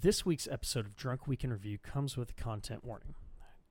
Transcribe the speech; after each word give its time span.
This 0.00 0.24
week's 0.24 0.46
episode 0.46 0.86
of 0.86 0.94
Drunk 0.94 1.26
Week 1.26 1.42
in 1.42 1.50
Review 1.50 1.76
comes 1.76 2.16
with 2.16 2.30
a 2.30 2.34
content 2.40 2.84
warning. 2.84 3.14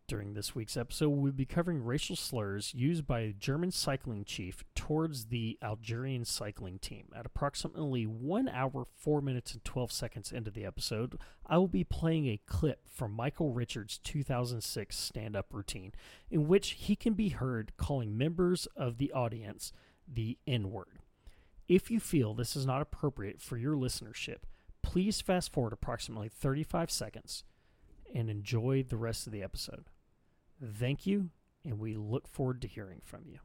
During 0.09 0.33
this 0.33 0.53
week's 0.53 0.75
episode, 0.75 1.11
we'll 1.11 1.31
be 1.31 1.45
covering 1.45 1.81
racial 1.81 2.17
slurs 2.17 2.73
used 2.73 3.07
by 3.07 3.21
a 3.21 3.31
German 3.31 3.71
cycling 3.71 4.25
chief 4.25 4.65
towards 4.75 5.27
the 5.27 5.57
Algerian 5.63 6.25
cycling 6.25 6.79
team. 6.79 7.07
At 7.15 7.25
approximately 7.25 8.05
1 8.05 8.49
hour, 8.49 8.87
4 8.97 9.21
minutes, 9.21 9.53
and 9.53 9.63
12 9.63 9.89
seconds 9.89 10.33
into 10.33 10.51
the 10.51 10.65
episode, 10.65 11.17
I 11.45 11.59
will 11.59 11.69
be 11.69 11.85
playing 11.85 12.27
a 12.27 12.41
clip 12.45 12.89
from 12.89 13.13
Michael 13.13 13.53
Richards' 13.53 13.97
2006 13.99 14.97
stand 14.97 15.33
up 15.33 15.53
routine, 15.53 15.93
in 16.29 16.49
which 16.49 16.71
he 16.71 16.97
can 16.97 17.13
be 17.13 17.29
heard 17.29 17.71
calling 17.77 18.17
members 18.17 18.67
of 18.75 18.97
the 18.97 19.13
audience 19.13 19.71
the 20.05 20.37
N 20.45 20.71
word. 20.71 20.99
If 21.69 21.89
you 21.89 22.01
feel 22.01 22.33
this 22.33 22.57
is 22.57 22.65
not 22.65 22.81
appropriate 22.81 23.41
for 23.41 23.55
your 23.55 23.75
listenership, 23.77 24.39
please 24.87 25.19
fast 25.19 25.51
forward 25.51 25.73
approximately 25.73 26.29
35 26.29 26.89
seconds 26.89 27.43
and 28.15 28.29
enjoy 28.29 28.81
the 28.87 28.95
rest 28.95 29.27
of 29.27 29.33
the 29.33 29.43
episode. 29.43 29.89
Thank 30.63 31.05
you, 31.05 31.29
and 31.65 31.77
we 31.77 31.93
look 31.93 32.25
forward 32.25 32.61
to 32.61 32.69
hearing 32.69 33.01
from 33.03 33.23
you. 33.25 33.39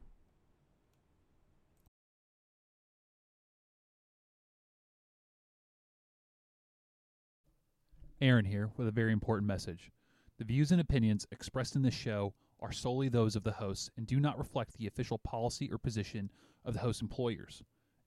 Aaron 8.21 8.45
here 8.45 8.69
with 8.77 8.87
a 8.87 8.91
very 8.91 9.11
important 9.11 9.45
message. 9.45 9.91
The 10.37 10.45
views 10.45 10.71
and 10.71 10.79
opinions 10.79 11.27
expressed 11.33 11.75
in 11.75 11.81
this 11.81 11.93
show 11.93 12.33
are 12.61 12.71
solely 12.71 13.09
those 13.09 13.35
of 13.35 13.43
the 13.43 13.51
hosts 13.51 13.89
and 13.97 14.07
do 14.07 14.21
not 14.21 14.37
reflect 14.37 14.77
the 14.77 14.87
official 14.87 15.17
policy 15.17 15.69
or 15.69 15.77
position 15.77 16.31
of 16.63 16.73
the 16.73 16.79
host 16.79 17.01
employers. 17.01 17.61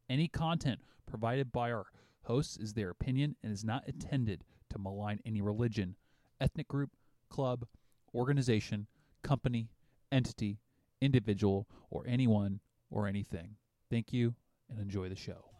Any 0.09 0.27
content 0.27 0.81
provided 1.07 1.53
by 1.53 1.71
our 1.71 1.85
hosts 2.27 2.57
is 2.57 2.75
their 2.75 2.91
opinion 2.91 3.37
and 3.43 3.53
is 3.53 3.65
not 3.65 3.89
intended 3.89 4.45
to 4.71 4.79
malign 4.79 5.21
any 5.25 5.41
religion, 5.41 5.97
ethnic 6.41 6.69
group, 6.69 6.91
club, 7.29 7.67
organization, 8.15 8.87
company, 9.23 9.71
entity, 10.13 10.59
individual, 11.01 11.67
or 11.91 12.05
anyone 12.07 12.61
or 12.91 13.07
anything. 13.07 13.57
Thank 13.91 14.13
you 14.13 14.35
and 14.69 14.79
enjoy 14.81 15.09
the 15.09 15.17
show. 15.17 15.56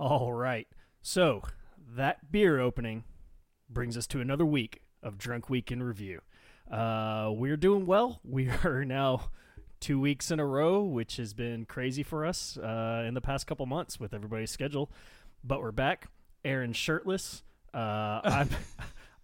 All 0.00 0.32
right. 0.32 0.66
So, 1.02 1.42
that 1.94 2.32
beer 2.32 2.58
opening 2.58 3.04
brings 3.68 3.98
us 3.98 4.06
to 4.06 4.22
another 4.22 4.46
week 4.46 4.80
of 5.02 5.18
Drunk 5.18 5.50
Week 5.50 5.70
in 5.70 5.82
Review. 5.82 6.22
Uh, 6.70 7.30
we're 7.34 7.58
doing 7.58 7.84
well. 7.84 8.18
We 8.24 8.48
are 8.48 8.82
now 8.86 9.28
two 9.78 10.00
weeks 10.00 10.30
in 10.30 10.40
a 10.40 10.46
row, 10.46 10.82
which 10.82 11.18
has 11.18 11.34
been 11.34 11.66
crazy 11.66 12.02
for 12.02 12.24
us 12.24 12.56
uh, 12.56 13.04
in 13.06 13.12
the 13.12 13.20
past 13.20 13.46
couple 13.46 13.66
months 13.66 14.00
with 14.00 14.14
everybody's 14.14 14.50
schedule. 14.50 14.90
But 15.44 15.60
we're 15.60 15.70
back. 15.70 16.06
Aaron 16.46 16.72
shirtless. 16.72 17.42
Uh, 17.74 18.22
I've, 18.24 18.58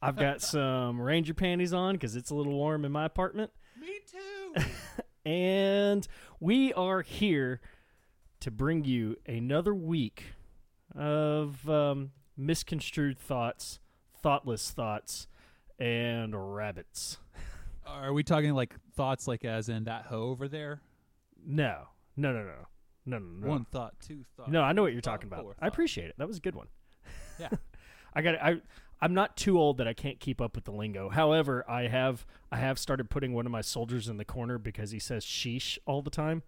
I've 0.03 0.17
got 0.17 0.43
some 0.43 1.01
Ranger 1.01 1.33
panties 1.33 1.73
on 1.73 1.95
because 1.95 2.17
it's 2.17 2.29
a 2.29 2.35
little 2.35 2.53
warm 2.53 2.85
in 2.85 2.93
my 2.93 3.07
apartment. 3.07 3.51
Me 3.81 4.01
too. 4.13 4.63
and 5.25 6.07
we 6.39 6.75
are 6.75 7.01
here 7.01 7.63
to 8.41 8.51
bring 8.51 8.85
you 8.85 9.17
another 9.27 9.75
week 9.75 10.36
of 10.95 11.69
um, 11.69 12.13
misconstrued 12.37 13.19
thoughts, 13.19 13.81
thoughtless 14.23 14.71
thoughts, 14.71 15.27
and 15.79 16.55
rabbits. 16.55 17.19
Are 17.87 18.13
we 18.13 18.23
talking 18.23 18.53
like 18.53 18.75
thoughts 18.95 19.29
like 19.29 19.45
as 19.45 19.69
in 19.69 19.85
that 19.85 20.07
hoe 20.07 20.25
over 20.31 20.49
there? 20.49 20.81
No, 21.47 21.89
no, 22.17 22.33
no, 22.33 22.41
no, 22.41 22.53
no, 23.07 23.19
no, 23.19 23.25
no. 23.41 23.49
One 23.49 23.65
thought, 23.65 23.95
two 24.01 24.25
thoughts. 24.37 24.51
No, 24.51 24.63
I 24.63 24.73
know 24.73 24.83
what 24.83 24.93
you're 24.93 25.01
talking 25.01 25.29
about. 25.29 25.57
I 25.61 25.69
appreciate 25.69 26.09
it. 26.09 26.15
That 26.19 26.27
was 26.27 26.39
a 26.39 26.41
good 26.41 26.57
one. 26.57 26.69
Yeah. 27.39 27.51
I 28.15 28.23
got 28.23 28.35
I 28.43 28.61
I'm 29.01 29.13
not 29.13 29.37
too 29.37 29.59
old 29.59 29.77
that 29.77 29.87
I 29.87 29.93
can't 29.93 30.19
keep 30.19 30.41
up 30.41 30.55
with 30.55 30.65
the 30.65 30.73
lingo. 30.73 31.11
However, 31.11 31.65
I 31.69 31.83
have 31.83 32.27
I 32.51 32.57
have 32.57 32.79
started 32.79 33.11
putting 33.11 33.35
one 33.35 33.47
of 33.47 33.53
my 33.53 33.61
soldiers 33.61 34.09
in 34.09 34.17
the 34.17 34.25
corner 34.25 34.59
because 34.59 34.91
he 34.91 34.99
says 34.99 35.25
sheesh 35.25 35.79
all 35.87 36.03
the 36.03 36.11
time. 36.11 36.43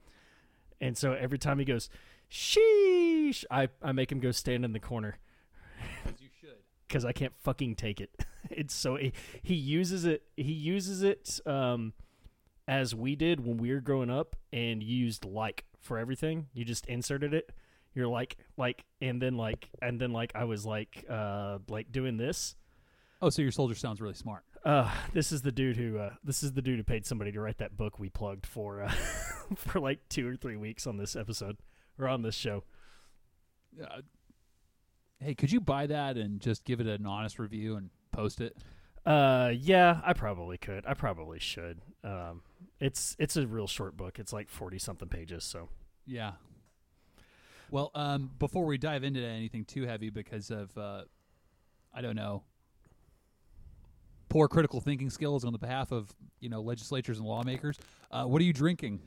And 0.80 0.96
so 0.96 1.12
every 1.12 1.38
time 1.38 1.58
he 1.58 1.64
goes 1.64 1.90
sheesh, 2.30 3.44
I 3.50 3.68
I 3.82 3.92
make 3.92 4.10
him 4.12 4.20
go 4.20 4.30
stand 4.30 4.64
in 4.64 4.72
the 4.72 4.80
corner 4.80 5.18
As 6.04 6.20
you 6.20 6.28
should. 6.40 6.56
cuz 6.88 7.04
I 7.04 7.12
can't 7.12 7.34
fucking 7.38 7.76
take 7.76 8.00
it. 8.00 8.10
It's 8.50 8.72
so 8.72 8.96
he, 8.96 9.12
he 9.42 9.54
uses 9.54 10.06
it 10.06 10.22
he 10.36 10.52
uses 10.52 11.02
it 11.02 11.38
um 11.44 11.92
as 12.66 12.94
we 12.94 13.14
did 13.14 13.44
when 13.44 13.58
we 13.58 13.72
were 13.72 13.80
growing 13.80 14.10
up 14.10 14.36
and 14.52 14.82
used 14.82 15.24
like 15.24 15.64
for 15.80 15.98
everything. 15.98 16.46
You 16.54 16.64
just 16.64 16.86
inserted 16.86 17.34
it. 17.34 17.52
You're 17.94 18.08
like 18.08 18.38
like 18.56 18.84
and 19.02 19.20
then 19.20 19.36
like 19.36 19.68
and 19.82 20.00
then 20.00 20.12
like 20.12 20.32
I 20.34 20.44
was 20.44 20.64
like 20.64 21.04
uh 21.10 21.58
like 21.68 21.92
doing 21.92 22.16
this. 22.16 22.56
Oh, 23.20 23.28
so 23.30 23.42
your 23.42 23.50
soldier 23.50 23.74
sounds 23.74 24.00
really 24.00 24.14
smart. 24.14 24.44
Uh 24.64 24.90
this 25.12 25.30
is 25.30 25.42
the 25.42 25.52
dude 25.52 25.76
who 25.76 25.98
uh 25.98 26.14
this 26.24 26.42
is 26.42 26.52
the 26.52 26.62
dude 26.62 26.78
who 26.78 26.84
paid 26.84 27.04
somebody 27.04 27.32
to 27.32 27.40
write 27.40 27.58
that 27.58 27.76
book 27.76 27.98
we 27.98 28.08
plugged 28.08 28.46
for 28.46 28.82
uh 28.82 28.88
for 29.56 29.78
like 29.80 30.08
2 30.08 30.26
or 30.26 30.36
3 30.36 30.56
weeks 30.56 30.86
on 30.86 30.96
this 30.96 31.16
episode 31.16 31.58
or 31.98 32.09
on 32.09 32.22
this 32.22 32.34
show. 32.34 32.64
Uh, 33.82 34.03
hey, 35.20 35.34
could 35.34 35.53
you 35.53 35.60
buy 35.60 35.86
that 35.86 36.16
and 36.16 36.41
just 36.41 36.64
give 36.64 36.81
it 36.81 36.86
an 36.86 37.06
honest 37.06 37.38
review 37.38 37.76
and 37.76 37.91
post 38.12 38.41
it? 38.41 38.56
Uh 39.06 39.53
yeah, 39.56 40.00
I 40.04 40.12
probably 40.12 40.58
could. 40.58 40.84
I 40.87 40.94
probably 40.94 41.38
should. 41.38 41.81
Um 42.04 42.42
it's 42.81 43.16
it's 43.19 43.37
a 43.37 43.47
real 43.47 43.66
short 43.66 43.97
book. 43.97 44.19
It's 44.19 44.32
like 44.32 44.48
40 44.48 44.78
something 44.78 45.08
pages, 45.08 45.44
so 45.44 45.69
Yeah. 46.06 46.32
Well, 47.70 47.91
um, 47.94 48.31
before 48.38 48.64
we 48.64 48.78
dive 48.78 49.04
into 49.04 49.20
anything 49.20 49.66
too 49.66 49.82
heavy, 49.87 50.08
because 50.08 50.50
of 50.50 50.76
uh, 50.78 51.03
I 51.94 52.00
don't 52.00 52.16
know, 52.16 52.44
poor 54.31 54.48
critical 54.48 54.81
thinking 54.81 55.10
skills 55.10 55.44
on 55.44 55.53
the 55.53 55.58
behalf 55.58 55.92
of 55.92 56.10
you 56.41 56.48
know 56.48 56.60
legislatures 56.62 57.19
and 57.19 57.26
lawmakers, 57.26 57.78
uh, 58.10 58.25
what 58.25 58.41
are 58.41 58.44
you 58.44 58.53
drinking? 58.53 59.00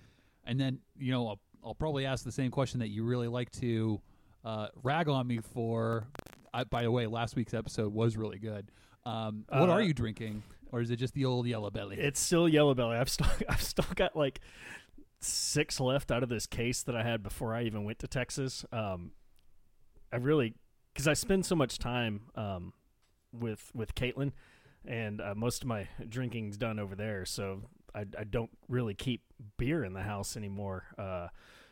And 0.46 0.60
then 0.60 0.80
you 0.98 1.12
know 1.12 1.28
I'll, 1.28 1.40
I'll 1.64 1.76
probably 1.76 2.06
ask 2.06 2.24
the 2.24 2.32
same 2.32 2.52
question 2.52 2.80
that 2.80 2.90
you 2.90 3.04
really 3.04 3.28
like 3.28 3.52
to 3.54 4.02
uh, 4.44 4.68
rag 4.84 5.08
on 5.08 5.28
me 5.28 5.40
for. 5.40 6.08
I, 6.54 6.64
by 6.66 6.84
the 6.84 6.92
way, 6.92 7.08
last 7.08 7.36
week's 7.36 7.54
episode 7.54 7.94
was 7.94 8.18
really 8.18 8.40
good. 8.40 8.72
Um, 9.06 9.46
what 9.50 9.70
Uh, 9.70 9.74
are 9.74 9.82
you 9.82 9.94
drinking, 9.94 10.44
or 10.72 10.82
is 10.82 10.92
it 10.92 10.98
just 10.98 11.14
the 11.14 11.26
old 11.26 11.48
yellow 11.48 11.70
belly? 11.70 11.98
It's 12.00 12.20
still 12.20 12.48
yellow 12.50 12.74
belly. 12.74 12.98
I've 12.98 13.10
still 13.10 13.28
I've 13.50 13.62
still 13.62 13.86
got 13.96 14.16
like 14.16 14.42
six 15.20 15.80
left 15.80 16.12
out 16.12 16.24
of 16.24 16.30
this 16.30 16.48
case 16.48 16.84
that 16.84 16.96
I 16.96 17.04
had 17.04 17.22
before 17.24 17.54
I 17.54 17.64
even 17.64 17.84
went 17.84 18.00
to 18.00 18.08
Texas. 18.08 18.66
Um, 18.72 19.12
I 20.12 20.18
really 20.18 20.56
because 20.94 21.08
I 21.08 21.14
spend 21.14 21.46
so 21.46 21.56
much 21.56 21.80
time 21.80 22.22
um, 22.36 22.74
with 23.32 23.72
with 23.74 23.96
Caitlin, 23.96 24.32
and 24.86 25.22
uh, 25.22 25.34
most 25.36 25.62
of 25.64 25.68
my 25.68 25.88
drinking's 26.10 26.58
done 26.58 26.80
over 26.80 26.96
there. 26.96 27.26
So 27.26 27.62
I, 27.94 28.06
I 28.18 28.24
don't 28.24 28.52
really 28.68 28.94
keep 28.94 29.22
beer 29.58 29.84
in 29.84 29.94
the 29.94 30.02
house 30.04 30.38
anymore. 30.38 30.86
Uh, 30.98 31.28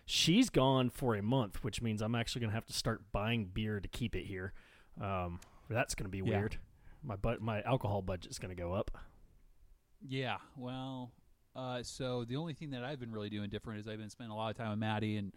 she's 0.06 0.50
gone 0.50 0.90
for 0.90 1.16
a 1.16 1.22
month, 1.22 1.64
which 1.64 1.82
means 1.82 2.02
I'm 2.02 2.16
actually 2.16 2.42
gonna 2.42 2.54
have 2.54 2.66
to 2.68 2.74
start 2.74 3.04
buying 3.12 3.46
beer 3.46 3.80
to 3.80 3.88
keep 3.88 4.16
it 4.16 4.26
here. 4.26 4.54
Um, 5.00 5.40
that's 5.70 5.96
gonna 5.96 6.10
be 6.10 6.18
Yeah. 6.20 6.24
weird. 6.40 6.58
My 7.04 7.16
but 7.16 7.42
my 7.42 7.62
alcohol 7.62 8.02
budget's 8.02 8.40
gonna 8.40 8.56
go 8.56 8.74
up. 8.74 8.92
Yeah, 10.08 10.38
well, 10.58 11.12
uh, 11.56 11.84
so 11.84 12.24
the 12.26 12.36
only 12.38 12.54
thing 12.54 12.70
that 12.72 12.84
I've 12.84 13.00
been 13.00 13.12
really 13.12 13.30
doing 13.30 13.50
different 13.50 13.80
is 13.82 13.88
I've 13.88 13.98
been 14.00 14.10
spending 14.10 14.32
a 14.32 14.36
lot 14.36 14.50
of 14.50 14.58
time 14.58 14.70
with 14.70 14.80
Maddie 14.80 15.18
and 15.18 15.34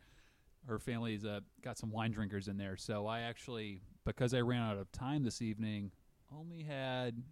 her 0.66 0.78
family's 0.78 1.25
uh, 1.25 1.41
got 1.62 1.78
some 1.78 1.91
wine 1.91 2.12
drinkers 2.12 2.47
in 2.48 2.56
there. 2.56 2.76
So 2.76 3.06
I 3.06 3.21
actually, 3.21 3.82
because 4.04 4.32
I 4.34 4.41
ran 4.41 4.62
out 4.62 4.78
of 4.78 4.91
time 4.92 5.25
this 5.25 5.42
evening, 5.42 5.91
only 6.32 6.62
had 6.62 7.22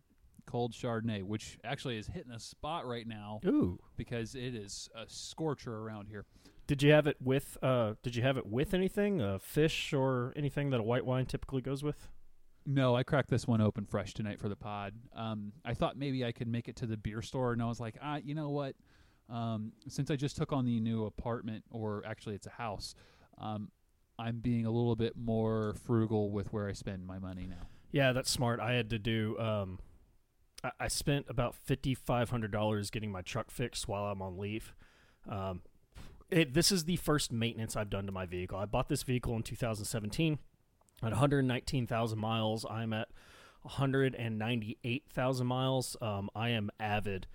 cold 0.46 0.72
Chardonnay, 0.72 1.22
which 1.22 1.58
actually 1.64 1.98
is 1.98 2.06
hitting 2.06 2.32
a 2.32 2.40
spot 2.40 2.86
right 2.86 3.06
now 3.06 3.40
Ooh. 3.46 3.78
because 3.96 4.34
it 4.34 4.54
is 4.54 4.88
a 4.94 5.04
scorcher 5.06 5.74
around 5.76 6.06
here. 6.08 6.24
Did 6.66 6.82
you 6.82 6.92
have 6.92 7.06
it 7.06 7.16
with? 7.20 7.58
Uh, 7.62 7.94
did 8.02 8.14
you 8.14 8.22
have 8.22 8.36
it 8.36 8.46
with 8.46 8.74
anything? 8.74 9.20
Uh, 9.20 9.38
fish 9.40 9.92
or 9.92 10.32
anything 10.36 10.70
that 10.70 10.78
a 10.78 10.82
white 10.82 11.04
wine 11.04 11.26
typically 11.26 11.62
goes 11.62 11.82
with? 11.82 12.08
No, 12.66 12.94
I 12.94 13.02
cracked 13.02 13.30
this 13.30 13.46
one 13.46 13.60
open 13.60 13.86
fresh 13.86 14.14
tonight 14.14 14.38
for 14.38 14.48
the 14.48 14.56
pod. 14.56 14.94
Um, 15.16 15.52
I 15.64 15.74
thought 15.74 15.96
maybe 15.96 16.24
I 16.24 16.30
could 16.30 16.46
make 16.46 16.68
it 16.68 16.76
to 16.76 16.86
the 16.86 16.96
beer 16.96 17.22
store, 17.22 17.52
and 17.52 17.62
I 17.62 17.66
was 17.66 17.80
like, 17.80 17.96
ah, 18.00 18.18
you 18.22 18.34
know 18.34 18.50
what? 18.50 18.76
Um, 19.28 19.72
since 19.88 20.10
I 20.10 20.16
just 20.16 20.36
took 20.36 20.52
on 20.52 20.64
the 20.64 20.78
new 20.78 21.06
apartment, 21.06 21.64
or 21.70 22.04
actually 22.06 22.34
it's 22.34 22.46
a 22.46 22.50
house, 22.50 22.94
um, 23.38 23.70
I'm 24.18 24.38
being 24.38 24.66
a 24.66 24.70
little 24.70 24.96
bit 24.96 25.14
more 25.16 25.74
frugal 25.86 26.30
with 26.30 26.52
where 26.52 26.68
I 26.68 26.72
spend 26.72 27.06
my 27.06 27.18
money 27.18 27.46
now. 27.48 27.66
Yeah, 27.90 28.12
that's 28.12 28.30
smart. 28.30 28.60
I 28.60 28.74
had 28.74 28.90
to 28.90 28.98
do. 28.98 29.36
Um, 29.38 29.78
I, 30.78 30.88
spent 30.88 31.26
about 31.28 31.54
fifty 31.54 31.94
five 31.94 32.30
hundred 32.30 32.50
dollars 32.50 32.90
getting 32.90 33.10
my 33.10 33.22
truck 33.22 33.50
fixed 33.50 33.88
while 33.88 34.04
I'm 34.04 34.20
on 34.22 34.38
leave. 34.38 34.74
Um, 35.28 35.62
it, 36.30 36.54
this 36.54 36.70
is 36.70 36.84
the 36.84 36.96
first 36.96 37.32
maintenance 37.32 37.76
I've 37.76 37.90
done 37.90 38.06
to 38.06 38.12
my 38.12 38.26
vehicle. 38.26 38.58
I 38.58 38.64
bought 38.64 38.88
this 38.88 39.02
vehicle 39.02 39.34
in 39.36 39.42
2017 39.42 40.38
at 41.02 41.10
119,000 41.10 42.18
miles. 42.18 42.64
I'm 42.68 42.92
at 42.92 43.08
198,000 43.62 45.46
miles. 45.46 45.96
Um, 46.00 46.30
I 46.34 46.50
am 46.50 46.70
avid 46.78 47.26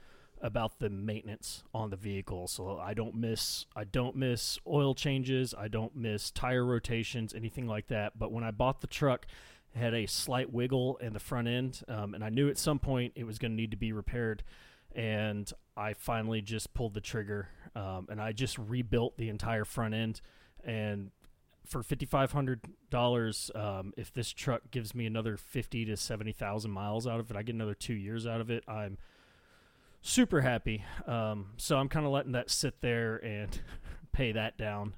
about 0.41 0.79
the 0.79 0.89
maintenance 0.89 1.63
on 1.73 1.89
the 1.89 1.95
vehicle, 1.95 2.47
so 2.47 2.77
I 2.77 2.93
don't 2.93 3.15
miss 3.15 3.65
I 3.75 3.83
don't 3.83 4.15
miss 4.15 4.59
oil 4.67 4.93
changes, 4.93 5.55
I 5.57 5.67
don't 5.67 5.95
miss 5.95 6.29
tire 6.29 6.65
rotations, 6.65 7.33
anything 7.33 7.67
like 7.67 7.87
that. 7.87 8.19
But 8.19 8.31
when 8.31 8.43
I 8.43 8.51
bought 8.51 8.81
the 8.81 8.87
truck, 8.87 9.25
had 9.75 9.93
a 9.93 10.05
slight 10.05 10.51
wiggle 10.51 10.97
in 10.97 11.13
the 11.13 11.19
front 11.19 11.47
end, 11.47 11.81
um, 11.87 12.13
and 12.13 12.23
I 12.23 12.29
knew 12.29 12.49
at 12.49 12.57
some 12.57 12.79
point 12.79 13.13
it 13.15 13.25
was 13.25 13.37
going 13.37 13.51
to 13.51 13.55
need 13.55 13.71
to 13.71 13.77
be 13.77 13.91
repaired. 13.91 14.43
And 14.95 15.51
I 15.75 15.93
finally 15.93 16.41
just 16.41 16.73
pulled 16.73 16.93
the 16.93 17.01
trigger, 17.01 17.49
um, 17.75 18.07
and 18.09 18.21
I 18.21 18.31
just 18.31 18.57
rebuilt 18.57 19.17
the 19.17 19.27
entire 19.27 19.65
front 19.65 19.93
end. 19.93 20.21
And 20.63 21.11
for 21.65 21.83
fifty 21.83 22.05
five 22.05 22.31
hundred 22.31 22.61
dollars, 22.89 23.51
um, 23.55 23.93
if 23.97 24.13
this 24.13 24.31
truck 24.31 24.71
gives 24.71 24.95
me 24.95 25.05
another 25.05 25.35
fifty 25.35 25.83
to 25.85 25.97
seventy 25.97 26.31
thousand 26.31 26.71
miles 26.71 27.07
out 27.07 27.19
of 27.19 27.29
it, 27.29 27.35
I 27.35 27.43
get 27.43 27.55
another 27.55 27.73
two 27.73 27.93
years 27.93 28.25
out 28.25 28.39
of 28.39 28.49
it. 28.49 28.63
I'm 28.69 28.97
super 30.01 30.41
happy. 30.41 30.85
Um, 31.07 31.47
so 31.57 31.77
I'm 31.77 31.89
kind 31.89 32.05
of 32.05 32.11
letting 32.11 32.33
that 32.33 32.49
sit 32.49 32.79
there 32.81 33.17
and 33.17 33.59
pay 34.13 34.31
that 34.31 34.57
down. 34.57 34.95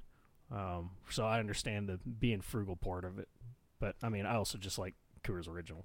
Um, 0.50 0.90
so 1.10 1.26
I 1.26 1.40
understand 1.40 1.88
the 1.88 1.98
being 1.98 2.40
frugal 2.40 2.76
part 2.76 3.04
of 3.04 3.18
it, 3.18 3.28
but 3.80 3.96
I 4.02 4.08
mean, 4.08 4.26
I 4.26 4.34
also 4.36 4.58
just 4.58 4.78
like 4.78 4.94
Coors 5.24 5.48
Original. 5.48 5.84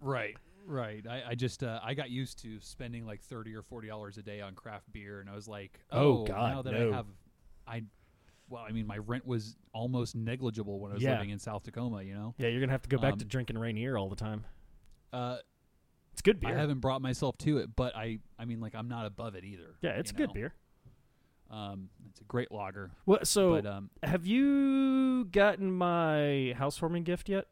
right, 0.00 0.36
right. 0.66 1.04
I, 1.08 1.22
I 1.30 1.34
just 1.34 1.62
uh, 1.62 1.80
I 1.82 1.94
got 1.94 2.10
used 2.10 2.40
to 2.42 2.58
spending 2.60 3.06
like 3.06 3.22
thirty 3.22 3.54
or 3.54 3.62
forty 3.62 3.88
dollars 3.88 4.18
a 4.18 4.22
day 4.22 4.40
on 4.40 4.54
craft 4.54 4.90
beer, 4.92 5.20
and 5.20 5.28
I 5.28 5.34
was 5.34 5.48
like, 5.48 5.80
Oh, 5.90 6.22
oh, 6.22 6.24
God, 6.24 6.52
now 6.54 6.62
that 6.62 6.72
no. 6.72 6.92
I 6.92 6.96
have, 6.96 7.06
I, 7.66 7.82
well, 8.48 8.64
I 8.68 8.72
mean, 8.72 8.86
my 8.86 8.98
rent 8.98 9.26
was 9.26 9.56
almost 9.72 10.14
negligible 10.14 10.80
when 10.80 10.90
I 10.92 10.94
was 10.94 11.02
Yeah. 11.02 11.12
living 11.12 11.30
in 11.30 11.38
South 11.38 11.62
Tacoma. 11.62 12.02
You 12.02 12.14
know, 12.14 12.34
Yeah, 12.38 12.48
you're 12.48 12.60
gonna 12.60 12.72
have 12.72 12.82
to 12.82 12.88
go 12.88 12.98
back 12.98 13.14
Um, 13.14 13.18
to 13.18 13.24
drinking 13.24 13.58
Rainier 13.58 13.96
all 13.96 14.08
the 14.08 14.16
time. 14.16 14.44
uh, 15.12 15.38
It's 16.12 16.22
good 16.22 16.40
beer. 16.40 16.50
I 16.50 16.54
haven't 16.58 16.80
brought 16.80 17.00
myself 17.02 17.38
to 17.38 17.58
it, 17.58 17.74
but 17.76 17.94
I, 17.96 18.18
I 18.38 18.44
mean, 18.44 18.60
like 18.60 18.74
I'm 18.74 18.88
not 18.88 19.06
above 19.06 19.34
it 19.34 19.44
either. 19.44 19.76
yeah, 19.82 19.90
it's 19.90 20.12
good 20.12 20.28
know? 20.28 20.34
beer. 20.34 20.54
Um, 21.50 21.88
it's 22.10 22.20
a 22.20 22.24
great 22.24 22.52
lager, 22.52 22.90
What? 23.04 23.26
So, 23.26 23.54
but 23.54 23.66
um, 23.66 23.90
have 24.02 24.26
you 24.26 25.24
gotten 25.26 25.72
my 25.72 26.54
housewarming 26.56 27.04
gift 27.04 27.28
yet? 27.28 27.46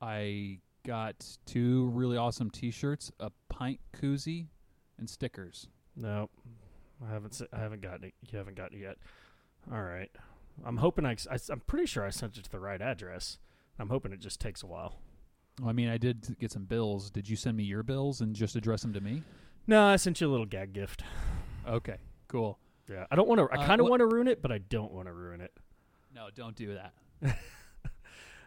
I 0.00 0.58
got 0.86 1.24
two 1.46 1.86
really 1.94 2.16
awesome 2.16 2.50
T-shirts, 2.50 3.10
a 3.20 3.30
pint 3.48 3.80
koozie, 3.96 4.48
and 4.98 5.08
stickers. 5.08 5.68
No, 5.96 6.28
I 7.06 7.12
haven't. 7.12 7.40
I 7.52 7.58
haven't 7.58 7.80
gotten 7.80 8.04
it. 8.04 8.14
You 8.30 8.38
haven't 8.38 8.56
gotten 8.56 8.78
it 8.78 8.82
yet. 8.82 8.96
All 9.72 9.82
right. 9.82 10.10
I'm 10.64 10.76
hoping 10.76 11.06
I, 11.06 11.16
I. 11.30 11.38
am 11.50 11.62
pretty 11.66 11.86
sure 11.86 12.04
I 12.04 12.10
sent 12.10 12.36
it 12.36 12.44
to 12.44 12.50
the 12.50 12.60
right 12.60 12.80
address. 12.80 13.38
I'm 13.78 13.88
hoping 13.88 14.12
it 14.12 14.20
just 14.20 14.40
takes 14.40 14.62
a 14.62 14.66
while. 14.66 14.98
Well, 15.60 15.70
I 15.70 15.72
mean, 15.72 15.88
I 15.88 15.98
did 15.98 16.36
get 16.38 16.52
some 16.52 16.64
bills. 16.64 17.10
Did 17.10 17.28
you 17.28 17.36
send 17.36 17.56
me 17.56 17.64
your 17.64 17.82
bills 17.82 18.20
and 18.20 18.34
just 18.34 18.56
address 18.56 18.82
them 18.82 18.92
to 18.92 19.00
me? 19.00 19.22
No, 19.66 19.84
I 19.84 19.96
sent 19.96 20.20
you 20.20 20.28
a 20.28 20.30
little 20.30 20.46
gag 20.46 20.72
gift. 20.72 21.02
Okay, 21.66 21.96
cool. 22.28 22.58
Yeah, 22.88 23.06
I 23.10 23.16
don't 23.16 23.26
want 23.28 23.38
to. 23.38 23.48
I 23.56 23.62
Uh, 23.62 23.66
kind 23.66 23.80
of 23.80 23.84
what- 23.84 23.98
want 23.98 24.00
to 24.10 24.14
ruin 24.14 24.28
it, 24.28 24.42
but 24.42 24.52
I 24.52 24.58
don't 24.58 24.92
want 24.92 25.06
to 25.08 25.12
ruin 25.12 25.40
it. 25.40 25.52
No, 26.14 26.28
don't 26.34 26.54
do 26.56 26.74
that. 26.74 26.94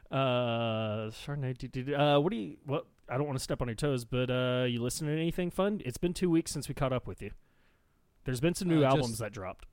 Uh, 0.09 1.09
Chardonnay. 1.11 1.57
do- 1.57 1.67
do- 1.67 1.83
do- 1.83 1.95
Uh, 1.95 2.17
what 2.19 2.29
do 2.31 2.37
you? 2.37 2.57
What? 2.63 2.85
I 3.09 3.17
don't 3.17 3.27
want 3.27 3.37
to 3.37 3.43
step 3.43 3.61
on 3.61 3.67
your 3.67 3.75
toes, 3.75 4.05
but 4.05 4.29
uh, 4.29 4.65
you 4.65 4.81
listening 4.81 5.13
to 5.13 5.21
anything 5.21 5.51
fun? 5.51 5.81
It's 5.83 5.97
been 5.97 6.13
two 6.13 6.29
weeks 6.29 6.49
since 6.51 6.69
we 6.69 6.73
caught 6.73 6.93
up 6.93 7.07
with 7.07 7.21
you. 7.21 7.31
There's 8.23 8.39
been 8.39 8.53
some 8.53 8.69
new 8.69 8.79
Uh, 8.83 8.87
just- 8.87 8.95
albums 8.97 9.17
that 9.19 9.33
dropped. 9.33 9.65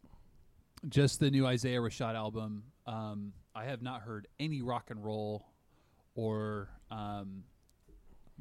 Just 0.89 1.21
the 1.21 1.31
new 1.31 1.47
Isaiah 1.47 1.79
Rashad 1.81 2.15
album. 2.17 2.65
Um, 2.87 3.33
I 3.55 3.65
have 3.67 3.81
not 3.81 4.03
heard 4.03 4.27
any 4.41 4.61
rock 4.61 4.91
and 4.91 5.05
roll 5.05 5.47
or 6.17 6.69
um, 6.91 7.45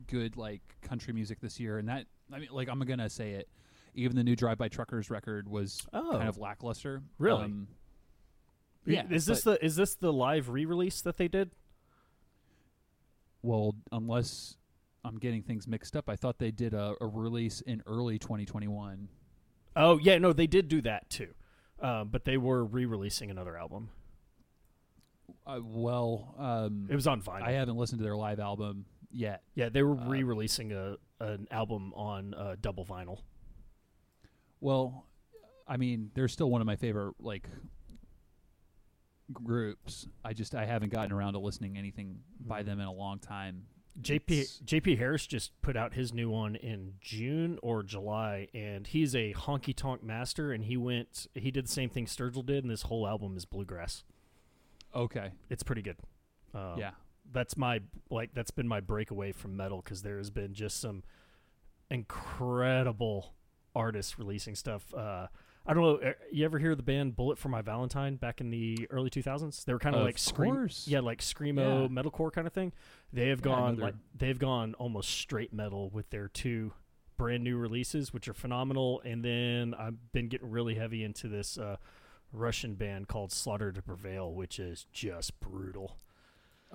good 0.07 0.35
like 0.35 0.61
country 0.81 1.13
music 1.13 1.39
this 1.41 1.59
year, 1.59 1.77
and 1.77 1.87
that 1.89 2.07
I 2.31 2.39
mean, 2.39 2.49
like 2.51 2.69
I'm 2.69 2.79
gonna 2.79 3.09
say 3.09 3.33
it. 3.33 3.47
Even 3.95 4.15
the 4.15 4.23
new 4.23 4.35
Drive 4.35 4.57
By 4.57 4.67
Truckers 4.69 5.09
record 5.09 5.47
was 5.47 5.85
Oh. 5.93 6.11
kind 6.13 6.27
of 6.29 6.37
lackluster. 6.37 7.01
Really? 7.19 7.43
Um, 7.45 7.67
yeah. 8.85 9.03
Is 9.09 9.25
this 9.25 9.43
the 9.43 9.63
is 9.63 9.75
this 9.75 9.95
the 9.95 10.11
live 10.11 10.49
re-release 10.49 11.01
that 11.01 11.17
they 11.17 11.27
did? 11.27 11.51
well? 13.41 13.75
Unless 13.91 14.57
I'm 15.05 15.17
getting 15.17 15.41
things 15.41 15.67
mixed 15.67 15.95
up, 15.95 16.09
I 16.09 16.15
thought 16.15 16.39
they 16.39 16.51
did 16.51 16.73
a, 16.73 16.95
a 17.01 17.05
release 17.07 17.61
in 17.61 17.83
early 17.85 18.17
2021. 18.19 19.09
Oh 19.75 19.97
yeah, 19.99 20.17
no, 20.17 20.33
they 20.33 20.47
did 20.47 20.67
do 20.67 20.81
that 20.81 21.09
too. 21.09 21.29
Um, 21.81 22.09
but 22.09 22.23
they 22.25 22.37
were 22.37 22.63
re-releasing 22.63 23.29
another 23.29 23.57
album. 23.57 23.89
Uh, 25.45 25.59
well, 25.61 26.35
um, 26.37 26.87
It 26.89 26.95
was 26.95 27.07
on 27.07 27.21
vinyl. 27.21 27.41
I 27.43 27.51
haven't 27.51 27.75
listened 27.75 27.99
to 27.99 28.03
their 28.03 28.15
live 28.15 28.39
album 28.39 28.85
yet. 29.11 29.41
yeah, 29.55 29.67
they 29.69 29.83
were 29.83 29.99
uh, 29.99 30.07
re-releasing 30.07 30.71
a 30.71 30.95
an 31.19 31.47
album 31.51 31.93
on 31.95 32.33
uh, 32.33 32.55
double 32.61 32.85
vinyl. 32.85 33.19
Well, 34.63 35.05
I 35.67 35.75
mean, 35.75 36.09
they're 36.13 36.29
still 36.29 36.49
one 36.49 36.61
of 36.61 36.67
my 36.67 36.77
favorite 36.77 37.15
like 37.19 37.49
groups. 39.31 40.07
I 40.23 40.33
just 40.33 40.55
I 40.55 40.65
haven't 40.65 40.91
gotten 40.91 41.11
around 41.11 41.33
to 41.33 41.39
listening 41.39 41.77
anything 41.77 42.19
by 42.39 42.61
Mhm. 42.63 42.65
them 42.67 42.79
in 42.79 42.85
a 42.85 42.91
long 42.93 43.19
time. 43.19 43.65
JP 44.01 44.31
It's- 44.39 44.59
JP 44.65 44.95
Harris 44.95 45.27
just 45.27 45.59
put 45.61 45.75
out 45.75 45.93
his 45.93 46.13
new 46.13 46.29
one 46.29 46.55
in 46.55 46.95
June 47.01 47.59
or 47.61 47.83
July, 47.83 48.47
and 48.53 48.87
he's 48.87 49.13
a 49.13 49.33
honky 49.33 49.75
tonk 49.75 50.01
master. 50.01 50.51
And 50.53 50.63
he 50.63 50.77
went, 50.77 51.27
he 51.35 51.51
did 51.51 51.65
the 51.65 51.69
same 51.71 51.89
thing 51.89 52.05
Sturgill 52.05 52.45
did, 52.45 52.63
and 52.63 52.71
this 52.71 52.83
whole 52.83 53.05
album 53.07 53.35
is 53.37 53.45
bluegrass. 53.45 54.03
Okay. 54.95 55.33
It's 55.49 55.61
pretty 55.63 55.81
good. 55.81 55.97
Um, 56.53 56.79
yeah. 56.79 56.91
that's 57.31 57.55
my 57.57 57.81
like 58.09 58.33
that's 58.33 58.51
been 58.51 58.67
my 58.67 58.79
breakaway 58.79 59.31
from 59.31 59.55
metal 59.57 59.81
because 59.81 60.03
there 60.03 60.17
has 60.17 60.29
been 60.29 60.53
just 60.53 60.79
some 60.79 61.03
incredible 61.89 63.33
artists 63.75 64.17
releasing 64.19 64.55
stuff. 64.55 64.93
Uh, 64.93 65.27
I 65.65 65.73
don't 65.73 65.83
know. 65.83 66.09
uh, 66.09 66.13
You 66.31 66.43
ever 66.45 66.59
hear 66.59 66.75
the 66.75 66.83
band 66.83 67.15
Bullet 67.15 67.37
for 67.37 67.47
My 67.49 67.61
Valentine 67.61 68.15
back 68.17 68.41
in 68.41 68.49
the 68.49 68.85
early 68.89 69.09
2000s? 69.09 69.63
They 69.65 69.71
were 69.73 69.79
kind 69.79 69.95
of 69.95 70.03
like 70.03 70.17
scream, 70.17 70.67
yeah, 70.85 70.99
like 70.99 71.19
screamo 71.21 71.83
Yeah. 71.83 71.87
metalcore 71.87 72.31
kind 72.33 72.45
of 72.47 72.53
thing. 72.53 72.73
They 73.13 73.29
have 73.29 73.39
Yeah, 73.39 73.43
gone 73.45 73.75
like 73.77 73.95
they've 74.17 74.37
gone 74.39 74.73
almost 74.75 75.09
straight 75.09 75.53
metal 75.53 75.89
with 75.89 76.09
their 76.09 76.27
two 76.27 76.73
brand 77.15 77.43
new 77.43 77.57
releases, 77.57 78.11
which 78.11 78.27
are 78.27 78.33
phenomenal. 78.33 79.01
And 79.05 79.23
then 79.23 79.73
I've 79.73 80.11
been 80.11 80.27
getting 80.27 80.49
really 80.49 80.75
heavy 80.75 81.03
into 81.03 81.27
this 81.29 81.57
uh, 81.57 81.77
Russian 82.33 82.73
band 82.73 83.07
called 83.07 83.31
Slaughter 83.31 83.71
to 83.71 83.81
Prevail, 83.81 84.33
which 84.33 84.59
is 84.59 84.85
just 84.91 85.39
brutal. 85.39 85.97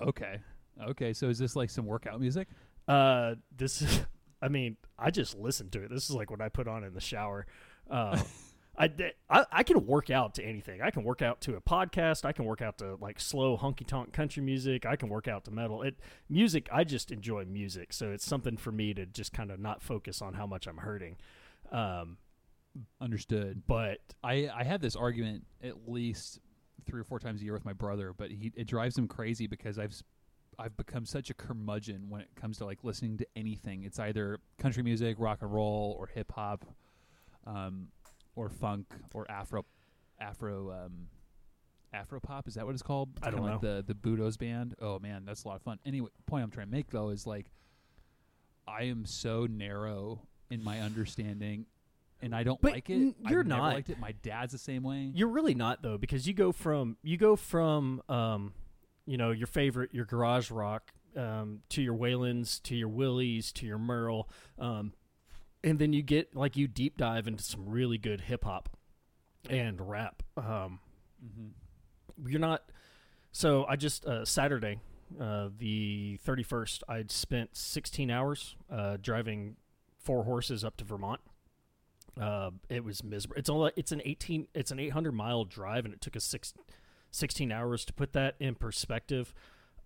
Okay. 0.01 0.39
Okay. 0.83 1.13
So 1.13 1.29
is 1.29 1.39
this 1.39 1.57
like 1.57 1.69
some 1.71 1.85
workout 1.87 2.21
music? 2.21 2.49
Uh, 2.87 3.35
this 3.55 3.83
is, 3.83 4.01
I 4.41 4.49
mean, 4.49 4.77
I 4.99 5.11
just 5.11 5.37
listen 5.37 5.71
to 5.71 5.83
it. 5.85 5.91
This 5.91 6.05
is 6.09 6.17
like 6.17 6.31
what 6.31 6.41
I 6.41 6.49
put 6.49 6.69
on 6.69 6.85
in 6.85 6.95
the 6.95 7.01
shower. 7.01 7.47
Uh, 7.91 8.21
I, 8.79 8.91
I, 9.29 9.45
I 9.51 9.63
can 9.65 9.87
work 9.87 10.09
out 10.09 10.37
to 10.37 10.45
anything. 10.45 10.81
I 10.81 10.91
can 10.91 11.03
work 11.03 11.21
out 11.21 11.41
to 11.43 11.57
a 11.57 11.61
podcast. 11.61 12.25
I 12.25 12.31
can 12.31 12.45
work 12.45 12.63
out 12.63 12.79
to 12.79 12.95
like 13.01 13.19
slow 13.19 13.57
honky 13.57 13.85
tonk 13.85 14.13
country 14.13 14.43
music. 14.43 14.87
I 14.87 14.95
can 14.95 15.09
work 15.09 15.27
out 15.27 15.45
to 15.47 15.51
metal. 15.51 15.83
It 15.83 15.97
music. 16.29 16.69
I 16.73 16.85
just 16.85 17.11
enjoy 17.11 17.45
music, 17.45 17.93
so 17.93 18.13
it's 18.13 18.25
something 18.25 18.57
for 18.57 18.71
me 18.71 18.95
to 18.95 19.05
just 19.05 19.33
kind 19.33 19.51
of 19.51 19.59
not 19.59 19.83
focus 19.83 20.23
on 20.23 20.35
how 20.35 20.47
much 20.47 20.69
I'm 20.69 20.77
hurting. 20.77 21.17
Um, 21.73 22.19
Understood. 23.01 23.63
but 23.67 23.99
I 24.23 24.49
I 24.55 24.63
have 24.63 24.81
this 24.81 24.95
argument 24.95 25.45
at 25.63 25.89
least 25.89 26.39
three 26.87 27.01
or 27.01 27.05
four 27.05 27.19
times 27.19 27.41
a 27.41 27.45
year 27.45 27.53
with 27.53 27.65
my 27.65 27.73
brother, 27.73 28.15
but 28.17 28.31
he 28.31 28.53
it 28.55 28.69
drives 28.69 28.97
him 28.97 29.09
crazy 29.09 29.49
because 29.49 29.79
I've 29.79 30.01
I've 30.59 30.77
become 30.77 31.07
such 31.07 31.31
a 31.31 31.35
curmudgeon 31.35 32.07
when 32.09 32.21
it 32.21 32.29
comes 32.35 32.59
to 32.59 32.65
like 32.65 32.83
listening 32.83 33.17
to 33.19 33.27
anything. 33.37 33.85
It's 33.85 33.99
either 33.99 34.39
country 34.59 34.83
music, 34.83 35.17
rock 35.19 35.39
and 35.43 35.53
roll, 35.53 35.97
or 35.99 36.07
hip 36.09 36.33
hop, 36.33 36.65
um, 37.47 37.89
or 38.35 38.49
funk, 38.49 38.87
or 39.15 39.31
Afro, 39.31 39.65
Afro, 40.21 40.73
um, 40.73 41.09
Afro 41.93 42.19
pop. 42.21 42.49
Is 42.49 42.55
that 42.55 42.67
what 42.67 42.73
it's 42.75 42.83
called? 42.83 43.09
I 43.23 43.31
don't 43.31 43.41
kinda 43.41 43.53
like 43.53 43.61
the 43.61 43.85
the 43.87 43.95
Budos 43.95 44.37
band. 44.39 44.75
Oh 44.81 44.99
man, 44.99 45.25
that's 45.25 45.45
a 45.45 45.49
lot 45.49 45.57
of 45.57 45.63
fun. 45.63 45.79
Anyway, 45.87 46.09
point 46.27 46.43
I'm 46.45 46.51
trying 46.51 46.67
to 46.67 46.73
make 46.73 46.91
though 46.91 47.11
is 47.11 47.27
like, 47.27 47.47
I 48.67 48.85
am 48.85 49.07
so 49.07 49.47
narrow 49.47 50.23
in 50.51 50.63
my 50.65 50.81
understanding. 50.81 51.67
And 52.21 52.35
I 52.35 52.43
don't 52.43 52.61
But 52.61 52.73
like 52.73 52.91
it. 52.91 52.95
you're 52.97 53.15
I've 53.25 53.31
never 53.31 53.45
not. 53.45 53.73
liked 53.75 53.91
it. 53.91 54.01
My 54.01 54.11
dad's 54.23 54.51
the 54.51 54.59
same 54.59 54.83
way. 54.83 55.13
You're 55.15 55.29
really 55.29 55.55
not 55.55 55.83
though, 55.83 55.99
because 55.99 56.27
you 56.27 56.35
go 56.35 56.51
from 56.51 56.97
you 57.03 57.17
go 57.17 57.37
from 57.37 58.03
um, 58.09 58.53
you 59.09 59.17
know 59.17 59.31
your 59.31 59.47
favorite 59.47 59.95
your 59.95 60.05
garage 60.05 60.51
rock 60.51 60.93
um, 61.17 61.61
to 61.71 61.83
your 61.83 61.97
Waylons 61.97 62.63
to 62.65 62.77
your 62.77 62.89
Willies 62.89 63.53
to 63.53 63.67
your 63.67 63.79
Merle, 63.79 64.29
um, 64.59 64.93
and 65.65 65.79
then 65.79 65.93
you 65.93 66.03
get 66.03 66.37
like 66.37 66.57
you 66.57 66.69
deep 66.69 66.99
dive 66.99 67.27
into 67.27 67.43
some 67.43 67.67
really 67.67 67.99
good 67.99 68.21
hip 68.21 68.45
hop 68.45 68.69
and 69.49 69.81
rap. 69.81 70.23
Um, 70.37 70.81
mm-hmm. 71.25 72.29
you're 72.29 72.41
not. 72.41 72.63
So 73.33 73.65
I 73.67 73.77
just 73.77 74.05
uh, 74.05 74.25
Saturday, 74.25 74.81
uh, 75.21 75.49
the 75.57 76.19
thirty 76.23 76.43
first, 76.43 76.83
I'd 76.89 77.11
spent 77.11 77.57
sixteen 77.57 78.11
hours 78.11 78.57
uh, 78.71 78.99
driving 79.01 79.57
four 79.99 80.25
horses 80.25 80.65
up 80.65 80.77
to 80.79 80.85
Vermont. 80.85 81.21
Uh, 82.21 82.51
it 82.69 82.85
was 82.85 83.05
miserable. 83.05 83.37
It's 83.39 83.49
only 83.49 83.73
it's 83.77 83.93
an 83.93 84.03
eighteen 84.05 84.49
it's 84.55 84.71
an 84.71 84.79
eight 84.79 84.93
hundred 84.93 85.13
mile 85.13 85.45
drive, 85.45 85.85
and 85.85 85.95
it 85.95 86.01
took 86.01 86.17
us 86.17 86.25
six, 86.25 86.53
16 87.11 87.51
hours 87.53 87.85
to 87.87 87.93
put 87.93 88.13
that 88.13 88.35
in 88.41 88.55
perspective. 88.55 89.33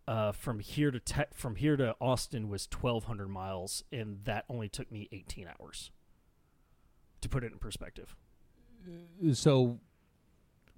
uh, 0.08 0.32
from 0.32 0.58
here 0.58 0.90
to 0.90 0.98
te- 0.98 1.22
from 1.32 1.54
here 1.54 1.76
to 1.76 1.94
Austin 2.00 2.48
was 2.48 2.66
1,200 2.72 3.28
miles, 3.28 3.84
and 3.92 4.24
that 4.24 4.44
only 4.48 4.68
took 4.68 4.90
me 4.90 5.08
18 5.12 5.48
hours. 5.60 5.92
To 7.20 7.28
put 7.28 7.44
it 7.44 7.52
in 7.52 7.58
perspective. 7.60 8.16
So, 9.32 9.78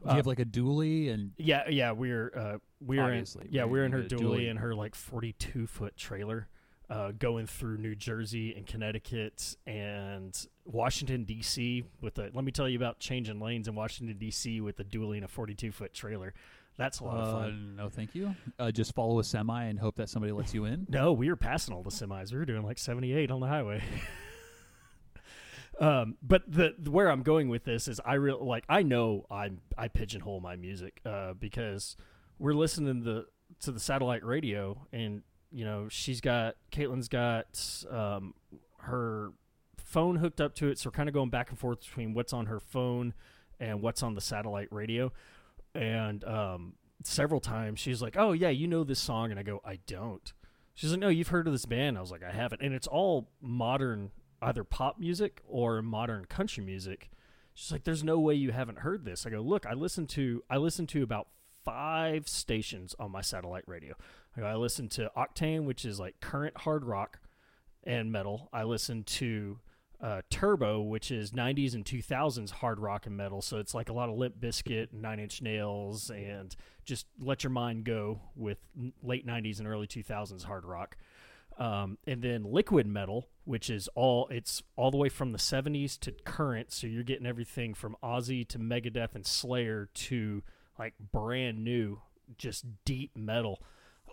do 0.02 0.10
you 0.10 0.16
have 0.16 0.26
like 0.26 0.40
a 0.40 0.44
dually 0.44 1.10
and 1.10 1.32
Yeah, 1.38 1.66
yeah, 1.70 1.92
we're 1.92 2.30
uh, 2.36 2.58
we're 2.82 3.00
in, 3.00 3.06
Obviously, 3.06 3.46
yeah 3.50 3.62
right, 3.62 3.70
we're 3.70 3.84
in 3.86 3.92
her 3.92 4.02
dually 4.02 4.40
dually. 4.42 4.50
in 4.50 4.58
her 4.58 4.74
like 4.74 4.94
42 4.94 5.66
foot 5.66 5.96
trailer, 5.96 6.48
uh, 6.90 7.12
going 7.12 7.46
through 7.46 7.78
New 7.78 7.94
Jersey 7.94 8.54
and 8.54 8.66
Connecticut 8.66 9.56
and 9.66 10.46
Washington 10.64 11.24
D.C. 11.24 11.84
with 12.00 12.18
a. 12.18 12.30
Let 12.32 12.44
me 12.44 12.52
tell 12.52 12.68
you 12.68 12.76
about 12.76 12.98
changing 12.98 13.40
lanes 13.40 13.68
in 13.68 13.74
Washington 13.74 14.16
D.C. 14.18 14.60
with 14.60 14.76
the 14.76 14.84
dually 14.84 15.22
a 15.22 15.28
42 15.28 15.72
foot 15.72 15.94
trailer. 15.94 16.34
That's 16.76 16.98
a 17.00 17.04
lot 17.04 17.16
of 17.18 17.28
uh, 17.28 17.32
fun. 17.32 17.76
no, 17.76 17.88
thank 17.88 18.14
you. 18.14 18.34
Uh, 18.58 18.70
just 18.70 18.94
follow 18.94 19.20
a 19.20 19.24
semi 19.24 19.64
and 19.64 19.78
hope 19.78 19.96
that 19.96 20.08
somebody 20.08 20.32
lets 20.32 20.52
you 20.52 20.64
in. 20.64 20.86
No, 20.94 21.12
we 21.12 21.28
were 21.28 21.36
passing 21.36 21.74
all 21.74 21.82
the 21.82 21.90
semis. 21.90 22.32
We 22.32 22.38
were 22.38 22.44
doing 22.44 22.62
like 22.62 22.78
78 22.78 23.30
on 23.30 23.40
the 23.40 23.46
highway. 23.46 23.82
um, 25.80 26.16
but 26.22 26.42
the 26.48 26.74
where 26.90 27.10
I'm 27.10 27.22
going 27.22 27.48
with 27.48 27.64
this 27.64 27.88
is 27.88 28.00
I 28.04 28.14
real 28.14 28.44
like 28.44 28.64
I 28.68 28.82
know 28.82 29.24
I'm 29.30 29.60
I 29.78 29.88
pigeonhole 29.88 30.40
my 30.40 30.56
music 30.56 31.00
uh, 31.06 31.34
because 31.34 31.96
we're 32.38 32.54
listening 32.54 33.04
to 33.04 33.04
the 33.04 33.26
to 33.60 33.72
the 33.72 33.80
satellite 33.80 34.24
radio 34.24 34.86
and 34.92 35.22
you 35.54 35.64
know 35.64 35.88
she's 35.88 36.20
got 36.20 36.56
Caitlin's 36.72 37.08
got 37.08 37.84
um, 37.90 38.34
her 38.80 39.30
phone 39.76 40.16
hooked 40.16 40.40
up 40.40 40.54
to 40.56 40.68
it, 40.68 40.78
so 40.78 40.88
we're 40.88 40.92
kind 40.94 41.08
of 41.08 41.14
going 41.14 41.30
back 41.30 41.50
and 41.50 41.58
forth 41.58 41.80
between 41.80 42.12
what's 42.12 42.32
on 42.32 42.46
her 42.46 42.58
phone 42.58 43.14
and 43.60 43.80
what's 43.80 44.02
on 44.02 44.14
the 44.14 44.20
satellite 44.20 44.68
radio. 44.72 45.12
And 45.74 46.24
um, 46.24 46.74
several 47.04 47.40
times 47.40 47.78
she's 47.78 48.02
like, 48.02 48.16
"Oh 48.16 48.32
yeah, 48.32 48.48
you 48.48 48.66
know 48.66 48.82
this 48.82 48.98
song," 48.98 49.30
and 49.30 49.38
I 49.38 49.44
go, 49.44 49.60
"I 49.64 49.78
don't." 49.86 50.32
She's 50.74 50.90
like, 50.90 51.00
"No, 51.00 51.08
you've 51.08 51.28
heard 51.28 51.46
of 51.46 51.52
this 51.52 51.66
band." 51.66 51.96
I 51.96 52.00
was 52.00 52.10
like, 52.10 52.24
"I 52.24 52.32
haven't," 52.32 52.60
and 52.60 52.74
it's 52.74 52.88
all 52.88 53.30
modern, 53.40 54.10
either 54.42 54.64
pop 54.64 54.98
music 54.98 55.40
or 55.46 55.80
modern 55.82 56.24
country 56.24 56.64
music. 56.64 57.10
She's 57.54 57.70
like, 57.70 57.84
"There's 57.84 58.02
no 58.02 58.18
way 58.18 58.34
you 58.34 58.50
haven't 58.50 58.80
heard 58.80 59.04
this." 59.04 59.24
I 59.24 59.30
go, 59.30 59.40
"Look, 59.40 59.66
I 59.66 59.74
listen 59.74 60.08
to 60.08 60.42
I 60.50 60.56
listen 60.56 60.88
to 60.88 61.04
about 61.04 61.28
five 61.64 62.28
stations 62.28 62.94
on 62.98 63.10
my 63.10 63.20
satellite 63.20 63.64
radio. 63.66 63.94
I, 64.36 64.42
I 64.42 64.54
listen 64.56 64.88
to 64.90 65.10
Octane, 65.16 65.64
which 65.64 65.84
is 65.84 65.98
like 66.00 66.20
current 66.20 66.56
hard 66.58 66.84
rock 66.84 67.20
and 67.84 68.10
metal. 68.10 68.48
I 68.52 68.64
listen 68.64 69.04
to 69.04 69.58
uh, 70.00 70.22
Turbo, 70.28 70.82
which 70.82 71.10
is 71.10 71.30
90s 71.30 71.74
and 71.74 71.84
2000s 71.84 72.50
hard 72.50 72.78
rock 72.78 73.06
and 73.06 73.16
metal. 73.16 73.40
So 73.40 73.58
it's 73.58 73.74
like 73.74 73.88
a 73.88 73.92
lot 73.92 74.08
of 74.08 74.16
Limp 74.16 74.38
Bizkit 74.38 74.92
and 74.92 75.02
Nine 75.02 75.18
Inch 75.18 75.40
Nails 75.40 76.10
and 76.10 76.54
just 76.84 77.06
let 77.18 77.42
your 77.42 77.50
mind 77.50 77.84
go 77.84 78.20
with 78.36 78.58
late 79.02 79.26
90s 79.26 79.58
and 79.58 79.68
early 79.68 79.86
2000s 79.86 80.44
hard 80.44 80.64
rock. 80.64 80.96
Um, 81.56 81.98
and 82.06 82.20
then 82.20 82.44
liquid 82.44 82.86
metal, 82.86 83.28
which 83.44 83.70
is 83.70 83.88
all 83.94 84.26
it's 84.28 84.62
all 84.76 84.90
the 84.90 84.96
way 84.96 85.08
from 85.08 85.32
the 85.32 85.38
70s 85.38 85.98
to 86.00 86.10
current. 86.10 86.72
So 86.72 86.86
you're 86.86 87.04
getting 87.04 87.26
everything 87.26 87.74
from 87.74 87.96
Ozzy 88.02 88.46
to 88.48 88.58
Megadeth 88.58 89.14
and 89.14 89.24
Slayer 89.24 89.88
to 89.94 90.42
like 90.78 90.94
brand 90.98 91.62
new, 91.62 92.00
just 92.36 92.66
deep 92.84 93.16
metal. 93.16 93.62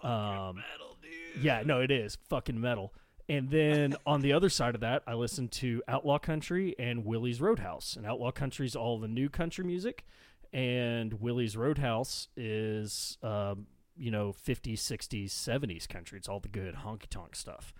Um, 0.03 0.57
Metal, 0.57 0.97
dude. 1.01 1.43
yeah, 1.43 1.63
no, 1.65 1.81
it 1.81 1.91
is 1.91 2.17
fucking 2.29 2.59
metal. 2.59 2.93
And 3.29 3.49
then 3.49 3.95
on 4.05 4.21
the 4.21 4.33
other 4.33 4.49
side 4.49 4.75
of 4.75 4.81
that, 4.81 5.03
I 5.07 5.13
listen 5.13 5.47
to 5.49 5.81
Outlaw 5.87 6.19
Country 6.19 6.75
and 6.79 7.05
Willie's 7.05 7.39
Roadhouse. 7.41 7.95
And 7.95 8.05
Outlaw 8.05 8.31
Country's 8.31 8.75
all 8.75 8.99
the 8.99 9.07
new 9.07 9.29
country 9.29 9.63
music, 9.63 10.05
and 10.51 11.13
Willie's 11.21 11.55
Roadhouse 11.55 12.27
is, 12.35 13.17
um, 13.23 13.67
you 13.95 14.11
know, 14.11 14.33
50s, 14.33 14.79
60s, 14.79 15.29
70s 15.29 15.87
country. 15.87 16.17
It's 16.17 16.27
all 16.27 16.39
the 16.39 16.49
good 16.49 16.75
honky 16.75 17.07
tonk 17.09 17.35
stuff. 17.35 17.73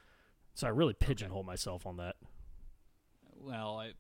So 0.54 0.68
I 0.68 0.70
really 0.70 0.94
pigeonhole 0.94 1.44
myself 1.44 1.86
on 1.86 1.98
that. 1.98 2.16
Well, 3.40 3.80
I 3.80 3.92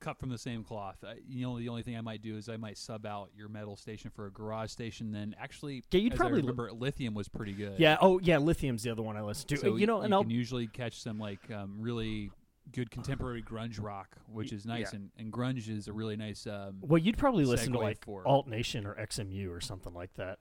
cut 0.00 0.18
from 0.18 0.28
the 0.28 0.38
same 0.38 0.62
cloth. 0.62 0.96
I, 1.06 1.14
you 1.26 1.46
know, 1.46 1.58
the 1.58 1.68
only 1.68 1.82
thing 1.82 1.96
I 1.96 2.00
might 2.00 2.22
do 2.22 2.36
is 2.36 2.48
I 2.48 2.56
might 2.56 2.78
sub 2.78 3.06
out 3.06 3.30
your 3.36 3.48
metal 3.48 3.76
station 3.76 4.10
for 4.14 4.26
a 4.26 4.30
garage 4.30 4.70
station. 4.70 5.12
Then 5.12 5.34
actually, 5.40 5.82
Yeah, 5.90 6.00
you'd 6.00 6.14
probably 6.14 6.38
I 6.38 6.42
li- 6.42 6.42
remember 6.42 6.72
Lithium 6.72 7.14
was 7.14 7.28
pretty 7.28 7.52
good. 7.52 7.78
Yeah. 7.78 7.96
Oh, 8.00 8.18
yeah. 8.20 8.38
Lithium's 8.38 8.82
the 8.82 8.90
other 8.90 9.02
one 9.02 9.16
I 9.16 9.22
listen 9.22 9.48
to. 9.48 9.56
So 9.56 9.76
you 9.76 9.86
know, 9.86 10.02
and 10.02 10.12
I'll 10.14 10.22
can 10.22 10.30
usually 10.30 10.66
catch 10.66 11.00
some 11.00 11.18
like 11.18 11.50
um, 11.50 11.76
really 11.78 12.30
good 12.72 12.90
contemporary 12.90 13.42
grunge 13.42 13.82
rock, 13.82 14.16
which 14.30 14.52
is 14.52 14.66
nice, 14.66 14.92
yeah. 14.92 14.98
and, 14.98 15.10
and 15.18 15.32
grunge 15.32 15.68
is 15.68 15.88
a 15.88 15.92
really 15.92 16.16
nice. 16.16 16.46
Um, 16.46 16.78
well, 16.80 16.98
you'd 16.98 17.18
probably 17.18 17.44
listen 17.44 17.72
to 17.72 17.78
like 17.78 18.04
for- 18.04 18.26
Alt 18.26 18.48
Nation 18.48 18.86
or 18.86 18.94
XMU 18.94 19.50
or 19.50 19.60
something 19.60 19.94
like 19.94 20.14
that. 20.14 20.38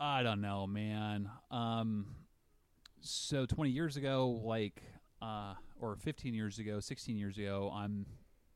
I 0.00 0.22
don't 0.22 0.40
know, 0.40 0.66
man. 0.66 1.28
Um, 1.50 2.06
so 3.00 3.46
20 3.46 3.70
years 3.70 3.96
ago, 3.96 4.40
like, 4.44 4.82
uh, 5.20 5.54
or 5.80 5.96
15 5.96 6.34
years 6.34 6.58
ago, 6.58 6.80
16 6.80 7.16
years 7.16 7.38
ago, 7.38 7.72
I'm 7.74 8.06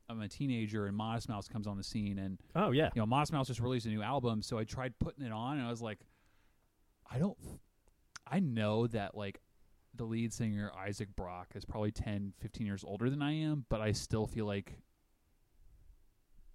I'm 0.09 0.21
a 0.21 0.27
teenager, 0.27 0.85
and 0.85 0.95
Modest 0.95 1.29
Mouse 1.29 1.47
comes 1.47 1.65
on 1.65 1.77
the 1.77 1.83
scene, 1.83 2.19
and 2.19 2.37
Oh 2.55 2.71
yeah. 2.71 2.89
you 2.93 3.01
know, 3.01 3.05
Modest 3.05 3.31
Mouse 3.31 3.47
just 3.47 3.59
released 3.59 3.85
a 3.85 3.89
new 3.89 4.01
album, 4.01 4.41
so 4.41 4.57
I 4.57 4.63
tried 4.65 4.97
putting 4.99 5.25
it 5.25 5.31
on, 5.31 5.57
and 5.57 5.65
I 5.65 5.69
was 5.69 5.81
like, 5.81 5.99
I 7.09 7.19
don't, 7.19 7.37
I 8.27 8.39
know 8.39 8.87
that 8.87 9.15
like 9.15 9.39
the 9.95 10.03
lead 10.03 10.33
singer 10.33 10.71
Isaac 10.77 11.15
Brock 11.15 11.49
is 11.55 11.65
probably 11.65 11.91
10, 11.91 12.33
15 12.41 12.65
years 12.65 12.83
older 12.85 13.09
than 13.09 13.21
I 13.21 13.33
am, 13.33 13.65
but 13.69 13.79
I 13.79 13.91
still 13.91 14.25
feel 14.27 14.45
like 14.45 14.77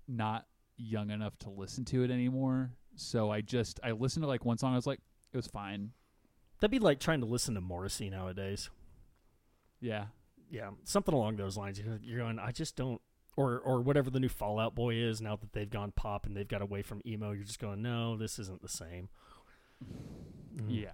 not 0.07 0.47
young 0.77 1.11
enough 1.11 1.39
to 1.41 1.51
listen 1.51 1.85
to 1.87 2.03
it 2.03 2.11
anymore. 2.11 2.73
So 2.97 3.31
I 3.31 3.41
just 3.41 3.81
I 3.83 3.93
listened 3.93 4.25
to 4.25 4.27
like 4.29 4.45
one 4.45 4.59
song, 4.59 4.73
I 4.73 4.77
was 4.77 4.87
like, 4.87 5.01
it 5.33 5.37
was 5.37 5.47
fine. 5.47 5.93
That'd 6.61 6.71
be 6.73 6.79
like 6.81 6.99
trying 7.01 7.21
to 7.21 7.27
listen 7.27 7.55
to 7.55 7.61
Morrissey 7.61 8.11
nowadays. 8.11 8.71
Yeah, 9.81 10.07
Yeah, 10.51 10.71
something 10.85 11.15
along 11.15 11.37
those 11.37 11.57
lines. 11.57 11.79
You're- 11.79 12.19
going, 12.19 12.39
I 12.39 12.53
just 12.53 12.77
don't, 12.77 13.01
or 13.37 13.59
or 13.59 13.81
whatever 13.81 14.11
the 14.11 14.21
new 14.21 14.29
Fallout 14.29 14.75
Boy 14.75 14.95
is 14.95 15.21
now 15.21 15.37
that 15.37 15.53
they've 15.53 15.69
gone 15.69 15.93
pop 15.93 16.27
and 16.27 16.37
they've 16.37 16.49
got 16.49 16.63
away 16.63 16.83
from 16.83 17.03
emo. 17.07 17.33
You're 17.33 17.45
just 17.45 17.61
going, 17.61 17.83
no, 17.83 18.17
this 18.17 18.39
isn't 18.39 18.63
the 18.63 18.69
same. 18.69 19.09
Mm. 20.57 20.65
yeah. 20.69 20.93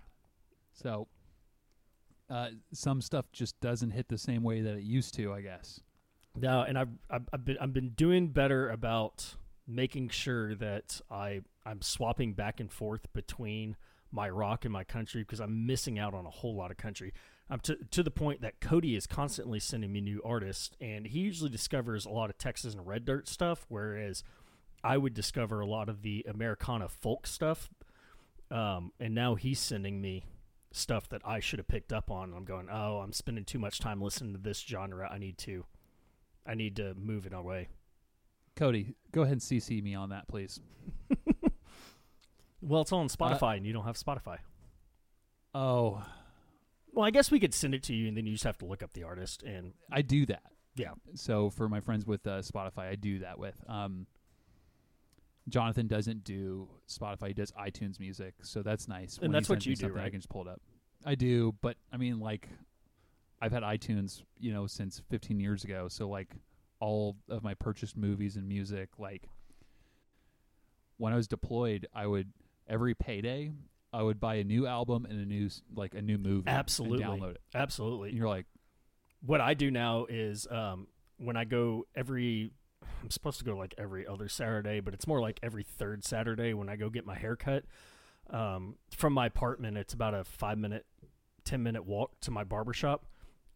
So 0.73 1.08
uh, 2.28 2.49
some 2.73 3.00
stuff 3.00 3.26
just 3.32 3.58
doesn't 3.61 3.92
hit 3.92 4.08
the 4.08 4.18
same 4.18 4.42
way 4.42 4.61
that 4.61 4.76
it 4.76 4.82
used 4.82 5.14
to, 5.14 5.32
I 5.32 5.40
guess. 5.40 5.80
No, 6.37 6.62
and 6.62 6.78
I've, 6.78 6.88
I've 7.11 7.28
I've 7.32 7.44
been 7.44 7.58
I've 7.61 7.73
been 7.73 7.90
doing 7.90 8.28
better 8.28 8.68
about 8.68 9.37
making 9.66 10.08
sure 10.08 10.54
that 10.56 11.00
I 11.11 11.40
I'm 11.64 11.80
swapping 11.80 12.32
back 12.34 12.61
and 12.61 12.70
forth 12.70 13.12
between 13.12 13.76
my 14.11 14.28
rock 14.28 14.64
and 14.64 14.73
my 14.73 14.84
country 14.84 15.23
because 15.23 15.40
I'm 15.40 15.66
missing 15.66 15.99
out 15.99 16.12
on 16.14 16.26
a 16.26 16.30
whole 16.30 16.56
lot 16.56 16.70
of 16.70 16.76
country. 16.76 17.12
I'm 17.50 17.60
to 17.60 17.76
to 17.90 18.02
the 18.02 18.10
point 18.10 18.40
that 18.40 18.60
Cody 18.60 18.96
is 18.96 19.06
constantly 19.06 19.60
sending 19.60 19.92
me 19.92 20.00
new 20.00 20.20
artists, 20.24 20.76
and 20.80 21.06
he 21.06 21.20
usually 21.20 21.50
discovers 21.50 22.06
a 22.06 22.10
lot 22.10 22.30
of 22.30 22.38
Texas 22.38 22.74
and 22.74 22.86
Red 22.86 23.04
Dirt 23.04 23.28
stuff, 23.28 23.66
whereas 23.68 24.24
I 24.82 24.96
would 24.96 25.14
discover 25.14 25.60
a 25.60 25.66
lot 25.66 25.88
of 25.88 26.02
the 26.02 26.24
Americana 26.28 26.88
folk 26.88 27.26
stuff. 27.26 27.70
Um, 28.50 28.92
and 29.00 29.14
now 29.14 29.34
he's 29.34 29.58
sending 29.58 30.00
me 30.00 30.24
stuff 30.72 31.08
that 31.08 31.22
I 31.24 31.40
should 31.40 31.58
have 31.58 31.68
picked 31.68 31.92
up 31.92 32.10
on. 32.10 32.34
I'm 32.34 32.44
going, 32.44 32.68
oh, 32.70 32.98
I'm 32.98 33.12
spending 33.12 33.44
too 33.44 33.58
much 33.58 33.78
time 33.78 34.00
listening 34.00 34.34
to 34.34 34.40
this 34.40 34.60
genre. 34.60 35.08
I 35.10 35.18
need 35.18 35.38
to 35.38 35.64
I 36.46 36.54
need 36.54 36.76
to 36.76 36.94
move 36.94 37.26
it 37.26 37.32
away. 37.32 37.68
Cody, 38.56 38.94
go 39.12 39.22
ahead 39.22 39.32
and 39.32 39.40
CC 39.40 39.82
me 39.82 39.94
on 39.94 40.10
that, 40.10 40.28
please. 40.28 40.60
Well, 42.66 42.80
it's 42.80 42.92
on 42.92 43.08
Spotify, 43.08 43.58
and 43.58 43.66
you 43.66 43.74
don't 43.74 43.84
have 43.84 43.98
Spotify. 43.98 44.38
Oh, 45.54 46.02
Well, 46.94 47.04
I 47.04 47.10
guess 47.10 47.30
we 47.30 47.40
could 47.40 47.52
send 47.52 47.74
it 47.74 47.82
to 47.84 47.94
you, 47.94 48.06
and 48.08 48.16
then 48.16 48.24
you 48.24 48.32
just 48.32 48.44
have 48.44 48.58
to 48.58 48.66
look 48.66 48.82
up 48.82 48.92
the 48.92 49.02
artist. 49.02 49.42
And 49.42 49.72
I 49.90 50.02
do 50.02 50.26
that. 50.26 50.44
yeah, 50.76 50.92
So 51.14 51.50
for 51.50 51.68
my 51.68 51.80
friends 51.80 52.06
with 52.06 52.26
uh, 52.26 52.40
Spotify, 52.40 52.88
I 52.88 52.94
do 52.94 53.18
that 53.18 53.38
with. 53.38 53.60
Um, 53.68 54.06
Jonathan 55.48 55.86
doesn't 55.88 56.24
do 56.24 56.68
Spotify; 56.88 57.28
he 57.28 57.34
does 57.34 57.52
iTunes 57.52 57.98
Music, 58.00 58.34
so 58.42 58.62
that's 58.62 58.88
nice. 58.88 59.14
And 59.16 59.24
When 59.24 59.32
that's 59.32 59.48
what 59.48 59.66
you 59.66 59.74
do, 59.74 59.82
something, 59.82 60.00
I 60.00 60.08
can 60.08 60.20
just 60.20 60.30
pull 60.30 60.42
it 60.42 60.48
up. 60.48 60.60
I 61.04 61.16
do, 61.16 61.54
but 61.60 61.76
I 61.92 61.96
mean, 61.96 62.18
like, 62.20 62.48
I've 63.42 63.52
had 63.52 63.62
iTunes, 63.62 64.22
you 64.38 64.52
know, 64.52 64.66
since 64.66 65.02
15 65.10 65.38
years 65.38 65.64
ago. 65.64 65.88
So 65.88 66.08
like, 66.08 66.30
all 66.80 67.16
of 67.28 67.42
my 67.42 67.54
purchased 67.54 67.96
movies 67.96 68.36
and 68.36 68.48
music, 68.48 68.88
like, 68.98 69.28
when 70.96 71.12
I 71.12 71.16
was 71.16 71.28
deployed, 71.28 71.86
I 71.92 72.06
would 72.06 72.32
every 72.68 72.94
payday, 72.94 73.52
I 73.94 74.02
would 74.02 74.18
buy 74.18 74.36
a 74.36 74.44
new 74.44 74.66
album 74.66 75.06
and 75.08 75.20
a 75.20 75.24
new 75.24 75.48
like 75.74 75.94
a 75.94 76.02
new 76.02 76.18
movie, 76.18 76.48
and 76.48 76.58
absolutely, 76.58 77.04
download 77.04 77.36
it. 77.36 77.40
absolutely. 77.54 78.08
And 78.08 78.18
you're 78.18 78.28
like, 78.28 78.46
what 79.24 79.40
I 79.40 79.54
do 79.54 79.70
now 79.70 80.06
is 80.08 80.46
um, 80.50 80.88
when 81.16 81.36
I 81.36 81.44
go 81.44 81.86
every, 81.94 82.50
I'm 83.02 83.10
supposed 83.10 83.38
to 83.38 83.44
go 83.44 83.56
like 83.56 83.74
every 83.78 84.06
other 84.06 84.28
Saturday, 84.28 84.80
but 84.80 84.94
it's 84.94 85.06
more 85.06 85.20
like 85.20 85.38
every 85.42 85.62
third 85.62 86.04
Saturday 86.04 86.54
when 86.54 86.68
I 86.68 86.76
go 86.76 86.90
get 86.90 87.06
my 87.06 87.14
hair 87.14 87.36
cut. 87.36 87.64
Um, 88.30 88.76
from 88.90 89.12
my 89.12 89.26
apartment, 89.26 89.76
it's 89.76 89.94
about 89.94 90.14
a 90.14 90.24
five 90.24 90.58
minute, 90.58 90.86
10 91.44 91.62
minute 91.62 91.84
walk 91.84 92.20
to 92.22 92.30
my 92.30 92.44
barber 92.44 92.72
shop. 92.72 93.06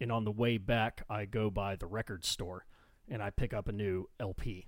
And 0.01 0.11
on 0.11 0.23
the 0.23 0.31
way 0.31 0.57
back, 0.57 1.03
I 1.09 1.25
go 1.25 1.49
by 1.49 1.75
the 1.75 1.85
record 1.85 2.23
store 2.23 2.65
and 3.09 3.21
I 3.21 3.31
pick 3.31 3.53
up 3.53 3.67
a 3.67 3.73
new 3.73 4.09
LP. 4.19 4.67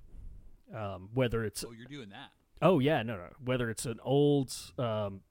Um, 0.76 1.10
whether 1.14 1.44
it's 1.44 1.64
oh, 1.64 1.72
you're 1.72 1.86
doing 1.86 2.10
that. 2.10 2.32
Oh 2.62 2.80
yeah, 2.80 3.02
no, 3.04 3.16
no. 3.16 3.28
Whether 3.44 3.70
it's 3.70 3.86
an 3.86 4.00
old 4.04 4.54
um, 4.78 5.22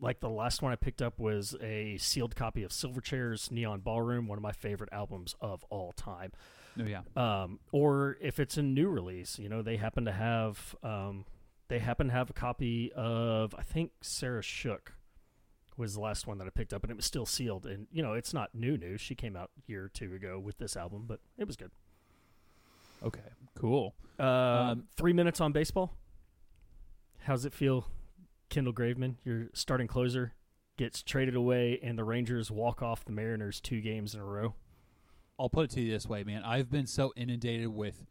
like 0.00 0.20
the 0.20 0.28
last 0.30 0.62
one 0.62 0.72
I 0.72 0.76
picked 0.76 1.02
up 1.02 1.18
was 1.18 1.54
a 1.60 1.96
sealed 1.98 2.34
copy 2.34 2.62
of 2.62 2.70
Silverchair's 2.70 3.50
Neon 3.50 3.80
Ballroom, 3.80 4.26
one 4.26 4.38
of 4.38 4.42
my 4.42 4.52
favorite 4.52 4.90
albums 4.92 5.34
of 5.40 5.64
all 5.70 5.92
time. 5.92 6.32
Oh 6.78 6.84
yeah. 6.84 7.02
Um, 7.16 7.58
or 7.72 8.16
if 8.20 8.38
it's 8.40 8.56
a 8.56 8.62
new 8.62 8.88
release, 8.88 9.38
you 9.38 9.48
know, 9.48 9.60
they 9.62 9.76
happen 9.76 10.04
to 10.06 10.12
have 10.12 10.74
um, 10.82 11.24
they 11.68 11.78
happen 11.80 12.06
to 12.08 12.12
have 12.12 12.30
a 12.30 12.32
copy 12.32 12.92
of 12.94 13.54
I 13.58 13.62
think 13.62 13.92
Sarah 14.00 14.42
Shook 14.42 14.94
was 15.76 15.94
the 15.94 16.00
last 16.00 16.26
one 16.26 16.38
that 16.38 16.46
I 16.46 16.50
picked 16.50 16.72
up, 16.72 16.82
and 16.82 16.90
it 16.90 16.96
was 16.96 17.06
still 17.06 17.26
sealed. 17.26 17.66
And 17.66 17.86
you 17.92 18.02
know, 18.02 18.12
it's 18.14 18.32
not 18.34 18.54
new 18.54 18.76
new. 18.76 18.96
She 18.98 19.14
came 19.14 19.36
out 19.36 19.50
a 19.58 19.70
year 19.70 19.84
or 19.84 19.88
two 19.88 20.14
ago 20.14 20.38
with 20.38 20.58
this 20.58 20.76
album, 20.76 21.04
but 21.06 21.20
it 21.38 21.46
was 21.46 21.56
good. 21.56 21.70
Okay. 23.02 23.20
Cool. 23.58 23.94
Uh, 24.18 24.22
Um, 24.22 24.84
three 24.96 25.12
minutes 25.12 25.40
on 25.40 25.52
baseball. 25.52 25.96
How's 27.24 27.44
it 27.44 27.52
feel, 27.52 27.86
Kendall 28.50 28.72
Graveman? 28.74 29.14
Your 29.24 29.48
starting 29.54 29.86
closer 29.86 30.34
gets 30.76 31.02
traded 31.02 31.34
away, 31.34 31.78
and 31.82 31.98
the 31.98 32.04
Rangers 32.04 32.50
walk 32.50 32.82
off 32.82 33.04
the 33.04 33.12
Mariners 33.12 33.60
two 33.60 33.80
games 33.80 34.14
in 34.14 34.20
a 34.20 34.24
row. 34.24 34.54
I'll 35.38 35.48
put 35.48 35.64
it 35.64 35.70
to 35.76 35.80
you 35.80 35.90
this 35.90 36.06
way, 36.06 36.22
man. 36.24 36.42
I've 36.44 36.70
been 36.70 36.86
so 36.86 37.12
inundated 37.16 37.68
with 37.68 38.04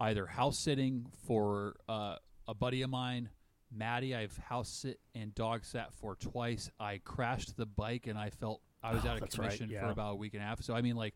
either 0.00 0.26
house 0.26 0.58
sitting 0.58 1.06
for 1.26 1.76
uh, 1.88 2.16
a 2.48 2.54
buddy 2.54 2.82
of 2.82 2.90
mine, 2.90 3.30
Maddie. 3.70 4.14
I've 4.14 4.36
house 4.36 4.68
sit 4.68 5.00
and 5.14 5.34
dog 5.34 5.64
sat 5.64 5.92
for 5.94 6.14
twice. 6.14 6.70
I 6.78 7.00
crashed 7.04 7.56
the 7.56 7.66
bike 7.66 8.06
and 8.06 8.18
I 8.18 8.30
felt 8.30 8.60
I 8.82 8.94
was 8.94 9.04
Oh, 9.04 9.08
out 9.08 9.14
of 9.16 9.20
that's 9.20 9.38
right, 9.38 9.46
commission 9.50 9.70
yeah. 9.70 9.80
for 9.86 9.90
about 9.92 10.12
a 10.12 10.16
week 10.16 10.34
and 10.34 10.42
a 10.42 10.46
half. 10.46 10.62
So 10.62 10.74
I 10.74 10.82
mean, 10.82 10.96
like 10.96 11.14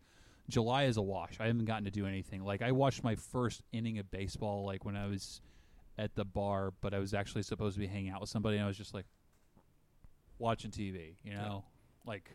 July 0.48 0.84
is 0.84 0.96
a 0.96 1.02
wash. 1.02 1.38
I 1.40 1.46
haven't 1.46 1.66
gotten 1.66 1.84
to 1.84 1.90
do 1.90 2.06
anything. 2.06 2.42
Like 2.42 2.62
I 2.62 2.72
watched 2.72 3.04
my 3.04 3.14
first 3.14 3.62
inning 3.72 3.98
of 3.98 4.10
baseball, 4.10 4.64
like 4.64 4.84
when 4.84 4.96
I 4.96 5.06
was 5.06 5.40
at 5.98 6.14
the 6.14 6.24
bar, 6.24 6.72
but 6.80 6.94
I 6.94 6.98
was 6.98 7.12
actually 7.14 7.42
supposed 7.42 7.74
to 7.74 7.80
be 7.80 7.86
hanging 7.86 8.10
out 8.10 8.20
with 8.20 8.30
somebody, 8.30 8.56
and 8.56 8.64
I 8.64 8.68
was 8.68 8.76
just 8.76 8.94
like 8.94 9.06
watching 10.38 10.70
TV. 10.70 11.16
You 11.24 11.34
know, 11.34 11.64
like. 12.06 12.30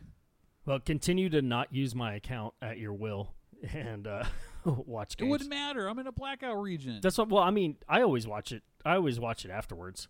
Well, 0.64 0.80
continue 0.80 1.28
to 1.28 1.42
not 1.42 1.72
use 1.72 1.94
my 1.94 2.14
account 2.14 2.54
at 2.60 2.76
your 2.78 2.92
will 2.92 3.34
and 3.72 4.06
uh, 4.08 4.24
watch 4.64 5.14
It 5.16 5.24
wouldn't 5.24 5.48
matter. 5.48 5.86
I'm 5.88 5.98
in 6.00 6.08
a 6.08 6.12
blackout 6.12 6.60
region. 6.60 6.98
That's 7.00 7.16
what. 7.18 7.28
Well, 7.28 7.42
I 7.42 7.50
mean, 7.50 7.76
I 7.88 8.02
always 8.02 8.26
watch 8.26 8.50
it. 8.52 8.62
I 8.84 8.94
always 8.96 9.18
watch 9.20 9.44
it 9.44 9.50
afterwards, 9.50 10.08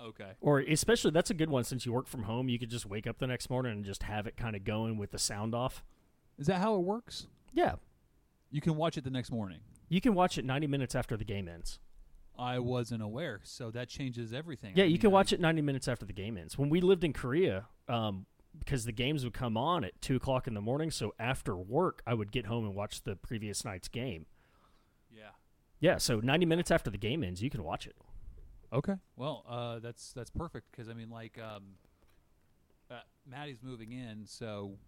okay. 0.00 0.32
or 0.40 0.60
especially 0.60 1.10
that's 1.10 1.30
a 1.30 1.34
good 1.34 1.48
one 1.50 1.64
since 1.64 1.84
you 1.86 1.92
work 1.92 2.06
from 2.06 2.22
home. 2.24 2.48
You 2.48 2.58
could 2.58 2.70
just 2.70 2.86
wake 2.86 3.06
up 3.06 3.18
the 3.18 3.26
next 3.26 3.48
morning 3.50 3.72
and 3.72 3.84
just 3.84 4.02
have 4.04 4.26
it 4.26 4.36
kind 4.36 4.56
of 4.56 4.64
going 4.64 4.96
with 4.98 5.10
the 5.10 5.18
sound 5.18 5.54
off. 5.54 5.82
Is 6.38 6.46
that 6.46 6.58
how 6.60 6.74
it 6.76 6.80
works? 6.80 7.26
Yeah, 7.52 7.74
You 8.50 8.60
can 8.62 8.76
watch 8.76 8.96
it 8.96 9.04
the 9.04 9.10
next 9.10 9.30
morning. 9.30 9.60
you 9.88 10.00
can 10.00 10.14
watch 10.14 10.38
it 10.38 10.44
90 10.46 10.66
minutes 10.66 10.94
after 10.94 11.16
the 11.18 11.24
game 11.24 11.46
ends. 11.48 11.78
I 12.38 12.58
wasn't 12.58 13.02
aware, 13.02 13.40
so 13.44 13.70
that 13.72 13.88
changes 13.88 14.32
everything. 14.32 14.72
Yeah, 14.74 14.84
you 14.84 14.98
can 14.98 15.10
watch 15.10 15.32
it 15.32 15.40
90 15.40 15.62
minutes 15.62 15.86
after 15.86 16.06
the 16.06 16.12
game 16.12 16.36
ends. 16.36 16.56
When 16.58 16.70
we 16.70 16.80
lived 16.80 17.04
in 17.04 17.12
Korea, 17.12 17.66
um, 17.88 18.26
because 18.58 18.84
the 18.84 18.92
games 18.92 19.24
would 19.24 19.34
come 19.34 19.56
on 19.56 19.84
at 19.84 20.00
two 20.00 20.16
o'clock 20.16 20.46
in 20.46 20.54
the 20.54 20.60
morning, 20.60 20.90
so 20.90 21.14
after 21.18 21.56
work 21.56 22.02
I 22.06 22.14
would 22.14 22.32
get 22.32 22.46
home 22.46 22.64
and 22.64 22.74
watch 22.74 23.02
the 23.02 23.16
previous 23.16 23.64
night's 23.64 23.88
game. 23.88 24.26
Yeah. 25.10 25.30
Yeah, 25.80 25.98
so 25.98 26.20
90 26.20 26.46
minutes 26.46 26.70
after 26.70 26.90
the 26.90 26.98
game 26.98 27.22
ends, 27.22 27.42
you 27.42 27.50
can 27.50 27.64
watch 27.64 27.86
it. 27.86 27.96
Okay. 28.72 28.94
Well, 29.16 29.44
uh, 29.48 29.78
that's 29.80 30.12
that's 30.14 30.30
perfect 30.30 30.70
because 30.70 30.88
I 30.88 30.94
mean, 30.94 31.10
like, 31.10 31.38
um, 31.38 31.62
uh, 32.90 33.00
Maddie's 33.26 33.62
moving 33.62 33.92
in, 33.92 34.24
so 34.26 34.78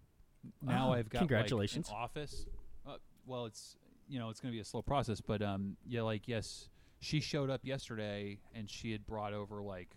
now 0.63 0.91
Oh, 0.91 0.93
I've 0.95 1.11
got 1.11 1.19
congratulations. 1.19 1.89
Like, 1.89 1.97
an 1.97 2.03
office. 2.03 2.47
Uh, 2.87 2.97
well, 3.27 3.45
it's 3.47 3.77
you 4.09 4.19
know 4.19 4.31
it's 4.31 4.41
going 4.41 4.53
to 4.53 4.57
be 4.57 4.61
a 4.61 4.65
slow 4.65 4.83
process, 4.83 5.21
but 5.21 5.43
um, 5.43 5.77
yeah, 5.87 6.03
like 6.03 6.27
yes, 6.29 6.69
she 7.05 7.21
showed 7.21 7.51
up 7.51 7.61
yesterday 7.65 8.39
and 8.55 8.69
she 8.69 8.93
had 8.93 9.07
brought 9.07 9.33
over 9.33 9.63
like 9.63 9.91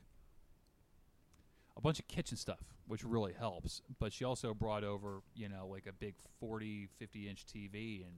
a 1.76 1.82
bunch 1.82 2.00
of 2.00 2.08
kitchen 2.08 2.38
stuff, 2.38 2.60
which 2.88 3.04
really 3.04 3.34
helps. 3.34 3.82
But 4.00 4.12
she 4.12 4.26
also 4.26 4.54
brought 4.54 4.84
over, 4.84 5.22
you 5.36 5.48
know, 5.48 5.68
like 5.72 5.86
a 5.88 5.94
big 5.94 6.16
40, 6.40 6.90
50 7.00 7.30
inch 7.30 7.46
TV. 7.46 8.04
And, 8.04 8.16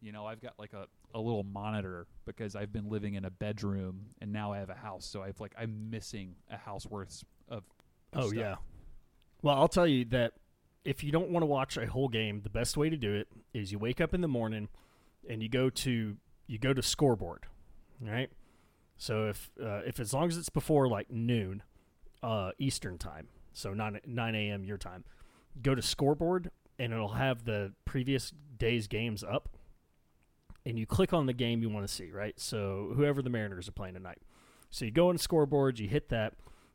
you 0.00 0.12
know, 0.12 0.26
I've 0.26 0.40
got 0.40 0.54
like 0.58 0.72
a, 0.72 0.86
a 1.14 1.20
little 1.20 1.42
monitor 1.42 2.06
because 2.24 2.54
I've 2.54 2.72
been 2.72 2.88
living 2.88 3.14
in 3.14 3.24
a 3.24 3.30
bedroom 3.30 4.06
and 4.20 4.32
now 4.32 4.52
I 4.52 4.58
have 4.58 4.70
a 4.70 4.74
house. 4.74 5.06
So 5.06 5.22
I've 5.22 5.40
like, 5.40 5.54
I'm 5.58 5.90
missing 5.90 6.36
a 6.50 6.56
house 6.56 6.86
worth 6.86 7.24
of. 7.48 7.64
Oh 8.12 8.28
stuff. 8.28 8.34
yeah. 8.34 8.54
Well, 9.42 9.56
I'll 9.56 9.68
tell 9.68 9.86
you 9.86 10.04
that 10.06 10.32
if 10.84 11.02
you 11.02 11.12
don't 11.12 11.30
want 11.30 11.42
to 11.42 11.46
watch 11.46 11.76
a 11.76 11.86
whole 11.86 12.08
game, 12.08 12.42
the 12.42 12.50
best 12.50 12.76
way 12.76 12.90
to 12.90 12.96
do 12.96 13.14
it 13.14 13.28
is 13.54 13.72
you 13.72 13.78
wake 13.78 14.00
up 14.00 14.14
in 14.14 14.20
the 14.20 14.28
morning 14.28 14.68
and 15.28 15.42
you 15.42 15.48
go 15.48 15.70
to 15.70 16.16
you 16.46 16.58
go 16.58 16.74
to 16.74 16.82
scoreboard, 16.82 17.46
right? 18.00 18.30
So 18.96 19.28
if 19.28 19.50
uh, 19.62 19.80
if 19.86 19.98
as 19.98 20.12
long 20.12 20.28
as 20.28 20.36
it's 20.36 20.48
before 20.48 20.88
like 20.88 21.10
noon, 21.10 21.62
uh, 22.22 22.52
Eastern 22.58 22.98
time, 22.98 23.28
so 23.52 23.72
nine 23.72 24.00
nine 24.06 24.34
a.m. 24.34 24.64
your 24.64 24.78
time, 24.78 25.04
go 25.62 25.74
to 25.74 25.82
scoreboard 25.82 26.50
and 26.78 26.92
it'll 26.92 27.08
have 27.08 27.44
the 27.44 27.72
previous 27.84 28.32
day's 28.58 28.86
games 28.86 29.22
up, 29.22 29.50
and 30.64 30.78
you 30.78 30.86
click 30.86 31.12
on 31.12 31.26
the 31.26 31.32
game 31.32 31.62
you 31.62 31.68
want 31.68 31.86
to 31.86 31.92
see, 31.92 32.10
right? 32.10 32.38
So 32.40 32.92
whoever 32.96 33.22
the 33.22 33.30
Mariners 33.30 33.68
are 33.68 33.72
playing 33.72 33.94
tonight, 33.94 34.18
so 34.70 34.84
you 34.84 34.90
go 34.90 35.08
on 35.08 35.18
scoreboard, 35.18 35.78
you 35.78 35.88
hit 35.88 36.08
that, 36.08 36.34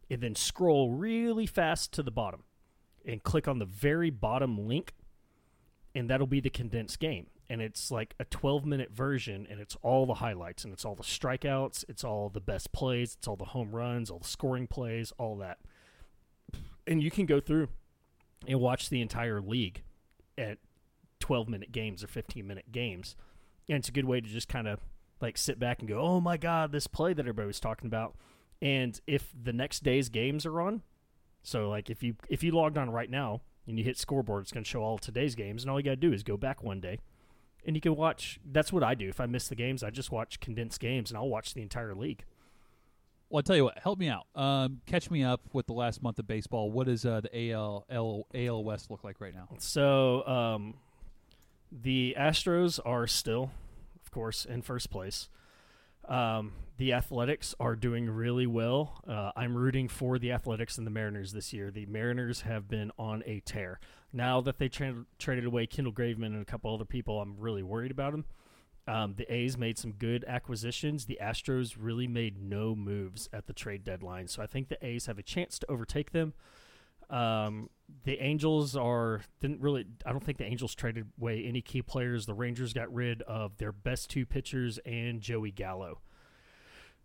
and 0.09 0.21
then 0.21 0.35
scroll 0.35 0.91
really 0.91 1.45
fast 1.45 1.91
to 1.93 2.03
the 2.03 2.11
bottom 2.11 2.43
and 3.05 3.23
click 3.23 3.47
on 3.47 3.59
the 3.59 3.65
very 3.65 4.09
bottom 4.09 4.67
link 4.67 4.93
and 5.93 6.09
that'll 6.09 6.27
be 6.27 6.39
the 6.39 6.49
condensed 6.49 6.99
game 6.99 7.27
and 7.49 7.61
it's 7.61 7.91
like 7.91 8.15
a 8.19 8.25
12 8.25 8.65
minute 8.65 8.91
version 8.91 9.47
and 9.49 9.59
it's 9.59 9.77
all 9.81 10.05
the 10.05 10.15
highlights 10.15 10.63
and 10.63 10.73
it's 10.73 10.85
all 10.85 10.95
the 10.95 11.03
strikeouts 11.03 11.85
it's 11.87 12.03
all 12.03 12.29
the 12.29 12.41
best 12.41 12.71
plays 12.71 13.15
it's 13.17 13.27
all 13.27 13.35
the 13.35 13.45
home 13.45 13.71
runs 13.71 14.09
all 14.09 14.19
the 14.19 14.27
scoring 14.27 14.67
plays 14.67 15.11
all 15.17 15.37
that. 15.37 15.57
And 16.87 17.01
you 17.01 17.09
can 17.09 17.25
go 17.25 17.39
through 17.39 17.69
and 18.47 18.59
watch 18.59 18.89
the 18.89 19.01
entire 19.01 19.41
league 19.41 19.83
at 20.37 20.59
12 21.19 21.49
minute 21.49 21.71
games 21.71 22.03
or 22.03 22.07
15 22.07 22.45
minute 22.45 22.71
games 22.71 23.15
and 23.67 23.77
it's 23.77 23.89
a 23.89 23.93
good 23.93 24.05
way 24.05 24.21
to 24.21 24.27
just 24.27 24.47
kind 24.47 24.67
of 24.67 24.79
like 25.21 25.37
sit 25.37 25.57
back 25.57 25.79
and 25.79 25.87
go 25.87 25.99
oh 25.99 26.21
my 26.21 26.37
god 26.37 26.71
this 26.71 26.87
play 26.87 27.13
that 27.13 27.23
everybody 27.23 27.47
was 27.47 27.59
talking 27.59 27.87
about. 27.87 28.15
And 28.61 28.99
if 29.05 29.33
the 29.39 29.53
next 29.53 29.83
day's 29.83 30.09
games 30.09 30.45
are 30.45 30.61
on 30.61 30.81
so 31.45 31.69
like 31.69 31.89
if 31.89 32.01
you 32.01 32.15
if 32.27 32.43
you 32.43 32.51
logged 32.51 32.77
on 32.77 32.89
right 32.89 33.09
now 33.09 33.41
and 33.67 33.77
you 33.77 33.83
hit 33.83 33.97
scoreboard, 33.97 34.43
it's 34.43 34.51
going 34.51 34.63
to 34.63 34.69
show 34.69 34.81
all 34.81 34.97
today's 34.97 35.35
games, 35.35 35.63
and 35.63 35.71
all 35.71 35.79
you 35.79 35.83
got 35.83 35.91
to 35.91 35.95
do 35.95 36.13
is 36.13 36.23
go 36.23 36.37
back 36.37 36.63
one 36.63 36.79
day, 36.79 36.99
and 37.65 37.75
you 37.75 37.81
can 37.81 37.95
watch. 37.95 38.39
That's 38.49 38.71
what 38.71 38.83
I 38.83 38.95
do. 38.95 39.09
If 39.09 39.19
I 39.19 39.25
miss 39.25 39.47
the 39.47 39.55
games, 39.55 39.83
I 39.83 39.89
just 39.89 40.11
watch 40.11 40.39
condensed 40.39 40.79
games, 40.79 41.09
and 41.11 41.17
I'll 41.17 41.29
watch 41.29 41.53
the 41.53 41.61
entire 41.61 41.95
league. 41.95 42.23
Well, 43.29 43.39
I'll 43.39 43.43
tell 43.43 43.55
you 43.55 43.63
what, 43.63 43.79
help 43.79 43.99
me 43.99 44.07
out. 44.07 44.27
Um, 44.35 44.81
catch 44.85 45.09
me 45.09 45.23
up 45.23 45.41
with 45.51 45.65
the 45.65 45.73
last 45.73 46.03
month 46.03 46.19
of 46.19 46.27
baseball. 46.27 46.69
What 46.71 46.85
does 46.87 47.05
uh, 47.05 47.21
the 47.21 47.51
AL, 47.51 47.85
L, 47.89 48.27
AL 48.33 48.63
West 48.63 48.91
look 48.91 49.03
like 49.03 49.19
right 49.19 49.33
now? 49.33 49.49
So 49.57 50.25
um, 50.27 50.75
the 51.71 52.15
Astros 52.17 52.79
are 52.85 53.07
still, 53.07 53.49
of 54.03 54.11
course, 54.11 54.45
in 54.45 54.61
first 54.61 54.91
place. 54.91 55.27
Um, 56.07 56.53
the 56.77 56.93
Athletics 56.93 57.55
are 57.59 57.75
doing 57.75 58.09
really 58.09 58.47
well. 58.47 59.01
Uh, 59.07 59.31
I'm 59.35 59.55
rooting 59.55 59.87
for 59.87 60.19
the 60.19 60.31
Athletics 60.33 60.77
and 60.77 60.85
the 60.85 60.91
Mariners 60.91 61.31
this 61.31 61.53
year. 61.53 61.71
The 61.71 61.85
Mariners 61.85 62.41
have 62.41 62.67
been 62.67 62.91
on 62.99 63.23
a 63.25 63.39
tear. 63.41 63.79
Now 64.11 64.41
that 64.41 64.59
they 64.59 64.67
tra- 64.67 65.05
traded 65.17 65.45
away 65.45 65.67
Kendall 65.67 65.93
Graveman 65.93 66.27
and 66.27 66.41
a 66.41 66.45
couple 66.45 66.73
other 66.73 66.85
people, 66.85 67.21
I'm 67.21 67.37
really 67.37 67.63
worried 67.63 67.91
about 67.91 68.11
them. 68.11 68.25
Um, 68.87 69.15
the 69.17 69.31
A's 69.33 69.57
made 69.57 69.77
some 69.77 69.93
good 69.93 70.23
acquisitions. 70.27 71.05
The 71.05 71.17
Astros 71.21 71.75
really 71.79 72.07
made 72.07 72.41
no 72.41 72.75
moves 72.75 73.29
at 73.33 73.47
the 73.47 73.53
trade 73.53 73.83
deadline, 73.83 74.27
so 74.27 74.43
I 74.43 74.45
think 74.45 74.67
the 74.67 74.85
A's 74.85 75.07
have 75.07 75.17
a 75.17 75.23
chance 75.23 75.57
to 75.59 75.71
overtake 75.71 76.11
them. 76.11 76.33
Um, 77.09 77.69
the 78.03 78.19
Angels 78.19 78.75
are 78.75 79.21
didn't 79.39 79.61
really. 79.61 79.85
I 80.05 80.11
don't 80.11 80.23
think 80.23 80.37
the 80.37 80.45
Angels 80.45 80.73
traded 80.75 81.07
away 81.19 81.45
any 81.45 81.61
key 81.61 81.81
players. 81.81 82.25
The 82.25 82.33
Rangers 82.33 82.73
got 82.73 82.93
rid 82.93 83.21
of 83.23 83.57
their 83.57 83.71
best 83.71 84.09
two 84.09 84.25
pitchers 84.25 84.79
and 84.85 85.21
Joey 85.21 85.51
Gallo. 85.51 85.99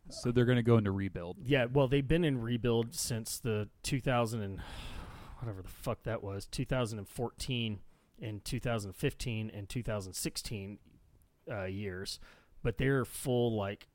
So 0.09 0.33
they're 0.33 0.45
going 0.45 0.57
to 0.57 0.63
go 0.63 0.77
into 0.77 0.91
rebuild. 0.91 1.37
Yeah, 1.45 1.67
well, 1.67 1.87
they've 1.87 2.07
been 2.07 2.25
in 2.25 2.41
rebuild 2.41 2.95
since 2.95 3.39
the 3.39 3.69
2000 3.83 4.43
and 4.43 4.61
whatever 5.39 5.63
the 5.63 5.69
fuck 5.69 6.03
that 6.03 6.23
was, 6.23 6.47
2014 6.47 7.81
and 8.21 8.45
2015 8.45 9.51
and 9.55 9.69
2016 9.69 10.79
uh, 11.51 11.65
years, 11.65 12.19
but 12.63 12.79
they're 12.79 13.05
full 13.05 13.57
like 13.57 13.89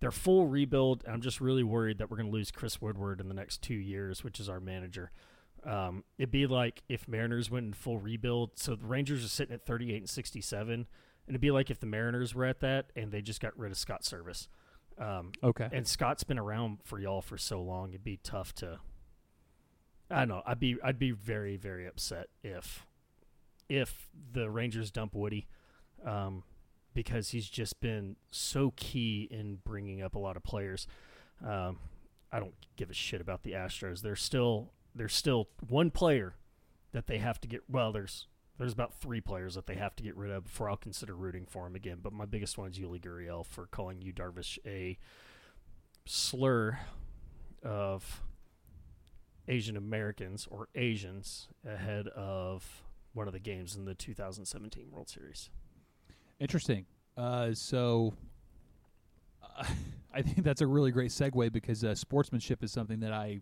they're 0.00 0.10
full 0.10 0.46
rebuild. 0.48 1.04
I'm 1.08 1.20
just 1.20 1.40
really 1.40 1.62
worried 1.62 1.98
that 1.98 2.10
we're 2.10 2.16
going 2.16 2.30
to 2.30 2.32
lose 2.32 2.50
Chris 2.50 2.80
Woodward 2.80 3.20
in 3.20 3.28
the 3.28 3.34
next 3.34 3.62
two 3.62 3.74
years, 3.74 4.24
which 4.24 4.40
is 4.40 4.48
our 4.48 4.58
manager. 4.58 5.12
Um, 5.64 6.02
it'd 6.18 6.30
be 6.32 6.46
like 6.46 6.82
if 6.88 7.06
Mariners 7.06 7.50
went 7.50 7.66
in 7.66 7.72
full 7.72 7.98
rebuild. 7.98 8.58
So 8.58 8.74
the 8.74 8.86
Rangers 8.86 9.24
are 9.24 9.28
sitting 9.28 9.54
at 9.54 9.64
38 9.64 9.96
and 9.96 10.08
67, 10.10 10.72
and 10.74 10.86
it'd 11.28 11.40
be 11.40 11.50
like 11.52 11.70
if 11.70 11.78
the 11.78 11.86
Mariners 11.86 12.34
were 12.34 12.44
at 12.44 12.60
that 12.60 12.86
and 12.96 13.12
they 13.12 13.22
just 13.22 13.40
got 13.40 13.56
rid 13.58 13.70
of 13.70 13.78
Scott 13.78 14.02
Servais. 14.02 14.48
Um, 14.98 15.32
Okay. 15.42 15.68
and 15.72 15.86
Scott's 15.86 16.24
been 16.24 16.38
around 16.38 16.78
for 16.84 16.98
y'all 16.98 17.22
for 17.22 17.38
so 17.38 17.62
long, 17.62 17.90
it'd 17.90 18.04
be 18.04 18.18
tough 18.18 18.54
to. 18.56 18.80
I 20.10 20.20
don't 20.20 20.28
know. 20.28 20.42
I'd 20.44 20.60
be 20.60 20.76
I'd 20.84 20.98
be 20.98 21.12
very 21.12 21.56
very 21.56 21.86
upset 21.86 22.28
if 22.42 22.84
if 23.68 24.08
the 24.32 24.50
Rangers 24.50 24.90
dump 24.90 25.14
Woody, 25.14 25.46
um, 26.04 26.42
because 26.92 27.30
he's 27.30 27.48
just 27.48 27.80
been 27.80 28.16
so 28.30 28.72
key 28.76 29.26
in 29.30 29.60
bringing 29.64 30.02
up 30.02 30.14
a 30.14 30.18
lot 30.18 30.36
of 30.36 30.42
players. 30.42 30.86
Um, 31.42 31.78
I 32.30 32.38
don't 32.40 32.54
give 32.76 32.90
a 32.90 32.94
shit 32.94 33.22
about 33.22 33.42
the 33.44 33.52
Astros. 33.52 34.02
They're 34.02 34.14
still 34.16 34.72
there's 34.94 35.14
still 35.14 35.48
one 35.68 35.90
player 35.90 36.34
that 36.92 37.06
they 37.06 37.18
have 37.18 37.40
to 37.40 37.48
get. 37.48 37.62
Well, 37.68 37.92
there's 37.92 38.26
there's 38.58 38.72
about 38.72 38.94
three 38.94 39.20
players 39.20 39.54
that 39.54 39.66
they 39.66 39.74
have 39.74 39.96
to 39.96 40.02
get 40.02 40.16
rid 40.16 40.30
of 40.30 40.44
before 40.44 40.70
I'll 40.70 40.76
consider 40.76 41.14
rooting 41.14 41.46
for 41.46 41.66
him 41.66 41.74
again. 41.74 41.98
But 42.02 42.12
my 42.12 42.26
biggest 42.26 42.58
one 42.58 42.70
is 42.70 42.78
Yuli 42.78 43.00
Gurriel 43.00 43.44
for 43.44 43.66
calling 43.66 44.00
Yu 44.02 44.12
Darvish 44.12 44.58
a 44.66 44.98
slur 46.04 46.78
of 47.62 48.22
Asian 49.48 49.76
Americans 49.76 50.46
or 50.50 50.68
Asians 50.74 51.48
ahead 51.66 52.08
of 52.08 52.82
one 53.14 53.26
of 53.26 53.32
the 53.32 53.40
games 53.40 53.76
in 53.76 53.84
the 53.84 53.94
2017 53.94 54.90
World 54.90 55.08
Series. 55.08 55.50
Interesting. 56.38 56.86
Uh, 57.16 57.52
so 57.52 58.14
uh, 59.42 59.64
I 60.14 60.22
think 60.22 60.44
that's 60.44 60.60
a 60.60 60.66
really 60.66 60.90
great 60.90 61.10
segue 61.10 61.52
because 61.52 61.84
uh, 61.84 61.94
sportsmanship 61.94 62.62
is 62.62 62.70
something 62.70 63.00
that 63.00 63.12
I 63.12 63.40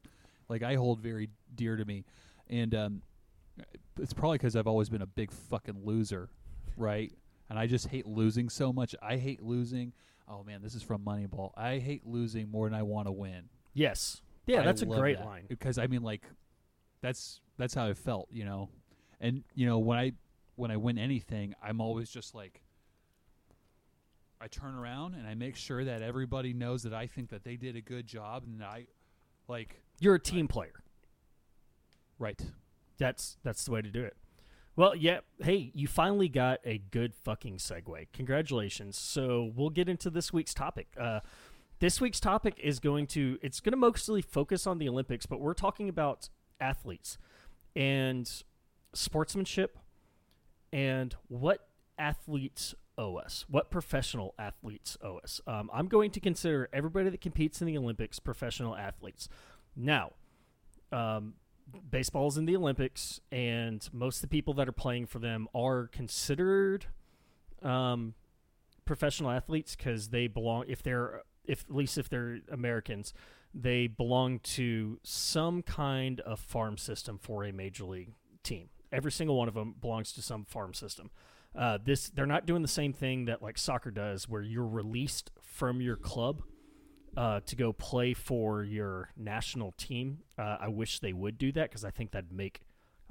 like. 0.50 0.62
I 0.62 0.74
hold 0.74 1.00
very 1.00 1.30
dear 1.54 1.76
to 1.76 1.84
me, 1.84 2.04
and 2.48 2.74
um, 2.74 3.02
it's 3.98 4.12
probably 4.12 4.38
because 4.38 4.56
I've 4.56 4.66
always 4.66 4.88
been 4.90 5.02
a 5.02 5.06
big 5.06 5.30
fucking 5.32 5.80
loser, 5.84 6.28
right? 6.76 7.12
And 7.48 7.58
I 7.58 7.66
just 7.66 7.88
hate 7.88 8.06
losing 8.06 8.48
so 8.48 8.72
much. 8.72 8.94
I 9.02 9.16
hate 9.16 9.42
losing. 9.42 9.92
Oh 10.28 10.44
man, 10.44 10.62
this 10.62 10.74
is 10.74 10.82
from 10.82 11.02
Moneyball. 11.02 11.52
I 11.56 11.78
hate 11.78 12.06
losing 12.06 12.50
more 12.50 12.68
than 12.68 12.78
I 12.78 12.82
want 12.82 13.08
to 13.08 13.12
win. 13.12 13.48
Yes. 13.74 14.20
Yeah, 14.46 14.60
I 14.60 14.64
that's 14.64 14.82
a 14.82 14.86
great 14.86 15.18
that. 15.18 15.26
line. 15.26 15.44
because 15.48 15.78
I 15.78 15.86
mean 15.86 16.02
like 16.02 16.22
that's 17.00 17.40
that's 17.56 17.74
how 17.74 17.86
I 17.86 17.94
felt, 17.94 18.28
you 18.30 18.44
know. 18.44 18.68
And 19.20 19.44
you 19.54 19.66
know 19.66 19.78
when 19.78 19.98
I 19.98 20.12
when 20.56 20.70
I 20.70 20.76
win 20.76 20.98
anything, 20.98 21.54
I'm 21.62 21.80
always 21.80 22.10
just 22.10 22.34
like 22.34 22.62
I 24.40 24.46
turn 24.48 24.74
around 24.74 25.14
and 25.14 25.26
I 25.26 25.34
make 25.34 25.56
sure 25.56 25.84
that 25.84 26.00
everybody 26.02 26.52
knows 26.52 26.82
that 26.84 26.94
I 26.94 27.06
think 27.06 27.28
that 27.30 27.44
they 27.44 27.56
did 27.56 27.76
a 27.76 27.80
good 27.80 28.06
job 28.06 28.44
and 28.46 28.62
I 28.62 28.86
like 29.48 29.82
You're 30.00 30.16
a 30.16 30.20
team 30.20 30.48
player. 30.48 30.82
right. 32.18 32.40
That's 32.98 33.38
that's 33.42 33.64
the 33.64 33.70
way 33.70 33.80
to 33.82 33.90
do 33.90 34.02
it. 34.02 34.16
Well, 34.76 34.94
yeah. 34.96 35.20
Hey, 35.42 35.70
you 35.74 35.86
finally 35.86 36.28
got 36.28 36.60
a 36.64 36.78
good 36.78 37.14
fucking 37.14 37.58
segue. 37.58 38.08
Congratulations. 38.12 38.98
So 38.98 39.52
we'll 39.54 39.70
get 39.70 39.88
into 39.88 40.10
this 40.10 40.32
week's 40.32 40.52
topic. 40.54 40.88
Uh, 40.98 41.20
this 41.80 42.00
week's 42.00 42.20
topic 42.20 42.58
is 42.62 42.78
going 42.78 43.06
to 43.08 43.38
it's 43.42 43.60
going 43.60 43.72
to 43.72 43.78
mostly 43.78 44.20
focus 44.22 44.66
on 44.66 44.78
the 44.78 44.88
Olympics, 44.88 45.26
but 45.26 45.40
we're 45.40 45.54
talking 45.54 45.88
about 45.88 46.28
athletes 46.60 47.16
and 47.76 48.30
sportsmanship 48.92 49.78
and 50.72 51.14
what 51.28 51.68
athletes 51.98 52.74
owe 52.98 53.16
us, 53.16 53.46
what 53.48 53.70
professional 53.70 54.34
athletes 54.38 54.98
owe 55.02 55.18
us. 55.18 55.40
Um, 55.46 55.70
I'm 55.72 55.88
going 55.88 56.10
to 56.12 56.20
consider 56.20 56.68
everybody 56.72 57.08
that 57.08 57.20
competes 57.22 57.62
in 57.62 57.66
the 57.66 57.78
Olympics 57.78 58.18
professional 58.18 58.76
athletes. 58.76 59.28
Now, 59.76 60.12
um, 60.92 61.34
is 61.92 62.36
in 62.36 62.46
the 62.46 62.56
Olympics, 62.56 63.20
and 63.30 63.88
most 63.92 64.16
of 64.16 64.22
the 64.22 64.28
people 64.28 64.54
that 64.54 64.68
are 64.68 64.72
playing 64.72 65.06
for 65.06 65.18
them 65.18 65.48
are 65.54 65.86
considered 65.88 66.86
um, 67.62 68.14
professional 68.84 69.30
athletes 69.30 69.76
because 69.76 70.08
they 70.08 70.26
belong. 70.26 70.64
If 70.68 70.82
they're, 70.82 71.22
if 71.44 71.64
at 71.68 71.74
least 71.74 71.98
if 71.98 72.08
they're 72.08 72.40
Americans, 72.50 73.14
they 73.54 73.86
belong 73.86 74.40
to 74.40 74.98
some 75.02 75.62
kind 75.62 76.20
of 76.20 76.40
farm 76.40 76.76
system 76.76 77.18
for 77.18 77.44
a 77.44 77.52
major 77.52 77.84
league 77.84 78.12
team. 78.42 78.68
Every 78.92 79.12
single 79.12 79.36
one 79.36 79.48
of 79.48 79.54
them 79.54 79.74
belongs 79.80 80.12
to 80.14 80.22
some 80.22 80.44
farm 80.44 80.74
system. 80.74 81.10
Uh, 81.56 81.78
this 81.82 82.10
they're 82.10 82.26
not 82.26 82.46
doing 82.46 82.62
the 82.62 82.68
same 82.68 82.92
thing 82.92 83.24
that 83.24 83.42
like 83.42 83.58
soccer 83.58 83.90
does, 83.90 84.28
where 84.28 84.42
you're 84.42 84.66
released 84.66 85.30
from 85.42 85.80
your 85.80 85.96
club 85.96 86.42
uh, 87.16 87.40
to 87.46 87.56
go 87.56 87.72
play 87.72 88.14
for 88.14 88.62
your 88.62 89.10
national 89.16 89.72
team. 89.72 90.18
Uh, 90.38 90.56
I 90.60 90.68
wish 90.68 91.00
they 91.00 91.12
would 91.12 91.38
do 91.38 91.52
that 91.52 91.70
because 91.70 91.84
I 91.84 91.90
think 91.90 92.12
that'd 92.12 92.32
make 92.32 92.60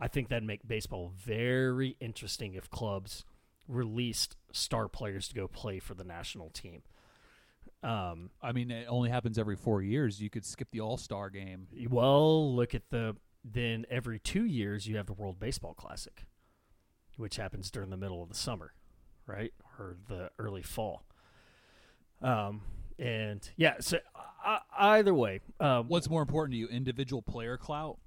I 0.02 0.08
think 0.08 0.30
that'd 0.30 0.46
make 0.46 0.66
baseball 0.66 1.12
very 1.18 1.98
interesting 2.00 2.54
if 2.54 2.70
clubs 2.70 3.26
released 3.68 4.38
star 4.52 4.88
players 4.88 5.28
to 5.28 5.36
go 5.36 5.48
play 5.48 5.80
for 5.80 5.94
the 5.94 6.06
national 6.06 6.50
team. 6.50 6.84
Um, 7.84 8.30
I 8.42 8.52
mean 8.52 8.72
it 8.72 8.88
only 8.90 9.10
happens 9.10 9.38
every 9.38 9.56
4 9.56 9.82
years. 9.82 10.22
You 10.22 10.30
could 10.30 10.46
skip 10.46 10.70
the 10.72 10.82
All-Star 10.82 11.30
game. 11.30 11.68
well, 11.90 12.56
look 12.56 12.74
at 12.74 12.90
the 12.90 13.16
then 13.44 13.86
every 13.90 14.20
two 14.20 14.46
years 14.46 14.88
you 14.88 14.98
have 14.98 15.06
the 15.06 15.14
World 15.14 15.40
Baseball 15.40 15.74
Classic, 15.74 16.26
which 17.18 17.38
happens 17.38 17.72
during 17.72 17.90
the 17.90 17.98
middle 17.98 18.22
of 18.22 18.30
the 18.30 18.36
summer, 18.36 18.74
right, 19.26 19.54
or 19.78 19.96
the 20.08 20.30
early 20.38 20.62
fall. 20.62 21.04
Um, 22.22 22.62
and 23.00 23.50
yeah, 23.56 23.76
so 23.80 24.00
uh, 24.46 24.60
either 24.78 25.14
way, 25.14 25.42
um, 25.60 25.88
What's 25.88 26.10
more 26.10 26.22
important 26.22 26.54
to 26.54 26.58
you, 26.58 26.68
individual 26.68 27.22
player 27.22 27.58
clout 27.58 27.98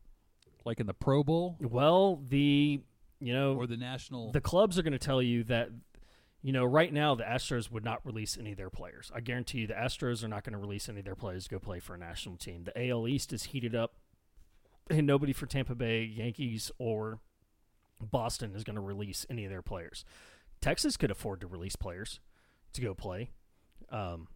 like 0.64 0.80
in 0.80 0.86
the 0.86 0.94
Pro 0.94 1.24
Bowl 1.24 1.56
Well, 1.60 2.22
the 2.28 2.80
you 3.20 3.32
know 3.32 3.54
or 3.54 3.66
the 3.66 3.76
national 3.76 4.32
the 4.32 4.40
clubs 4.40 4.78
are 4.78 4.82
going 4.82 4.92
to 4.92 4.98
tell 4.98 5.22
you 5.22 5.44
that 5.44 5.70
you 6.42 6.52
know 6.52 6.64
right 6.64 6.92
now 6.92 7.14
the 7.14 7.24
Astros 7.24 7.70
would 7.70 7.84
not 7.84 8.04
release 8.04 8.36
any 8.38 8.52
of 8.52 8.58
their 8.58 8.70
players. 8.70 9.10
I 9.14 9.20
guarantee 9.20 9.58
you 9.60 9.66
the 9.66 9.74
Astros 9.74 10.22
are 10.22 10.28
not 10.28 10.44
going 10.44 10.52
to 10.52 10.58
release 10.58 10.88
any 10.88 11.00
of 11.00 11.04
their 11.04 11.16
players 11.16 11.44
to 11.44 11.50
go 11.50 11.58
play 11.58 11.80
for 11.80 11.94
a 11.94 11.98
national 11.98 12.36
team. 12.36 12.64
The 12.64 12.90
AL 12.90 13.08
East 13.08 13.32
is 13.32 13.44
heated 13.44 13.74
up, 13.74 13.94
and 14.90 15.06
nobody 15.06 15.32
for 15.32 15.46
Tampa 15.46 15.74
Bay 15.74 16.02
Yankees 16.02 16.70
or 16.78 17.20
Boston 18.00 18.54
is 18.54 18.64
going 18.64 18.76
to 18.76 18.82
release 18.82 19.24
any 19.30 19.44
of 19.44 19.50
their 19.50 19.62
players. 19.62 20.04
Texas 20.60 20.96
could 20.96 21.10
afford 21.10 21.40
to 21.40 21.46
release 21.46 21.76
players 21.76 22.20
to 22.72 22.80
go 22.80 22.94
play. 22.94 23.30
Um, 23.90 24.28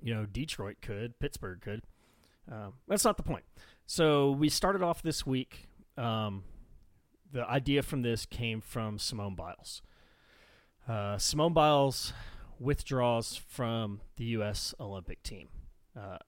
you 0.00 0.14
know, 0.14 0.26
Detroit 0.26 0.76
could, 0.80 1.18
Pittsburgh 1.18 1.60
could. 1.60 1.82
Um, 2.50 2.74
that's 2.88 3.04
not 3.04 3.16
the 3.16 3.22
point. 3.22 3.44
So 3.86 4.30
we 4.30 4.48
started 4.48 4.82
off 4.82 5.02
this 5.02 5.26
week. 5.26 5.68
Um, 5.96 6.44
the 7.32 7.48
idea 7.48 7.82
from 7.82 8.02
this 8.02 8.26
came 8.26 8.60
from 8.60 8.98
Simone 8.98 9.34
Biles. 9.34 9.82
Uh, 10.88 11.18
Simone 11.18 11.52
Biles 11.52 12.12
withdraws 12.58 13.40
from 13.48 14.00
the 14.16 14.24
U.S. 14.24 14.74
Olympic 14.78 15.22
team. 15.22 15.48
Uh, 15.98 16.18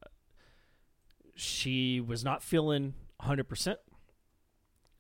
she 1.35 2.01
was 2.01 2.25
not 2.25 2.43
feeling 2.43 2.95
100%. 3.23 3.77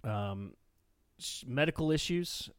Um, 0.02 0.54
medical 1.46 1.90
issues 1.90 2.50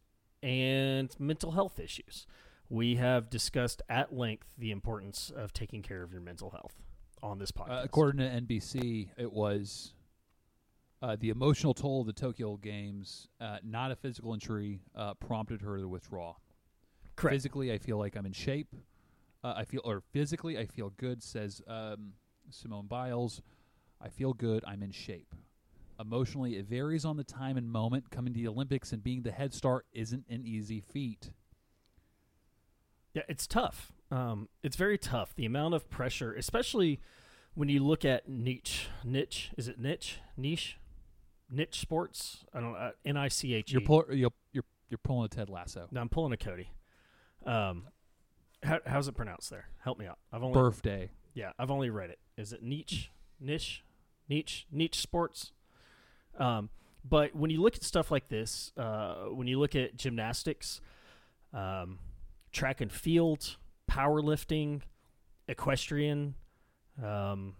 and 0.41 1.15
mental 1.19 1.51
health 1.51 1.79
issues. 1.79 2.25
We 2.69 2.95
have 2.95 3.29
discussed 3.29 3.81
at 3.89 4.13
length 4.13 4.47
the 4.57 4.71
importance 4.71 5.31
of 5.35 5.53
taking 5.53 5.81
care 5.81 6.01
of 6.03 6.11
your 6.11 6.21
mental 6.21 6.49
health 6.49 6.73
on 7.21 7.37
this 7.39 7.51
podcast. 7.51 7.81
Uh, 7.81 7.81
according 7.83 8.19
to 8.19 8.41
NBC, 8.41 9.09
it 9.17 9.31
was 9.31 9.93
uh, 11.01 11.15
the 11.19 11.29
emotional 11.29 11.73
toll 11.73 12.01
of 12.01 12.07
the 12.07 12.13
Tokyo 12.13 12.57
Games, 12.57 13.27
uh, 13.39 13.57
not 13.63 13.91
a 13.91 13.95
physical 13.95 14.33
injury, 14.33 14.81
uh, 14.95 15.13
prompted 15.15 15.61
her 15.61 15.77
to 15.77 15.87
withdraw. 15.87 16.35
Correct. 17.15 17.35
Physically, 17.35 17.71
I 17.71 17.77
feel 17.77 17.97
like 17.97 18.15
I'm 18.15 18.25
in 18.25 18.33
shape. 18.33 18.75
Uh, 19.43 19.53
I 19.57 19.65
feel, 19.65 19.81
or 19.85 20.01
physically, 20.11 20.57
I 20.57 20.65
feel 20.65 20.91
good. 20.97 21.21
Says 21.21 21.61
um, 21.67 22.13
Simone 22.49 22.87
Biles. 22.87 23.41
I 24.01 24.09
feel 24.09 24.33
good. 24.33 24.63
I'm 24.67 24.81
in 24.81 24.91
shape. 24.91 25.33
Emotionally, 25.99 26.57
it 26.57 26.65
varies 26.65 27.05
on 27.05 27.15
the 27.15 27.23
time 27.23 27.55
and 27.57 27.71
moment. 27.71 28.09
Coming 28.09 28.33
to 28.33 28.39
the 28.39 28.47
Olympics 28.47 28.91
and 28.91 29.03
being 29.03 29.21
the 29.21 29.31
head 29.31 29.53
start 29.53 29.85
isn't 29.93 30.25
an 30.29 30.45
easy 30.45 30.81
feat. 30.81 31.29
Yeah, 33.15 33.23
it's 33.29 33.47
tough. 33.47 33.93
Um, 34.11 34.49
it's 34.61 34.75
very 34.75 34.97
tough. 34.97 35.33
The 35.35 35.45
amount 35.45 35.73
of 35.73 35.89
pressure, 35.89 36.33
especially 36.33 36.99
when 37.55 37.69
you 37.69 37.83
look 37.83 38.03
at 38.03 38.27
niche, 38.27 38.89
niche, 39.05 39.51
is 39.57 39.69
it 39.69 39.79
niche, 39.79 40.19
niche, 40.35 40.77
niche 41.49 41.79
sports? 41.79 42.43
I 42.53 42.59
don't 42.59 42.73
know. 42.73 42.91
N 43.05 43.15
i 43.15 43.29
c 43.29 43.53
h 43.53 43.71
e. 43.71 43.73
You're 43.73 43.81
pull, 43.81 44.05
you're 44.11 44.33
you're 44.51 44.65
you're 44.89 44.97
pulling 44.97 45.25
a 45.25 45.29
Ted 45.29 45.49
Lasso. 45.49 45.87
No, 45.91 46.01
I'm 46.01 46.09
pulling 46.09 46.33
a 46.33 46.37
Cody. 46.37 46.69
Um, 47.45 47.87
how, 48.61 48.79
how's 48.85 49.07
it 49.07 49.15
pronounced 49.15 49.49
there? 49.49 49.69
Help 49.81 49.97
me 49.97 50.07
out. 50.07 50.19
I've 50.33 50.43
only 50.43 50.53
Birthday. 50.53 51.09
yeah, 51.33 51.53
I've 51.57 51.71
only 51.71 51.89
read 51.89 52.09
it. 52.09 52.19
Is 52.37 52.51
it 52.51 52.61
niche, 52.61 53.11
niche, 53.39 53.85
niche, 54.27 54.67
niche 54.69 54.99
sports? 54.99 55.53
Um, 56.37 56.69
but 57.07 57.33
when 57.33 57.49
you 57.49 57.61
look 57.61 57.75
at 57.75 57.83
stuff 57.83 58.11
like 58.11 58.27
this, 58.27 58.73
uh, 58.75 59.25
when 59.29 59.47
you 59.47 59.57
look 59.57 59.73
at 59.75 59.95
gymnastics, 59.95 60.81
um, 61.53 61.99
track 62.55 62.81
and 62.81 62.91
field, 62.91 63.57
powerlifting, 63.91 64.81
equestrian, 65.47 66.35
um, 67.03 67.53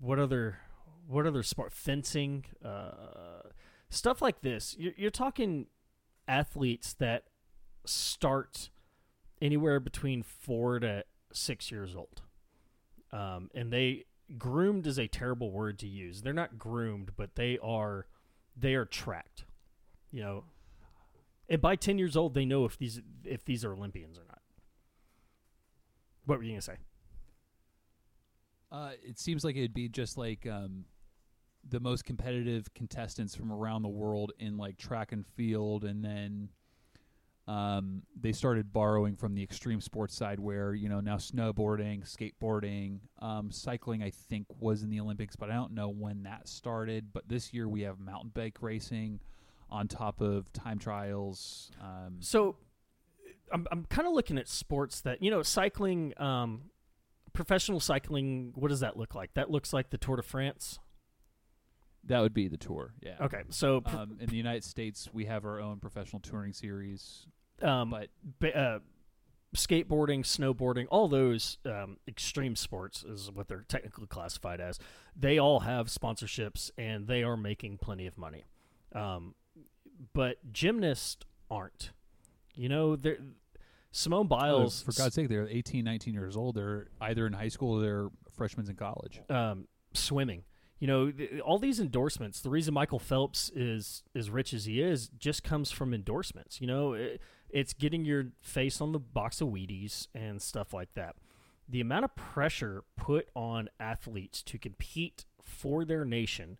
what 0.00 0.18
other 0.18 0.58
what 1.06 1.26
other 1.26 1.42
sport? 1.42 1.72
Fencing, 1.72 2.44
uh, 2.64 3.42
stuff 3.88 4.20
like 4.20 4.42
this. 4.42 4.74
You're, 4.78 4.92
you're 4.96 5.10
talking 5.10 5.66
athletes 6.26 6.94
that 6.94 7.24
start 7.86 8.70
anywhere 9.40 9.80
between 9.80 10.22
four 10.22 10.78
to 10.80 11.04
six 11.32 11.70
years 11.70 11.96
old. 11.96 12.22
Um, 13.10 13.50
and 13.54 13.72
they 13.72 14.04
groomed 14.36 14.86
is 14.86 14.98
a 14.98 15.06
terrible 15.06 15.50
word 15.50 15.78
to 15.78 15.86
use. 15.86 16.22
They're 16.22 16.34
not 16.34 16.58
groomed, 16.58 17.12
but 17.16 17.36
they 17.36 17.58
are 17.62 18.06
they 18.56 18.74
are 18.74 18.84
tracked. 18.84 19.44
You 20.10 20.22
know, 20.22 20.44
and 21.48 21.60
by 21.60 21.76
ten 21.76 21.98
years 21.98 22.16
old, 22.16 22.34
they 22.34 22.44
know 22.44 22.64
if 22.64 22.78
these 22.78 23.00
if 23.24 23.44
these 23.44 23.64
are 23.64 23.72
Olympians 23.72 24.18
or. 24.18 24.27
What 26.28 26.36
were 26.36 26.44
you 26.44 26.52
gonna 26.52 26.60
say? 26.60 26.76
Uh, 28.70 28.90
it 29.02 29.18
seems 29.18 29.44
like 29.44 29.56
it'd 29.56 29.72
be 29.72 29.88
just 29.88 30.18
like 30.18 30.46
um, 30.46 30.84
the 31.66 31.80
most 31.80 32.04
competitive 32.04 32.72
contestants 32.74 33.34
from 33.34 33.50
around 33.50 33.80
the 33.80 33.88
world 33.88 34.32
in 34.38 34.58
like 34.58 34.76
track 34.76 35.12
and 35.12 35.26
field, 35.26 35.84
and 35.84 36.04
then 36.04 36.50
um, 37.46 38.02
they 38.14 38.32
started 38.32 38.74
borrowing 38.74 39.16
from 39.16 39.34
the 39.34 39.42
extreme 39.42 39.80
sports 39.80 40.14
side, 40.14 40.38
where 40.38 40.74
you 40.74 40.90
know 40.90 41.00
now 41.00 41.16
snowboarding, 41.16 42.02
skateboarding, 42.06 42.98
um, 43.20 43.50
cycling. 43.50 44.02
I 44.02 44.10
think 44.10 44.44
was 44.60 44.82
in 44.82 44.90
the 44.90 45.00
Olympics, 45.00 45.34
but 45.34 45.50
I 45.50 45.54
don't 45.54 45.72
know 45.72 45.88
when 45.88 46.24
that 46.24 46.46
started. 46.46 47.10
But 47.10 47.26
this 47.26 47.54
year 47.54 47.66
we 47.66 47.80
have 47.82 47.98
mountain 47.98 48.32
bike 48.34 48.58
racing 48.60 49.20
on 49.70 49.88
top 49.88 50.20
of 50.20 50.52
time 50.52 50.78
trials. 50.78 51.70
Um, 51.80 52.16
So 52.20 52.56
I'm 53.52 53.66
I'm 53.70 53.84
kind 53.86 54.06
of 54.08 54.14
looking 54.14 54.38
at 54.38 54.48
sports 54.48 55.00
that 55.02 55.22
you 55.22 55.30
know 55.30 55.42
cycling 55.42 56.12
um 56.20 56.70
professional 57.32 57.80
cycling 57.80 58.52
what 58.54 58.68
does 58.68 58.80
that 58.80 58.96
look 58.96 59.14
like? 59.14 59.34
That 59.34 59.50
looks 59.50 59.72
like 59.72 59.90
the 59.90 59.98
Tour 59.98 60.16
de 60.16 60.22
France. 60.22 60.78
that 62.04 62.20
would 62.20 62.32
be 62.34 62.48
the 62.48 62.56
tour. 62.56 62.94
Yeah. 63.02 63.16
Okay. 63.20 63.42
So 63.50 63.80
pr- 63.82 63.96
Um, 63.96 64.16
in 64.20 64.26
the 64.28 64.36
United 64.36 64.64
States, 64.64 65.08
we 65.12 65.26
have 65.26 65.44
our 65.44 65.60
own 65.60 65.78
professional 65.78 66.20
touring 66.20 66.52
series, 66.52 67.26
um 67.62 67.90
but 67.90 68.08
ba- 68.40 68.56
uh, 68.56 68.78
skateboarding, 69.56 70.20
snowboarding, 70.20 70.86
all 70.90 71.08
those 71.08 71.58
um, 71.64 71.96
extreme 72.06 72.54
sports 72.54 73.02
is 73.04 73.30
what 73.32 73.48
they're 73.48 73.64
technically 73.68 74.06
classified 74.06 74.60
as. 74.60 74.78
They 75.16 75.38
all 75.38 75.60
have 75.60 75.88
sponsorships 75.88 76.70
and 76.76 77.06
they 77.06 77.22
are 77.22 77.36
making 77.36 77.78
plenty 77.78 78.06
of 78.06 78.16
money. 78.18 78.44
Um, 78.94 79.34
but 80.12 80.52
gymnasts 80.52 81.24
aren't. 81.50 81.92
You 82.58 82.68
know, 82.68 82.96
they're 82.96 83.18
Simone 83.92 84.26
Oh, 84.26 84.28
Biles. 84.28 84.82
for 84.82 84.92
God's 84.92 85.14
sake, 85.14 85.28
they're 85.28 85.48
18, 85.48 85.84
19 85.84 86.12
years 86.12 86.36
old. 86.36 86.56
They're 86.56 86.88
either 87.00 87.26
in 87.26 87.32
high 87.32 87.48
school 87.48 87.78
or 87.78 87.80
they're 87.80 88.08
freshmen 88.32 88.68
in 88.68 88.76
college. 88.76 89.20
um, 89.30 89.66
swimming. 89.94 90.44
You 90.80 90.86
know, 90.86 91.10
th- 91.10 91.40
all 91.40 91.58
these 91.58 91.80
endorsements. 91.80 92.40
The 92.40 92.50
reason 92.50 92.72
Michael 92.74 92.98
Phelps 93.00 93.50
is 93.54 94.02
as 94.14 94.30
rich 94.30 94.52
as 94.52 94.64
he 94.66 94.80
is 94.80 95.08
just 95.08 95.42
comes 95.42 95.70
from 95.70 95.92
endorsements. 95.94 96.60
You 96.60 96.66
know, 96.68 96.92
it, 96.92 97.20
it's 97.50 97.72
getting 97.72 98.04
your 98.04 98.26
face 98.40 98.80
on 98.80 98.92
the 98.92 98.98
box 99.00 99.40
of 99.40 99.48
Wheaties 99.48 100.06
and 100.14 100.40
stuff 100.42 100.72
like 100.74 100.92
that. 100.94 101.16
The 101.68 101.80
amount 101.80 102.04
of 102.04 102.14
pressure 102.14 102.84
put 102.96 103.28
on 103.34 103.68
athletes 103.80 104.42
to 104.44 104.58
compete 104.58 105.24
for 105.42 105.84
their 105.84 106.04
nation 106.04 106.58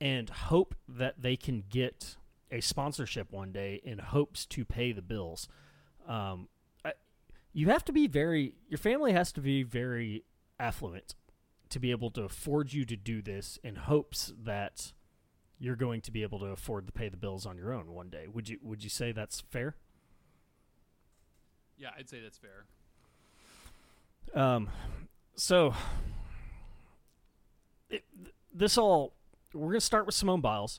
and 0.00 0.28
hope 0.30 0.74
that 0.88 1.20
they 1.22 1.36
can 1.36 1.64
get 1.68 2.16
a 2.54 2.60
sponsorship 2.60 3.32
one 3.32 3.50
day 3.50 3.80
in 3.84 3.98
hopes 3.98 4.46
to 4.46 4.64
pay 4.64 4.92
the 4.92 5.02
bills. 5.02 5.48
Um, 6.08 6.48
I, 6.84 6.92
you 7.52 7.68
have 7.68 7.84
to 7.86 7.92
be 7.92 8.06
very, 8.06 8.54
your 8.68 8.78
family 8.78 9.12
has 9.12 9.32
to 9.32 9.40
be 9.40 9.64
very 9.64 10.24
affluent 10.60 11.16
to 11.70 11.80
be 11.80 11.90
able 11.90 12.12
to 12.12 12.22
afford 12.22 12.72
you 12.72 12.84
to 12.84 12.96
do 12.96 13.20
this 13.20 13.58
in 13.64 13.74
hopes 13.74 14.32
that 14.40 14.92
you're 15.58 15.74
going 15.74 16.00
to 16.02 16.12
be 16.12 16.22
able 16.22 16.38
to 16.38 16.46
afford 16.46 16.86
to 16.86 16.92
pay 16.92 17.08
the 17.08 17.16
bills 17.16 17.44
on 17.44 17.56
your 17.56 17.72
own 17.72 17.90
one 17.92 18.08
day. 18.08 18.26
Would 18.32 18.48
you 18.48 18.58
would 18.62 18.84
you 18.84 18.90
say 18.90 19.10
that's 19.10 19.40
fair? 19.40 19.74
Yeah, 21.76 21.88
I'd 21.98 22.08
say 22.08 22.20
that's 22.20 22.38
fair. 22.38 22.66
Um, 24.40 24.68
so 25.34 25.74
it, 27.90 28.04
this 28.52 28.78
all 28.78 29.14
we're 29.52 29.72
gonna 29.72 29.80
start 29.80 30.06
with 30.06 30.14
Simone 30.14 30.40
Biles. 30.40 30.78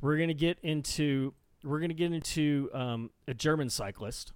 We're 0.00 0.18
gonna 0.18 0.34
get 0.34 0.58
into 0.62 1.34
we're 1.64 1.80
gonna 1.80 1.94
get 1.94 2.12
into 2.12 2.70
um, 2.72 3.10
a 3.26 3.34
German 3.34 3.70
cyclist, 3.70 4.32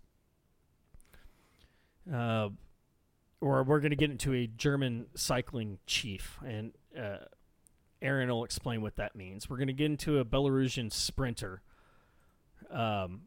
uh, 2.12 2.48
or 3.40 3.62
we're 3.62 3.80
gonna 3.80 3.96
get 3.96 4.10
into 4.10 4.34
a 4.34 4.46
German 4.46 5.06
cycling 5.14 5.78
chief, 5.86 6.38
and 6.44 6.72
uh, 6.98 7.24
Aaron 8.02 8.28
will 8.28 8.44
explain 8.44 8.82
what 8.82 8.96
that 8.96 9.14
means. 9.14 9.48
We're 9.48 9.58
gonna 9.58 9.72
get 9.72 9.86
into 9.86 10.18
a 10.18 10.24
Belarusian 10.24 10.92
sprinter. 10.92 11.62
Um, 12.70 13.22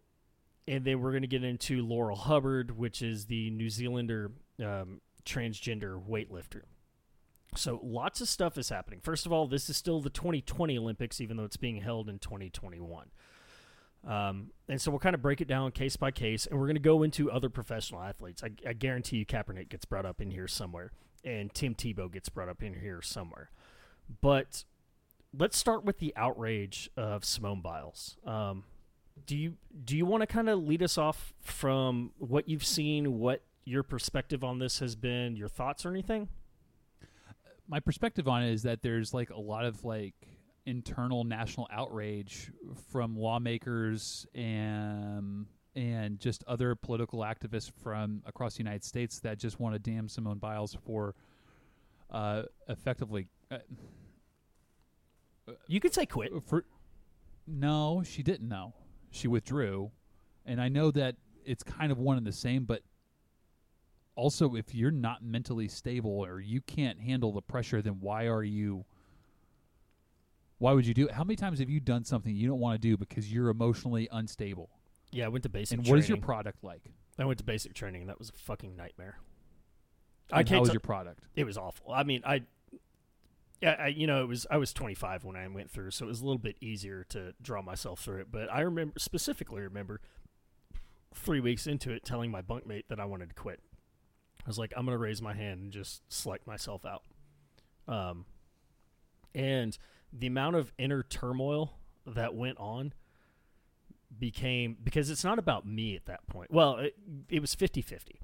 and 0.68 0.86
then 0.86 1.02
we're 1.02 1.12
to 1.20 1.28
get 1.28 1.44
into 1.44 1.86
Laurel 1.86 2.16
Hubbard, 2.16 2.78
which 2.78 3.02
is 3.02 3.26
the 3.26 3.50
New 3.52 3.70
Zealander 3.70 4.32
um, 4.60 5.02
transgender 5.26 6.02
weightlifter. 6.02 6.62
So 7.58 7.80
lots 7.84 8.22
of 8.22 8.28
stuff 8.28 8.58
is 8.58 8.70
happening. 8.70 9.00
First 9.02 9.26
of 9.26 9.32
all, 9.32 9.48
this 9.48 9.70
is 9.70 9.78
still 9.78 10.02
the 10.02 10.10
2020 10.10 10.78
Olympics, 10.78 11.22
even 11.22 11.38
though 11.38 11.44
it's 11.44 11.58
being 11.58 11.82
held 11.82 12.10
in 12.10 12.20
2021. 12.20 13.08
Um, 14.06 14.52
and 14.68 14.82
so 14.82 14.92
we'll 14.92 15.00
kind 15.00 15.16
of 15.16 15.22
break 15.22 15.40
it 15.40 15.48
down 15.48 15.72
case 15.72 15.96
by 15.96 16.12
case, 16.12 16.46
and 16.46 16.60
we're 16.60 16.66
going 16.66 16.76
to 16.76 16.82
go 16.82 17.04
into 17.04 17.32
other 17.32 17.50
professional 17.50 18.02
athletes. 18.02 18.44
I, 18.44 18.50
I 18.68 18.74
guarantee 18.74 19.18
you 19.18 19.26
Kaepernick 19.26 19.70
gets 19.70 19.86
brought 19.86 20.06
up 20.06 20.20
in 20.20 20.32
here 20.32 20.48
somewhere, 20.48 20.92
and 21.24 21.54
Tim 21.54 21.74
Tebow 21.74 22.12
gets 22.12 22.28
brought 22.30 22.50
up 22.50 22.62
in 22.62 22.74
here 22.74 23.02
somewhere. 23.02 23.50
But 24.22 24.66
let's 25.38 25.58
start 25.58 25.86
with 25.86 26.00
the 26.00 26.14
outrage 26.18 26.90
of 26.98 27.24
Simone 27.24 27.62
Biles. 27.62 28.18
Um, 28.26 28.66
do 29.26 29.38
you 29.38 29.54
do 29.86 29.96
you 29.96 30.06
want 30.06 30.22
to 30.22 30.28
kind 30.28 30.50
of 30.50 30.60
lead 30.64 30.84
us 30.84 30.98
off 30.98 31.34
from 31.40 32.12
what 32.18 32.50
you've 32.50 32.66
seen, 32.66 33.20
what 33.20 33.42
your 33.64 33.84
perspective 33.84 34.44
on 34.44 34.60
this 34.60 34.80
has 34.80 34.96
been, 34.96 35.36
your 35.36 35.48
thoughts 35.48 35.86
or 35.86 35.90
anything? 35.92 36.28
My 37.74 37.80
perspective 37.80 38.28
on 38.28 38.44
it 38.44 38.54
is 38.54 38.62
that 38.62 38.84
there's 38.84 39.16
like 39.16 39.32
a 39.32 39.40
lot 39.40 39.66
of 39.66 39.84
like 39.84 40.14
internal 40.68 41.24
national 41.24 41.68
outrage 41.72 42.52
from 42.92 43.18
lawmakers 43.18 44.28
and 44.36 45.48
and 45.76 46.20
just 46.20 46.44
other 46.46 46.76
political 46.76 47.22
activists 47.22 47.72
from 47.82 48.22
across 48.28 48.54
the 48.54 48.60
United 48.60 48.84
States 48.84 49.18
that 49.22 49.40
just 49.40 49.60
want 49.60 49.74
to 49.74 49.80
damn 49.80 50.08
Simone 50.08 50.38
Biles 50.38 50.78
for 50.86 51.16
uh, 52.12 52.44
effectively 52.70 53.26
uh, 53.50 53.58
You 55.66 55.80
could 55.80 55.96
say 55.96 56.06
quit. 56.06 56.32
for 56.46 56.66
no, 57.48 58.04
she 58.06 58.22
didn't 58.22 58.48
know. 58.48 58.76
She 59.10 59.28
withdrew, 59.28 59.90
and 60.46 60.62
I 60.62 60.68
know 60.68 60.92
that 60.92 61.16
it's 61.44 61.64
kind 61.64 61.92
of 61.92 61.98
one 61.98 62.18
and 62.18 62.28
the 62.28 62.32
same. 62.32 62.66
But 62.66 62.84
also, 64.16 64.56
if 64.56 64.74
you're 64.76 64.92
not 64.92 65.24
mentally 65.24 65.68
stable 65.68 66.12
or 66.12 66.40
you 66.40 66.62
can't 66.62 67.00
handle 67.00 67.32
the 67.32 67.42
pressure, 67.42 67.82
then 67.82 67.98
why 68.00 68.28
are 68.28 68.44
you? 68.44 68.86
Why 70.60 70.72
would 70.74 70.86
you 70.86 70.94
do 70.94 71.08
it? 71.08 71.12
How 71.12 71.24
many 71.24 71.36
times 71.36 71.60
have 71.60 71.70
you 71.70 71.80
done 71.80 72.06
something 72.06 72.34
you 72.34 72.48
don't 72.48 72.60
want 72.60 72.80
to 72.82 72.88
do 72.88 72.96
because 72.96 73.32
you're 73.32 73.50
emotionally 73.50 74.08
unstable? 74.12 74.70
Yeah, 75.12 75.26
I 75.26 75.28
went 75.28 75.44
to 75.44 75.50
basic. 75.50 75.78
and 75.78 75.86
training. 75.86 75.98
what 75.98 76.04
is 76.04 76.10
your 76.10 76.20
product 76.20 76.64
like? 76.64 76.82
I 77.20 77.26
went 77.26 77.38
to 77.40 77.44
basic 77.44 77.74
training, 77.74 78.02
and 78.02 78.10
that 78.10 78.20
was 78.20 78.30
a 78.30 78.34
fucking 78.34 78.76
nightmare. 78.76 79.18
And 80.30 80.40
I 80.40 80.44
can't. 80.44 80.62
was 80.62 80.70
tell- 80.70 80.76
your 80.76 80.82
product? 80.82 81.20
it 81.36 81.44
was 81.44 81.58
awful. 81.58 81.92
I 81.92 82.04
mean, 82.04 82.22
I, 82.26 82.44
yeah, 83.62 83.76
I, 83.80 83.88
you 83.88 84.08
know, 84.08 84.24
it 84.24 84.28
was 84.28 84.46
I 84.50 84.58
was 84.58 84.74
25 84.74 85.24
when 85.24 85.36
I 85.36 85.48
went 85.48 85.72
through, 85.72 85.92
so 85.92 86.06
it 86.06 86.10
was 86.10 86.22
a 86.22 86.26
little 86.26 86.40
bit 86.40 86.58
easier 86.62 87.06
to 87.10 87.34
draw 87.42 87.62
myself 87.62 88.00
through 88.00 88.22
it. 88.22 88.28
But 88.32 88.52
I 88.52 88.62
remember 88.62 89.00
specifically 89.00 89.62
remember 89.62 90.02
three 91.14 91.40
weeks 91.40 91.68
into 91.68 91.92
it, 91.92 92.04
telling 92.04 92.32
my 92.32 92.42
bunkmate 92.42 92.84
that 92.90 93.00
I 93.00 93.06
wanted 93.06 93.30
to 93.30 93.36
quit. 93.36 93.60
I 94.46 94.50
was 94.50 94.60
like, 94.60 94.74
I'm 94.76 94.86
gonna 94.86 94.98
raise 94.98 95.22
my 95.22 95.34
hand 95.34 95.62
and 95.62 95.72
just 95.72 96.02
select 96.12 96.48
myself 96.48 96.86
out. 96.86 97.04
Um, 97.88 98.26
and 99.34 99.78
the 100.12 100.28
amount 100.28 100.56
of 100.56 100.72
inner 100.78 101.04
turmoil 101.04 101.74
that 102.06 102.36
went 102.36 102.58
on 102.58 102.94
became 104.18 104.78
because 104.84 105.10
it's 105.10 105.24
not 105.24 105.40
about 105.40 105.66
me 105.66 105.96
at 105.96 106.06
that 106.06 106.28
point. 106.28 106.52
Well, 106.52 106.78
it, 106.78 106.96
it 107.30 107.40
was 107.40 107.56
50-50. 107.56 108.20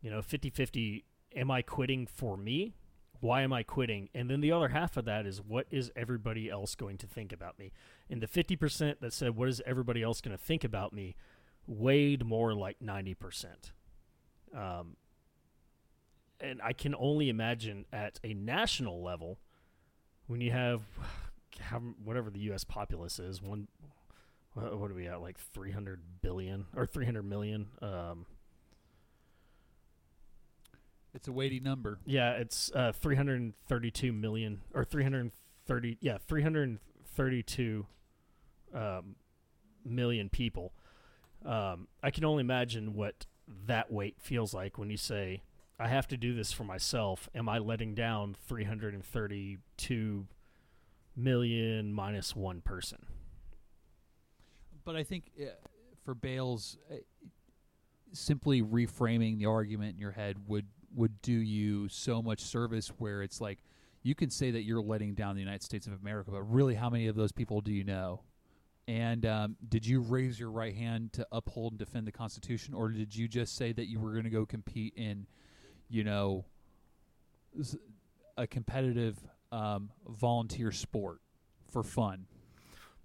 You 0.00 0.10
know, 0.10 0.20
50-50 0.20 1.04
am 1.36 1.50
I 1.50 1.62
quitting 1.62 2.06
for 2.06 2.36
me? 2.36 2.74
Why 3.20 3.42
am 3.42 3.52
I 3.52 3.62
quitting? 3.62 4.10
And 4.14 4.30
then 4.30 4.40
the 4.40 4.52
other 4.52 4.68
half 4.68 4.96
of 4.96 5.04
that 5.06 5.26
is 5.26 5.40
what 5.40 5.66
is 5.70 5.90
everybody 5.96 6.50
else 6.50 6.74
going 6.74 6.98
to 6.98 7.06
think 7.06 7.32
about 7.32 7.58
me? 7.58 7.72
And 8.10 8.20
the 8.20 8.26
50% 8.26 9.00
that 9.00 9.12
said 9.12 9.36
what 9.36 9.48
is 9.48 9.62
everybody 9.66 10.02
else 10.02 10.20
going 10.20 10.36
to 10.36 10.42
think 10.42 10.64
about 10.64 10.92
me 10.92 11.16
weighed 11.66 12.24
more 12.24 12.54
like 12.54 12.78
90%. 12.80 13.46
Um, 14.54 14.96
and 16.44 16.60
I 16.62 16.72
can 16.72 16.94
only 16.98 17.28
imagine 17.28 17.86
at 17.92 18.20
a 18.22 18.34
national 18.34 19.02
level 19.02 19.38
when 20.26 20.40
you 20.40 20.50
have 20.50 20.82
how, 21.60 21.78
whatever 22.02 22.30
the 22.30 22.40
U.S. 22.40 22.64
populace 22.64 23.18
is, 23.18 23.42
one, 23.42 23.68
what 24.54 24.90
are 24.90 24.94
we 24.94 25.06
at, 25.08 25.20
like 25.20 25.38
300 25.38 26.00
billion 26.22 26.66
or 26.76 26.86
300 26.86 27.22
million? 27.22 27.66
Um, 27.80 28.26
It's 31.14 31.28
a 31.28 31.32
weighty 31.32 31.60
number. 31.60 31.98
Yeah, 32.04 32.32
it's 32.32 32.72
uh, 32.74 32.90
332 32.92 34.12
million 34.12 34.62
or 34.74 34.84
330. 34.84 35.98
Yeah, 36.00 36.18
332 36.26 37.86
um, 38.74 39.16
million 39.84 40.28
people. 40.28 40.72
Um, 41.44 41.86
I 42.02 42.10
can 42.10 42.24
only 42.24 42.40
imagine 42.40 42.94
what 42.94 43.26
that 43.66 43.92
weight 43.92 44.16
feels 44.18 44.52
like 44.52 44.76
when 44.76 44.90
you 44.90 44.96
say, 44.96 45.42
"I 45.78 45.88
have 45.88 46.08
to 46.08 46.16
do 46.16 46.34
this 46.34 46.52
for 46.52 46.64
myself." 46.64 47.28
Am 47.34 47.48
I 47.48 47.58
letting 47.58 47.94
down 47.94 48.36
332 48.46 50.26
million 51.16 51.92
minus 51.92 52.34
one 52.34 52.60
person? 52.60 53.06
But 54.84 54.96
I 54.96 55.02
think 55.02 55.30
uh, 55.40 55.46
for 56.04 56.14
Biles, 56.14 56.76
uh, 56.90 56.96
simply 58.12 58.62
reframing 58.62 59.38
the 59.38 59.46
argument 59.46 59.94
in 59.94 60.00
your 60.00 60.12
head 60.12 60.36
would 60.46 60.66
would 60.94 61.20
do 61.22 61.32
you 61.32 61.88
so 61.88 62.22
much 62.22 62.40
service 62.40 62.88
where 62.98 63.22
it's 63.22 63.40
like 63.40 63.58
you 64.04 64.14
can 64.14 64.30
say 64.30 64.50
that 64.50 64.62
you're 64.64 64.82
letting 64.82 65.14
down 65.14 65.34
the 65.34 65.40
United 65.40 65.62
States 65.62 65.86
of 65.86 65.94
America, 65.94 66.30
but 66.30 66.42
really, 66.42 66.74
how 66.74 66.90
many 66.90 67.08
of 67.08 67.16
those 67.16 67.32
people 67.32 67.60
do 67.60 67.72
you 67.72 67.84
know? 67.84 68.20
And 68.86 69.24
um, 69.24 69.56
did 69.66 69.86
you 69.86 70.00
raise 70.00 70.38
your 70.38 70.50
right 70.50 70.74
hand 70.74 71.14
to 71.14 71.26
uphold 71.32 71.72
and 71.72 71.78
defend 71.78 72.06
the 72.06 72.12
Constitution, 72.12 72.74
or 72.74 72.90
did 72.90 73.16
you 73.16 73.26
just 73.26 73.56
say 73.56 73.72
that 73.72 73.86
you 73.86 73.98
were 73.98 74.12
going 74.12 74.24
to 74.24 74.30
go 74.30 74.44
compete 74.44 74.92
in, 74.94 75.26
you 75.88 76.04
know, 76.04 76.44
a 78.36 78.46
competitive 78.46 79.18
um, 79.52 79.90
volunteer 80.08 80.72
sport 80.72 81.20
for 81.70 81.82
fun? 81.82 82.26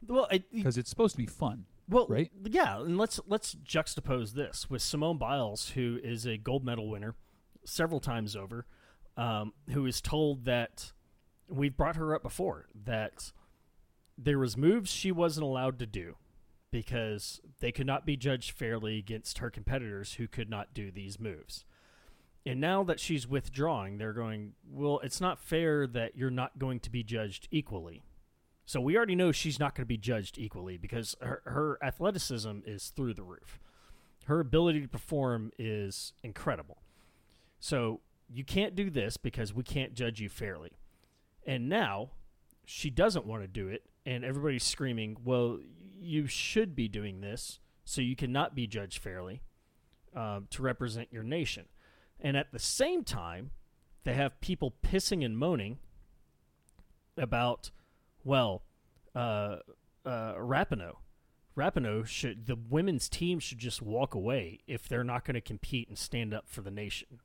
Well, 0.07 0.27
Because 0.51 0.77
it's 0.77 0.89
supposed 0.89 1.13
to 1.13 1.17
be 1.17 1.25
fun. 1.25 1.65
Well, 1.89 2.05
right? 2.07 2.31
Yeah, 2.43 2.81
and 2.81 2.97
let's 2.97 3.19
let's 3.27 3.55
juxtapose 3.55 4.33
this 4.33 4.69
with 4.69 4.81
Simone 4.81 5.17
Biles, 5.17 5.69
who 5.69 5.99
is 6.03 6.25
a 6.25 6.37
gold 6.37 6.63
medal 6.63 6.87
winner 6.87 7.15
several 7.65 7.99
times 7.99 8.35
over, 8.35 8.65
um, 9.17 9.53
who 9.71 9.85
is 9.85 9.99
told 9.99 10.45
that 10.45 10.91
we've 11.47 11.75
brought 11.75 11.95
her 11.95 12.13
up 12.13 12.21
before 12.21 12.67
that 12.85 13.31
there 14.17 14.37
was 14.37 14.55
moves 14.55 14.91
she 14.91 15.11
wasn't 15.11 15.43
allowed 15.43 15.79
to 15.79 15.85
do 15.87 16.15
because 16.71 17.41
they 17.59 17.71
could 17.71 17.87
not 17.87 18.05
be 18.05 18.15
judged 18.15 18.51
fairly 18.51 18.99
against 18.99 19.39
her 19.39 19.49
competitors 19.49 20.13
who 20.13 20.27
could 20.27 20.49
not 20.49 20.73
do 20.73 20.91
these 20.91 21.19
moves. 21.19 21.65
And 22.45 22.61
now 22.61 22.83
that 22.83 22.99
she's 22.99 23.27
withdrawing, 23.27 23.97
they're 23.97 24.13
going, 24.13 24.53
well, 24.67 24.99
it's 25.03 25.21
not 25.21 25.39
fair 25.39 25.85
that 25.87 26.15
you're 26.15 26.29
not 26.29 26.57
going 26.57 26.79
to 26.81 26.89
be 26.89 27.03
judged 27.03 27.47
equally. 27.51 28.03
So 28.65 28.79
we 28.79 28.95
already 28.95 29.15
know 29.15 29.31
she's 29.31 29.59
not 29.59 29.75
going 29.75 29.83
to 29.83 29.87
be 29.87 29.97
judged 29.97 30.37
equally 30.37 30.77
because 30.77 31.15
her, 31.21 31.41
her 31.45 31.79
athleticism 31.83 32.59
is 32.65 32.93
through 32.95 33.15
the 33.15 33.23
roof. 33.23 33.59
Her 34.25 34.39
ability 34.39 34.81
to 34.81 34.87
perform 34.87 35.51
is 35.57 36.13
incredible. 36.23 36.77
So 37.59 38.01
you 38.29 38.43
can't 38.43 38.75
do 38.75 38.89
this 38.89 39.17
because 39.17 39.53
we 39.53 39.63
can't 39.63 39.93
judge 39.93 40.19
you 40.19 40.29
fairly. 40.29 40.71
And 41.45 41.67
now 41.67 42.11
she 42.65 42.91
doesn't 42.91 43.25
want 43.25 43.41
to 43.41 43.47
do 43.47 43.67
it, 43.67 43.83
and 44.05 44.23
everybody's 44.23 44.63
screaming, 44.63 45.17
well, 45.23 45.59
you 45.99 46.27
should 46.27 46.75
be 46.75 46.87
doing 46.87 47.21
this 47.21 47.59
so 47.83 48.01
you 48.01 48.15
cannot 48.15 48.53
be 48.53 48.67
judged 48.67 48.99
fairly 48.99 49.41
um, 50.15 50.47
to 50.51 50.61
represent 50.61 51.07
your 51.11 51.23
nation. 51.23 51.65
And 52.21 52.35
at 52.35 52.51
the 52.51 52.59
same 52.59 53.03
time, 53.03 53.51
they 54.03 54.13
have 54.13 54.39
people 54.41 54.73
pissing 54.83 55.23
and 55.23 55.37
moaning 55.37 55.79
about 57.17 57.71
well, 58.23 58.63
uh, 59.15 59.57
uh, 60.05 60.33
Rapinoe. 60.35 60.97
Rapinoe 61.57 62.05
should 62.05 62.45
the 62.45 62.55
women's 62.55 63.09
team 63.09 63.39
should 63.39 63.57
just 63.57 63.81
walk 63.81 64.13
away 64.13 64.59
if 64.67 64.87
they're 64.87 65.03
not 65.03 65.25
going 65.25 65.35
to 65.35 65.41
compete 65.41 65.87
and 65.87 65.97
stand 65.97 66.33
up 66.33 66.45
for 66.47 66.61
the 66.61 66.71
nation 66.71 67.19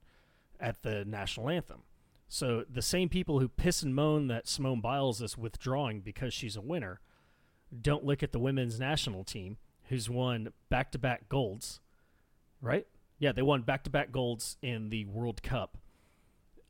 at 0.58 0.82
the 0.82 1.04
national 1.04 1.50
anthem. 1.50 1.82
So 2.28 2.64
the 2.68 2.82
same 2.82 3.08
people 3.08 3.38
who 3.38 3.48
piss 3.48 3.82
and 3.82 3.94
moan 3.94 4.28
that 4.28 4.48
Simone 4.48 4.80
Biles 4.80 5.20
is 5.20 5.36
withdrawing 5.36 6.00
because 6.00 6.32
she's 6.32 6.56
a 6.56 6.60
winner 6.60 7.00
don't 7.82 8.04
look 8.04 8.22
at 8.22 8.32
the 8.32 8.38
women's 8.38 8.78
national 8.78 9.24
team 9.24 9.56
who's 9.88 10.08
won 10.08 10.52
back-to-back 10.68 11.28
golds, 11.28 11.80
right? 12.60 12.86
Yeah, 13.24 13.32
they 13.32 13.40
won 13.40 13.62
back-to-back 13.62 14.12
golds 14.12 14.58
in 14.60 14.90
the 14.90 15.06
World 15.06 15.42
Cup. 15.42 15.78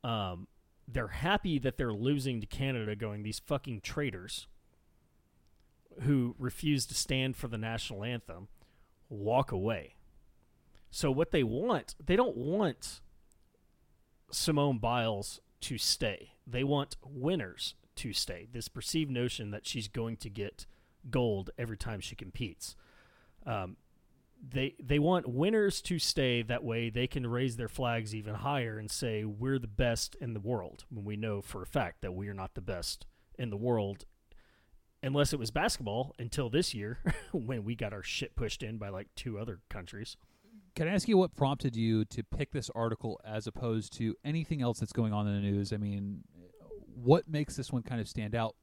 Um, 0.04 0.46
they're 0.86 1.08
happy 1.08 1.58
that 1.58 1.78
they're 1.78 1.92
losing 1.92 2.40
to 2.40 2.46
Canada, 2.46 2.94
going 2.94 3.24
these 3.24 3.40
fucking 3.40 3.80
traitors 3.80 4.46
who 6.02 6.36
refuse 6.38 6.86
to 6.86 6.94
stand 6.94 7.36
for 7.36 7.48
the 7.48 7.58
national 7.58 8.04
anthem 8.04 8.46
walk 9.08 9.50
away. 9.50 9.96
So 10.92 11.10
what 11.10 11.32
they 11.32 11.42
want, 11.42 11.96
they 11.98 12.14
don't 12.14 12.36
want 12.36 13.00
Simone 14.30 14.78
Biles 14.78 15.40
to 15.62 15.76
stay. 15.76 16.34
They 16.46 16.62
want 16.62 16.96
winners 17.04 17.74
to 17.96 18.12
stay. 18.12 18.46
This 18.52 18.68
perceived 18.68 19.10
notion 19.10 19.50
that 19.50 19.66
she's 19.66 19.88
going 19.88 20.18
to 20.18 20.30
get 20.30 20.66
gold 21.10 21.50
every 21.58 21.76
time 21.76 21.98
she 21.98 22.14
competes. 22.14 22.76
Um, 23.44 23.76
they 24.46 24.74
they 24.82 24.98
want 24.98 25.28
winners 25.28 25.80
to 25.80 25.98
stay 25.98 26.42
that 26.42 26.62
way 26.64 26.90
they 26.90 27.06
can 27.06 27.26
raise 27.26 27.56
their 27.56 27.68
flags 27.68 28.14
even 28.14 28.34
higher 28.34 28.78
and 28.78 28.90
say 28.90 29.24
we're 29.24 29.58
the 29.58 29.66
best 29.66 30.16
in 30.20 30.34
the 30.34 30.40
world 30.40 30.84
when 30.90 31.04
we 31.04 31.16
know 31.16 31.40
for 31.40 31.62
a 31.62 31.66
fact 31.66 32.02
that 32.02 32.12
we 32.14 32.28
are 32.28 32.34
not 32.34 32.54
the 32.54 32.60
best 32.60 33.06
in 33.38 33.50
the 33.50 33.56
world 33.56 34.04
unless 35.02 35.32
it 35.32 35.38
was 35.38 35.50
basketball 35.50 36.14
until 36.18 36.50
this 36.50 36.74
year 36.74 36.98
when 37.32 37.64
we 37.64 37.74
got 37.74 37.92
our 37.92 38.02
shit 38.02 38.34
pushed 38.36 38.62
in 38.62 38.76
by 38.76 38.88
like 38.88 39.08
two 39.14 39.38
other 39.38 39.60
countries 39.70 40.16
Can 40.74 40.88
I 40.88 40.92
ask 40.92 41.06
you 41.08 41.16
what 41.16 41.34
prompted 41.36 41.76
you 41.76 42.04
to 42.06 42.22
pick 42.24 42.50
this 42.50 42.68
article 42.74 43.20
as 43.24 43.46
opposed 43.46 43.92
to 43.98 44.14
anything 44.24 44.60
else 44.60 44.80
that's 44.80 44.92
going 44.92 45.12
on 45.12 45.28
in 45.28 45.34
the 45.34 45.40
news? 45.40 45.72
I 45.72 45.76
mean, 45.76 46.24
what 46.94 47.28
makes 47.28 47.54
this 47.54 47.70
one 47.72 47.82
kind 47.84 48.00
of 48.00 48.08
stand 48.08 48.34
out? 48.34 48.56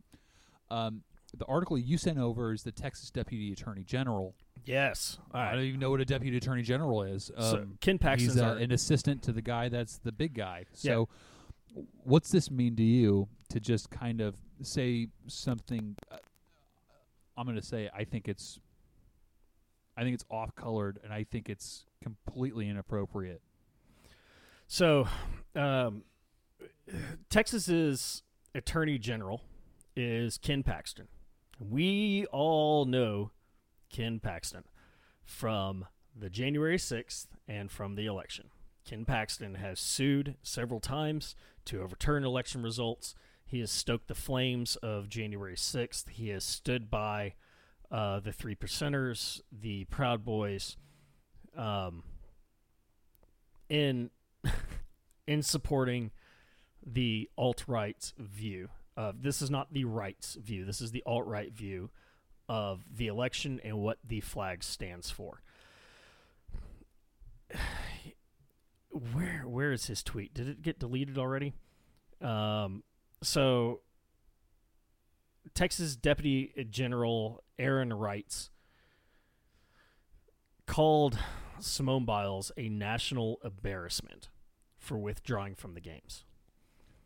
Um, 0.70 1.04
the 1.38 1.46
article 1.46 1.78
you 1.78 1.98
sent 1.98 2.18
over 2.18 2.52
is 2.52 2.64
the 2.64 2.72
Texas 2.74 3.12
Deputy 3.12 3.54
Attorney 3.54 3.84
General. 3.86 4.36
Yes 4.66 5.18
all 5.34 5.42
I 5.42 5.52
don't 5.54 5.64
even 5.64 5.80
know 5.80 5.90
what 5.90 6.02
a 6.02 6.06
Deputy 6.06 6.38
Attorney 6.38 6.62
General 6.62 7.04
is. 7.04 7.32
Um, 7.36 7.44
so 7.44 7.68
ken 7.80 7.98
paxton's 7.98 8.34
he's 8.36 8.42
uh, 8.42 8.46
our- 8.46 8.58
an 8.58 8.72
assistant 8.72 9.24
to 9.24 9.32
the 9.32 9.42
guy 9.42 9.70
that's 9.70 9.98
the 9.98 10.12
big 10.12 10.34
guy. 10.34 10.66
So, 10.74 11.10
what's 12.04 12.30
this 12.32 12.52
mean 12.52 12.76
to 12.76 12.84
you 12.84 13.28
to 13.50 13.60
just 13.60 13.90
kind 13.90 14.22
of 14.22 14.36
say 14.62 15.08
something? 15.28 15.96
Uh, 16.12 16.18
I'm 17.38 17.46
going 17.46 17.56
to 17.60 17.66
say 17.66 17.90
I 17.96 18.04
think 18.04 18.28
it's, 18.28 18.60
I 19.98 20.04
think 20.04 20.14
it's 20.14 20.26
off 20.30 20.54
colored, 20.56 21.00
and 21.04 21.12
I 21.14 21.24
think 21.24 21.50
it's 21.50 21.86
completely 22.04 22.68
inappropriate. 22.70 23.42
So, 24.68 25.08
um, 25.56 26.04
Texas's 27.30 28.24
Attorney 28.54 28.98
General 28.98 29.44
is 29.96 30.38
Ken 30.38 30.64
Paxton. 30.64 31.08
We 31.60 32.26
all 32.32 32.86
know 32.86 33.32
Ken 33.92 34.20
Paxton 34.20 34.64
from 35.24 35.86
the 36.16 36.30
January 36.30 36.78
6th 36.78 37.28
and 37.48 37.72
from 37.72 37.96
the 37.96 38.06
election. 38.06 38.50
Ken 38.86 39.06
Paxton 39.06 39.56
has 39.56 39.80
sued 39.80 40.36
several 40.42 40.80
times 40.80 41.36
to 41.66 41.82
overturn 41.82 42.24
election 42.24 42.64
results. 42.64 43.16
He 43.46 43.60
has 43.60 43.72
stoked 43.72 44.08
the 44.08 44.16
flames 44.16 44.76
of 44.78 45.10
January 45.10 45.56
6th. 45.56 46.10
He 46.10 46.30
has 46.30 46.44
stood 46.44 46.90
by 46.90 47.34
uh, 47.92 48.20
the 48.22 48.32
Three 48.32 48.56
Percenters, 48.56 49.42
the 49.52 49.86
Proud 49.86 50.24
Boys, 50.24 50.78
um, 51.56 52.04
in 53.70 54.10
in 55.28 55.44
supporting 55.44 56.12
the 56.86 57.30
alt 57.38 57.66
right 57.68 58.12
view. 58.18 58.70
Uh, 58.98 59.12
this 59.20 59.42
is 59.42 59.52
not 59.52 59.74
the 59.74 59.86
right's 59.86 60.36
view. 60.36 60.66
This 60.66 60.82
is 60.82 60.92
the 60.92 61.04
alt 61.06 61.28
right 61.28 61.54
view 61.54 61.90
of 62.52 62.84
the 62.94 63.08
election 63.08 63.62
and 63.64 63.78
what 63.78 63.98
the 64.06 64.20
flag 64.20 64.62
stands 64.62 65.10
for. 65.10 65.42
Where 69.14 69.44
where 69.48 69.72
is 69.72 69.86
his 69.86 70.04
tweet? 70.04 70.34
Did 70.34 70.50
it 70.50 70.62
get 70.62 70.78
deleted 70.78 71.18
already? 71.18 71.54
Um, 72.20 72.84
so 73.24 73.80
Texas 75.54 75.96
Deputy 75.96 76.52
General 76.70 77.42
Aaron 77.58 77.92
Reitz 77.92 78.50
called 80.68 81.18
Simone 81.60 82.04
Biles 82.04 82.52
a 82.58 82.68
national 82.68 83.40
embarrassment 83.46 84.28
for 84.78 84.98
withdrawing 84.98 85.56
from 85.56 85.74
the 85.74 85.80
games. 85.80 86.26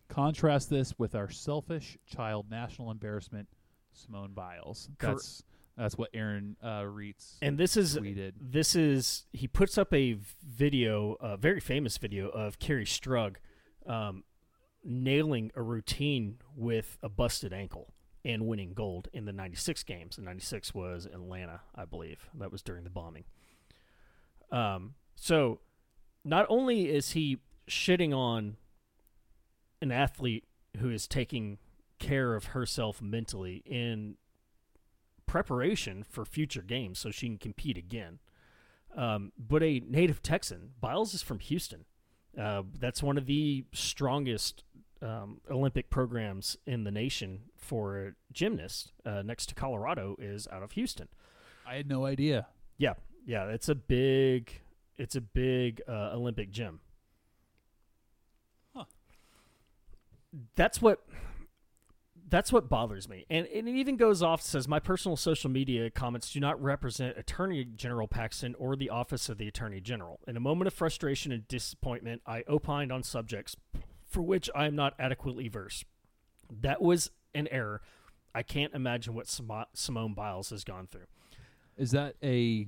Contrast 0.10 0.72
this 0.72 0.98
with 0.98 1.14
our 1.14 1.30
selfish 1.30 2.00
child 2.08 2.50
national 2.50 2.90
embarrassment, 2.90 3.48
Simone 3.96 4.34
Biles. 4.34 4.90
That's 5.00 5.44
that's 5.78 5.98
what 5.98 6.10
Aaron 6.14 6.56
uh, 6.64 6.84
Reitz 6.84 7.36
And 7.42 7.58
this 7.58 7.76
is 7.76 7.98
tweeted. 7.98 8.34
this 8.40 8.76
is 8.76 9.26
he 9.34 9.48
puts 9.48 9.78
up 9.78 9.94
a 9.94 10.18
video, 10.46 11.18
a 11.20 11.36
very 11.38 11.60
famous 11.60 11.98
video 11.98 12.30
of 12.30 12.60
Kerri 12.60 12.86
Strug 12.86 13.36
um, 13.86 14.24
nailing 14.84 15.52
a 15.56 15.62
routine 15.62 16.38
with 16.56 16.98
a 17.04 17.10
busted 17.10 17.52
ankle 17.52 17.94
and 18.24 18.48
winning 18.48 18.74
gold 18.74 19.08
in 19.14 19.26
the 19.26 19.34
96 19.34 19.84
games. 19.84 20.18
And 20.18 20.26
96 20.26 20.74
was 20.74 21.06
Atlanta, 21.06 21.62
I 21.76 21.86
believe. 21.86 22.30
That 22.40 22.52
was 22.52 22.62
during 22.62 22.84
the 22.84 22.90
bombing. 22.90 23.26
Um, 24.52 24.96
so 25.16 25.60
not 26.24 26.46
only 26.50 26.90
is 26.90 27.12
he 27.12 27.40
shitting 27.70 28.16
on 28.16 28.58
an 29.82 29.92
athlete 29.92 30.46
who 30.80 30.90
is 30.90 31.08
taking 31.08 31.58
care 32.00 32.36
of 32.36 32.46
herself 32.48 33.02
mentally 33.02 33.64
in 33.66 34.16
preparation 35.26 36.04
for 36.04 36.26
future 36.26 36.62
games 36.62 37.00
so 37.00 37.12
she 37.12 37.28
can 37.28 37.38
compete 37.38 37.78
again. 37.78 38.20
Um, 38.96 39.32
but 39.38 39.62
a 39.64 39.82
native 39.86 40.22
Texan, 40.22 40.72
Biles 40.80 41.14
is 41.14 41.22
from 41.22 41.40
Houston. 41.40 41.86
Uh, 42.40 42.64
that's 42.80 43.04
one 43.04 43.18
of 43.18 43.26
the 43.26 43.66
strongest 43.74 44.64
um, 45.02 45.42
Olympic 45.50 45.90
programs 45.90 46.58
in 46.66 46.84
the 46.84 46.92
nation 46.92 47.42
for 47.58 47.98
a 47.98 48.12
gymnast. 48.32 48.92
Uh, 49.06 49.22
next 49.22 49.48
to 49.48 49.56
Colorado 49.56 50.16
is 50.20 50.48
out 50.52 50.64
of 50.64 50.72
Houston. 50.74 51.08
I 51.68 51.76
had 51.76 51.88
no 51.88 52.06
idea. 52.06 52.48
Yeah, 52.78 52.94
yeah, 53.26 53.48
it's 53.48 53.70
a 53.70 53.76
big, 53.76 54.62
it's 54.98 55.16
a 55.16 55.22
big 55.22 55.82
uh, 55.88 56.12
Olympic 56.14 56.52
gym. 56.52 56.80
Huh. 58.76 58.86
that's 60.56 60.82
what 60.82 61.06
that's 62.28 62.52
what 62.52 62.70
bothers 62.70 63.08
me. 63.08 63.26
And, 63.30 63.48
and 63.48 63.68
it 63.68 63.76
even 63.76 63.98
goes 63.98 64.24
off 64.24 64.42
says 64.42 64.68
my 64.68 64.80
personal 64.80 65.16
social 65.16 65.50
media 65.50 65.90
comments 65.92 66.32
do 66.32 66.40
not 66.40 66.62
represent 66.62 67.18
Attorney 67.18 67.64
General 67.64 68.08
Paxton 68.08 68.56
or 68.56 68.76
the 68.76 68.90
office 68.90 69.30
of 69.30 69.38
the 69.38 69.48
Attorney 69.48 69.80
General. 69.80 70.20
In 70.28 70.36
a 70.36 70.40
moment 70.40 70.68
of 70.68 70.74
frustration 70.74 71.32
and 71.32 71.48
disappointment, 71.48 72.22
I 72.26 72.44
opined 72.48 72.92
on 72.92 73.04
subjects 73.04 73.56
for 74.06 74.22
which 74.22 74.50
I 74.56 74.66
am 74.66 74.76
not 74.76 74.94
adequately 74.98 75.48
versed. 75.48 75.86
That 76.62 76.82
was 76.82 77.12
an 77.34 77.48
error. 77.52 77.82
I 78.34 78.44
can't 78.44 78.74
imagine 78.74 79.14
what 79.14 79.28
Simone 79.74 80.14
Biles 80.14 80.50
has 80.50 80.64
gone 80.64 80.88
through. 80.88 81.08
Is 81.78 81.92
that 81.92 82.16
a 82.24 82.68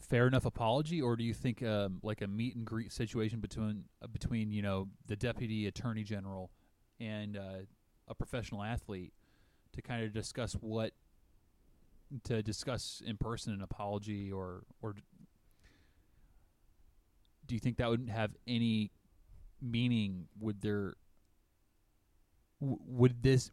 fair 0.00 0.26
enough 0.26 0.44
apology, 0.44 1.00
or 1.00 1.16
do 1.16 1.24
you 1.24 1.34
think 1.34 1.62
um, 1.62 1.98
like 2.02 2.22
a 2.22 2.26
meet 2.26 2.56
and 2.56 2.64
greet 2.64 2.92
situation 2.92 3.40
between 3.40 3.84
uh, 4.02 4.06
between 4.06 4.52
you 4.52 4.62
know 4.62 4.88
the 5.06 5.16
deputy 5.16 5.66
attorney 5.66 6.02
general 6.02 6.50
and 7.00 7.36
uh, 7.36 7.58
a 8.12 8.14
professional 8.14 8.62
athlete 8.62 9.12
to 9.72 9.82
kind 9.82 10.04
of 10.04 10.12
discuss 10.12 10.52
what 10.54 10.92
to 12.24 12.42
discuss 12.42 13.02
in 13.04 13.16
person 13.16 13.52
an 13.52 13.62
apology 13.62 14.30
or 14.30 14.62
or 14.82 14.94
do 17.46 17.54
you 17.54 17.60
think 17.60 17.78
that 17.78 17.88
would 17.88 18.08
have 18.08 18.30
any 18.46 18.90
meaning? 19.60 20.26
Would 20.40 20.60
there 20.60 20.94
would 22.60 23.22
this 23.22 23.50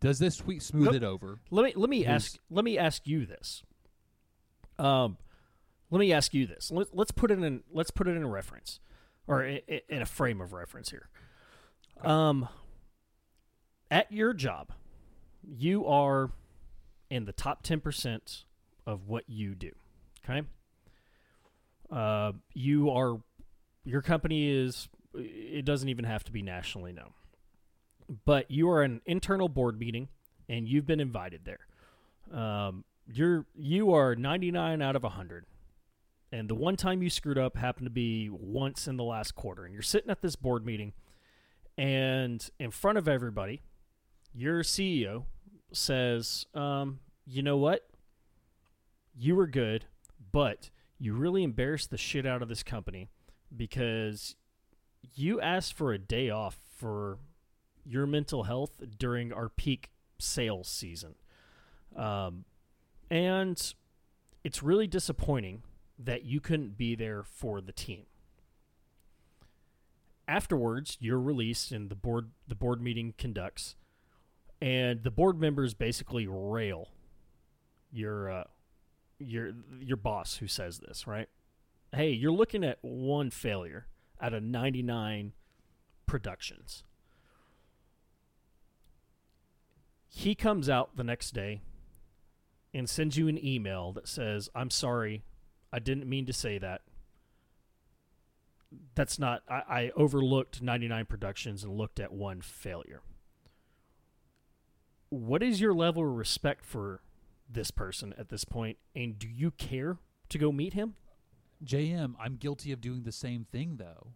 does 0.00 0.18
this 0.18 0.36
tweet 0.36 0.62
smooth 0.62 0.86
nope. 0.86 0.94
it 0.94 1.04
over? 1.04 1.38
let 1.50 1.64
me 1.64 1.72
let 1.76 1.90
me 1.90 2.06
ask 2.06 2.38
let 2.50 2.64
me 2.64 2.78
ask 2.78 3.06
you 3.06 3.26
this. 3.26 3.62
Um 4.78 5.16
let 5.90 5.98
me 5.98 6.12
ask 6.12 6.32
you 6.32 6.46
this. 6.46 6.70
Let, 6.70 6.86
us 6.96 7.10
put 7.10 7.30
it 7.30 7.40
in 7.42 7.62
let's 7.72 7.90
put 7.90 8.06
it 8.06 8.16
in 8.16 8.22
a 8.22 8.28
reference 8.28 8.80
or 9.26 9.42
in, 9.42 9.60
in 9.88 10.02
a 10.02 10.06
frame 10.06 10.40
of 10.40 10.52
reference 10.52 10.90
here. 10.90 11.08
Um 12.02 12.48
at 13.90 14.10
your 14.12 14.32
job, 14.32 14.72
you 15.42 15.86
are 15.86 16.30
in 17.10 17.24
the 17.24 17.32
top 17.32 17.64
10% 17.64 18.44
of 18.86 19.08
what 19.08 19.24
you 19.28 19.54
do. 19.54 19.72
Okay? 20.24 20.46
Uh, 21.90 22.32
you 22.54 22.90
are, 22.90 23.20
your 23.84 24.02
company 24.02 24.48
is, 24.48 24.88
it 25.14 25.64
doesn't 25.64 25.88
even 25.88 26.04
have 26.04 26.22
to 26.24 26.32
be 26.32 26.42
nationally 26.42 26.92
known. 26.92 27.12
But 28.24 28.50
you 28.50 28.70
are 28.70 28.82
an 28.82 29.00
internal 29.06 29.48
board 29.48 29.78
meeting 29.78 30.08
and 30.48 30.68
you've 30.68 30.86
been 30.86 31.00
invited 31.00 31.42
there. 31.44 32.38
Um, 32.38 32.84
you're, 33.12 33.46
you 33.56 33.92
are 33.92 34.14
99 34.14 34.82
out 34.82 34.96
of 34.96 35.02
100. 35.02 35.46
And 36.32 36.48
the 36.48 36.54
one 36.54 36.76
time 36.76 37.02
you 37.02 37.10
screwed 37.10 37.38
up 37.38 37.56
happened 37.56 37.86
to 37.86 37.90
be 37.90 38.28
once 38.30 38.86
in 38.86 38.96
the 38.96 39.04
last 39.04 39.34
quarter. 39.34 39.64
And 39.64 39.72
you're 39.72 39.82
sitting 39.82 40.10
at 40.10 40.22
this 40.22 40.36
board 40.36 40.64
meeting 40.64 40.92
and 41.76 42.48
in 42.58 42.70
front 42.70 42.98
of 42.98 43.08
everybody, 43.08 43.62
your 44.34 44.62
CEO 44.62 45.24
says, 45.72 46.46
um, 46.54 47.00
you 47.26 47.42
know 47.42 47.56
what? 47.56 47.86
You 49.16 49.36
were 49.36 49.46
good, 49.46 49.86
but 50.32 50.70
you 50.98 51.14
really 51.14 51.42
embarrassed 51.42 51.90
the 51.90 51.96
shit 51.96 52.26
out 52.26 52.42
of 52.42 52.48
this 52.48 52.62
company 52.62 53.08
because 53.54 54.36
you 55.14 55.40
asked 55.40 55.74
for 55.74 55.92
a 55.92 55.98
day 55.98 56.30
off 56.30 56.58
for 56.76 57.18
your 57.84 58.06
mental 58.06 58.44
health 58.44 58.72
during 58.98 59.32
our 59.32 59.48
peak 59.48 59.90
sales 60.18 60.68
season. 60.68 61.14
Um, 61.96 62.44
and 63.10 63.74
it's 64.44 64.62
really 64.62 64.86
disappointing 64.86 65.62
that 65.98 66.24
you 66.24 66.40
couldn't 66.40 66.76
be 66.76 66.94
there 66.94 67.22
for 67.22 67.60
the 67.60 67.72
team. 67.72 68.04
Afterwards, 70.28 70.96
you're 71.00 71.20
released 71.20 71.72
and 71.72 71.90
the 71.90 71.96
board 71.96 72.30
the 72.46 72.54
board 72.54 72.80
meeting 72.80 73.14
conducts 73.18 73.74
and 74.60 75.02
the 75.02 75.10
board 75.10 75.40
members 75.40 75.74
basically 75.74 76.26
rail 76.26 76.88
your 77.92 78.30
uh, 78.30 78.44
your 79.18 79.52
your 79.80 79.96
boss 79.96 80.36
who 80.36 80.46
says 80.46 80.78
this, 80.78 81.06
right? 81.06 81.28
Hey, 81.94 82.10
you're 82.10 82.32
looking 82.32 82.64
at 82.64 82.78
one 82.82 83.30
failure 83.30 83.86
out 84.20 84.32
of 84.32 84.42
99 84.42 85.32
productions. 86.06 86.84
He 90.08 90.34
comes 90.34 90.68
out 90.68 90.96
the 90.96 91.04
next 91.04 91.32
day 91.32 91.62
and 92.72 92.88
sends 92.88 93.16
you 93.16 93.28
an 93.28 93.44
email 93.44 93.92
that 93.92 94.08
says, 94.08 94.48
"I'm 94.54 94.70
sorry, 94.70 95.24
I 95.72 95.78
didn't 95.78 96.08
mean 96.08 96.26
to 96.26 96.32
say 96.32 96.58
that. 96.58 96.82
That's 98.94 99.18
not. 99.18 99.42
I, 99.48 99.62
I 99.68 99.92
overlooked 99.96 100.62
99 100.62 101.06
productions 101.06 101.64
and 101.64 101.76
looked 101.76 101.98
at 101.98 102.12
one 102.12 102.40
failure." 102.42 103.02
What 105.10 105.42
is 105.42 105.60
your 105.60 105.74
level 105.74 106.02
of 106.02 106.16
respect 106.16 106.64
for 106.64 107.02
this 107.48 107.70
person 107.70 108.14
at 108.16 108.28
this 108.28 108.44
point, 108.44 108.78
and 108.94 109.18
do 109.18 109.28
you 109.28 109.50
care 109.50 109.98
to 110.28 110.38
go 110.38 110.52
meet 110.52 110.72
him? 110.72 110.94
JM, 111.64 112.14
I'm 112.18 112.36
guilty 112.36 112.72
of 112.72 112.80
doing 112.80 113.02
the 113.02 113.12
same 113.12 113.46
thing 113.52 113.76
though. 113.76 114.12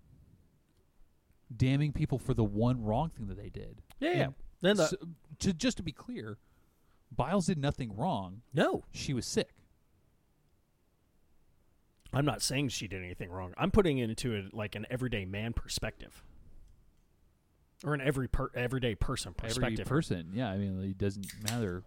Damning 1.54 1.92
people 1.92 2.18
for 2.18 2.32
the 2.32 2.44
one 2.44 2.82
wrong 2.82 3.10
thing 3.10 3.26
that 3.26 3.36
they 3.36 3.50
did. 3.50 3.82
Yeah, 4.00 4.12
yeah. 4.12 4.28
Then 4.62 4.76
the, 4.76 4.86
so, 4.86 4.96
to 5.40 5.52
just 5.52 5.76
to 5.76 5.82
be 5.82 5.92
clear, 5.92 6.38
Biles 7.14 7.46
did 7.46 7.58
nothing 7.58 7.94
wrong. 7.94 8.42
No, 8.54 8.84
she 8.92 9.12
was 9.12 9.26
sick. 9.26 9.50
I'm 12.12 12.24
not 12.24 12.42
saying 12.42 12.68
she 12.68 12.86
did 12.86 13.02
anything 13.02 13.30
wrong. 13.30 13.52
I'm 13.58 13.72
putting 13.72 13.98
it 13.98 14.08
into 14.08 14.36
a, 14.36 14.56
like 14.56 14.76
an 14.76 14.86
everyday 14.88 15.24
man 15.24 15.52
perspective 15.52 16.22
or 17.84 17.94
an 17.94 18.00
every 18.00 18.28
per, 18.28 18.50
everyday 18.54 18.94
person 18.94 19.34
perspective. 19.34 19.80
Every 19.80 19.84
person, 19.84 20.30
yeah. 20.32 20.48
I 20.48 20.56
mean, 20.56 20.80
it 20.82 20.98
doesn't 20.98 21.26
matter. 21.42 21.82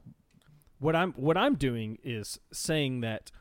What 0.80 0.96
I'm 0.96 1.14
what 1.14 1.38
I'm 1.38 1.56
doing 1.56 1.98
is 2.04 2.40
saying 2.52 3.02
that. 3.02 3.32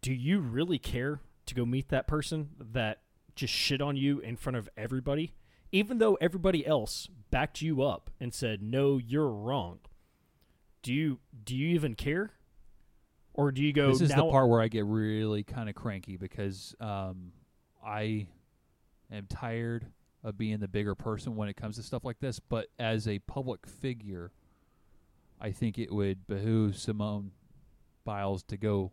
Do 0.00 0.12
you 0.12 0.38
really 0.38 0.78
care 0.78 1.18
to 1.46 1.54
go 1.56 1.66
meet 1.66 1.88
that 1.88 2.06
person 2.06 2.50
that 2.60 3.00
just 3.34 3.52
shit 3.52 3.80
on 3.80 3.96
you 3.96 4.20
in 4.20 4.36
front 4.36 4.56
of 4.56 4.68
everybody, 4.76 5.34
even 5.72 5.98
though 5.98 6.14
everybody 6.20 6.64
else 6.64 7.08
backed 7.32 7.62
you 7.62 7.82
up 7.82 8.10
and 8.20 8.32
said 8.32 8.62
no, 8.62 8.98
you're 8.98 9.28
wrong? 9.28 9.80
Do 10.82 10.92
you 10.92 11.18
do 11.42 11.56
you 11.56 11.74
even 11.74 11.94
care? 11.94 12.30
Or 13.34 13.50
do 13.50 13.62
you 13.62 13.72
go? 13.72 13.90
This 13.90 14.02
is 14.02 14.10
the 14.10 14.24
part 14.28 14.48
where 14.48 14.60
I 14.60 14.68
get 14.68 14.84
really 14.84 15.42
kind 15.42 15.68
of 15.68 15.74
cranky 15.74 16.16
because 16.16 16.76
um, 16.80 17.32
I 17.84 18.26
am 19.10 19.26
tired 19.26 19.86
of 20.24 20.38
being 20.38 20.58
the 20.60 20.68
bigger 20.68 20.94
person 20.94 21.36
when 21.36 21.48
it 21.48 21.56
comes 21.56 21.76
to 21.76 21.82
stuff 21.82 22.04
like 22.04 22.20
this. 22.20 22.38
But 22.38 22.68
as 22.78 23.08
a 23.08 23.18
public 23.20 23.66
figure, 23.66 24.32
I 25.40 25.50
think 25.50 25.78
it 25.78 25.92
would 25.92 26.26
behoove 26.26 26.76
Simone 26.76 27.32
Biles 28.04 28.42
to 28.44 28.56
go 28.56 28.92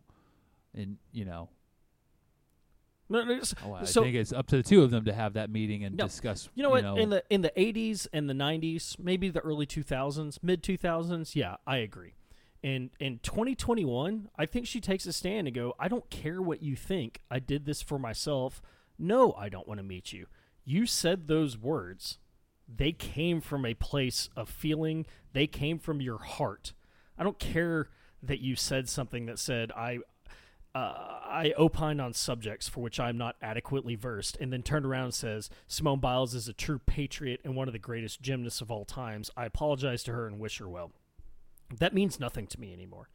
and 0.73 0.97
you 1.11 1.25
know. 1.25 1.49
No, 3.11 3.23
no, 3.23 3.41
oh, 3.65 3.73
I 3.73 3.85
so, 3.85 4.03
think 4.03 4.15
it's 4.15 4.31
up 4.31 4.45
to 4.47 4.57
the 4.57 4.61
two 4.61 4.83
of 4.83 4.91
them 4.91 5.05
to 5.05 5.13
have 5.13 5.33
that 5.33 5.49
meeting 5.49 5.83
and 5.83 5.97
no, 5.97 6.05
discuss. 6.05 6.47
You 6.53 6.61
know 6.61 6.69
what? 6.69 6.83
know, 6.83 6.95
in 6.95 7.09
the 7.09 7.23
in 7.31 7.41
the 7.41 7.51
eighties 7.59 8.07
and 8.13 8.29
the 8.29 8.35
nineties, 8.35 8.95
maybe 8.99 9.29
the 9.29 9.39
early 9.39 9.65
two 9.65 9.81
thousands, 9.81 10.39
mid 10.43 10.61
two 10.61 10.77
thousands, 10.77 11.35
yeah, 11.35 11.55
I 11.65 11.77
agree. 11.77 12.13
And 12.61 12.89
in 12.99 13.19
2021, 13.19 14.29
I 14.37 14.45
think 14.45 14.67
she 14.67 14.81
takes 14.81 15.05
a 15.05 15.13
stand 15.13 15.47
and 15.47 15.55
go, 15.55 15.73
I 15.79 15.87
don't 15.87 16.09
care 16.09 16.41
what 16.41 16.61
you 16.61 16.75
think. 16.75 17.21
I 17.31 17.39
did 17.39 17.65
this 17.65 17.81
for 17.81 17.97
myself. 17.97 18.61
No, 18.97 19.31
I 19.31 19.47
don't 19.47 19.65
want 19.65 19.77
to 19.79 19.83
meet 19.83 20.11
you 20.11 20.27
you 20.69 20.85
said 20.85 21.27
those 21.27 21.57
words. 21.57 22.19
They 22.67 22.91
came 22.91 23.41
from 23.41 23.65
a 23.65 23.73
place 23.73 24.29
of 24.35 24.47
feeling, 24.47 25.07
they 25.33 25.47
came 25.47 25.79
from 25.79 25.99
your 25.99 26.19
heart. 26.19 26.73
I 27.17 27.23
don't 27.23 27.39
care 27.39 27.89
that 28.21 28.39
you 28.39 28.55
said 28.55 28.87
something 28.87 29.25
that 29.25 29.39
said, 29.39 29.71
I. 29.71 29.99
Uh, 30.75 30.93
I 31.25 31.53
opine 31.57 31.99
on 31.99 32.13
subjects 32.13 32.69
for 32.69 32.81
which 32.81 32.99
I'm 32.99 33.17
not 33.17 33.35
adequately 33.41 33.95
versed, 33.95 34.37
and 34.39 34.53
then 34.53 34.61
turned 34.61 34.85
around 34.85 35.05
and 35.05 35.13
says, 35.15 35.49
Simone 35.67 35.99
Biles 35.99 36.35
is 36.35 36.47
a 36.47 36.53
true 36.53 36.77
patriot 36.77 37.41
and 37.43 37.55
one 37.55 37.67
of 37.67 37.71
the 37.73 37.79
greatest 37.79 38.21
gymnasts 38.21 38.61
of 38.61 38.69
all 38.69 38.85
times. 38.85 39.31
I 39.35 39.45
apologize 39.45 40.03
to 40.03 40.11
her 40.11 40.27
and 40.27 40.39
wish 40.39 40.59
her 40.59 40.69
well. 40.69 40.91
That 41.79 41.95
means 41.95 42.19
nothing 42.19 42.45
to 42.45 42.59
me 42.59 42.71
anymore. 42.71 43.09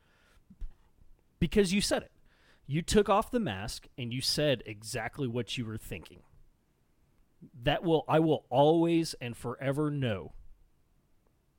Because 1.39 1.73
you 1.73 1.81
said 1.81 2.03
it. 2.03 2.11
You 2.67 2.83
took 2.83 3.09
off 3.09 3.31
the 3.31 3.39
mask 3.39 3.87
and 3.97 4.13
you 4.13 4.21
said 4.21 4.65
exactly 4.67 5.29
what 5.29 5.57
you 5.57 5.65
were 5.65 5.79
thinking 5.79 6.23
that 7.63 7.83
will 7.83 8.05
I 8.09 8.21
will 8.21 8.45
always 8.51 9.15
and 9.21 9.37
forever 9.37 9.91
know 9.91 10.33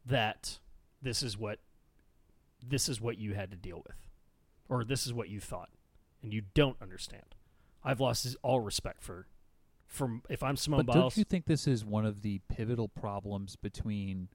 that 0.05 0.59
this 1.01 1.23
is 1.23 1.37
what 1.37 1.59
this 2.65 2.89
is 2.89 2.99
what 2.99 3.17
you 3.17 3.33
had 3.33 3.51
to 3.51 3.57
deal 3.57 3.81
with 3.85 3.97
or 4.69 4.83
this 4.83 5.05
is 5.05 5.13
what 5.13 5.29
you 5.29 5.39
thought 5.39 5.69
and 6.21 6.33
you 6.33 6.41
don't 6.53 6.77
understand. 6.81 7.35
I've 7.83 7.99
lost 7.99 8.35
all 8.41 8.59
respect 8.59 9.03
for 9.03 9.27
from 9.85 10.23
if 10.29 10.41
I'm 10.41 10.57
Simone 10.57 10.85
but 10.85 10.93
Biles. 10.93 11.13
Don't 11.13 11.17
you 11.17 11.23
think 11.23 11.45
this 11.45 11.67
is 11.67 11.85
one 11.85 12.05
of 12.05 12.21
the 12.23 12.41
pivotal 12.49 12.87
problems 12.87 13.55
between 13.55 14.29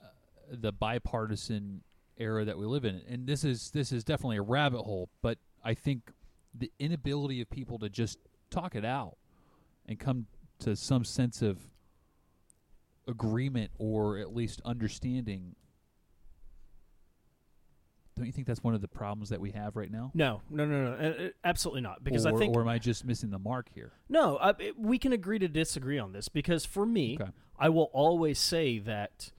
uh, 0.00 0.06
the 0.50 0.72
bipartisan 0.72 1.82
era 2.16 2.44
that 2.44 2.56
we 2.56 2.64
live 2.66 2.84
in? 2.84 3.02
And 3.08 3.26
this 3.26 3.42
is 3.44 3.70
this 3.72 3.90
is 3.90 4.04
definitely 4.04 4.36
a 4.36 4.42
rabbit 4.42 4.82
hole, 4.82 5.08
but 5.20 5.38
I 5.64 5.74
think 5.74 6.12
the 6.54 6.70
inability 6.78 7.40
of 7.40 7.50
people 7.50 7.78
to 7.80 7.88
just 7.88 8.18
talk 8.52 8.74
it 8.74 8.84
out 8.84 9.16
and 9.86 9.98
come 9.98 10.26
to 10.60 10.76
some 10.76 11.04
sense 11.04 11.42
of 11.42 11.58
agreement 13.08 13.70
or 13.78 14.18
at 14.18 14.34
least 14.34 14.60
understanding. 14.64 15.56
Don't 18.14 18.26
you 18.26 18.32
think 18.32 18.46
that's 18.46 18.62
one 18.62 18.74
of 18.74 18.82
the 18.82 18.88
problems 18.88 19.30
that 19.30 19.40
we 19.40 19.52
have 19.52 19.74
right 19.74 19.90
now? 19.90 20.10
No, 20.14 20.42
no, 20.50 20.66
no, 20.66 20.84
no, 20.84 20.92
uh, 20.92 21.24
uh, 21.24 21.28
absolutely 21.44 21.80
not. 21.80 22.04
Because 22.04 22.26
or, 22.26 22.34
I 22.34 22.38
think 22.38 22.54
or 22.54 22.60
am 22.60 22.68
I 22.68 22.78
just 22.78 23.06
missing 23.06 23.30
the 23.30 23.38
mark 23.38 23.70
here? 23.74 23.92
no, 24.08 24.36
I, 24.36 24.50
it- 24.58 24.78
we 24.78 24.98
can 24.98 25.12
agree 25.12 25.38
to 25.38 25.48
disagree 25.48 25.98
on 25.98 26.12
this. 26.12 26.28
Because 26.28 26.66
for 26.66 26.84
me, 26.84 27.16
Okay. 27.20 27.30
I 27.58 27.70
will 27.70 27.90
always 27.94 28.38
say 28.38 28.78
that 28.80 29.32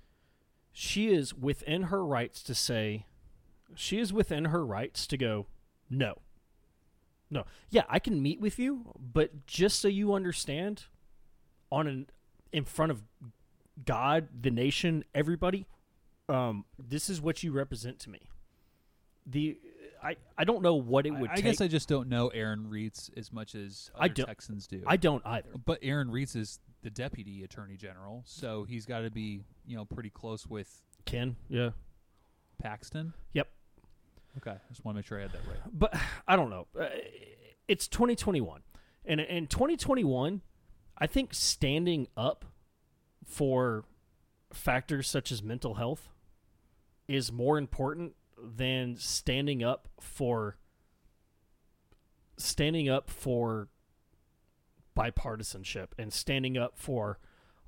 she 0.72 1.09
is 1.14 1.36
within 1.36 1.84
her 1.84 2.03
rights 2.03 2.41
to 2.43 2.55
say, 2.55 3.05
she 3.76 3.99
is 3.99 4.11
within 4.11 4.45
her 4.45 4.66
rights 4.66 5.05
to 5.07 5.18
go, 5.18 5.45
no, 5.89 6.20
no, 7.34 7.45
yeah, 7.69 7.84
I 7.89 7.99
can 7.99 8.21
meet 8.21 8.39
with 8.39 8.57
you, 8.59 8.86
but 9.13 9.45
just 9.45 9.79
so 9.79 9.88
you 9.88 10.13
understand, 10.13 10.86
on 11.71 11.88
an 11.88 12.07
in 12.51 12.65
front 12.65 12.91
of 12.91 13.03
God, 13.86 14.27
the 14.39 14.51
nation, 14.51 15.03
everybody, 15.15 15.65
um, 16.29 16.65
this 16.77 17.09
is 17.09 17.19
what 17.19 17.43
you 17.43 17.51
represent 17.51 17.99
to 17.99 18.09
me. 18.09 18.21
The 19.25 19.57
I, 20.03 20.17
I 20.38 20.43
don't 20.43 20.61
know 20.61 20.75
what 20.75 21.05
it 21.05 21.11
would 21.11 21.29
I, 21.29 21.36
I 21.36 21.41
guess 21.41 21.61
I 21.61 21.67
just 21.67 21.88
don't 21.88 22.09
know 22.09 22.27
Aaron 22.27 22.67
Reitz 22.69 23.09
as 23.17 23.31
much 23.31 23.55
as 23.55 23.89
I 23.97 24.09
don't- 24.09 24.25
Texans 24.25 24.67
do. 24.67 24.84
I 24.86 24.97
don't 24.97 25.25
either. 25.25 25.49
but 25.65 25.79
Aaron 25.81 26.09
Reitz 26.09 26.36
is 26.36 26.59
the 26.81 26.89
deputy 26.89 27.43
attorney 27.43 27.77
general, 27.77 28.21
so 28.25 28.65
he's 28.65 28.86
got 28.86 28.99
to 28.99 29.09
be 29.09 29.41
you 29.65 29.75
know 29.77 29.86
pretty 29.86 30.09
close 30.09 30.45
with 30.45 30.81
Ken, 31.05 31.38
yeah. 31.49 31.69
Paxton. 32.61 33.13
Yep. 33.34 33.47
Okay, 34.38 34.55
just 34.69 34.84
want 34.84 34.95
to 34.95 34.99
make 34.99 35.05
sure 35.05 35.19
I 35.19 35.23
had 35.23 35.31
that 35.31 35.41
right. 35.47 35.59
but 35.71 35.95
I 36.27 36.36
don't 36.36 36.49
know. 36.49 36.67
Uh, 36.79 36.88
It's 37.67 37.88
2021, 37.88 38.61
and 39.05 39.19
in 39.19 39.47
2021, 39.47 40.41
I 40.97 41.07
think 41.07 41.34
standing 41.34 42.07
up 42.17 42.45
for 43.25 43.86
factors 44.51 45.09
such 45.09 45.31
as 45.31 45.41
mental 45.41 45.75
health 45.75 46.09
is 47.07 47.31
more 47.31 47.57
important 47.57 48.15
than 48.38 48.95
standing 48.97 49.63
up 49.63 49.88
for 49.99 50.57
standing 52.38 52.89
up 52.89 53.09
for 53.09 53.67
bipartisanship 54.97 55.88
and 55.97 56.11
standing 56.13 56.57
up 56.57 56.77
for 56.77 57.19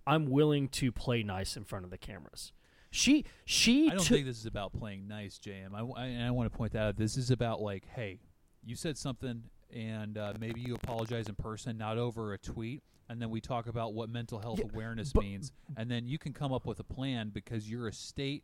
I'm 0.08 0.28
willing 0.28 0.68
to 0.70 0.92
play 0.92 1.24
nice 1.24 1.58
in 1.58 1.64
front 1.64 1.86
of 1.86 1.92
the 1.92 1.98
cameras. 1.98 2.52
She 2.96 3.26
she 3.44 3.88
I 3.88 3.90
don't 3.90 4.00
took 4.00 4.08
think 4.08 4.26
this 4.26 4.38
is 4.40 4.46
about 4.46 4.72
playing 4.72 5.06
nice, 5.08 5.38
JM. 5.38 5.74
I, 5.74 6.02
I, 6.02 6.06
and 6.06 6.24
I 6.24 6.32
want 6.32 6.50
to 6.52 6.58
point 6.58 6.72
that 6.74 6.82
out. 6.84 6.96
This 6.96 7.18
is 7.18 7.30
about 7.30 7.62
like, 7.62 7.86
hey, 7.94 8.20
you 8.64 8.76
said 8.78 8.98
something, 8.98 9.44
and 9.74 10.18
uh, 10.18 10.34
maybe 10.40 10.62
you 10.62 10.76
apologize 10.76 11.28
in 11.28 11.36
person, 11.36 11.78
not 11.78 11.98
over 11.98 12.32
a 12.34 12.38
tweet, 12.38 12.84
and 13.10 13.22
then 13.22 13.30
we 13.30 13.42
talk 13.42 13.68
about 13.68 13.94
what 13.94 14.10
mental 14.10 14.40
health 14.40 14.60
Yeah, 14.60 14.72
awareness 14.74 15.12
but- 15.12 15.24
means, 15.26 15.52
and 15.76 15.92
then 15.92 16.08
you 16.08 16.18
can 16.18 16.32
come 16.32 16.54
up 16.54 16.66
with 16.66 16.80
a 16.80 16.86
plan 16.86 17.32
because 17.34 17.70
you're 17.70 17.88
a 17.90 17.94
state 17.94 18.44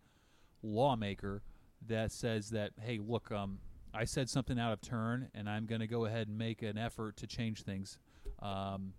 lawmaker 0.64 1.41
that 1.88 2.12
says 2.12 2.49
that, 2.49 2.72
hey, 2.80 2.99
look, 3.02 3.32
um, 3.32 3.60
I 3.93 4.04
said 4.06 4.30
something 4.30 4.60
out 4.60 4.74
of 4.74 4.82
turn, 4.82 5.30
and 5.34 5.49
I'm 5.49 5.66
going 5.66 5.82
to 5.82 5.88
go 5.88 6.06
ahead 6.06 6.28
and 6.28 6.38
make 6.38 6.62
an 6.62 6.78
effort 6.78 7.18
to 7.18 7.28
change 7.28 7.64
things. 7.64 7.97
Um, 8.41 8.93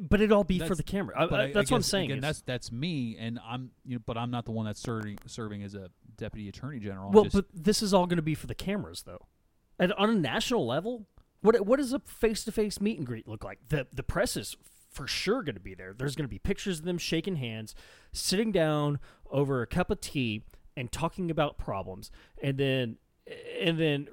but 0.00 0.20
it 0.20 0.32
all 0.32 0.44
be 0.44 0.58
for 0.58 0.74
the 0.74 0.82
camera. 0.82 1.14
I- 1.16 1.24
I- 1.24 1.26
I- 1.26 1.44
I 1.44 1.52
that's 1.52 1.70
what 1.70 1.76
I'm 1.78 1.82
saying. 1.82 2.06
Again, 2.06 2.18
is- 2.18 2.22
that's 2.22 2.40
that's 2.42 2.72
me, 2.72 3.16
and 3.18 3.38
I'm 3.46 3.70
you 3.84 3.96
know, 3.96 4.02
but 4.06 4.16
I'm 4.16 4.30
not 4.30 4.44
the 4.44 4.52
one 4.52 4.66
that's 4.66 4.80
serving 4.80 5.18
serving 5.26 5.62
as 5.62 5.74
a 5.74 5.90
deputy 6.16 6.48
attorney 6.48 6.78
general. 6.80 7.08
I'm 7.08 7.12
well, 7.12 7.24
just- 7.24 7.34
but 7.36 7.46
this 7.52 7.82
is 7.82 7.92
all 7.92 8.06
going 8.06 8.16
to 8.16 8.22
be 8.22 8.34
for 8.34 8.46
the 8.46 8.54
cameras, 8.54 9.02
though. 9.02 9.26
And 9.78 9.92
on 9.94 10.10
a 10.10 10.14
national 10.14 10.66
level, 10.66 11.06
what 11.40 11.66
what 11.66 11.76
does 11.78 11.92
a 11.92 11.98
face 12.00 12.44
to 12.44 12.52
face 12.52 12.80
meet 12.80 12.98
and 12.98 13.06
greet 13.06 13.26
look 13.28 13.44
like? 13.44 13.58
The 13.68 13.86
the 13.92 14.02
press 14.02 14.36
is 14.36 14.56
for 14.90 15.06
sure 15.06 15.42
going 15.42 15.54
to 15.54 15.60
be 15.60 15.74
there. 15.74 15.94
There's 15.94 16.14
going 16.14 16.26
to 16.26 16.30
be 16.30 16.38
pictures 16.38 16.80
of 16.80 16.84
them 16.84 16.98
shaking 16.98 17.36
hands, 17.36 17.74
sitting 18.12 18.52
down 18.52 19.00
over 19.30 19.62
a 19.62 19.66
cup 19.66 19.90
of 19.90 20.00
tea, 20.00 20.42
and 20.76 20.92
talking 20.92 21.30
about 21.30 21.56
problems, 21.58 22.10
and 22.42 22.58
then 22.58 22.98
and 23.60 23.78
then 23.78 24.08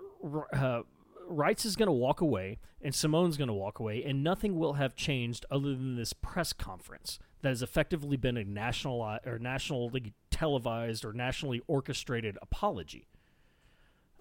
uh, 0.54 0.82
Reitz 1.30 1.66
is 1.66 1.76
going 1.76 1.88
to 1.88 1.94
walk 1.94 2.22
away, 2.22 2.60
and 2.82 2.94
Simone's 2.94 3.38
going 3.38 3.48
to 3.48 3.54
walk 3.54 3.80
away, 3.80 4.04
and 4.04 4.24
nothing 4.24 4.58
will 4.58 4.74
have 4.74 4.96
changed 4.96 5.46
other 5.52 5.70
than 5.70 5.96
this 5.96 6.14
press 6.14 6.54
conference 6.54 7.20
that 7.42 7.50
has 7.50 7.62
effectively 7.62 8.18
been 8.18 8.38
a 8.38 8.44
national 8.44 9.02
or 9.26 9.40
nationally 9.40 10.14
televised 10.32 11.06
or 11.06 11.14
nationally 11.14 11.62
orchestrated 11.68 12.38
apology. 12.42 13.08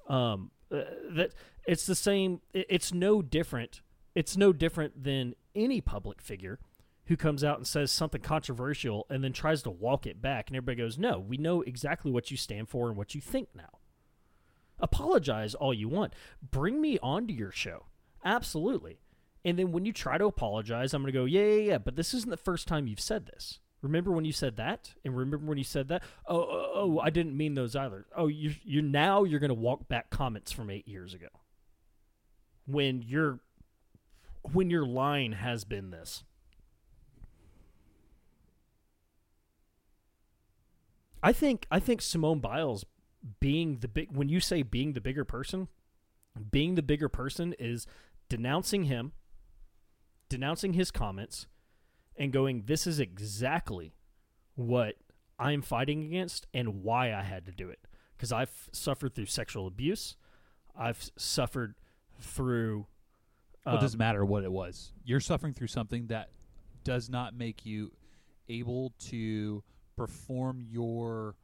Um, 0.09 0.50
uh, 0.70 0.82
that 1.11 1.32
it's 1.66 1.86
the 1.86 1.94
same. 1.94 2.40
It's 2.52 2.92
no 2.92 3.22
different. 3.22 3.82
It's 4.14 4.36
no 4.36 4.52
different 4.52 5.02
than 5.04 5.34
any 5.54 5.80
public 5.80 6.20
figure 6.20 6.59
who 7.06 7.16
comes 7.16 7.42
out 7.42 7.56
and 7.56 7.66
says 7.66 7.90
something 7.90 8.20
controversial 8.20 9.06
and 9.09 9.24
then 9.24 9.32
tries 9.32 9.62
to 9.62 9.70
walk 9.70 10.06
it 10.06 10.20
back, 10.20 10.48
and 10.48 10.56
everybody 10.56 10.76
goes, 10.76 10.98
"No, 10.98 11.18
we 11.18 11.36
know 11.36 11.62
exactly 11.62 12.11
what 12.11 12.30
you 12.30 12.36
stand 12.36 12.68
for 12.68 12.88
and 12.88 12.96
what 12.96 13.14
you 13.14 13.20
think 13.20 13.48
now." 13.54 13.78
Apologize 14.81 15.55
all 15.55 15.74
you 15.74 15.89
want. 15.89 16.14
Bring 16.51 16.81
me 16.81 16.99
onto 17.03 17.35
your 17.35 17.51
show, 17.51 17.87
absolutely. 18.24 19.01
And 19.45 19.59
then 19.59 19.72
when 19.72 19.85
you 19.85 19.93
try 19.93 20.18
to 20.18 20.26
apologize, 20.26 20.93
I'm 20.93 21.03
going 21.03 21.12
to 21.12 21.18
go, 21.18 21.24
"Yeah, 21.24 21.43
yeah, 21.43 21.70
yeah." 21.70 21.79
But 21.79 21.97
this 21.97 22.12
isn't 22.14 22.31
the 22.31 22.37
first 22.37 22.68
time 22.68 22.87
you've 22.87 23.01
said 23.01 23.26
this. 23.26 23.61
Remember 23.81 24.11
when 24.11 24.24
you 24.24 24.33
said 24.33 24.57
that? 24.57 24.95
And 25.05 25.16
remember 25.16 25.47
when 25.47 25.59
you 25.59 25.64
said 25.64 25.89
that? 25.89 26.03
Oh, 26.26 26.41
oh, 26.41 26.70
oh 26.74 27.01
I 27.01 27.11
didn't 27.11 27.37
mean 27.37 27.55
those 27.55 27.76
either. 27.76 28.07
Oh, 28.16 28.26
you 28.26 28.55
you 28.64 28.83
now 28.83 29.24
you're 29.24 29.41
going 29.41 29.49
to 29.49 29.55
walk 29.55 29.89
back 29.89 30.11
comments 30.11 30.51
from 30.51 30.70
8 30.70 30.87
years 30.89 31.14
ago. 31.14 31.29
When 32.66 33.03
your 33.03 33.41
when 34.53 34.70
your 34.70 34.85
line 34.85 35.33
has 35.33 35.64
been 35.64 35.91
this. 35.91 36.24
I 41.22 41.33
think 41.33 41.66
I 41.70 41.79
think 41.79 42.03
Simone 42.03 42.41
Biles 42.41 42.85
being 43.41 43.79
the 43.79 43.89
big 43.89 44.11
when 44.12 44.29
you 44.29 44.41
say 44.41 44.62
being 44.62 44.93
the 44.93 45.01
bigger 45.01 45.24
person, 45.24 45.68
being 46.51 46.74
the 46.74 46.83
bigger 46.83 47.09
person 47.09 47.55
is 47.59 47.87
denouncing 48.29 48.85
him, 48.85 49.12
denouncing 50.29 50.74
his 50.74 50.91
comments, 50.91 51.47
and 52.16 52.33
going, 52.33 52.64
This 52.66 52.87
is 52.87 53.01
exactly 53.01 53.95
what 54.55 54.97
I'm 55.39 55.62
fighting 55.62 56.03
against 56.03 56.47
and 56.53 56.83
why 56.83 57.12
I 57.12 57.22
had 57.22 57.47
to 57.47 57.53
do 57.53 57.68
it. 57.68 57.81
Because 58.16 58.33
I've 58.33 58.68
suffered 58.72 59.14
through 59.14 59.26
sexual 59.26 59.66
abuse. 59.66 60.16
I've 60.76 61.11
suffered 61.16 61.76
through. 62.20 62.87
Well, 63.64 63.76
it 63.76 63.79
um, 63.79 63.83
doesn't 63.83 63.99
matter 63.99 64.24
what 64.24 64.45
it 64.45 64.51
was. 64.51 64.93
You're 65.05 65.20
suffering 65.20 65.55
through 65.55 65.68
something 65.68 66.09
that 66.09 66.31
does 66.85 67.09
not 67.09 67.37
make 67.37 67.64
you 67.64 67.93
able 68.49 68.93
to 68.99 69.62
perform 69.97 70.64
your 70.68 71.37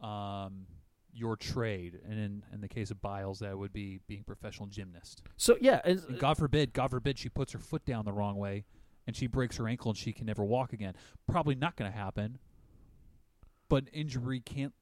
um, 0.00 0.66
your 1.12 1.36
trade. 1.36 2.00
And 2.08 2.18
in, 2.18 2.42
in 2.52 2.60
the 2.60 2.68
case 2.68 2.90
of 2.90 3.00
Biles, 3.02 3.40
that 3.40 3.56
would 3.56 3.72
be 3.72 4.00
being 4.06 4.20
a 4.20 4.24
professional 4.24 4.66
gymnast. 4.68 5.22
so 5.36 5.56
yeah, 5.60 5.80
and- 5.84 6.00
And 6.08 6.18
God 6.18 6.38
forbid, 6.38 6.72
God 6.72 6.90
forbid, 6.90 7.18
she 7.18 7.28
puts 7.28 7.52
her 7.52 7.58
foot 7.58 7.84
down 7.84 8.04
the 8.04 8.12
wrong 8.12 8.36
way 8.36 8.64
and 9.06 9.14
she 9.16 9.26
breaks 9.26 9.56
her 9.58 9.68
ankle 9.68 9.90
and 9.90 9.98
she 9.98 10.12
can 10.12 10.26
never 10.26 10.44
walk 10.44 10.72
again. 10.72 10.94
Probably 11.28 11.54
not 11.54 11.76
going 11.76 11.90
to 11.90 11.96
happen. 11.96 12.38
But 13.68 13.84
injury 13.92 14.40
can't 14.40 14.72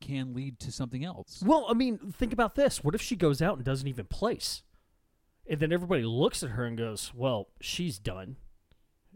can 0.00 0.34
lead 0.34 0.58
to 0.60 0.70
something 0.70 1.02
else. 1.04 1.42
Well, 1.44 1.66
I 1.68 1.72
mean, 1.72 1.98
think 2.12 2.32
about 2.32 2.56
this. 2.56 2.84
What 2.84 2.94
if 2.94 3.00
she 3.00 3.16
goes 3.16 3.40
out 3.40 3.56
and 3.56 3.64
doesn't 3.64 3.88
even 3.88 4.04
place? 4.06 4.62
And 5.48 5.60
then 5.60 5.72
everybody 5.72 6.02
looks 6.02 6.42
at 6.42 6.50
her 6.50 6.64
and 6.66 6.76
goes, 6.76 7.12
well, 7.14 7.48
she's 7.60 7.98
done. 7.98 8.36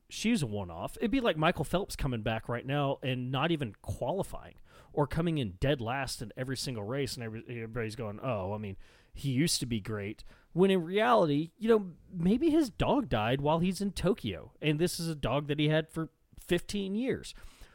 She's 0.09 0.43
a 0.43 0.47
one 0.47 0.71
off. 0.71 0.97
It'd 0.99 1.11
be 1.11 1.21
like 1.21 1.37
Michael 1.37 1.65
Phelps 1.65 1.97
coming 1.97 2.23
back 2.23 2.49
right 2.49 2.67
now 2.67 2.99
and 3.03 3.31
not 3.31 3.51
even 3.51 3.75
qualifying 3.83 4.55
or 4.93 5.07
coming 5.07 5.39
in 5.39 5.55
dead 5.61 5.81
last 5.81 6.23
in 6.23 6.33
every 6.37 6.57
single 6.57 6.85
race. 6.85 7.17
And 7.17 7.25
everybody's 7.25 7.97
going, 7.97 8.19
oh, 8.23 8.53
I 8.55 8.59
mean, 8.59 8.77
he 9.13 9.31
used 9.31 9.61
to 9.61 9.67
be 9.67 9.81
great. 9.81 10.25
When 10.53 10.71
in 10.71 10.83
reality, 10.83 11.51
you 11.59 11.69
know, 11.69 11.87
maybe 12.13 12.51
his 12.51 12.71
dog 12.71 13.09
died 13.09 13.41
while 13.41 13.59
he's 13.59 13.81
in 13.81 13.93
Tokyo. 13.93 14.53
And 14.63 14.79
this 14.79 14.99
is 14.99 15.09
a 15.09 15.15
dog 15.15 15.47
that 15.49 15.59
he 15.59 15.69
had 15.69 15.89
for 15.91 16.09
15 16.41 16.95
years 16.95 17.35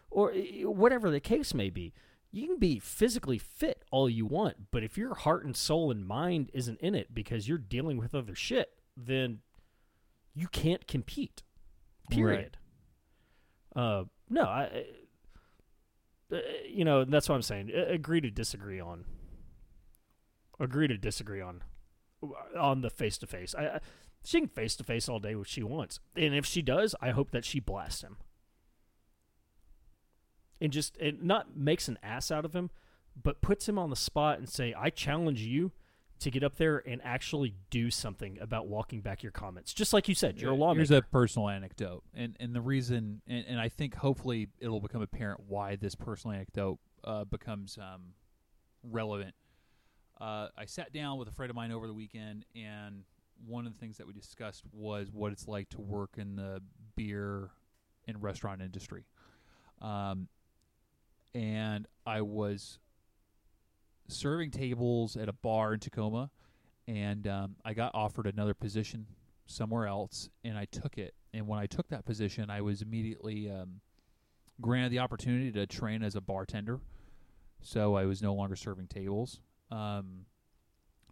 or 0.09 0.31
eh, 0.31 0.63
whatever 0.63 1.11
the 1.11 1.19
case 1.19 1.53
may 1.53 1.69
be 1.69 1.93
you 2.33 2.47
can 2.47 2.57
be 2.57 2.79
physically 2.79 3.37
fit 3.37 3.85
all 3.91 4.09
you 4.09 4.25
want, 4.25 4.71
but 4.71 4.83
if 4.83 4.97
your 4.97 5.13
heart 5.13 5.45
and 5.45 5.55
soul 5.55 5.91
and 5.91 6.05
mind 6.05 6.49
isn't 6.51 6.79
in 6.79 6.95
it 6.95 7.13
because 7.13 7.47
you're 7.47 7.59
dealing 7.59 7.95
with 7.95 8.15
other 8.15 8.33
shit, 8.33 8.73
then 8.97 9.39
you 10.33 10.47
can't 10.47 10.87
compete. 10.87 11.43
Period. 12.09 12.57
Uh, 13.75 14.03
no, 14.29 14.43
I, 14.43 14.85
uh, 16.31 16.37
you 16.67 16.85
know, 16.85 17.05
that's 17.05 17.27
what 17.29 17.35
I'm 17.35 17.41
saying. 17.41 17.71
Agree 17.71 18.21
to 18.21 18.29
disagree 18.29 18.79
on. 18.79 19.05
Agree 20.59 20.87
to 20.87 20.97
disagree 20.97 21.41
on, 21.41 21.63
on 22.57 22.81
the 22.81 22.89
face 22.89 23.17
to 23.19 23.27
face. 23.27 23.55
I, 23.55 23.79
she 24.23 24.39
can 24.39 24.49
face 24.49 24.75
to 24.77 24.83
face 24.83 25.09
all 25.09 25.19
day 25.19 25.35
what 25.35 25.47
she 25.47 25.63
wants, 25.63 25.99
and 26.15 26.35
if 26.35 26.45
she 26.45 26.61
does, 26.61 26.95
I 27.01 27.09
hope 27.09 27.31
that 27.31 27.45
she 27.45 27.59
blasts 27.59 28.01
him 28.01 28.17
and 30.63 30.71
just 30.71 30.97
it 30.97 31.21
not 31.21 31.57
makes 31.57 31.89
an 31.89 31.99
ass 32.01 32.31
out 32.31 32.45
of 32.45 32.55
him, 32.55 32.71
but 33.21 33.41
puts 33.41 33.67
him 33.67 33.77
on 33.77 33.89
the 33.89 33.97
spot 33.97 34.39
and 34.39 34.47
say, 34.47 34.73
"I 34.73 34.89
challenge 34.89 35.41
you 35.41 35.73
to 36.19 36.31
get 36.31 36.43
up 36.43 36.55
there 36.55 36.81
and 36.87 37.01
actually 37.03 37.55
do 37.69 37.91
something 37.91 38.37
about 38.39 38.67
walking 38.67 39.01
back 39.01 39.23
your 39.23 39.31
comments. 39.31 39.73
Just 39.73 39.93
like 39.93 40.07
you 40.07 40.15
said, 40.15 40.39
you're 40.39 40.51
a 40.51 40.55
lawmaker. 40.55 40.79
Here's 40.79 40.91
a 40.91 41.01
personal 41.01 41.49
anecdote, 41.49 42.03
and 42.13 42.35
and 42.39 42.55
the 42.55 42.61
reason, 42.61 43.21
and, 43.27 43.45
and 43.47 43.59
I 43.59 43.69
think 43.69 43.95
hopefully 43.95 44.49
it'll 44.59 44.81
become 44.81 45.01
apparent 45.01 45.41
why 45.47 45.75
this 45.75 45.95
personal 45.95 46.35
anecdote 46.35 46.79
uh, 47.03 47.25
becomes 47.25 47.77
um, 47.77 48.13
relevant. 48.83 49.35
Uh, 50.19 50.47
I 50.57 50.65
sat 50.65 50.93
down 50.93 51.17
with 51.17 51.27
a 51.27 51.31
friend 51.31 51.49
of 51.49 51.55
mine 51.55 51.71
over 51.71 51.87
the 51.87 51.93
weekend, 51.93 52.45
and 52.55 53.03
one 53.45 53.65
of 53.65 53.73
the 53.73 53.79
things 53.79 53.97
that 53.97 54.07
we 54.07 54.13
discussed 54.13 54.63
was 54.71 55.09
what 55.11 55.31
it's 55.31 55.47
like 55.47 55.69
to 55.69 55.81
work 55.81 56.11
in 56.17 56.35
the 56.35 56.61
beer 56.95 57.49
and 58.07 58.21
restaurant 58.21 58.61
industry. 58.61 59.05
Um, 59.81 60.27
and 61.33 61.87
I 62.05 62.21
was 62.21 62.79
serving 64.13 64.51
tables 64.51 65.15
at 65.15 65.29
a 65.29 65.33
bar 65.33 65.73
in 65.73 65.79
Tacoma, 65.79 66.29
and 66.87 67.27
um, 67.27 67.55
I 67.65 67.73
got 67.73 67.91
offered 67.93 68.27
another 68.27 68.53
position 68.53 69.07
somewhere 69.45 69.87
else, 69.87 70.29
and 70.43 70.57
I 70.57 70.65
took 70.65 70.97
it. 70.97 71.13
And 71.33 71.47
when 71.47 71.59
I 71.59 71.65
took 71.65 71.89
that 71.89 72.05
position, 72.05 72.49
I 72.49 72.61
was 72.61 72.81
immediately 72.81 73.49
um, 73.49 73.81
granted 74.61 74.91
the 74.91 74.99
opportunity 74.99 75.51
to 75.51 75.65
train 75.65 76.03
as 76.03 76.15
a 76.15 76.21
bartender. 76.21 76.79
So 77.61 77.95
I 77.95 78.05
was 78.05 78.21
no 78.21 78.33
longer 78.33 78.55
serving 78.55 78.87
tables. 78.87 79.41
Um, 79.71 80.25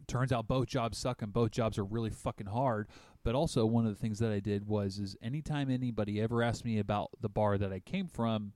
turns 0.07 0.31
out 0.31 0.47
both 0.47 0.67
jobs 0.67 0.97
suck, 0.97 1.21
and 1.21 1.31
both 1.33 1.51
jobs 1.51 1.77
are 1.77 1.83
really 1.83 2.09
fucking 2.09 2.47
hard. 2.47 2.87
But 3.23 3.35
also, 3.35 3.65
one 3.65 3.85
of 3.85 3.93
the 3.93 3.99
things 3.99 4.19
that 4.19 4.31
I 4.31 4.39
did 4.39 4.67
was 4.67 4.97
is 4.99 5.15
anytime 5.21 5.69
anybody 5.69 6.19
ever 6.21 6.41
asked 6.43 6.65
me 6.65 6.79
about 6.79 7.09
the 7.21 7.29
bar 7.29 7.57
that 7.57 7.71
I 7.71 7.79
came 7.79 8.07
from, 8.07 8.53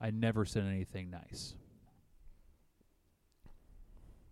I 0.00 0.10
never 0.10 0.44
said 0.44 0.64
anything 0.64 1.10
nice. 1.10 1.54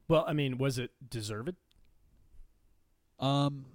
Well, 0.08 0.24
I 0.26 0.32
mean, 0.32 0.58
was 0.58 0.78
it 0.78 0.90
deserved? 1.08 1.54
Um, 3.20 3.66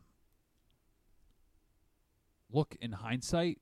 look, 2.51 2.75
in 2.81 2.91
hindsight, 2.91 3.59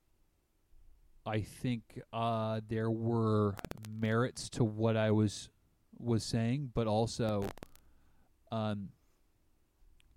I 1.26 1.40
think 1.40 2.00
uh, 2.12 2.60
there 2.68 2.90
were 2.90 3.54
merits 3.90 4.48
to 4.50 4.64
what 4.64 4.96
I 4.96 5.10
was 5.10 5.50
was 5.98 6.24
saying, 6.24 6.72
but 6.74 6.86
also, 6.86 7.46
um, 8.50 8.88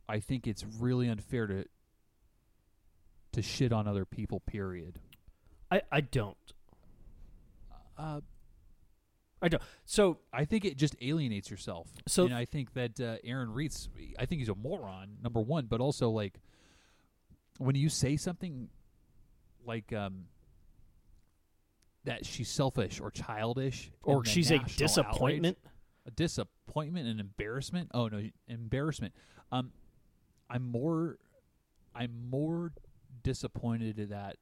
I 0.10 0.20
think 0.20 0.48
it's 0.48 0.66
really 0.80 1.10
unfair 1.10 1.48
to 1.48 1.66
to 3.34 3.42
shit 3.42 3.72
on 3.72 3.88
other 3.88 4.06
people. 4.06 4.40
Period. 4.40 5.00
I, 5.70 5.82
I 5.92 6.02
don't. 6.02 6.38
Uh, 7.98 8.22
So 9.86 10.20
I 10.34 10.46
think 10.46 10.66
it 10.66 10.78
just 10.78 10.96
alienates 11.02 11.50
yourself. 11.52 11.88
So- 12.08 12.26
and 12.26 12.34
I 12.34 12.46
think 12.46 12.74
that 12.74 13.00
uh, 13.00 13.18
Aaron 13.24 13.50
Reitz, 13.50 13.88
I 14.20 14.26
think 14.26 14.40
he's 14.40 14.50
a 14.50 14.56
moron, 14.56 15.18
number 15.24 15.40
one, 15.42 15.66
but 15.66 15.82
also 15.82 16.10
like 16.10 16.40
when 17.58 17.76
you 17.76 17.90
say 17.90 18.18
something 18.18 18.70
like 19.66 19.92
um, 19.94 20.26
that 22.04 22.26
she's 22.26 22.50
selfish 22.50 23.00
or 23.00 23.10
childish, 23.12 23.92
or 24.04 24.24
she's 24.26 24.52
a 24.52 24.60
disappointment. 24.60 25.58
outrage- 25.58 25.72
a 26.08 26.12
disappointment, 26.12 27.08
and 27.08 27.20
embarrassment. 27.20 27.90
Oh 27.94 28.08
no, 28.08 28.22
embarrassment. 28.48 29.14
Um, 29.52 29.72
I'm 30.50 30.62
more, 30.70 31.18
I'm 31.96 32.30
more 32.30 32.74
disappointed 33.24 34.00
at 34.00 34.10
that 34.10 34.38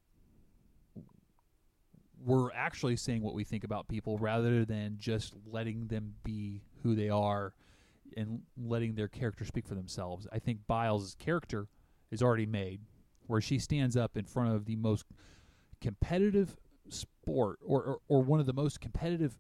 we're 2.26 2.51
actually 2.53 2.95
saying 2.95 3.21
what 3.21 3.34
we 3.34 3.43
think 3.43 3.63
about 3.63 3.88
people 3.88 4.17
rather 4.17 4.65
than 4.65 4.95
just 4.99 5.34
letting 5.45 5.88
them 5.88 6.13
be 6.24 6.61
who 6.82 6.95
they 6.95 7.09
are 7.09 7.53
and 8.15 8.41
letting 8.57 8.95
their 8.95 9.07
character 9.07 9.45
speak 9.45 9.67
for 9.67 9.76
themselves. 9.76 10.28
I 10.32 10.39
think 10.39 10.59
Biles' 10.67 11.15
character 11.19 11.67
is 12.11 12.21
already 12.21 12.45
made 12.45 12.82
where 13.28 13.41
she 13.41 13.57
stands 13.57 13.97
up 13.97 14.17
in 14.17 14.26
front 14.26 14.53
of 14.53 14.65
the 14.65 14.76
most 14.76 15.05
competitive 15.82 16.55
sport 16.89 17.59
or, 17.65 17.84
or, 17.84 17.99
or 18.07 18.21
one 18.21 18.39
of 18.39 18.45
the 18.45 18.53
most 18.53 18.80
competitive 18.80 19.38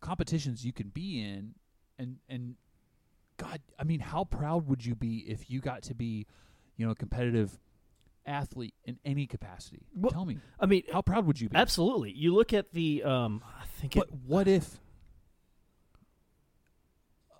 competitions 0.00 0.64
you 0.64 0.72
can 0.72 0.88
be 0.88 1.22
in 1.22 1.54
and 1.98 2.16
and 2.28 2.56
god 3.38 3.58
i 3.78 3.84
mean 3.84 4.00
how 4.00 4.22
proud 4.22 4.68
would 4.68 4.84
you 4.84 4.94
be 4.94 5.24
if 5.26 5.50
you 5.50 5.60
got 5.60 5.82
to 5.82 5.94
be 5.94 6.26
you 6.76 6.84
know 6.84 6.92
a 6.92 6.94
competitive 6.94 7.58
athlete 8.26 8.74
in 8.84 8.98
any 9.04 9.26
capacity 9.26 9.86
Well, 9.94 10.10
tell 10.10 10.24
me 10.24 10.38
I 10.58 10.66
mean, 10.66 10.82
how 10.92 11.02
proud 11.02 11.26
would 11.26 11.40
you 11.40 11.48
be 11.48 11.56
absolutely. 11.56 12.12
You 12.12 12.34
look 12.34 12.52
at 12.52 12.72
the. 12.72 13.02
Um, 13.02 13.42
I 13.44 13.66
think. 13.66 13.96
It, 13.96 14.04
what 14.26 14.48
if 14.48 14.80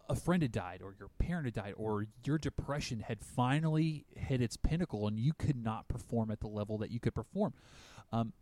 a 0.09 0.15
friend 0.15 0.43
had 0.43 0.53
died, 0.53 0.83
or 0.83 0.95
your 0.99 1.09
parent 1.19 1.47
had 1.47 1.55
died, 1.55 1.75
or 1.77 2.07
your 2.25 2.39
depression 2.39 3.01
had 3.01 3.21
finally 3.25 4.05
hit 4.15 4.41
its 4.41 4.57
pinnacle, 4.57 5.07
and 5.07 5.19
you 5.19 5.33
could 5.33 5.57
not 5.57 5.89
perform 5.89 6.31
at 6.31 6.41
the 6.41 6.49
level 6.49 6.79
that 6.79 6.91
you 6.91 7.01
could 7.01 7.15
perform? 7.15 7.55
Um, 8.13 8.33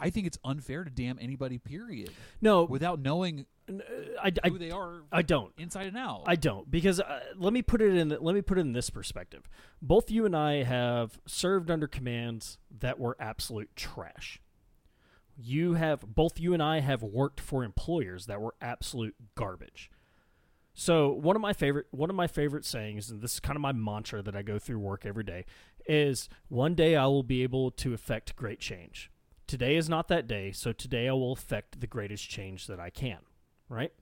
I 0.00 0.10
think 0.10 0.26
it's 0.26 0.38
unfair 0.44 0.84
to 0.84 0.90
damn 0.90 1.18
anybody. 1.20 1.58
Period. 1.58 2.10
no, 2.40 2.64
Without 2.64 3.00
knowing 3.00 3.46
I, 4.20 4.32
I, 4.42 4.48
who 4.48 4.58
they 4.58 4.70
are 4.70 5.02
I 5.12 5.22
don't. 5.22 5.52
inside 5.58 5.86
and 5.86 5.96
out. 5.96 6.24
I 6.26 6.36
don't 6.36 6.70
because 6.70 7.00
uh, 7.00 7.20
let 7.36 7.52
me 7.52 7.62
put 7.62 7.80
it 7.80 7.94
in 7.94 8.08
let 8.08 8.34
me 8.34 8.42
put 8.42 8.58
it 8.58 8.62
in 8.62 8.72
this 8.72 8.90
perspective. 8.90 9.48
Both 9.80 10.10
you 10.10 10.26
and 10.26 10.36
I 10.36 10.62
have 10.64 11.20
served 11.26 11.70
under 11.70 11.86
commands 11.86 12.58
that 12.80 12.98
were 12.98 13.16
absolute 13.20 13.70
trash. 13.76 14.40
You 15.36 15.74
have 15.74 16.00
both 16.02 16.38
you 16.40 16.52
and 16.52 16.62
I 16.62 16.80
have 16.80 17.02
worked 17.02 17.40
for 17.40 17.64
employers 17.64 18.26
that 18.26 18.40
were 18.40 18.54
absolute 18.60 19.14
garbage. 19.36 19.90
So 20.74 21.10
one 21.10 21.36
of 21.36 21.42
my 21.42 21.52
favorite 21.52 21.86
one 21.90 22.10
of 22.10 22.16
my 22.16 22.26
favorite 22.26 22.64
sayings, 22.64 23.10
and 23.10 23.20
this 23.20 23.34
is 23.34 23.40
kind 23.40 23.56
of 23.56 23.60
my 23.60 23.72
mantra 23.72 24.22
that 24.22 24.34
I 24.34 24.42
go 24.42 24.58
through 24.58 24.78
work 24.78 25.04
every 25.06 25.24
day, 25.24 25.44
is 25.86 26.28
one 26.48 26.74
day 26.74 26.96
I 26.96 27.06
will 27.06 27.22
be 27.22 27.42
able 27.42 27.70
to 27.72 27.94
effect 27.94 28.34
great 28.36 28.60
change. 28.60 29.10
Today 29.50 29.74
is 29.74 29.88
not 29.88 30.06
that 30.06 30.28
day, 30.28 30.52
so 30.52 30.70
today 30.70 31.08
I 31.08 31.12
will 31.12 31.32
effect 31.32 31.80
the 31.80 31.88
greatest 31.88 32.30
change 32.30 32.68
that 32.68 32.78
I 32.78 32.88
can. 32.88 33.18
Right? 33.68 33.92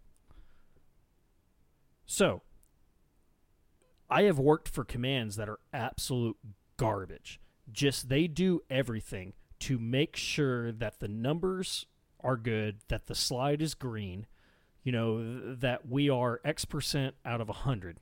So, 2.04 2.42
I 4.10 4.24
have 4.24 4.38
worked 4.38 4.68
for 4.68 4.84
commands 4.84 5.36
that 5.36 5.48
are 5.48 5.60
absolute 5.72 6.36
garbage. 6.76 7.40
Just 7.72 8.10
they 8.10 8.26
do 8.26 8.60
everything 8.68 9.32
to 9.60 9.78
make 9.78 10.16
sure 10.16 10.70
that 10.70 11.00
the 11.00 11.08
numbers 11.08 11.86
are 12.20 12.36
good, 12.36 12.80
that 12.88 13.06
the 13.06 13.14
slide 13.14 13.62
is 13.62 13.72
green, 13.72 14.26
you 14.84 14.92
know, 14.92 15.22
th- 15.22 15.60
that 15.60 15.88
we 15.88 16.10
are 16.10 16.42
X 16.44 16.66
percent 16.66 17.14
out 17.24 17.40
of 17.40 17.48
a 17.48 17.64
100. 17.64 18.00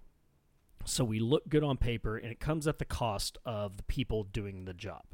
So 0.84 1.04
we 1.04 1.20
look 1.20 1.48
good 1.48 1.62
on 1.62 1.76
paper, 1.76 2.16
and 2.16 2.32
it 2.32 2.40
comes 2.40 2.66
at 2.66 2.80
the 2.80 2.84
cost 2.84 3.38
of 3.44 3.76
the 3.76 3.84
people 3.84 4.24
doing 4.24 4.64
the 4.64 4.74
job. 4.74 5.04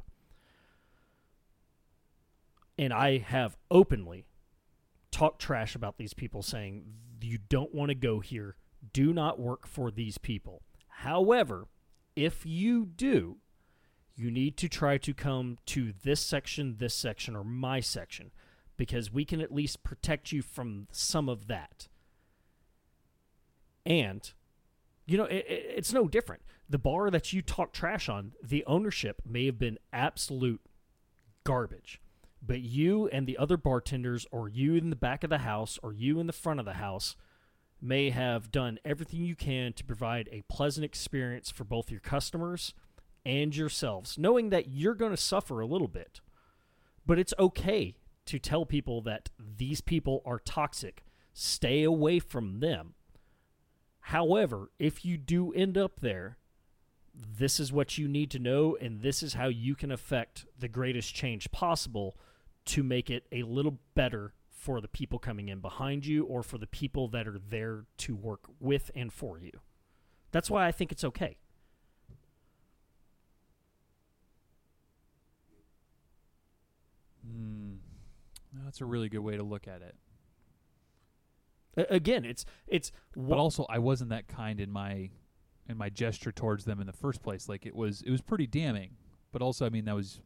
And 2.77 2.91
I 2.91 3.17
have 3.19 3.57
openly 3.69 4.25
talked 5.11 5.41
trash 5.41 5.75
about 5.75 5.97
these 5.97 6.13
people 6.13 6.41
saying, 6.41 6.83
you 7.21 7.37
don't 7.49 7.73
want 7.73 7.89
to 7.89 7.95
go 7.95 8.19
here, 8.19 8.55
do 8.91 9.13
not 9.13 9.39
work 9.39 9.67
for 9.67 9.91
these 9.91 10.17
people. 10.17 10.61
However, 10.87 11.67
if 12.15 12.45
you 12.45 12.85
do, 12.85 13.37
you 14.15 14.29
need 14.29 14.57
to 14.57 14.67
try 14.69 14.97
to 14.97 15.13
come 15.13 15.57
to 15.67 15.93
this 16.03 16.19
section, 16.19 16.75
this 16.79 16.93
section, 16.93 17.35
or 17.35 17.43
my 17.43 17.79
section, 17.79 18.31
because 18.77 19.11
we 19.11 19.23
can 19.25 19.39
at 19.39 19.53
least 19.53 19.83
protect 19.83 20.31
you 20.31 20.41
from 20.41 20.87
some 20.91 21.29
of 21.29 21.47
that. 21.47 21.87
And, 23.85 24.31
you 25.05 25.17
know, 25.17 25.25
it, 25.25 25.45
it- 25.47 25.73
it's 25.77 25.93
no 25.93 26.07
different. 26.07 26.41
The 26.69 26.77
bar 26.79 27.09
that 27.11 27.33
you 27.33 27.41
talk 27.41 27.71
trash 27.73 28.09
on, 28.09 28.33
the 28.43 28.63
ownership 28.65 29.21
may 29.25 29.45
have 29.45 29.59
been 29.59 29.77
absolute 29.91 30.61
garbage. 31.43 31.99
But 32.45 32.61
you 32.61 33.07
and 33.07 33.25
the 33.25 33.37
other 33.37 33.55
bartenders, 33.55 34.27
or 34.31 34.49
you 34.49 34.75
in 34.75 34.89
the 34.89 34.95
back 34.95 35.23
of 35.23 35.29
the 35.29 35.39
house, 35.39 35.79
or 35.81 35.93
you 35.93 36.19
in 36.19 36.27
the 36.27 36.33
front 36.33 36.59
of 36.59 36.65
the 36.65 36.73
house, 36.73 37.15
may 37.81 38.09
have 38.09 38.51
done 38.51 38.79
everything 38.83 39.23
you 39.23 39.35
can 39.35 39.73
to 39.73 39.83
provide 39.83 40.27
a 40.31 40.43
pleasant 40.49 40.83
experience 40.83 41.51
for 41.51 41.63
both 41.63 41.89
your 41.89 41.99
customers 41.99 42.73
and 43.25 43.55
yourselves, 43.55 44.17
knowing 44.17 44.49
that 44.49 44.69
you're 44.69 44.93
going 44.93 45.11
to 45.11 45.17
suffer 45.17 45.61
a 45.61 45.65
little 45.65 45.87
bit. 45.87 46.19
But 47.05 47.19
it's 47.19 47.33
okay 47.39 47.95
to 48.25 48.39
tell 48.39 48.65
people 48.65 49.01
that 49.01 49.29
these 49.39 49.81
people 49.81 50.21
are 50.25 50.39
toxic. 50.39 51.03
Stay 51.33 51.83
away 51.83 52.19
from 52.19 52.59
them. 52.59 52.93
However, 54.07 54.69
if 54.79 55.05
you 55.05 55.17
do 55.17 55.53
end 55.53 55.77
up 55.77 56.01
there, 56.01 56.37
this 57.13 57.59
is 57.59 57.71
what 57.71 57.97
you 57.97 58.07
need 58.07 58.31
to 58.31 58.39
know, 58.39 58.75
and 58.79 59.01
this 59.01 59.23
is 59.23 59.35
how 59.35 59.47
you 59.47 59.75
can 59.75 59.91
affect 59.91 60.45
the 60.57 60.67
greatest 60.67 61.13
change 61.13 61.51
possible 61.51 62.17
to 62.65 62.83
make 62.83 63.09
it 63.09 63.25
a 63.31 63.43
little 63.43 63.79
better 63.95 64.33
for 64.49 64.79
the 64.79 64.87
people 64.87 65.19
coming 65.19 65.49
in 65.49 65.59
behind 65.59 66.05
you 66.05 66.23
or 66.25 66.41
for 66.41 66.57
the 66.57 66.67
people 66.67 67.07
that 67.09 67.27
are 67.27 67.39
there 67.49 67.85
to 67.97 68.15
work 68.15 68.45
with 68.59 68.89
and 68.95 69.11
for 69.11 69.37
you. 69.37 69.51
That's 70.31 70.49
why 70.49 70.65
I 70.65 70.71
think 70.71 70.91
it's 70.91 71.03
okay. 71.03 71.37
Hmm. 77.25 77.73
That's 78.63 78.81
a 78.81 78.85
really 78.85 79.09
good 79.09 79.19
way 79.19 79.35
to 79.35 79.43
look 79.43 79.67
at 79.67 79.81
it. 79.81 79.95
A- 81.77 81.93
again, 81.95 82.25
it's 82.25 82.45
it's 82.67 82.91
but 83.15 83.37
also 83.37 83.65
I 83.69 83.79
wasn't 83.79 84.09
that 84.11 84.27
kind 84.27 84.59
in 84.59 84.71
my 84.71 85.09
in 85.67 85.77
my 85.77 85.89
gesture 85.89 86.31
towards 86.31 86.65
them 86.65 86.79
in 86.79 86.87
the 86.87 86.93
first 86.93 87.21
place. 87.21 87.49
Like 87.49 87.65
it 87.65 87.75
was 87.75 88.01
it 88.01 88.11
was 88.11 88.21
pretty 88.21 88.47
damning. 88.47 88.91
But 89.31 89.41
also, 89.41 89.65
I 89.65 89.69
mean, 89.69 89.85
that 89.85 89.95
was 89.95 90.21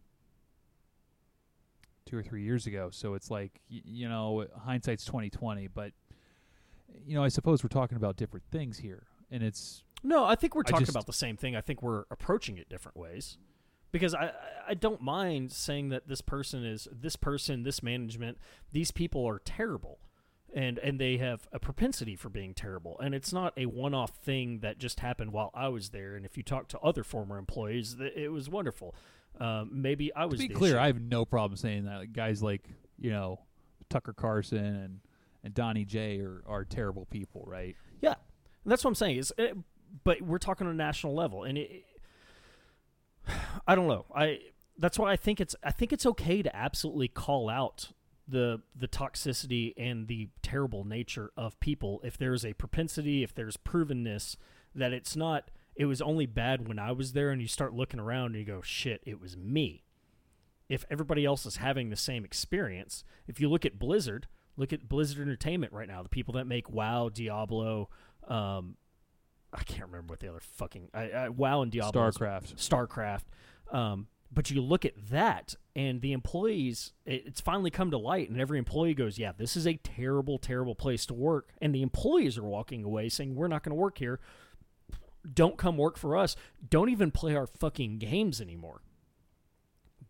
two 2.08 2.18
or 2.18 2.24
three 2.24 2.43
years 2.43 2.66
ago. 2.68 2.89
So 2.91 3.14
it's 3.14 3.30
like 3.30 3.60
y- 3.72 3.82
you 3.86 4.10
know, 4.10 4.45
hindsight's 4.66 5.05
twenty 5.05 5.30
twenty. 5.30 5.68
But 5.68 5.91
you 7.05 7.16
know, 7.16 7.24
I 7.24 7.28
suppose 7.28 7.64
we're 7.64 7.70
talking 7.70 7.97
about 7.97 8.16
different 8.18 8.45
things 8.51 8.80
here, 8.80 9.03
and 9.32 9.43
it's 9.43 9.84
No, 10.03 10.26
I 10.26 10.36
think 10.36 10.55
we're 10.55 10.62
I 10.66 10.72
talking 10.72 10.86
just- 10.86 10.95
about 10.95 11.05
the 11.08 11.14
same 11.14 11.38
thing. 11.38 11.55
I 11.55 11.62
think 11.62 11.82
we're 11.82 12.05
approaching 12.12 12.58
it 12.58 12.70
different 12.70 12.97
ways. 12.97 13.38
Because 13.91 14.14
I, 14.14 14.26
I- 14.28 14.34
I 14.70 14.74
don't 14.74 15.01
mind 15.01 15.51
saying 15.53 15.89
that 15.89 16.08
this 16.10 16.20
person 16.22 16.66
is 16.66 16.88
this 16.91 17.16
person, 17.16 17.64
this 17.64 17.82
management, 17.82 18.38
these 18.72 18.91
people 18.91 19.26
are 19.28 19.39
terrible. 19.39 19.99
And 20.53 20.78
and 20.80 20.97
they 20.99 21.18
have 21.18 21.47
a 21.51 21.60
propensity 21.60 22.16
for 22.16 22.30
being 22.30 22.53
terrible. 22.53 22.97
And 22.99 23.14
it's 23.14 23.32
not 23.34 23.53
a 23.58 23.66
one 23.66 23.93
off 23.93 24.12
thing 24.18 24.60
that 24.60 24.78
just 24.78 25.01
happened 25.01 25.32
while 25.34 25.51
I 25.53 25.68
was 25.68 25.89
there. 25.89 26.16
And 26.16 26.26
if 26.26 26.36
you 26.38 26.43
talk 26.43 26.68
to 26.70 26.80
other 26.80 27.03
former 27.03 27.38
employees, 27.38 27.95
it 27.99 28.32
was 28.32 28.49
wonderful. 28.49 28.95
Um, 29.39 29.69
maybe 29.73 30.13
I 30.15 30.21
to 30.21 30.27
was 30.27 30.39
be 30.39 30.47
clear. 30.47 30.73
issue. 30.73 30.81
I 30.81 30.88
have 30.88 31.01
no 31.01 31.25
problem 31.25 31.57
saying 31.57 31.85
that 31.85 31.97
like, 31.99 32.13
guys 32.13 32.41
like 32.41 32.63
you 32.99 33.11
know 33.11 33.39
Tucker 33.89 34.13
Carlson 34.13 34.57
and 34.57 34.99
and 35.43 35.53
Donnie 35.53 35.85
J 35.85 36.19
are 36.19 36.43
are 36.47 36.65
terrible 36.65 37.05
people, 37.05 37.43
right? 37.47 37.75
Yeah, 38.01 38.15
and 38.63 38.71
that's 38.71 38.83
what 38.83 38.89
I'm 38.89 38.95
saying. 38.95 39.17
Is 39.17 39.33
uh, 39.38 39.53
but 40.03 40.21
we're 40.21 40.38
talking 40.38 40.67
on 40.67 40.73
a 40.73 40.77
national 40.77 41.13
level, 41.15 41.43
and 41.43 41.57
it, 41.57 41.85
I 43.67 43.75
don't 43.75 43.88
know. 43.88 44.05
I 44.15 44.39
that's 44.77 44.99
why 44.99 45.11
I 45.11 45.15
think 45.15 45.39
it's 45.39 45.55
I 45.63 45.71
think 45.71 45.93
it's 45.93 46.05
okay 46.05 46.41
to 46.41 46.55
absolutely 46.55 47.07
call 47.07 47.49
out 47.49 47.91
the 48.27 48.61
the 48.75 48.88
toxicity 48.88 49.73
and 49.77 50.07
the 50.07 50.29
terrible 50.41 50.83
nature 50.83 51.31
of 51.38 51.59
people 51.59 52.01
if 52.03 52.17
there's 52.17 52.45
a 52.45 52.53
propensity, 52.53 53.23
if 53.23 53.33
there's 53.33 53.57
provenness 53.57 54.35
that 54.75 54.93
it's 54.93 55.15
not. 55.15 55.49
It 55.78 55.86
was 55.86 56.01
only 56.01 56.25
bad 56.25 56.67
when 56.67 56.80
I 56.80 56.91
was 56.91 57.13
there, 57.13 57.30
and 57.30 57.41
you 57.41 57.47
start 57.47 57.73
looking 57.73 57.99
around 57.99 58.28
and 58.28 58.36
you 58.36 58.45
go, 58.45 58.61
"Shit, 58.61 59.01
it 59.05 59.21
was 59.21 59.38
me." 59.38 59.84
If 60.67 60.84
everybody 60.89 61.23
else 61.23 61.45
is 61.45 61.57
having 61.57 61.89
the 61.89 61.95
same 61.95 62.25
experience, 62.25 63.03
if 63.28 63.39
you 63.39 63.47
look 63.47 63.65
at 63.65 63.80
Blizzard, 63.80 64.28
look 64.57 64.73
at 64.73 64.89
Blizzard 64.89 65.21
Entertainment 65.21 65.71
right 65.71 65.88
now, 65.88 66.03
the 66.03 66.09
people 66.09 66.34
that 66.34 66.45
make 66.45 66.69
WoW, 66.69 67.09
Diablo, 67.09 67.89
um, 68.28 68.75
I 69.53 69.63
can't 69.63 69.86
remember 69.86 70.11
what 70.11 70.19
the 70.19 70.28
other 70.28 70.41
fucking 70.41 70.89
I, 70.93 71.09
I, 71.11 71.30
WoW 71.30 71.61
and 71.61 71.71
Diablo, 71.71 72.09
Starcraft. 72.09 72.55
StarCraft. 72.55 73.23
Um, 73.71 74.07
but 74.32 74.51
you 74.51 74.61
look 74.61 74.84
at 74.84 75.09
that, 75.09 75.55
and 75.75 76.01
the 76.01 76.11
employees, 76.11 76.91
it, 77.05 77.23
it's 77.28 77.39
finally 77.39 77.69
come 77.69 77.91
to 77.91 77.97
light, 77.97 78.30
and 78.30 78.41
every 78.41 78.59
employee 78.59 78.93
goes, 78.93 79.17
"Yeah, 79.17 79.32
this 79.38 79.55
is 79.55 79.65
a 79.65 79.75
terrible, 79.75 80.38
terrible 80.38 80.75
place 80.75 81.05
to 81.05 81.13
work." 81.13 81.53
And 81.61 81.73
the 81.73 81.82
employees 81.82 82.38
are 82.38 82.43
walking 82.43 82.84
away 82.84 83.09
saying, 83.09 83.36
"We're 83.36 83.47
not 83.47 83.63
going 83.63 83.71
to 83.71 83.82
work 83.82 83.99
here. 83.99 84.19
Don't 85.34 85.57
come 85.57 85.78
work 85.78 85.97
for 85.97 86.15
us. 86.15 86.36
Don't 86.69 86.89
even 86.89 87.11
play 87.11 87.36
our 87.36 87.47
fucking 87.47 87.99
games 87.99 88.41
anymore." 88.41 88.82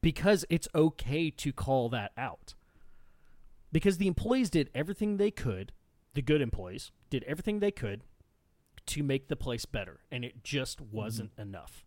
Because 0.02 0.46
it's 0.50 0.68
okay 0.76 1.32
to 1.32 1.52
call 1.52 1.90
that 1.90 2.12
out. 2.18 2.54
Because 3.72 3.98
the 3.98 4.08
employees 4.08 4.50
did 4.50 4.70
everything 4.74 5.18
they 5.18 5.32
could, 5.32 5.72
the 6.14 6.22
good 6.22 6.42
employees 6.42 6.92
did 7.10 7.24
everything 7.24 7.60
they 7.60 7.72
could 7.72 8.04
to 8.88 9.04
make 9.04 9.28
the 9.28 9.36
place 9.36 9.66
better, 9.66 10.00
and 10.12 10.24
it 10.26 10.44
just 10.44 10.80
wasn't 10.82 11.32
enough. 11.38 11.84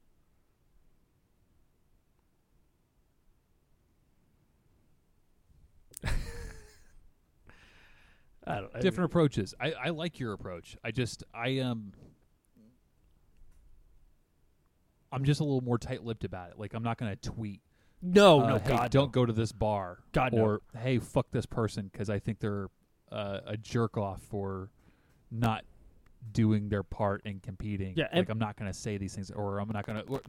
I 8.47 8.57
don't. 8.57 8.70
I 8.74 8.81
different 8.81 9.11
approaches. 9.11 9.55
I, 9.61 9.72
I 9.72 9.89
like 9.91 10.18
your 10.20 10.33
approach. 10.33 10.76
I 10.85 10.91
just 10.91 11.24
I 11.35 11.59
um 11.59 11.93
I'm 15.13 15.25
just 15.25 15.41
a 15.41 15.45
little 15.45 15.63
more 15.63 15.79
tight-lipped 15.79 16.25
about 16.25 16.51
it. 16.51 16.59
Like 16.59 16.75
I'm 16.75 16.83
not 16.83 16.99
going 16.99 17.11
to 17.11 17.17
tweet. 17.17 17.61
No, 18.03 18.41
uh, 18.41 18.49
no, 18.49 18.59
hey, 18.59 18.69
God, 18.69 18.91
don't 18.91 19.07
no. 19.07 19.11
go 19.11 19.27
to 19.27 19.33
this 19.33 19.53
bar. 19.53 19.99
God, 20.13 20.33
no. 20.33 20.43
or 20.43 20.61
hey, 20.79 20.99
fuck 20.99 21.27
this 21.33 21.47
person 21.47 21.91
because 21.93 22.09
I 22.09 22.19
think 22.19 22.39
they're 22.39 22.69
uh, 23.13 23.41
a 23.47 23.57
jerk 23.57 23.97
off 23.99 24.23
for 24.23 24.71
not 25.31 25.65
doing 26.33 26.69
their 26.69 26.83
part 26.83 27.23
in 27.25 27.41
competing. 27.41 27.95
Yeah, 27.97 28.09
like 28.13 28.29
I'm 28.29 28.39
not 28.39 28.57
going 28.57 28.71
to 28.71 28.79
say 28.79 28.97
these 28.97 29.15
things, 29.15 29.31
or 29.31 29.59
I'm 29.59 29.69
not 29.69 29.87
going 29.87 30.05
to. 30.05 30.21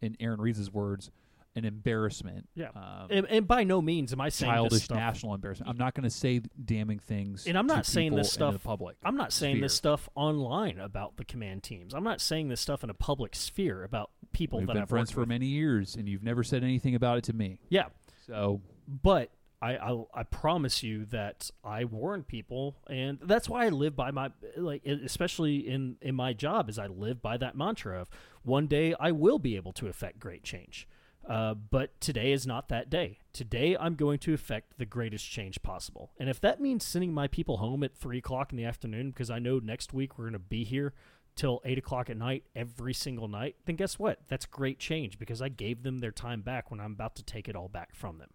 In 0.00 0.16
Aaron 0.20 0.40
Reeves' 0.40 0.72
words, 0.72 1.10
an 1.58 1.64
embarrassment. 1.66 2.48
Yeah. 2.54 2.68
Um, 2.74 3.08
And, 3.10 3.26
and 3.26 3.46
by 3.46 3.64
no 3.64 3.82
means 3.82 4.12
am 4.12 4.20
I 4.20 4.30
saying 4.30 4.50
this 4.52 4.58
childish 4.86 4.90
national 4.90 5.34
embarrassment. 5.34 5.68
I'm 5.70 5.76
not 5.76 5.94
going 5.94 6.04
to 6.04 6.10
say 6.10 6.40
damning 6.64 6.98
things. 6.98 7.46
And 7.46 7.58
I'm 7.58 7.66
not 7.66 7.84
saying 7.84 8.14
this 8.14 8.28
in 8.28 8.32
stuff- 8.32 8.52
the 8.54 8.58
public. 8.60 8.96
I'm 9.04 9.16
not 9.16 9.32
saying 9.32 9.60
this 9.60 9.74
stuff 9.74 10.08
online 10.14 10.78
about 10.78 11.16
the 11.16 11.24
command 11.24 11.62
teams. 11.62 11.92
I'm 11.94 12.04
not 12.04 12.20
saying 12.20 12.48
this 12.48 12.60
stuff 12.60 12.82
in 12.82 12.90
a 12.90 12.94
public 12.94 13.34
sphere 13.36 13.84
about 13.84 14.10
people 14.32 14.58
We've 14.60 14.68
that 14.68 14.72
been 14.74 14.82
I've 14.82 14.88
friends 14.88 15.10
for 15.10 15.20
with. 15.20 15.28
many 15.28 15.46
years, 15.46 15.94
and 15.96 16.08
you've 16.08 16.22
never 16.24 16.42
said 16.42 16.62
anything 16.64 16.94
about 16.94 17.18
it 17.18 17.24
to 17.24 17.32
me. 17.32 17.58
Yeah, 17.68 17.86
So 18.26 18.60
but 18.86 19.30
I, 19.60 19.76
I 19.76 20.04
I 20.14 20.22
promise 20.22 20.84
you 20.84 21.04
that 21.06 21.50
I 21.64 21.82
warn 21.84 22.22
people, 22.22 22.76
and 22.88 23.18
that's 23.20 23.48
why 23.48 23.66
I 23.66 23.70
live 23.70 23.96
by 23.96 24.12
my 24.12 24.30
like, 24.56 24.86
especially 24.86 25.68
in 25.68 25.96
in 26.00 26.14
my 26.14 26.32
job, 26.32 26.68
is 26.68 26.78
I 26.78 26.86
live 26.86 27.20
by 27.20 27.36
that 27.38 27.56
mantra 27.56 28.00
of 28.00 28.08
one 28.44 28.68
day 28.68 28.94
I 29.00 29.10
will 29.10 29.40
be 29.40 29.56
able 29.56 29.72
to 29.72 29.88
affect 29.88 30.20
great 30.20 30.44
change. 30.44 30.86
Uh, 31.28 31.52
but 31.52 32.00
today 32.00 32.32
is 32.32 32.46
not 32.46 32.68
that 32.70 32.88
day. 32.88 33.18
Today 33.34 33.76
I'm 33.78 33.96
going 33.96 34.18
to 34.20 34.32
effect 34.32 34.78
the 34.78 34.86
greatest 34.86 35.30
change 35.30 35.62
possible, 35.62 36.12
and 36.18 36.30
if 36.30 36.40
that 36.40 36.58
means 36.58 36.86
sending 36.86 37.12
my 37.12 37.28
people 37.28 37.58
home 37.58 37.82
at 37.84 37.94
three 37.94 38.18
o'clock 38.18 38.50
in 38.50 38.56
the 38.56 38.64
afternoon 38.64 39.10
because 39.10 39.30
I 39.30 39.38
know 39.38 39.58
next 39.58 39.92
week 39.92 40.16
we're 40.16 40.24
going 40.24 40.32
to 40.32 40.38
be 40.38 40.64
here 40.64 40.94
till 41.36 41.60
eight 41.64 41.76
o'clock 41.76 42.08
at 42.08 42.16
night 42.16 42.44
every 42.56 42.94
single 42.94 43.28
night, 43.28 43.56
then 43.66 43.76
guess 43.76 43.98
what? 43.98 44.20
That's 44.28 44.46
great 44.46 44.78
change 44.78 45.18
because 45.18 45.42
I 45.42 45.50
gave 45.50 45.82
them 45.82 45.98
their 45.98 46.10
time 46.10 46.40
back 46.40 46.70
when 46.70 46.80
I'm 46.80 46.92
about 46.92 47.14
to 47.16 47.22
take 47.22 47.46
it 47.46 47.54
all 47.54 47.68
back 47.68 47.94
from 47.94 48.18
them. 48.18 48.30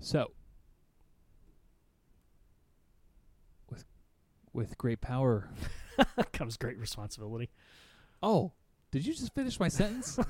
So, 0.00 0.32
with 3.70 3.84
with 4.54 4.78
great 4.78 5.02
power. 5.02 5.50
comes 6.32 6.56
great 6.56 6.78
responsibility. 6.78 7.50
Oh, 8.22 8.52
did 8.96 9.06
you 9.06 9.12
just 9.14 9.34
finish 9.34 9.60
my 9.60 9.68
sentence? 9.68 10.18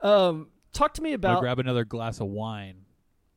Um, 0.00 0.48
talk 0.72 0.94
to 0.94 1.02
me 1.02 1.10
I'll 1.10 1.14
about. 1.16 1.40
grab 1.40 1.58
another 1.60 1.84
glass 1.84 2.20
of 2.20 2.26
wine. 2.26 2.86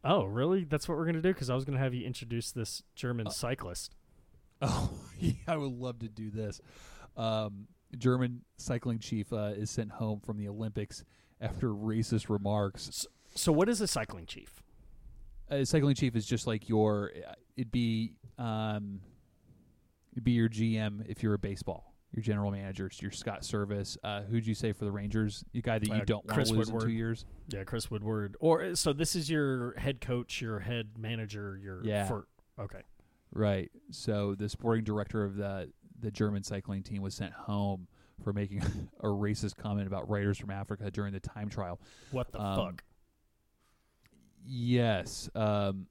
oh, 0.03 0.23
really? 0.23 0.63
That's 0.63 0.87
what 0.89 0.97
we're 0.97 1.05
gonna 1.05 1.21
do? 1.21 1.31
Because 1.33 1.49
I 1.49 1.55
was 1.55 1.63
gonna 1.63 1.77
have 1.77 1.93
you 1.93 2.05
introduce 2.05 2.51
this 2.51 2.81
German 2.95 3.27
Uh, 3.27 3.31
cyclist. 3.31 3.93
Oh, 4.61 4.89
yeah, 5.19 5.33
I 5.47 5.57
would 5.57 5.73
love 5.73 5.99
to 5.99 6.07
do 6.07 6.31
this. 6.31 6.61
Um, 7.17 7.67
German 7.97 8.41
cycling 8.57 8.99
chief 8.99 9.31
uh, 9.33 9.51
is 9.55 9.69
sent 9.69 9.91
home 9.91 10.21
from 10.21 10.37
the 10.37 10.47
Olympics 10.47 11.03
after 11.41 11.69
racist 11.69 12.29
remarks. 12.29 13.05
So, 13.35 13.51
what 13.51 13.67
is 13.67 13.81
a 13.81 13.87
cycling 13.87 14.25
chief? 14.25 14.63
A 15.49 15.65
cycling 15.65 15.93
chief 15.93 16.15
is 16.15 16.25
just 16.25 16.47
like 16.47 16.69
your. 16.69 17.11
It'd 17.57 17.71
be 17.71 18.13
um, 18.39 19.01
it'd 20.13 20.23
be 20.23 20.31
your 20.31 20.47
GM 20.49 21.05
if 21.07 21.21
you're 21.21 21.33
a 21.35 21.39
baseball. 21.39 21.93
Your 22.15 22.23
general 22.23 22.49
manager, 22.49 22.89
your 23.01 23.11
Scott 23.11 23.41
Servais. 23.41 23.97
Uh, 24.01 24.21
who'd 24.21 24.47
you 24.47 24.55
say 24.55 24.71
for 24.71 24.85
the 24.85 24.91
Rangers? 24.91 25.43
The 25.51 25.61
guy 25.61 25.79
that 25.79 25.87
you 25.87 25.93
Uh, 25.95 26.05
don't 26.05 26.25
want 26.25 26.45
to 26.47 26.53
lose 26.53 26.69
in 26.69 26.73
Woodward. 26.73 26.83
two 26.89 26.95
years. 26.95 27.25
Yeah, 27.49 27.65
Chris 27.65 27.91
Woodward. 27.91 28.37
Or 28.39 28.73
so 28.75 28.93
this 28.93 29.17
is 29.17 29.29
your 29.29 29.73
head 29.77 29.99
coach, 29.99 30.39
your 30.41 30.59
head 30.59 30.97
manager, 30.97 31.59
your 31.61 31.83
Yeah. 31.85 32.05
For, 32.07 32.25
okay. 32.57 32.83
Right. 33.33 33.69
So 33.91 34.33
the 34.33 34.47
sporting 34.47 34.85
director 34.85 35.23
of 35.25 35.35
the 35.35 35.71
the 35.99 36.09
German 36.11 36.43
cycling 36.43 36.83
team 36.83 37.01
was 37.01 37.15
sent 37.15 37.33
home 37.33 37.87
for 38.23 38.31
making 38.31 38.59
a 39.01 39.07
racist 39.07 39.57
comment 39.57 39.87
about 39.87 40.09
riders 40.09 40.37
from 40.37 40.51
Africa 40.51 40.89
during 40.91 41.11
the 41.11 41.19
time 41.19 41.49
trial. 41.49 41.81
What 42.11 42.31
the 42.31 42.41
Um, 42.41 42.55
fuck? 42.71 42.83
Yes. 44.45 45.29
Um, 45.35 45.87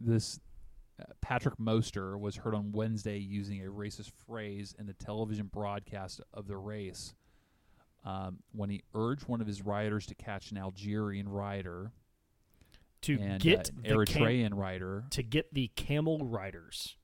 this 0.00 0.40
uh, 1.00 1.04
Patrick 1.20 1.58
Moster 1.58 2.16
was 2.16 2.36
heard 2.36 2.54
on 2.54 2.72
Wednesday 2.72 3.18
using 3.18 3.64
a 3.64 3.70
racist 3.70 4.12
phrase 4.26 4.74
in 4.78 4.86
the 4.86 4.92
television 4.94 5.46
broadcast 5.52 6.20
of 6.32 6.46
the 6.46 6.56
race 6.56 7.14
um, 8.04 8.38
when 8.52 8.70
he 8.70 8.82
urged 8.94 9.26
one 9.28 9.40
of 9.40 9.46
his 9.46 9.62
riders 9.62 10.06
to 10.06 10.14
catch 10.14 10.50
an 10.50 10.58
Algerian 10.58 11.28
rider 11.28 11.90
To 13.02 13.18
and 13.20 13.40
get 13.40 13.70
uh, 13.70 13.72
an 13.76 13.82
the 13.98 14.04
cam- 14.06 14.22
Eritrean 14.22 14.54
rider 14.54 15.04
to 15.10 15.22
get 15.22 15.52
the 15.52 15.68
camel 15.74 16.18
riders, 16.26 16.96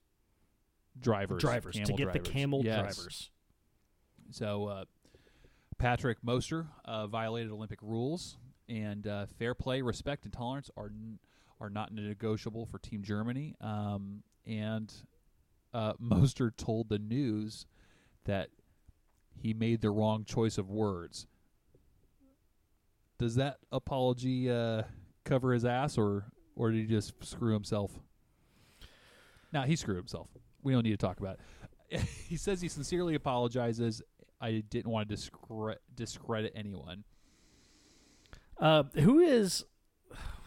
drivers. 0.99 1.41
drivers, 1.41 1.75
to 1.83 1.93
get 1.93 2.13
the 2.13 2.19
camel 2.19 2.61
Yes. 2.63 2.95
drivers. 2.95 3.31
So 4.31 4.67
uh, 4.67 4.85
Patrick 5.77 6.19
Moster 6.23 6.67
uh, 6.85 7.07
violated 7.07 7.51
Olympic 7.51 7.79
rules, 7.81 8.37
and 8.69 9.05
uh, 9.05 9.25
fair 9.37 9.53
play, 9.53 9.81
respect, 9.81 10.23
and 10.23 10.31
tolerance 10.31 10.69
are 10.77 10.85
n- 10.85 11.19
are 11.61 11.69
not 11.69 11.93
negotiable 11.93 12.65
for 12.65 12.79
Team 12.79 13.03
Germany. 13.03 13.55
Um, 13.61 14.23
and 14.45 14.91
uh, 15.73 15.93
Moster 15.99 16.51
told 16.51 16.89
the 16.89 16.99
news 16.99 17.67
that 18.25 18.49
he 19.37 19.53
made 19.53 19.81
the 19.81 19.91
wrong 19.91 20.25
choice 20.25 20.57
of 20.57 20.69
words. 20.69 21.27
Does 23.19 23.35
that 23.35 23.57
apology 23.71 24.49
uh, 24.49 24.81
cover 25.23 25.53
his 25.53 25.63
ass, 25.63 25.97
or 25.97 26.25
or 26.55 26.71
did 26.71 26.81
he 26.81 26.87
just 26.87 27.13
screw 27.23 27.53
himself? 27.53 27.91
Now 29.53 29.63
he 29.63 29.75
screwed 29.75 29.97
himself. 29.97 30.27
We 30.63 30.73
don't 30.73 30.83
need 30.83 30.91
to 30.91 30.97
talk 30.97 31.19
about 31.19 31.37
it. 31.89 32.01
he 32.27 32.35
says 32.35 32.61
he 32.61 32.67
sincerely 32.67 33.13
apologizes. 33.13 34.01
I 34.39 34.63
didn't 34.67 34.91
want 34.91 35.07
to 35.07 35.15
discre- 35.15 35.75
discredit 35.95 36.53
anyone. 36.55 37.03
Uh, 38.59 38.83
who 38.95 39.19
is? 39.19 39.65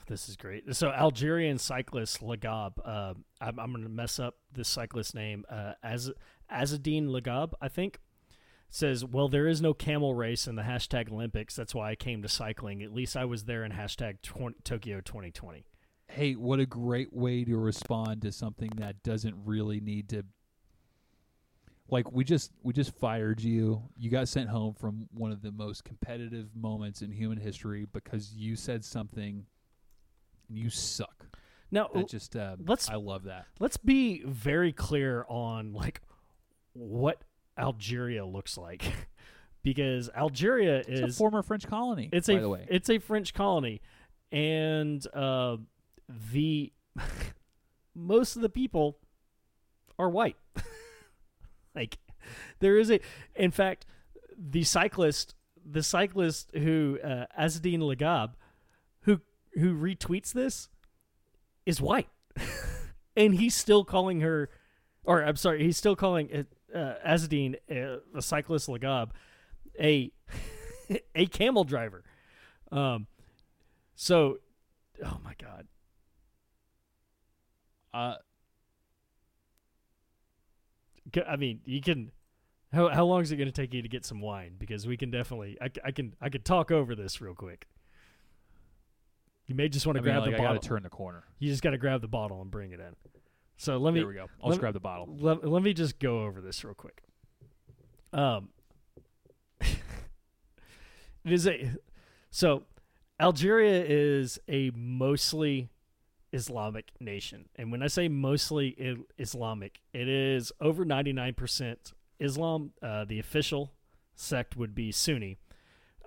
This 0.06 0.28
is 0.28 0.36
great. 0.36 0.74
So 0.74 0.90
Algerian 0.90 1.58
cyclist 1.58 2.20
Lagab. 2.20 2.74
Uh, 2.84 3.14
I'm, 3.40 3.58
I'm 3.58 3.72
going 3.72 3.84
to 3.84 3.90
mess 3.90 4.18
up 4.18 4.36
this 4.52 4.68
cyclist 4.68 5.14
name. 5.14 5.44
Uh, 5.48 5.72
Az 5.82 6.10
Azzedine 6.50 7.08
Lagab, 7.08 7.52
I 7.60 7.68
think, 7.68 8.00
says, 8.68 9.04
"Well, 9.04 9.28
there 9.28 9.46
is 9.46 9.62
no 9.62 9.72
camel 9.72 10.14
race 10.14 10.46
in 10.46 10.56
the 10.56 10.62
hashtag 10.62 11.10
Olympics. 11.10 11.56
That's 11.56 11.74
why 11.74 11.90
I 11.90 11.94
came 11.94 12.22
to 12.22 12.28
cycling. 12.28 12.82
At 12.82 12.92
least 12.92 13.16
I 13.16 13.24
was 13.24 13.44
there 13.44 13.64
in 13.64 13.72
hashtag 13.72 14.22
20, 14.22 14.56
Tokyo 14.64 15.00
2020." 15.00 15.66
Hey, 16.08 16.34
what 16.34 16.60
a 16.60 16.66
great 16.66 17.12
way 17.12 17.44
to 17.44 17.56
respond 17.56 18.22
to 18.22 18.32
something 18.32 18.70
that 18.76 19.02
doesn't 19.02 19.34
really 19.44 19.80
need 19.80 20.10
to 20.10 20.24
like 21.88 22.10
we 22.12 22.24
just 22.24 22.52
we 22.62 22.72
just 22.72 22.94
fired 22.96 23.40
you. 23.40 23.82
You 23.96 24.10
got 24.10 24.28
sent 24.28 24.48
home 24.48 24.74
from 24.74 25.08
one 25.12 25.32
of 25.32 25.42
the 25.42 25.52
most 25.52 25.84
competitive 25.84 26.48
moments 26.54 27.02
in 27.02 27.10
human 27.10 27.38
history 27.38 27.86
because 27.92 28.32
you 28.34 28.56
said 28.56 28.84
something 28.84 29.44
you 30.48 30.70
suck. 30.70 31.26
Now, 31.70 31.88
That 31.92 32.08
just 32.08 32.36
uh, 32.36 32.56
let's- 32.64 32.88
I 32.88 32.94
love 32.96 33.24
that. 33.24 33.46
let's 33.58 33.76
be 33.76 34.22
very 34.24 34.72
clear 34.72 35.24
on 35.28 35.72
like 35.72 36.00
what 36.72 37.22
Algeria 37.58 38.24
looks 38.24 38.56
like, 38.58 38.82
because 39.62 40.08
Algeria 40.16 40.78
It's 40.78 40.88
is 41.00 41.14
a 41.16 41.18
former 41.18 41.42
French 41.42 41.66
colony. 41.66 42.08
it's 42.12 42.28
by 42.28 42.34
a 42.34 42.40
the 42.40 42.48
way. 42.48 42.66
it's 42.68 42.88
a 42.90 42.98
French 42.98 43.34
colony, 43.34 43.80
and 44.30 45.04
uh, 45.14 45.56
the 46.32 46.72
most 47.94 48.36
of 48.36 48.42
the 48.42 48.48
people 48.48 48.98
are 49.98 50.08
white. 50.10 50.36
like 51.74 51.98
there 52.60 52.76
is 52.78 52.90
a, 52.90 53.00
in 53.34 53.50
fact, 53.50 53.86
the 54.36 54.64
cyclist, 54.64 55.34
the 55.64 55.82
cyclist 55.82 56.50
who 56.54 56.98
uh, 57.02 57.26
Azzedine 57.38 57.80
Lagab, 57.80 58.30
who 59.54 59.74
retweets 59.74 60.32
this, 60.32 60.68
is 61.66 61.80
white, 61.80 62.08
and 63.16 63.34
he's 63.34 63.54
still 63.54 63.84
calling 63.84 64.20
her, 64.20 64.50
or 65.04 65.22
I'm 65.22 65.36
sorry, 65.36 65.62
he's 65.62 65.76
still 65.76 65.96
calling 65.96 66.28
it, 66.30 66.46
uh, 66.74 66.94
Azzedine, 67.06 67.56
uh, 67.70 68.00
the 68.12 68.22
cyclist 68.22 68.68
Lagab, 68.68 69.10
a 69.80 70.10
a 71.14 71.26
camel 71.26 71.64
driver. 71.64 72.04
Um, 72.70 73.06
so, 73.94 74.38
oh 75.04 75.18
my 75.22 75.34
god, 75.40 75.66
uh, 77.92 78.16
I 81.28 81.36
mean, 81.36 81.60
you 81.64 81.80
can. 81.80 82.10
How 82.72 82.88
how 82.88 83.04
long 83.04 83.22
is 83.22 83.30
it 83.30 83.36
going 83.36 83.46
to 83.46 83.52
take 83.52 83.72
you 83.72 83.82
to 83.82 83.88
get 83.88 84.04
some 84.04 84.20
wine? 84.20 84.56
Because 84.58 84.86
we 84.86 84.96
can 84.96 85.10
definitely, 85.10 85.56
I, 85.60 85.70
I 85.84 85.90
can 85.92 86.14
I 86.20 86.28
could 86.28 86.44
talk 86.44 86.72
over 86.72 86.96
this 86.96 87.20
real 87.20 87.34
quick. 87.34 87.68
You 89.46 89.54
may 89.54 89.68
just 89.68 89.86
want 89.86 89.98
I 89.98 90.00
to 90.00 90.06
mean, 90.06 90.14
grab 90.14 90.26
like, 90.26 90.36
the 90.36 90.42
I 90.42 90.46
bottle. 90.46 90.62
turn 90.62 90.82
the 90.82 90.88
corner. 90.88 91.24
you 91.38 91.50
just 91.50 91.62
got 91.62 91.70
to 91.70 91.78
grab 91.78 92.00
the 92.00 92.08
bottle 92.08 92.40
and 92.40 92.50
bring 92.50 92.72
it 92.72 92.80
in. 92.80 92.96
So 93.56 93.76
let 93.76 93.92
me 93.94 94.00
There 94.00 94.08
we 94.08 94.14
go. 94.14 94.26
I'll 94.42 94.48
let 94.48 94.54
just 94.54 94.60
grab 94.60 94.74
the 94.74 94.80
bottle. 94.80 95.06
let, 95.20 95.46
let 95.46 95.62
me 95.62 95.72
just 95.74 95.98
go 95.98 96.24
over 96.24 96.40
this 96.40 96.64
real 96.64 96.74
quick. 96.74 97.02
Um, 98.12 98.48
it 99.60 99.76
is 101.24 101.46
a 101.46 101.70
so 102.30 102.64
Algeria 103.20 103.84
is 103.86 104.38
a 104.48 104.70
mostly 104.74 105.70
Islamic 106.32 106.90
nation, 107.00 107.44
and 107.56 107.70
when 107.70 107.82
I 107.82 107.86
say 107.86 108.08
mostly 108.08 108.96
Islamic, 109.18 109.80
it 109.92 110.08
is 110.08 110.52
over 110.60 110.84
ninety 110.84 111.12
nine 111.12 111.34
percent 111.34 111.92
Islam. 112.18 112.72
Uh, 112.82 113.04
the 113.04 113.18
official 113.20 113.72
sect 114.16 114.56
would 114.56 114.74
be 114.74 114.90
Sunni, 114.90 115.38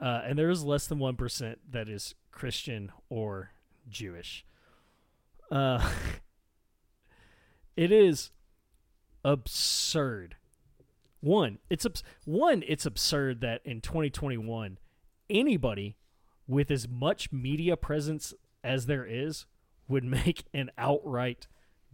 uh, 0.01 0.21
and 0.25 0.37
there 0.37 0.49
is 0.49 0.63
less 0.63 0.87
than 0.87 0.99
one 0.99 1.15
percent 1.15 1.59
that 1.71 1.89
is 1.89 2.15
Christian 2.31 2.91
or 3.09 3.51
Jewish. 3.89 4.45
Uh, 5.49 5.89
it 7.75 7.91
is 7.91 8.31
absurd. 9.23 10.35
One, 11.19 11.59
it's 11.69 11.85
abs- 11.85 12.03
one, 12.25 12.63
it's 12.67 12.85
absurd 12.85 13.41
that 13.41 13.61
in 13.65 13.81
2021 13.81 14.77
anybody 15.29 15.97
with 16.47 16.71
as 16.71 16.87
much 16.87 17.31
media 17.31 17.75
presence 17.75 18.33
as 18.63 18.85
there 18.85 19.05
is 19.05 19.45
would 19.87 20.03
make 20.03 20.45
an 20.53 20.71
outright 20.77 21.47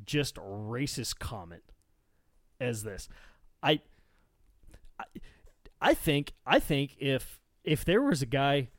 just 0.06 0.36
racist 0.36 1.20
comment 1.20 1.64
as 2.60 2.84
this. 2.84 3.08
I 3.62 3.80
I, 5.00 5.04
I 5.82 5.94
think 5.94 6.34
I 6.46 6.60
think 6.60 6.96
if 7.00 7.40
if 7.64 7.86
there 7.86 8.02
was 8.02 8.22
a 8.22 8.26
guy 8.26 8.70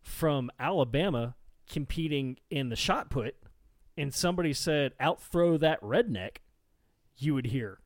from 0.00 0.50
Alabama 0.58 1.34
competing 1.68 2.36
in 2.50 2.68
the 2.68 2.76
shot 2.76 3.10
put 3.10 3.36
and 3.96 4.12
somebody 4.12 4.52
said 4.52 4.92
out 5.00 5.22
throw 5.22 5.56
that 5.56 5.80
redneck 5.80 6.38
you 7.16 7.34
would 7.34 7.46
hear 7.46 7.78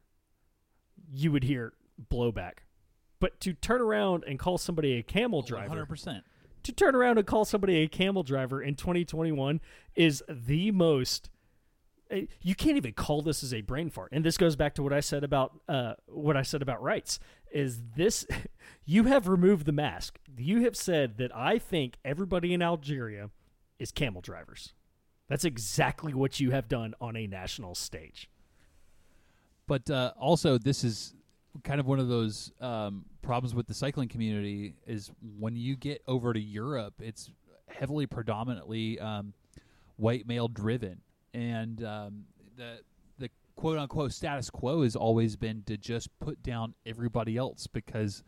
you 1.12 1.32
would 1.32 1.44
hear 1.44 1.72
blowback. 2.10 2.58
But 3.20 3.40
to 3.40 3.52
turn 3.52 3.80
around 3.80 4.24
and 4.26 4.38
call 4.38 4.58
somebody 4.58 4.94
a 4.94 5.02
camel 5.02 5.42
driver 5.42 5.86
100%. 5.86 6.22
to 6.64 6.72
turn 6.72 6.94
around 6.94 7.18
and 7.18 7.26
call 7.26 7.44
somebody 7.44 7.76
a 7.78 7.88
camel 7.88 8.22
driver 8.22 8.62
in 8.62 8.74
2021 8.74 9.60
is 9.94 10.22
the 10.28 10.70
most 10.70 11.30
eh, 12.10 12.26
you 12.42 12.54
can't 12.54 12.76
even 12.76 12.92
call 12.92 13.22
this 13.22 13.42
as 13.42 13.54
a 13.54 13.60
brain 13.60 13.90
fart. 13.90 14.10
And 14.12 14.24
this 14.24 14.36
goes 14.36 14.56
back 14.56 14.74
to 14.74 14.82
what 14.82 14.92
i 14.92 15.00
said 15.00 15.24
about 15.24 15.52
uh, 15.68 15.94
what 16.06 16.36
i 16.36 16.42
said 16.42 16.62
about 16.62 16.82
Reitz 16.82 17.18
is 17.52 17.80
this 17.96 18.26
you 18.84 19.04
have 19.04 19.28
removed 19.28 19.66
the 19.66 19.72
mask. 19.72 20.18
You 20.36 20.62
have 20.62 20.76
said 20.76 21.18
that 21.18 21.34
i 21.34 21.58
think 21.58 21.96
everybody 22.04 22.54
in 22.54 22.62
algeria 22.62 23.30
is 23.78 23.92
camel 23.92 24.20
drivers. 24.20 24.74
That's 25.28 25.44
exactly 25.44 26.14
what 26.14 26.40
you 26.40 26.52
have 26.52 26.68
done 26.68 26.94
on 27.00 27.16
a 27.16 27.26
national 27.26 27.74
stage. 27.74 28.30
But 29.66 29.90
uh, 29.90 30.12
also, 30.18 30.56
this 30.56 30.84
is 30.84 31.14
kind 31.64 31.80
of 31.80 31.86
one 31.86 31.98
of 31.98 32.08
those 32.08 32.50
um, 32.60 33.04
problems 33.20 33.54
with 33.54 33.66
the 33.66 33.74
cycling 33.74 34.08
community 34.08 34.74
is 34.86 35.10
when 35.38 35.54
you 35.54 35.76
get 35.76 36.02
over 36.06 36.32
to 36.32 36.40
Europe, 36.40 36.94
it's 37.00 37.30
heavily 37.68 38.06
predominantly 38.06 38.98
um, 39.00 39.34
white 39.96 40.26
male 40.26 40.48
driven, 40.48 41.00
and 41.34 41.84
um, 41.84 42.24
the 42.56 42.78
quote 43.58 43.76
unquote 43.76 44.12
status 44.12 44.50
quo 44.50 44.84
has 44.84 44.94
always 44.94 45.34
been 45.34 45.64
to 45.66 45.76
just 45.76 46.16
put 46.20 46.40
down 46.44 46.74
everybody 46.86 47.36
else 47.36 47.66
because 47.66 48.22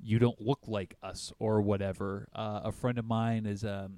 you 0.00 0.20
don't 0.20 0.40
look 0.40 0.60
like 0.68 0.94
us 1.02 1.32
or 1.40 1.60
whatever. 1.60 2.28
Uh, 2.32 2.60
a 2.62 2.70
friend 2.70 2.98
of 2.98 3.04
mine 3.04 3.46
is 3.46 3.64
um, 3.64 3.94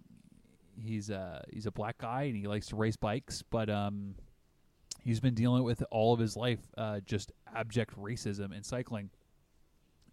he's 0.82 1.10
a 1.10 1.44
he's 1.52 1.66
a 1.66 1.70
black 1.70 1.98
guy 1.98 2.22
and 2.22 2.36
he 2.36 2.46
likes 2.46 2.68
to 2.68 2.76
race 2.76 2.96
bikes, 2.96 3.42
but 3.50 3.68
um, 3.68 4.14
he's 5.02 5.20
been 5.20 5.34
dealing 5.34 5.62
with 5.62 5.84
all 5.90 6.14
of 6.14 6.20
his 6.20 6.38
life 6.38 6.60
uh, 6.78 7.00
just 7.00 7.30
abject 7.54 7.94
racism 7.94 8.56
in 8.56 8.62
cycling. 8.62 9.10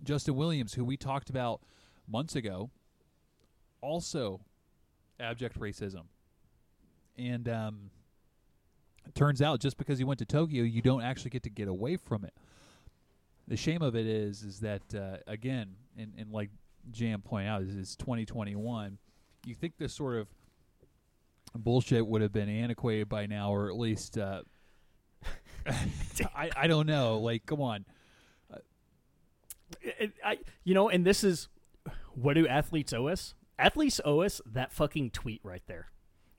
Justin 0.03 0.35
Williams, 0.35 0.73
who 0.73 0.83
we 0.83 0.97
talked 0.97 1.29
about 1.29 1.61
months 2.05 2.35
ago, 2.35 2.69
also 3.79 4.41
abject 5.21 5.57
racism. 5.57 6.07
And 7.17 7.47
um, 7.47 7.91
it 9.07 9.15
turns 9.15 9.41
out 9.41 9.59
just 9.59 9.77
because 9.77 9.99
you 9.99 10.07
went 10.07 10.19
to 10.19 10.25
Tokyo, 10.25 10.63
you 10.63 10.81
don't 10.81 11.01
actually 11.01 11.31
get 11.31 11.43
to 11.43 11.49
get 11.49 11.67
away 11.67 11.97
from 11.97 12.23
it. 12.25 12.33
The 13.47 13.57
shame 13.57 13.81
of 13.81 13.95
it 13.95 14.07
is, 14.07 14.41
is 14.43 14.59
that 14.61 14.81
uh, 14.95 15.17
again, 15.27 15.75
and, 15.97 16.13
and 16.17 16.31
like 16.31 16.49
Jam 16.91 17.21
pointed 17.21 17.47
out, 17.49 17.61
is 17.61 17.95
2021. 17.95 18.97
You 19.45 19.53
think 19.55 19.77
this 19.77 19.93
sort 19.93 20.15
of 20.17 20.27
bullshit 21.53 22.05
would 22.07 22.21
have 22.21 22.33
been 22.33 22.49
antiquated 22.49 23.07
by 23.07 23.27
now, 23.27 23.53
or 23.53 23.69
at 23.69 23.77
least 23.77 24.17
uh, 24.17 24.41
I 26.35 26.49
I 26.55 26.67
don't 26.67 26.87
know. 26.87 27.19
Like, 27.19 27.45
come 27.45 27.61
on. 27.61 27.85
It- 29.81 30.13
I, 30.23 30.39
you 30.63 30.73
know, 30.73 30.89
and 30.89 31.05
this 31.05 31.23
is 31.23 31.47
what 32.13 32.33
do 32.33 32.47
athletes 32.47 32.93
owe 32.93 33.07
us? 33.07 33.35
Athletes 33.57 34.01
owe 34.03 34.21
us 34.21 34.41
that 34.45 34.71
fucking 34.71 35.11
tweet 35.11 35.41
right 35.43 35.63
there. 35.67 35.87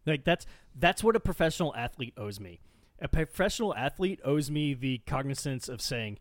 Like 0.06 0.24
that's 0.24 0.46
that's 0.74 1.02
what 1.02 1.16
a 1.16 1.20
professional 1.20 1.74
athlete 1.74 2.14
owes 2.16 2.40
me. 2.40 2.60
A 3.00 3.08
professional 3.08 3.74
athlete 3.74 4.20
owes 4.24 4.50
me 4.50 4.72
the 4.72 4.98
cognizance 5.06 5.68
of 5.68 5.82
saying, 5.82 6.18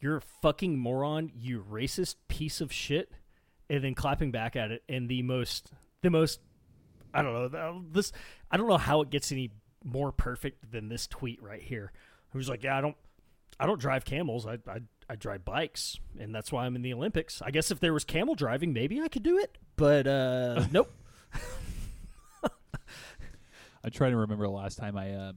"You're 0.00 0.16
a 0.16 0.22
fucking 0.42 0.78
moron, 0.78 1.30
you 1.34 1.64
racist 1.68 2.16
piece 2.28 2.60
of 2.60 2.72
shit," 2.72 3.12
and 3.68 3.84
then 3.84 3.94
clapping 3.94 4.30
back 4.30 4.56
at 4.56 4.70
it 4.70 4.82
in 4.88 5.08
the 5.08 5.22
most 5.22 5.72
the 6.02 6.10
most 6.10 6.40
I 7.12 7.22
don't 7.22 7.52
know 7.52 7.84
this 7.90 8.12
I 8.50 8.56
don't 8.56 8.68
know 8.68 8.78
how 8.78 9.02
it 9.02 9.10
gets 9.10 9.32
any 9.32 9.50
more 9.82 10.12
perfect 10.12 10.70
than 10.70 10.88
this 10.88 11.06
tweet 11.06 11.42
right 11.42 11.62
here. 11.62 11.92
Who's 12.30 12.48
like, 12.48 12.62
"Yeah, 12.62 12.78
I 12.78 12.80
don't 12.80 12.96
I 13.58 13.66
don't 13.66 13.80
drive 13.80 14.04
camels. 14.04 14.46
I, 14.46 14.58
I 14.68 14.80
I 15.08 15.16
drive 15.16 15.44
bikes, 15.44 15.98
and 16.18 16.34
that's 16.34 16.50
why 16.50 16.64
I'm 16.64 16.76
in 16.76 16.82
the 16.82 16.94
Olympics. 16.94 17.42
I 17.42 17.50
guess 17.50 17.70
if 17.70 17.80
there 17.80 17.92
was 17.92 18.04
camel 18.04 18.34
driving, 18.34 18.72
maybe 18.72 19.00
I 19.00 19.08
could 19.08 19.22
do 19.22 19.38
it, 19.38 19.58
but 19.76 20.06
uh, 20.06 20.66
nope. 20.72 20.92
I'm 23.84 23.90
trying 23.90 24.12
to 24.12 24.16
remember 24.16 24.44
the 24.46 24.50
last 24.50 24.78
time 24.78 24.96
I 24.96 25.14
um 25.14 25.36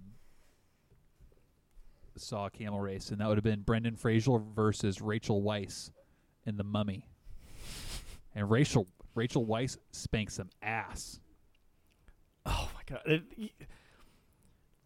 saw 2.16 2.48
a 2.48 2.50
camel 2.50 2.80
race, 2.80 3.10
and 3.12 3.20
that 3.22 3.28
would 3.28 3.38
have 3.38 3.44
been 3.44 3.62
Brendan 3.62 3.96
Fraser 3.96 4.40
versus 4.56 5.02
Rachel 5.02 5.44
Weisz 5.44 5.92
in 6.46 6.58
The 6.58 6.64
Mummy. 6.64 7.08
And 8.34 8.50
Rachel 8.50 8.88
Rachel 9.16 9.46
Weisz 9.46 9.78
spanked 9.92 10.32
some 10.32 10.50
ass. 10.62 11.20
Oh 12.46 12.70
my 12.74 12.82
god. 12.86 13.02
It- 13.06 13.52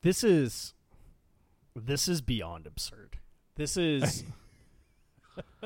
this 0.01 0.24
is 0.24 0.74
this 1.76 2.07
is 2.07 2.22
beyond 2.22 2.66
absurd. 2.66 3.18
This 3.55 3.78
is 3.78 4.24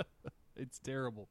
It's 0.58 0.80
terrible. 0.80 1.30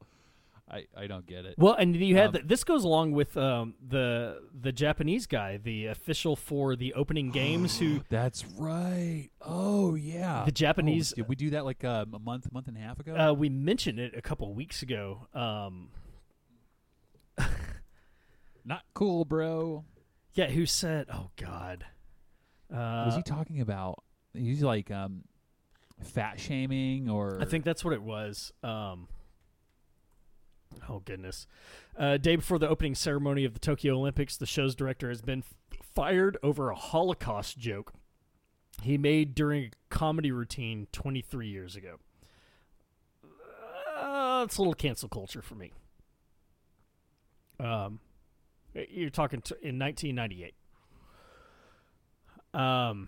I 0.69 0.85
I 0.97 1.05
don't 1.07 1.27
get 1.27 1.45
it. 1.45 1.55
well, 1.59 1.73
and 1.75 1.95
you 1.95 2.15
had 2.15 2.27
Um, 2.27 2.31
the, 2.33 2.39
this 2.43 2.63
goes 2.63 2.83
along 2.83 3.11
with 3.11 3.37
um, 3.37 3.75
the 3.87 4.41
the 4.59 4.71
Japanese 4.71 5.27
guy, 5.27 5.57
the 5.57 5.85
official 5.87 6.35
for 6.35 6.75
the 6.75 6.93
opening 6.95 7.29
games, 7.29 7.77
who 7.77 8.01
That's 8.09 8.43
right. 8.57 9.29
Oh 9.41 9.93
yeah. 9.95 10.43
The 10.45 10.51
Japanese- 10.51 11.13
Oh, 11.13 11.17
did 11.17 11.27
we 11.29 11.35
do 11.35 11.51
that 11.51 11.65
like 11.65 11.83
um, 11.83 12.13
a 12.15 12.19
month, 12.19 12.51
month 12.51 12.67
and 12.67 12.75
a 12.77 12.79
half 12.79 12.99
ago? 12.99 13.15
uh, 13.15 13.33
we 13.33 13.47
mentioned 13.49 13.99
it 13.99 14.15
a 14.17 14.21
couple 14.23 14.51
weeks 14.55 14.81
ago. 14.81 15.27
Um, 15.35 15.89
Not 18.65 18.81
cool, 18.93 19.25
bro. 19.25 19.85
yeah, 20.33 20.47
who 20.49 20.65
said, 20.65 21.07
"Oh 21.13 21.29
God." 21.37 21.85
Uh, 22.73 23.03
was 23.05 23.15
he 23.15 23.21
talking 23.21 23.61
about? 23.61 24.03
He's 24.33 24.63
like 24.63 24.89
um, 24.89 25.23
fat 26.01 26.39
shaming, 26.39 27.09
or 27.09 27.39
I 27.39 27.45
think 27.45 27.63
that's 27.63 27.85
what 27.85 27.93
it 27.93 28.01
was. 28.01 28.51
Um, 28.63 29.07
oh 30.89 31.01
goodness! 31.05 31.47
Uh, 31.97 32.17
day 32.17 32.35
before 32.35 32.59
the 32.59 32.69
opening 32.69 32.95
ceremony 32.95 33.45
of 33.45 33.53
the 33.53 33.59
Tokyo 33.59 33.95
Olympics, 33.95 34.37
the 34.37 34.45
show's 34.45 34.75
director 34.75 35.09
has 35.09 35.21
been 35.21 35.39
f- 35.39 35.79
fired 35.95 36.37
over 36.43 36.69
a 36.69 36.75
Holocaust 36.75 37.57
joke 37.57 37.93
he 38.81 38.97
made 38.97 39.35
during 39.35 39.65
a 39.65 39.71
comedy 39.89 40.31
routine 40.31 40.87
23 40.91 41.47
years 41.47 41.75
ago. 41.75 41.97
Uh, 43.97 44.43
it's 44.45 44.57
a 44.57 44.61
little 44.61 44.73
cancel 44.73 45.09
culture 45.09 45.41
for 45.41 45.55
me. 45.55 45.71
Um, 47.59 47.99
you're 48.73 49.09
talking 49.09 49.41
t- 49.41 49.55
in 49.61 49.79
1998. 49.79 50.53
Um, 52.53 53.07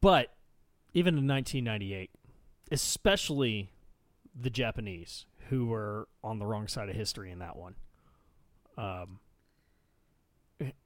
but 0.00 0.34
even 0.94 1.18
in 1.18 1.26
1998, 1.26 2.10
especially 2.70 3.70
the 4.34 4.50
Japanese 4.50 5.26
who 5.50 5.66
were 5.66 6.08
on 6.22 6.38
the 6.38 6.46
wrong 6.46 6.68
side 6.68 6.88
of 6.88 6.94
history 6.94 7.30
in 7.30 7.40
that 7.40 7.56
one. 7.56 7.74
Um, 8.78 9.18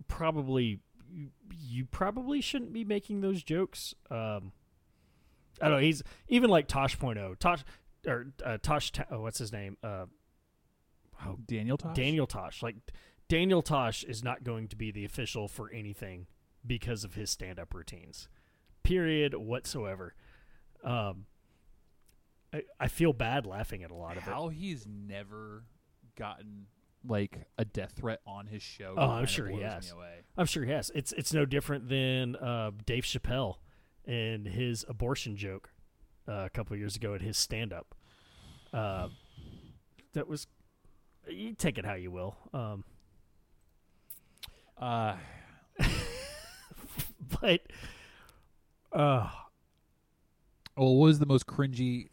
probably 0.08 0.80
you, 1.12 1.28
you 1.50 1.84
probably 1.84 2.40
shouldn't 2.40 2.72
be 2.72 2.82
making 2.82 3.20
those 3.20 3.42
jokes. 3.42 3.94
Um, 4.10 4.52
I 5.60 5.68
don't 5.68 5.76
know. 5.76 5.82
He's 5.82 6.02
even 6.28 6.50
like 6.50 6.66
Tosh.0, 6.66 7.38
Tosh 7.38 7.62
or 8.06 8.26
uh, 8.44 8.58
Tosh. 8.60 8.90
Oh, 9.10 9.20
what's 9.20 9.38
his 9.38 9.52
name? 9.52 9.76
Uh, 9.82 10.06
oh, 11.26 11.36
Daniel 11.46 11.76
Tosh. 11.76 11.94
Daniel 11.94 12.26
Tosh. 12.26 12.62
Like 12.62 12.76
Daniel 13.28 13.62
Tosh 13.62 14.02
is 14.02 14.24
not 14.24 14.44
going 14.44 14.68
to 14.68 14.76
be 14.76 14.90
the 14.90 15.04
official 15.04 15.46
for 15.46 15.70
anything 15.70 16.26
because 16.66 17.04
of 17.04 17.14
his 17.14 17.30
stand-up 17.30 17.74
routines. 17.74 18.28
Period 18.82 19.34
whatsoever. 19.34 20.14
Um, 20.82 21.26
I, 22.55 22.62
I 22.78 22.88
feel 22.88 23.12
bad 23.12 23.46
laughing 23.46 23.82
at 23.82 23.90
a 23.90 23.94
lot 23.94 24.12
of 24.12 24.18
it. 24.18 24.30
How 24.30 24.48
he's 24.48 24.86
never 24.86 25.64
gotten 26.16 26.66
like 27.07 27.46
a 27.59 27.64
death 27.64 27.94
threat 27.96 28.20
on 28.26 28.46
his 28.46 28.62
show. 28.62 28.94
Oh, 28.96 29.11
I'm 29.11 29.26
sure 29.26 29.48
he 29.48 29.61
has. 29.61 29.92
I'm 30.36 30.46
sure 30.46 30.64
he 30.64 30.70
has. 30.70 30.90
It's 30.94 31.12
it's 31.12 31.32
no 31.32 31.44
different 31.44 31.88
than 31.88 32.36
uh, 32.36 32.70
Dave 32.86 33.02
Chappelle 33.05 33.57
and 34.07 34.46
his 34.46 34.84
abortion 34.88 35.36
joke 35.36 35.70
uh, 36.28 36.44
a 36.46 36.50
couple 36.50 36.76
years 36.76 36.94
ago 36.94 37.14
at 37.14 37.22
his 37.22 37.36
stand-up. 37.36 37.94
Uh, 38.72 39.09
that 40.12 40.28
was 40.28 40.46
you 41.28 41.55
take 41.55 41.76
it 41.78 41.84
how 41.84 41.94
you 41.94 42.11
will. 42.11 42.36
Um, 42.52 42.84
Uh, 44.78 45.16
but 47.40 47.61
uh, 48.92 49.28
well, 50.76 50.94
what 50.96 51.07
was 51.07 51.18
the 51.18 51.26
most 51.26 51.46
cringy 51.46 52.09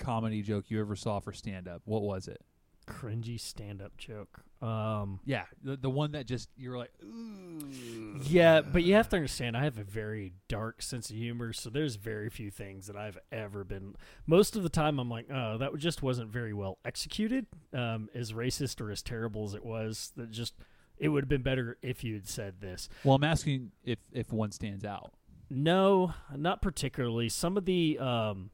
comedy 0.00 0.42
joke 0.42 0.64
you 0.68 0.80
ever 0.80 0.96
saw 0.96 1.20
for 1.20 1.32
stand 1.32 1.68
up? 1.68 1.82
What 1.84 2.02
was 2.02 2.26
it? 2.26 2.42
cringy 2.90 3.38
stand-up 3.38 3.96
joke. 3.96 4.42
Um, 4.60 5.20
Yeah, 5.24 5.44
the 5.62 5.76
the 5.76 5.88
one 5.88 6.12
that 6.12 6.26
just 6.26 6.50
you're 6.56 6.76
like, 6.76 6.90
Ooh. 7.02 8.18
Yeah, 8.22 8.60
but 8.60 8.82
you 8.82 8.94
have 8.94 9.08
to 9.10 9.16
understand, 9.16 9.56
I 9.56 9.64
have 9.64 9.78
a 9.78 9.84
very 9.84 10.32
dark 10.48 10.82
sense 10.82 11.08
of 11.08 11.16
humor, 11.16 11.52
so 11.52 11.70
there's 11.70 11.96
very 11.96 12.28
few 12.28 12.50
things 12.50 12.86
that 12.88 12.96
I've 12.96 13.18
ever 13.32 13.64
been. 13.64 13.94
Most 14.26 14.56
of 14.56 14.62
the 14.62 14.68
time, 14.68 14.98
I'm 14.98 15.08
like, 15.08 15.30
oh, 15.32 15.56
that 15.58 15.76
just 15.78 16.02
wasn't 16.02 16.30
very 16.30 16.52
well 16.52 16.78
executed. 16.84 17.46
Um, 17.72 18.10
as 18.14 18.32
racist 18.32 18.80
or 18.80 18.90
as 18.90 19.02
terrible 19.02 19.44
as 19.44 19.54
it 19.54 19.64
was, 19.64 20.12
that 20.16 20.30
just 20.30 20.54
it 20.98 21.08
would 21.08 21.24
have 21.24 21.28
been 21.28 21.42
better 21.42 21.78
if 21.82 22.04
you 22.04 22.14
had 22.14 22.28
said 22.28 22.60
this. 22.60 22.88
Well, 23.04 23.14
I'm 23.14 23.24
asking 23.24 23.70
if 23.84 23.98
if 24.12 24.32
one 24.32 24.50
stands 24.50 24.84
out. 24.84 25.12
No, 25.48 26.14
not 26.36 26.60
particularly. 26.62 27.28
Some 27.28 27.56
of 27.56 27.64
the, 27.64 27.98
um, 27.98 28.50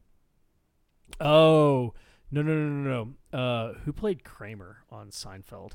oh 1.21 1.95
no 2.31 2.43
no 2.43 2.55
no 2.55 2.69
no 2.69 3.15
no. 3.33 3.39
Uh, 3.39 3.73
who 3.85 3.93
played 3.93 4.25
Kramer 4.25 4.79
on 4.91 5.11
Seinfeld? 5.11 5.73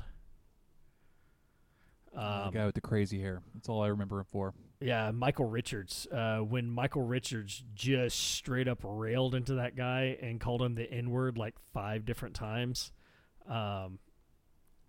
the 2.12 2.20
Um, 2.20 2.52
guy 2.52 2.66
with 2.66 2.74
the 2.74 2.80
crazy 2.80 3.20
hair. 3.20 3.42
That's 3.54 3.68
all 3.68 3.82
I 3.82 3.88
remember 3.88 4.18
him 4.18 4.26
for. 4.30 4.54
Yeah, 4.80 5.10
Michael 5.12 5.46
Richards. 5.46 6.06
Uh, 6.12 6.38
when 6.40 6.68
Michael 6.68 7.02
Richards 7.02 7.62
just 7.74 8.18
straight 8.18 8.68
up 8.68 8.80
railed 8.82 9.34
into 9.34 9.54
that 9.54 9.76
guy 9.76 10.18
and 10.20 10.40
called 10.40 10.60
him 10.60 10.74
the 10.74 10.90
N 10.92 11.10
word 11.10 11.38
like 11.38 11.54
five 11.72 12.04
different 12.04 12.34
times. 12.34 12.92
Um, 13.48 13.98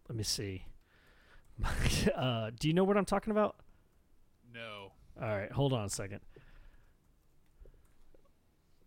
let 0.10 0.18
me 0.18 0.24
see. 0.24 0.66
uh, 2.16 2.50
do 2.60 2.68
you 2.68 2.74
know 2.74 2.84
what 2.84 2.98
I'm 2.98 3.06
talking 3.06 3.32
about? 3.32 3.56
No. 4.54 4.92
All 5.22 5.28
right, 5.30 5.52
hold 5.52 5.74
on 5.74 5.86
a 5.86 5.90
second. 5.90 6.22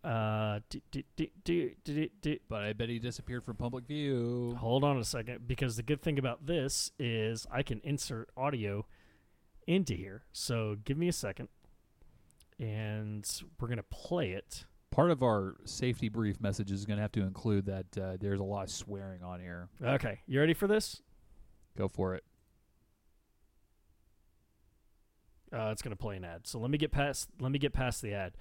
Uh, 0.06 0.60
do, 0.70 0.80
do, 1.44 1.70
do, 2.22 2.38
But 2.48 2.62
I 2.62 2.72
bet 2.74 2.88
he 2.88 3.00
disappeared 3.00 3.44
from 3.44 3.56
public 3.56 3.88
view. 3.88 4.56
Hold 4.60 4.84
on 4.84 4.98
a 4.98 5.04
second, 5.04 5.48
because 5.48 5.74
the 5.74 5.82
good 5.82 6.00
thing 6.00 6.16
about 6.16 6.46
this 6.46 6.92
is 6.96 7.44
I 7.50 7.64
can 7.64 7.80
insert 7.82 8.30
audio 8.36 8.86
into 9.66 9.94
here. 9.94 10.22
So 10.32 10.76
give 10.84 10.96
me 10.96 11.08
a 11.08 11.12
second, 11.12 11.48
and 12.60 13.28
we're 13.58 13.66
gonna 13.66 13.82
play 13.82 14.30
it. 14.30 14.64
Part 14.92 15.10
of 15.10 15.24
our 15.24 15.56
safety 15.64 16.08
brief 16.08 16.40
message 16.40 16.70
is 16.70 16.86
going 16.86 16.96
to 16.96 17.02
have 17.02 17.12
to 17.12 17.20
include 17.20 17.66
that 17.66 17.98
uh, 17.98 18.16
there's 18.18 18.40
a 18.40 18.44
lot 18.44 18.62
of 18.62 18.70
swearing 18.70 19.22
on 19.22 19.40
here. 19.40 19.68
Okay, 19.82 20.20
you 20.26 20.38
ready 20.40 20.54
for 20.54 20.68
this? 20.68 21.02
Go 21.76 21.88
for 21.88 22.14
it. 22.14 22.24
Uh, 25.52 25.70
it's 25.70 25.82
gonna 25.82 25.96
play 25.96 26.16
an 26.16 26.24
ad. 26.24 26.46
So 26.46 26.58
let 26.60 26.70
me 26.70 26.78
get 26.78 26.92
past. 26.92 27.28
Let 27.40 27.50
me 27.50 27.58
get 27.58 27.72
past 27.72 28.00
the 28.02 28.14
ad. 28.14 28.34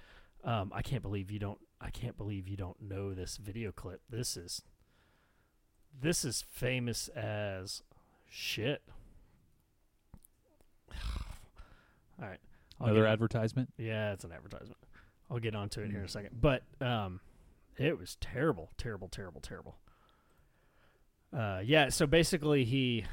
Um, 0.46 0.72
I 0.72 0.80
can't 0.80 1.02
believe 1.02 1.30
you 1.30 1.40
don't. 1.40 1.58
I 1.80 1.90
can't 1.90 2.16
believe 2.16 2.48
you 2.48 2.56
don't 2.56 2.80
know 2.80 3.12
this 3.12 3.36
video 3.36 3.72
clip. 3.72 4.00
This 4.08 4.36
is. 4.36 4.62
This 5.98 6.24
is 6.24 6.44
famous 6.50 7.08
as 7.08 7.82
shit. 8.28 8.82
All 10.92 12.28
right. 12.28 12.38
I'll 12.80 12.88
Another 12.88 13.06
advertisement. 13.06 13.72
Yeah, 13.76 14.12
it's 14.12 14.24
an 14.24 14.32
advertisement. 14.32 14.78
I'll 15.30 15.40
get 15.40 15.54
onto 15.54 15.80
it 15.80 15.90
here 15.90 16.00
in 16.00 16.04
a 16.04 16.08
second. 16.08 16.40
But 16.40 16.62
um, 16.80 17.20
it 17.76 17.98
was 17.98 18.16
terrible, 18.20 18.70
terrible, 18.78 19.08
terrible, 19.08 19.40
terrible. 19.40 19.76
Uh, 21.36 21.60
yeah. 21.64 21.88
So 21.88 22.06
basically, 22.06 22.64
he 22.64 23.04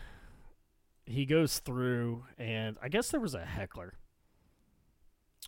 he 1.06 1.26
goes 1.26 1.60
through, 1.60 2.26
and 2.38 2.78
I 2.82 2.90
guess 2.90 3.10
there 3.10 3.20
was 3.20 3.34
a 3.34 3.44
heckler. 3.44 3.96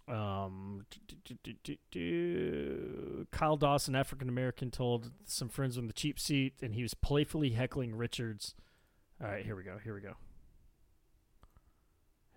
Um, 0.08 0.86
do, 1.08 1.16
do, 1.24 1.36
do, 1.44 1.54
do, 1.64 1.76
do. 1.92 3.28
Kyle 3.32 3.58
Dawson, 3.58 3.96
African 3.96 4.30
American, 4.30 4.70
told 4.70 5.12
some 5.26 5.50
friends 5.50 5.78
on 5.78 5.88
the 5.88 5.94
cheap 5.94 6.20
seat, 6.20 6.54
and 6.62 6.76
he 6.76 6.84
was 6.84 6.94
playfully 6.94 7.52
heckling 7.52 7.96
Richards. 7.96 8.54
All 9.22 9.28
right, 9.28 9.44
here 9.44 9.56
we 9.56 9.64
go. 9.64 9.78
Here 9.84 9.96
we 9.96 10.02
go. 10.02 10.14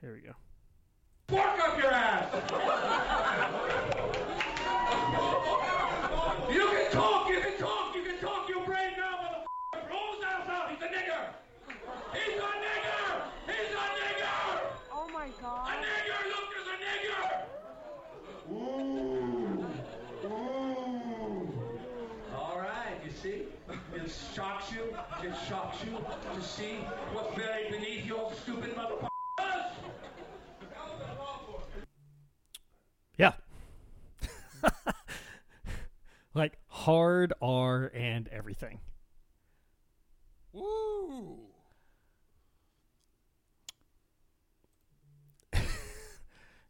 Here 0.00 0.14
we 0.14 0.20
go. 0.20 0.34
Fork 1.28 1.58
up 1.60 1.76
your 1.76 1.92
ass! 1.92 2.32
you 2.38 2.38
can 5.10 5.30
talk, 6.10 6.48
you 6.50 6.68
can 6.68 6.90
talk, 6.92 7.27
just 24.08 24.34
shocks 24.34 24.72
you, 24.72 24.96
just 25.22 25.48
shocks 25.48 25.76
you 25.84 25.90
to 25.92 26.42
see 26.42 26.78
what's 27.12 27.36
buried 27.36 27.70
beneath 27.70 28.06
your 28.06 28.32
stupid 28.42 28.74
motherfuckers. 28.74 29.08
Yeah. 33.18 33.32
like 36.34 36.58
hard 36.68 37.34
R 37.42 37.90
and 37.94 38.28
everything. 38.28 38.80
Woo. 40.52 41.40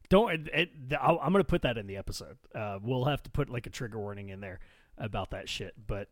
Don't. 0.08 0.32
It, 0.32 0.48
it, 0.52 0.70
I'm 1.00 1.32
going 1.32 1.34
to 1.34 1.44
put 1.44 1.62
that 1.62 1.78
in 1.78 1.86
the 1.86 1.98
episode. 1.98 2.38
Uh, 2.52 2.80
we'll 2.82 3.04
have 3.04 3.22
to 3.22 3.30
put 3.30 3.48
like 3.48 3.68
a 3.68 3.70
trigger 3.70 3.98
warning 3.98 4.30
in 4.30 4.40
there 4.40 4.58
about 4.96 5.30
that 5.30 5.48
shit. 5.48 5.74
But 5.86 6.08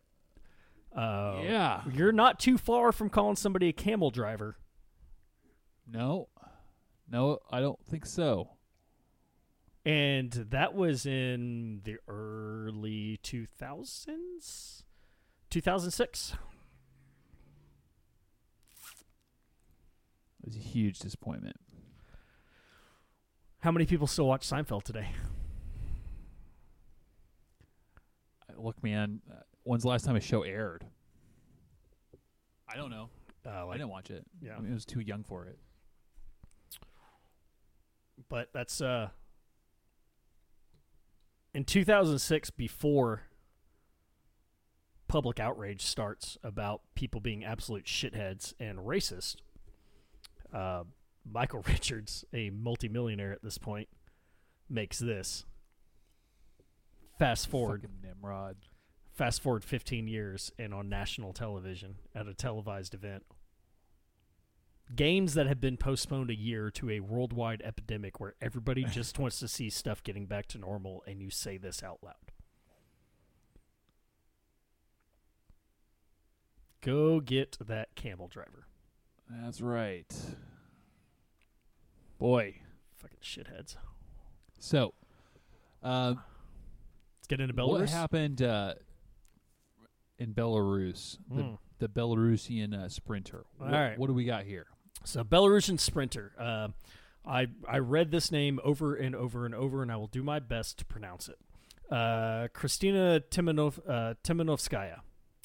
uh, 0.97 1.41
Yeah. 1.43 1.83
you're 1.93 2.13
not 2.13 2.39
too 2.41 2.57
far 2.59 2.91
from 2.93 3.11
calling 3.11 3.37
somebody 3.37 3.69
a 3.69 3.73
camel 3.73 4.11
driver. 4.11 4.57
No, 5.87 6.29
no, 7.09 7.39
I 7.51 7.61
don't 7.61 7.85
think 7.87 8.07
so. 8.07 8.51
And 9.85 10.33
that 10.33 10.75
was 10.75 11.07
in 11.07 11.83
the 11.85 11.99
early 12.09 13.21
2000s? 13.23 14.83
2006. 15.51 16.35
It 20.43 20.47
was 20.47 20.57
a 20.57 20.61
huge 20.61 20.99
disappointment. 20.99 21.57
How 23.61 23.71
many 23.73 23.87
people 23.87 24.07
still 24.07 24.27
watch 24.27 24.49
Seinfeld 24.49 24.83
today? 24.85 25.09
Uh, 28.49 28.61
Look, 28.61 28.83
man, 28.83 29.21
uh, 29.31 29.41
when's 29.67 29.83
the 29.83 29.89
last 29.89 30.05
time 30.05 30.17
a 30.17 30.21
show 30.21 30.43
aired? 30.43 30.87
I 32.69 32.77
don't 32.77 32.91
know. 32.91 33.11
Uh, 33.45 33.69
I 33.69 33.73
didn't 33.75 33.91
watch 33.91 34.11
it. 34.11 34.25
yeah. 34.41 34.57
I 34.57 34.61
mean, 34.61 34.71
I 34.71 34.75
was 34.75 34.85
too 34.85 35.01
young 35.01 35.23
for 35.25 35.45
it. 35.47 35.59
but 38.29 38.49
that's 38.53 38.81
uh 38.81 39.09
in 41.55 41.65
2006 41.65 42.51
before 42.51 43.23
public 45.09 45.39
outrage 45.39 45.83
starts 45.83 46.37
about 46.43 46.81
people 46.95 47.21
being 47.21 47.45
absolute 47.45 47.85
shitheads 47.85 48.53
and 48.59 48.79
racist 48.81 49.37
uh, 50.53 50.83
michael 51.31 51.63
richards 51.69 52.25
a 52.33 52.51
multimillionaire 52.51 53.33
at 53.33 53.43
this 53.45 53.59
point 53.59 53.89
makes 54.69 54.99
this 54.99 55.45
fast 57.19 57.49
forward 57.49 57.83
Fucking 57.83 57.97
Nimrod. 58.03 58.57
Fast 59.17 59.43
forward 59.43 59.65
15 59.65 60.07
years 60.07 60.53
and 60.59 60.75
on 60.75 60.89
national 60.89 61.33
television 61.33 61.97
at 62.15 62.29
a 62.29 62.35
televised 62.35 62.93
event. 62.93 63.25
Games 64.95 65.35
that 65.35 65.47
have 65.47 65.61
been 65.61 65.77
postponed 65.77 66.31
a 66.31 66.35
year 66.35 66.71
to 66.71 66.91
a 66.91 67.01
worldwide 67.01 67.63
epidemic 67.65 68.21
where 68.21 68.35
everybody 68.41 68.85
just 68.91 69.19
wants 69.19 69.41
to 69.41 69.49
see 69.49 69.71
stuff 69.71 70.03
getting 70.03 70.27
back 70.27 70.47
to 70.49 70.59
normal 70.59 71.03
and 71.07 71.21
you 71.21 71.31
say 71.31 71.57
this 71.57 71.83
out 71.83 71.99
loud. 72.03 72.15
Go 76.83 77.19
get 77.19 77.57
that 77.67 77.97
camel 77.97 78.29
driver. 78.29 78.69
That's 79.29 79.61
right. 79.61 80.15
Boy. 82.19 82.57
fucking 82.95 83.19
shitheads. 83.23 83.77
So, 84.61 84.95
uh, 85.83 86.15
let's 87.19 87.27
get 87.29 87.41
into 87.41 87.55
what 87.55 87.81
belarus. 87.83 87.91
happened 87.91 88.41
uh, 88.41 88.75
in 90.19 90.35
Belarus? 90.35 91.19
The, 91.31 91.43
Mm. 91.43 91.59
the 91.79 91.89
Belarusian 91.89 92.75
uh, 92.75 92.89
sprinter. 92.89 93.45
All 93.61 93.67
what, 93.67 93.73
right. 93.73 93.99
what 93.99 94.07
do 94.07 94.15
we 94.15 94.25
got 94.25 94.45
here? 94.45 94.67
So 95.05 95.23
Belarusian 95.25 95.79
sprinter. 95.79 96.33
Uh, 96.39 96.69
I 97.25 97.49
I 97.69 97.79
read 97.79 98.11
this 98.11 98.31
name 98.33 98.61
over 98.65 98.95
and 98.95 99.15
over 99.15 99.45
and 99.47 99.55
over, 99.55 99.83
and 99.83 99.91
I 99.93 99.97
will 99.97 100.07
do 100.07 100.23
my 100.23 100.39
best 100.39 100.79
to 100.79 100.85
pronounce 100.85 101.29
it. 101.29 101.39
Uh, 101.91 102.49
Kristina 102.55 103.21
Timonov, 103.31 103.79
uh, 103.89 104.15
Timonovskaya. 104.25 105.01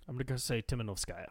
I'm 0.07 0.15
going 0.15 0.25
to 0.27 0.37
say 0.39 0.61
Timonovskaya. 0.61 1.27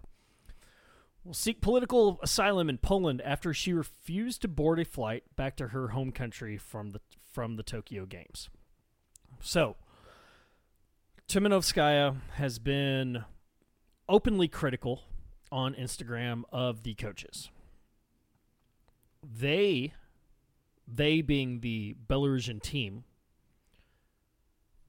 Will 1.24 1.34
seek 1.34 1.61
political 1.61 2.18
asylum 2.22 2.70
in 2.70 2.78
Poland 2.78 3.20
after 3.22 3.53
she 3.53 3.72
refused 3.72 4.43
to 4.43 4.49
board 4.49 4.78
a 4.80 4.84
flight 4.84 5.24
back 5.36 5.57
to 5.57 5.68
her 5.68 5.88
home 5.88 6.12
country 6.12 6.57
from 6.57 6.91
the 6.91 7.01
from 7.30 7.57
the 7.57 7.62
Tokyo 7.62 8.07
Games. 8.07 8.49
So, 9.41 9.76
Timonovskaya 11.30 12.16
has 12.38 12.58
been 12.58 13.24
openly 14.08 14.48
critical 14.48 15.04
on 15.52 15.74
Instagram 15.74 16.42
of 16.50 16.82
the 16.82 16.94
coaches 16.94 17.50
they 19.22 19.92
they 20.88 21.20
being 21.20 21.60
the 21.60 21.94
Belarusian 22.08 22.60
team 22.60 23.04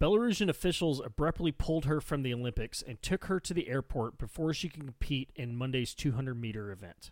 Belarusian 0.02 0.50
officials 0.50 1.00
abruptly 1.00 1.52
pulled 1.52 1.86
her 1.86 2.02
from 2.02 2.24
the 2.24 2.34
Olympics 2.34 2.82
and 2.82 3.00
took 3.04 3.26
her 3.26 3.40
to 3.40 3.54
the 3.54 3.70
airport 3.70 4.18
before 4.18 4.52
she 4.52 4.68
could 4.68 4.82
compete 4.82 5.30
in 5.36 5.56
Monday's 5.56 5.94
200 5.94 6.42
meter 6.42 6.72
event. 6.72 7.12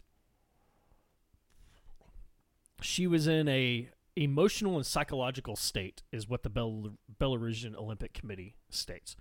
She 2.81 3.05
was 3.05 3.27
in 3.27 3.47
a 3.47 3.89
emotional 4.21 4.75
and 4.75 4.85
psychological 4.85 5.55
state, 5.55 6.03
is 6.11 6.27
what 6.27 6.43
the 6.43 6.49
Bel- 6.49 6.97
Belarusian 7.19 7.75
Olympic 7.75 8.13
Committee 8.13 8.55
states. 8.69 9.15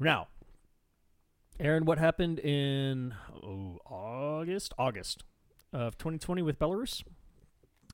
Now, 0.00 0.28
Aaron, 1.60 1.84
what 1.84 1.98
happened 1.98 2.38
in 2.38 3.14
oh, 3.32 3.78
August? 3.86 4.72
August 4.78 5.24
of 5.72 5.96
2020 5.98 6.42
with 6.42 6.58
Belarus? 6.58 7.04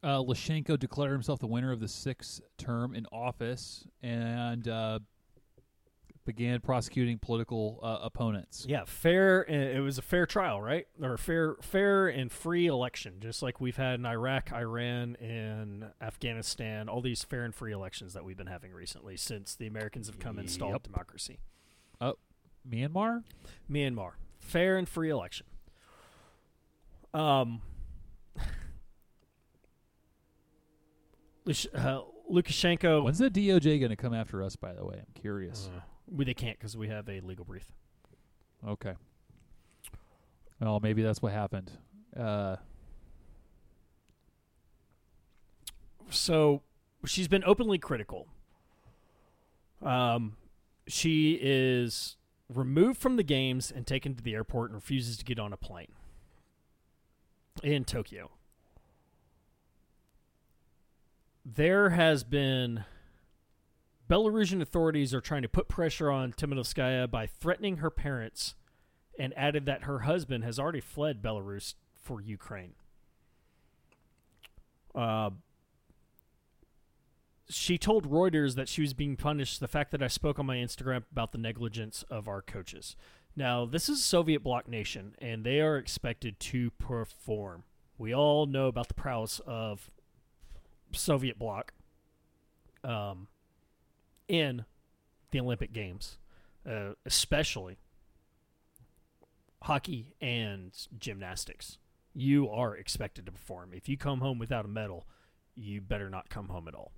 Uh, 0.03 0.19
Lashenko 0.19 0.79
declared 0.79 1.13
himself 1.13 1.41
the 1.41 1.47
winner 1.47 1.73
of 1.73 1.81
the 1.81 1.89
sixth 1.89 2.41
term 2.57 2.95
in 2.95 3.07
office 3.13 3.87
and 4.03 4.67
uh, 4.67 4.99
began 6.31 6.61
prosecuting 6.61 7.19
political 7.19 7.81
uh, 7.83 7.99
opponents. 8.03 8.65
Yeah, 8.69 8.85
fair. 8.87 9.45
uh, 9.49 9.53
It 9.53 9.81
was 9.81 9.99
a 9.99 10.03
fair 10.03 10.27
trial, 10.27 10.63
right? 10.63 10.87
Or 11.03 11.17
fair, 11.17 11.57
fair 11.61 12.07
and 12.07 12.31
free 12.31 12.67
election, 12.69 13.15
just 13.21 13.43
like 13.43 13.61
we've 13.61 13.77
had 13.77 13.99
in 13.99 14.07
Iraq, 14.07 14.53
Iran, 14.53 15.17
and 15.17 15.87
Afghanistan. 16.01 16.89
All 16.89 17.01
these 17.01 17.25
fair 17.25 17.45
and 17.45 17.53
free 17.55 17.73
elections 17.73 18.13
that 18.15 18.25
we've 18.25 18.37
been 18.37 18.47
having 18.47 18.73
recently 18.73 19.17
since 19.17 19.57
the 19.57 19.67
Americans 19.67 20.07
have 20.07 20.19
come 20.21 20.39
and 20.39 20.47
installed 20.47 20.73
Yep. 20.75 20.83
democracy. 20.85 21.41
Myanmar? 22.69 23.25
Myanmar, 23.71 24.13
fair 24.39 24.77
and 24.77 24.89
free 24.89 25.09
election. 25.11 25.47
Um, 27.13 27.63
uh, 31.75 32.01
Lukashenko. 32.31 33.03
When's 33.03 33.19
the 33.19 33.31
DOJ 33.31 33.81
going 33.81 33.91
to 33.91 33.97
come 33.97 34.15
after 34.15 34.43
us, 34.43 34.55
by 34.57 34.73
the 34.73 34.85
way? 34.85 34.97
I'm 34.99 35.07
curious. 35.21 35.69
Uh, 35.75 35.81
we, 36.11 36.25
they 36.25 36.35
can't 36.35 36.59
because 36.59 36.77
we 36.77 36.89
have 36.89 37.09
a 37.09 37.21
legal 37.21 37.45
brief. 37.45 37.73
Okay. 38.67 38.95
Well, 40.61 40.81
maybe 40.81 41.03
that's 41.03 41.23
what 41.23 41.33
happened. 41.33 41.71
Uh, 42.19 42.57
so 46.11 46.63
she's 47.07 47.29
been 47.29 47.45
openly 47.47 47.79
critical. 47.79 48.29
Um, 49.83 50.37
she 50.87 51.39
is 51.41 52.17
removed 52.53 53.01
from 53.01 53.17
the 53.17 53.23
games 53.23 53.73
and 53.75 53.87
taken 53.87 54.15
to 54.15 54.23
the 54.23 54.35
airport 54.35 54.71
and 54.71 54.75
refuses 54.75 55.17
to 55.19 55.25
get 55.25 55.39
on 55.39 55.53
a 55.53 55.57
plane 55.57 55.93
in 57.63 57.85
Tokyo. 57.85 58.31
There 61.45 61.91
has 61.91 62.23
been 62.23 62.85
Belarusian 64.11 64.61
authorities 64.61 65.15
are 65.15 65.21
trying 65.21 65.43
to 65.43 65.49
put 65.49 65.69
pressure 65.69 66.11
on 66.11 66.33
Timonovskaya 66.33 67.09
by 67.09 67.29
threatening 67.29 67.77
her 67.77 67.91
parents 67.91 68.57
and 69.17 69.33
added 69.37 69.67
that 69.67 69.85
her 69.85 70.01
husband 70.01 70.43
has 70.43 70.59
already 70.59 70.81
fled 70.81 71.23
Belarus 71.23 71.75
for 71.95 72.21
Ukraine. 72.21 72.73
Uh, 74.97 75.31
she 77.49 77.79
told 77.79 78.11
Reuters 78.11 78.57
that 78.57 78.69
she 78.69 78.81
was 78.81 78.95
being 78.95 79.17
punished 79.17 79.61
the 79.61 79.69
fact 79.69 79.93
that 79.93 80.03
I 80.03 80.09
spoke 80.09 80.41
on 80.41 80.47
my 80.47 80.57
Instagram 80.57 81.05
about 81.13 81.31
the 81.31 81.39
negligence 81.39 82.05
of 82.11 82.27
our 82.27 82.43
coaches. 82.43 82.97
Now, 83.37 83.65
this 83.65 83.89
is 83.89 84.01
a 84.01 84.03
Soviet 84.03 84.43
bloc 84.43 84.67
nation, 84.67 85.15
and 85.21 85.45
they 85.45 85.61
are 85.61 85.77
expected 85.77 86.41
to 86.41 86.73
perform. 86.73 87.63
We 87.97 88.13
all 88.13 88.47
know 88.47 88.67
about 88.67 88.89
the 88.89 88.95
prowess 88.95 89.41
of 89.47 89.89
Soviet 90.93 91.39
bloc 91.39 91.73
um, 92.83 93.29
in 94.31 94.65
the 95.33 95.41
Olympic 95.41 95.73
Games, 95.73 96.17
uh, 96.69 96.93
especially 97.05 97.77
hockey 99.63 100.15
and 100.21 100.73
gymnastics. 100.99 101.79
You 102.15 102.49
are 102.49 102.77
expected 102.77 103.27
to 103.27 103.33
perform. 103.33 103.73
If 103.75 103.89
you 103.89 103.97
come 103.97 104.21
home 104.21 104.39
without 104.39 104.65
a 104.65 104.69
medal, 104.69 105.05
you 105.57 105.81
better 105.81 106.09
not 106.09 106.31
come 106.31 106.49
home 106.49 106.69
at 106.69 106.75
all. 106.75 106.93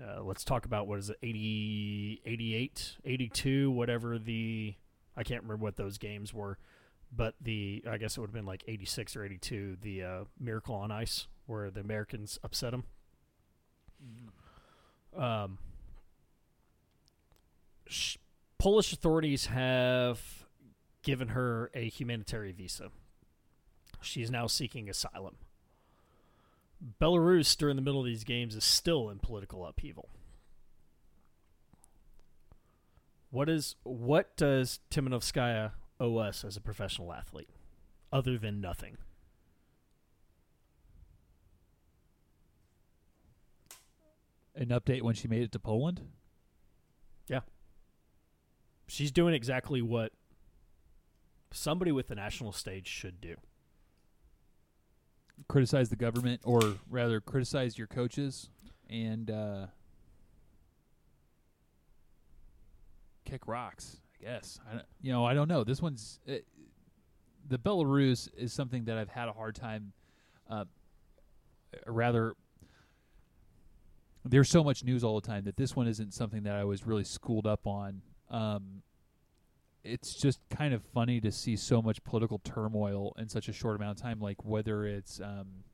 Uh, 0.00 0.22
let's 0.22 0.44
talk 0.44 0.66
about 0.66 0.86
what 0.86 0.98
is 0.98 1.08
it 1.08 1.16
80 1.22 2.20
88 2.26 2.96
82 3.02 3.70
whatever 3.70 4.18
the 4.18 4.74
i 5.16 5.22
can't 5.22 5.42
remember 5.42 5.64
what 5.64 5.76
those 5.76 5.96
games 5.96 6.34
were 6.34 6.58
but 7.10 7.34
the 7.40 7.82
i 7.88 7.96
guess 7.96 8.14
it 8.14 8.20
would 8.20 8.26
have 8.26 8.34
been 8.34 8.44
like 8.44 8.62
86 8.68 9.16
or 9.16 9.24
82 9.24 9.78
the 9.80 10.02
uh, 10.02 10.24
miracle 10.38 10.74
on 10.74 10.90
ice 10.90 11.28
where 11.46 11.70
the 11.70 11.80
americans 11.80 12.38
upset 12.44 12.72
them 12.72 12.84
um 15.16 15.56
sh- 17.88 18.16
Polish 18.58 18.92
authorities 18.92 19.46
have 19.46 20.46
given 21.02 21.28
her 21.28 21.70
a 21.74 21.88
humanitarian 21.88 22.56
visa. 22.56 22.90
She 24.00 24.22
is 24.22 24.30
now 24.30 24.46
seeking 24.46 24.88
asylum. 24.88 25.36
Belarus, 27.00 27.56
during 27.56 27.76
the 27.76 27.82
middle 27.82 28.00
of 28.00 28.06
these 28.06 28.24
games, 28.24 28.54
is 28.54 28.64
still 28.64 29.08
in 29.08 29.18
political 29.18 29.64
upheaval. 29.64 30.08
What 33.30 33.48
is 33.48 33.76
what 33.82 34.36
does 34.36 34.80
Timonovskaya 34.90 35.72
owe 36.00 36.16
us 36.18 36.44
as 36.44 36.56
a 36.56 36.60
professional 36.60 37.12
athlete, 37.12 37.50
other 38.12 38.38
than 38.38 38.60
nothing? 38.60 38.98
An 44.54 44.68
update 44.68 45.02
when 45.02 45.14
she 45.14 45.28
made 45.28 45.42
it 45.42 45.52
to 45.52 45.58
Poland. 45.58 46.00
She's 48.88 49.10
doing 49.10 49.34
exactly 49.34 49.82
what 49.82 50.12
somebody 51.52 51.92
with 51.92 52.08
the 52.08 52.14
national 52.14 52.52
stage 52.52 52.86
should 52.86 53.20
do. 53.20 53.36
Criticize 55.48 55.90
the 55.90 55.96
government, 55.96 56.40
or 56.44 56.60
rather, 56.88 57.20
criticize 57.20 57.76
your 57.76 57.86
coaches, 57.86 58.48
and 58.88 59.30
uh, 59.30 59.66
kick 63.24 63.46
rocks. 63.46 63.98
I 64.14 64.24
guess. 64.24 64.58
I, 64.70 64.80
you 65.02 65.12
know, 65.12 65.24
I 65.26 65.34
don't 65.34 65.48
know. 65.48 65.62
This 65.62 65.82
one's 65.82 66.20
uh, 66.28 66.36
the 67.48 67.58
Belarus 67.58 68.28
is 68.36 68.52
something 68.52 68.84
that 68.84 68.96
I've 68.96 69.10
had 69.10 69.28
a 69.28 69.32
hard 69.32 69.54
time. 69.54 69.92
Uh, 70.48 70.64
rather, 71.86 72.34
there's 74.24 74.48
so 74.48 74.64
much 74.64 74.84
news 74.84 75.04
all 75.04 75.20
the 75.20 75.26
time 75.26 75.44
that 75.44 75.56
this 75.56 75.76
one 75.76 75.86
isn't 75.86 76.14
something 76.14 76.44
that 76.44 76.54
I 76.54 76.64
was 76.64 76.86
really 76.86 77.04
schooled 77.04 77.46
up 77.46 77.66
on. 77.66 78.02
Um, 78.30 78.82
it's 79.84 80.14
just 80.14 80.40
kind 80.50 80.74
of 80.74 80.82
funny 80.82 81.20
to 81.20 81.30
see 81.30 81.56
so 81.56 81.80
much 81.80 82.02
political 82.02 82.40
turmoil 82.40 83.14
in 83.18 83.28
such 83.28 83.48
a 83.48 83.52
short 83.52 83.76
amount 83.76 83.98
of 83.98 84.02
time. 84.02 84.20
Like 84.20 84.44
whether 84.44 84.84
it's 84.84 85.20
um, 85.20 85.64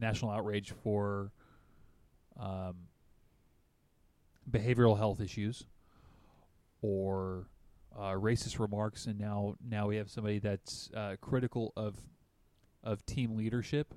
national 0.00 0.30
outrage 0.30 0.72
for 0.82 1.32
um, 2.38 2.74
behavioral 4.50 4.96
health 4.96 5.20
issues 5.20 5.64
or 6.82 7.46
uh, 7.96 8.12
racist 8.12 8.58
remarks, 8.58 9.06
and 9.06 9.18
now 9.18 9.56
now 9.68 9.88
we 9.88 9.96
have 9.96 10.10
somebody 10.10 10.38
that's 10.38 10.90
uh, 10.94 11.16
critical 11.20 11.72
of 11.76 11.96
of 12.82 13.04
team 13.06 13.36
leadership. 13.36 13.94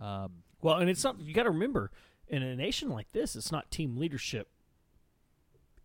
Um, 0.00 0.42
Well, 0.62 0.76
and 0.76 0.88
it's 0.88 1.04
not. 1.04 1.20
You 1.20 1.34
got 1.34 1.44
to 1.44 1.50
remember, 1.50 1.90
in 2.28 2.42
a 2.42 2.56
nation 2.56 2.88
like 2.88 3.12
this, 3.12 3.36
it's 3.36 3.52
not 3.52 3.70
team 3.70 3.96
leadership. 3.96 4.48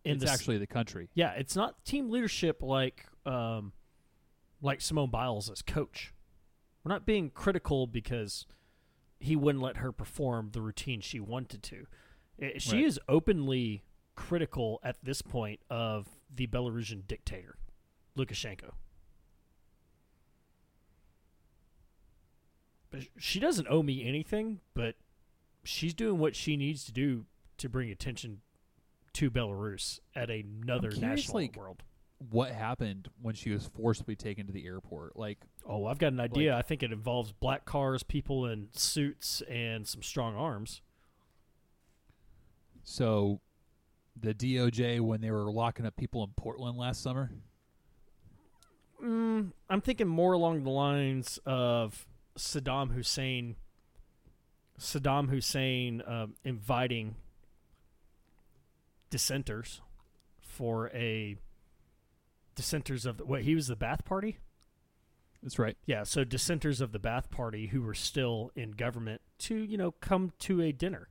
In 0.04 0.16
it's 0.16 0.24
the 0.24 0.30
actually 0.30 0.58
the 0.58 0.66
country. 0.66 1.08
yeah, 1.14 1.32
it's 1.32 1.56
not 1.56 1.82
team 1.84 2.10
leadership 2.10 2.62
like 2.62 3.06
um, 3.24 3.72
like 4.60 4.80
Simone 4.80 5.10
Biles 5.10 5.48
as 5.50 5.62
coach. 5.62 6.12
We're 6.84 6.92
not 6.92 7.06
being 7.06 7.30
critical 7.30 7.86
because 7.86 8.46
he 9.18 9.34
wouldn't 9.36 9.64
let 9.64 9.78
her 9.78 9.90
perform 9.92 10.50
the 10.52 10.60
routine 10.60 11.00
she 11.00 11.20
wanted 11.20 11.62
to. 11.64 11.86
I- 12.42 12.58
She 12.58 12.76
Right. 12.76 12.84
is 12.84 13.00
openly 13.08 13.84
critical 14.14 14.78
at 14.82 15.02
this 15.02 15.22
point 15.22 15.60
of 15.70 16.08
the 16.34 16.46
Belarusian 16.46 17.06
dictator, 17.06 17.56
Lukashenko. 18.16 18.72
But 22.90 23.00
she 23.18 23.40
doesn't 23.40 23.66
owe 23.68 23.82
me 23.82 24.06
anything, 24.06 24.60
but 24.74 24.96
she's 25.64 25.94
doing 25.94 26.18
what 26.18 26.36
she 26.36 26.56
needs 26.56 26.84
to 26.84 26.92
do 26.92 27.24
to 27.56 27.68
bring 27.68 27.90
attention 27.90 28.42
to 29.14 29.30
Belarus 29.30 30.00
at 30.14 30.30
another 30.30 30.90
curious, 30.90 31.00
national 31.00 31.36
like, 31.38 31.56
world. 31.56 31.82
What 32.30 32.52
happened 32.52 33.08
when 33.20 33.34
she 33.34 33.50
was 33.50 33.68
forcibly 33.74 34.16
taken 34.16 34.46
to 34.46 34.52
the 34.52 34.66
airport? 34.66 35.16
Like, 35.16 35.38
Oh, 35.66 35.86
I've 35.86 35.98
got 35.98 36.12
an 36.12 36.20
idea. 36.20 36.56
I 36.56 36.62
think 36.62 36.82
it 36.82 36.92
involves 36.92 37.32
black 37.32 37.64
cars, 37.64 38.02
people 38.02 38.46
in 38.46 38.68
suits, 38.72 39.42
and 39.48 39.86
some 39.86 40.02
strong 40.02 40.36
arms. 40.36 40.80
so 42.82 43.40
the 44.20 44.32
DOJ 44.34 45.00
when 45.00 45.20
they 45.20 45.30
were 45.30 45.50
locking 45.50 45.86
up 45.86 45.96
people 45.96 46.22
in 46.22 46.30
Portland 46.36 46.78
last 46.78 47.02
summer. 47.02 47.30
Mm, 49.02 49.52
I'm 49.68 49.80
thinking 49.80 50.06
more 50.06 50.32
along 50.34 50.62
the 50.64 50.70
lines 50.70 51.38
of 51.44 52.06
Saddam 52.38 52.92
Hussein. 52.92 53.56
Saddam 54.78 55.28
Hussein 55.30 56.02
um, 56.06 56.34
inviting 56.44 57.16
dissenters 59.14 59.80
for 60.40 60.88
a 60.88 61.36
dissenters 62.56 63.06
of 63.06 63.18
the 63.18 63.24
what 63.24 63.42
he 63.42 63.54
was 63.54 63.68
the 63.68 63.76
Ba'ath 63.76 64.04
Party. 64.04 64.38
That's 65.40 65.56
right. 65.56 65.76
Yeah, 65.86 66.02
so 66.02 66.24
dissenters 66.24 66.80
of 66.80 66.90
the 66.90 66.98
Ba'ath 66.98 67.30
Party 67.30 67.68
who 67.68 67.82
were 67.82 67.94
still 67.94 68.50
in 68.56 68.72
government 68.72 69.20
to, 69.38 69.54
you 69.54 69.78
know, 69.78 69.92
come 69.92 70.32
to 70.40 70.60
a 70.62 70.72
dinner 70.72 71.10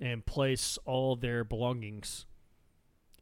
and 0.00 0.26
place 0.26 0.76
all 0.86 1.14
their 1.14 1.44
belongings 1.44 2.26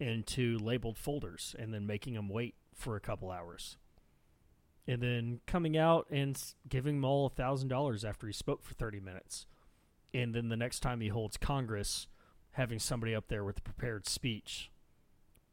into 0.01 0.57
labeled 0.57 0.97
folders 0.97 1.55
and 1.59 1.75
then 1.75 1.87
making 1.87 2.15
them 2.15 2.31
wait 2.31 2.55
for 2.75 2.97
a 2.97 3.01
couple 3.01 3.31
hours. 3.31 3.77
And 4.89 5.03
then 5.03 5.41
coming 5.47 5.77
out 5.77 6.07
and 6.11 6.43
giving 6.67 6.95
them 6.95 7.05
all 7.05 7.27
a 7.27 7.31
$1,000 7.31 8.09
after 8.09 8.27
he 8.27 8.33
spoke 8.33 8.63
for 8.63 8.73
30 8.73 9.01
minutes. 9.01 9.45
And 10.15 10.35
then 10.35 10.49
the 10.49 10.57
next 10.57 10.81
time 10.81 11.03
he 11.03 11.09
holds 11.09 11.37
Congress, 11.37 12.07
having 12.55 12.79
somebody 12.79 13.15
up 13.15 13.29
there 13.29 13.45
with 13.45 13.59
a 13.59 13.63
prepared 13.63 14.07
speech, 14.07 14.71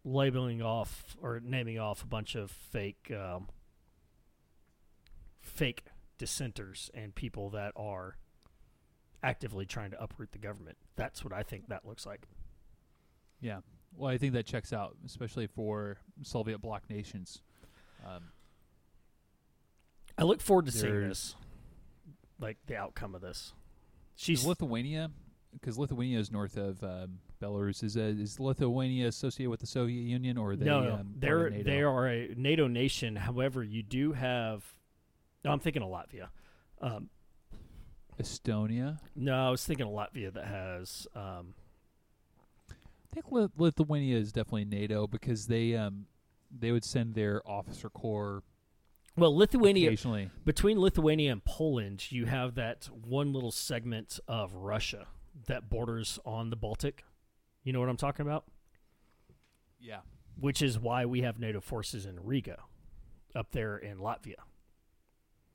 labeling 0.03 0.61
off 0.61 1.15
or 1.21 1.39
naming 1.43 1.77
off 1.77 2.03
a 2.03 2.07
bunch 2.07 2.35
of 2.35 2.49
fake 2.49 3.11
um, 3.15 3.47
fake 5.41 5.83
dissenters 6.17 6.89
and 6.93 7.13
people 7.15 7.49
that 7.49 7.73
are 7.75 8.17
actively 9.23 9.65
trying 9.65 9.91
to 9.91 10.01
uproot 10.01 10.31
the 10.31 10.37
government. 10.37 10.77
That's 10.95 11.23
what 11.23 11.33
I 11.33 11.43
think 11.43 11.67
that 11.69 11.85
looks 11.85 12.05
like. 12.05 12.27
Yeah. 13.39 13.59
Well, 13.95 14.09
I 14.09 14.17
think 14.17 14.33
that 14.33 14.45
checks 14.45 14.71
out, 14.71 14.95
especially 15.05 15.47
for 15.47 15.97
Soviet 16.21 16.59
bloc 16.59 16.89
nations. 16.89 17.41
Um, 18.05 18.25
I 20.17 20.23
look 20.23 20.41
forward 20.41 20.67
to 20.67 20.71
seeing 20.71 21.07
this, 21.09 21.35
like 22.39 22.57
the 22.67 22.77
outcome 22.77 23.15
of 23.15 23.21
this. 23.21 23.53
She's 24.15 24.45
Lithuania, 24.45 25.11
because 25.53 25.77
Lithuania 25.77 26.19
is 26.19 26.31
north 26.31 26.57
of 26.57 26.83
um, 26.83 27.19
Belarus. 27.41 27.83
Is 27.83 27.97
uh, 27.97 28.13
is 28.17 28.39
Lithuania 28.39 29.07
associated 29.07 29.49
with 29.49 29.59
the 29.59 29.67
Soviet 29.67 30.01
Union, 30.01 30.37
or 30.37 30.55
they? 30.55 30.65
no, 30.65 30.81
no, 30.81 30.93
um, 30.95 31.13
they're 31.17 31.49
NATO? 31.49 31.63
they 31.63 31.81
are 31.81 32.07
a 32.07 32.33
NATO 32.35 32.67
nation. 32.67 33.15
However, 33.15 33.63
you 33.63 33.83
do 33.83 34.13
have. 34.13 34.63
No, 35.43 35.51
I'm 35.51 35.59
thinking 35.59 35.81
of 35.81 35.89
Latvia. 35.89 36.27
Um, 36.81 37.09
Estonia. 38.19 38.99
no, 39.15 39.47
I 39.47 39.49
was 39.49 39.65
thinking 39.65 39.87
of 39.87 39.91
Latvia 39.91 40.33
that 40.33 40.45
has. 40.45 41.07
Um, 41.15 41.55
I 42.69 43.13
think 43.13 43.31
Li- 43.31 43.49
Lithuania 43.57 44.17
is 44.17 44.31
definitely 44.31 44.65
NATO 44.65 45.07
because 45.07 45.47
they 45.47 45.75
um 45.75 46.05
they 46.51 46.71
would 46.71 46.83
send 46.83 47.15
their 47.15 47.41
officer 47.49 47.89
corps 47.89 48.43
well, 49.17 49.35
Lithuania 49.35 49.91
between 50.45 50.79
Lithuania 50.79 51.33
and 51.33 51.43
Poland, 51.43 52.11
you 52.11 52.27
have 52.27 52.55
that 52.55 52.89
one 52.93 53.33
little 53.33 53.51
segment 53.51 54.19
of 54.27 54.53
Russia 54.53 55.07
that 55.47 55.69
borders 55.69 56.19
on 56.25 56.49
the 56.49 56.55
Baltic. 56.55 57.03
You 57.63 57.73
know 57.73 57.79
what 57.79 57.89
I'm 57.89 57.97
talking 57.97 58.25
about? 58.25 58.45
Yeah. 59.79 59.99
Which 60.39 60.61
is 60.61 60.79
why 60.79 61.05
we 61.05 61.21
have 61.21 61.39
NATO 61.39 61.59
forces 61.61 62.05
in 62.05 62.23
Riga, 62.23 62.57
up 63.35 63.51
there 63.51 63.77
in 63.77 63.97
Latvia. 63.97 64.35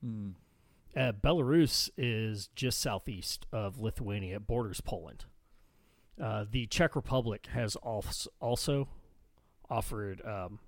Mm. 0.04 0.34
Uh, 0.96 1.12
Belarus 1.12 1.90
is 1.96 2.48
just 2.54 2.80
southeast 2.80 3.46
of 3.52 3.80
Lithuania, 3.80 4.36
it 4.36 4.46
borders 4.46 4.80
Poland. 4.80 5.26
Uh, 6.22 6.44
the 6.50 6.66
Czech 6.66 6.96
Republic 6.96 7.48
has 7.52 7.76
also 7.76 8.88
offered 9.68 10.22
um, 10.24 10.58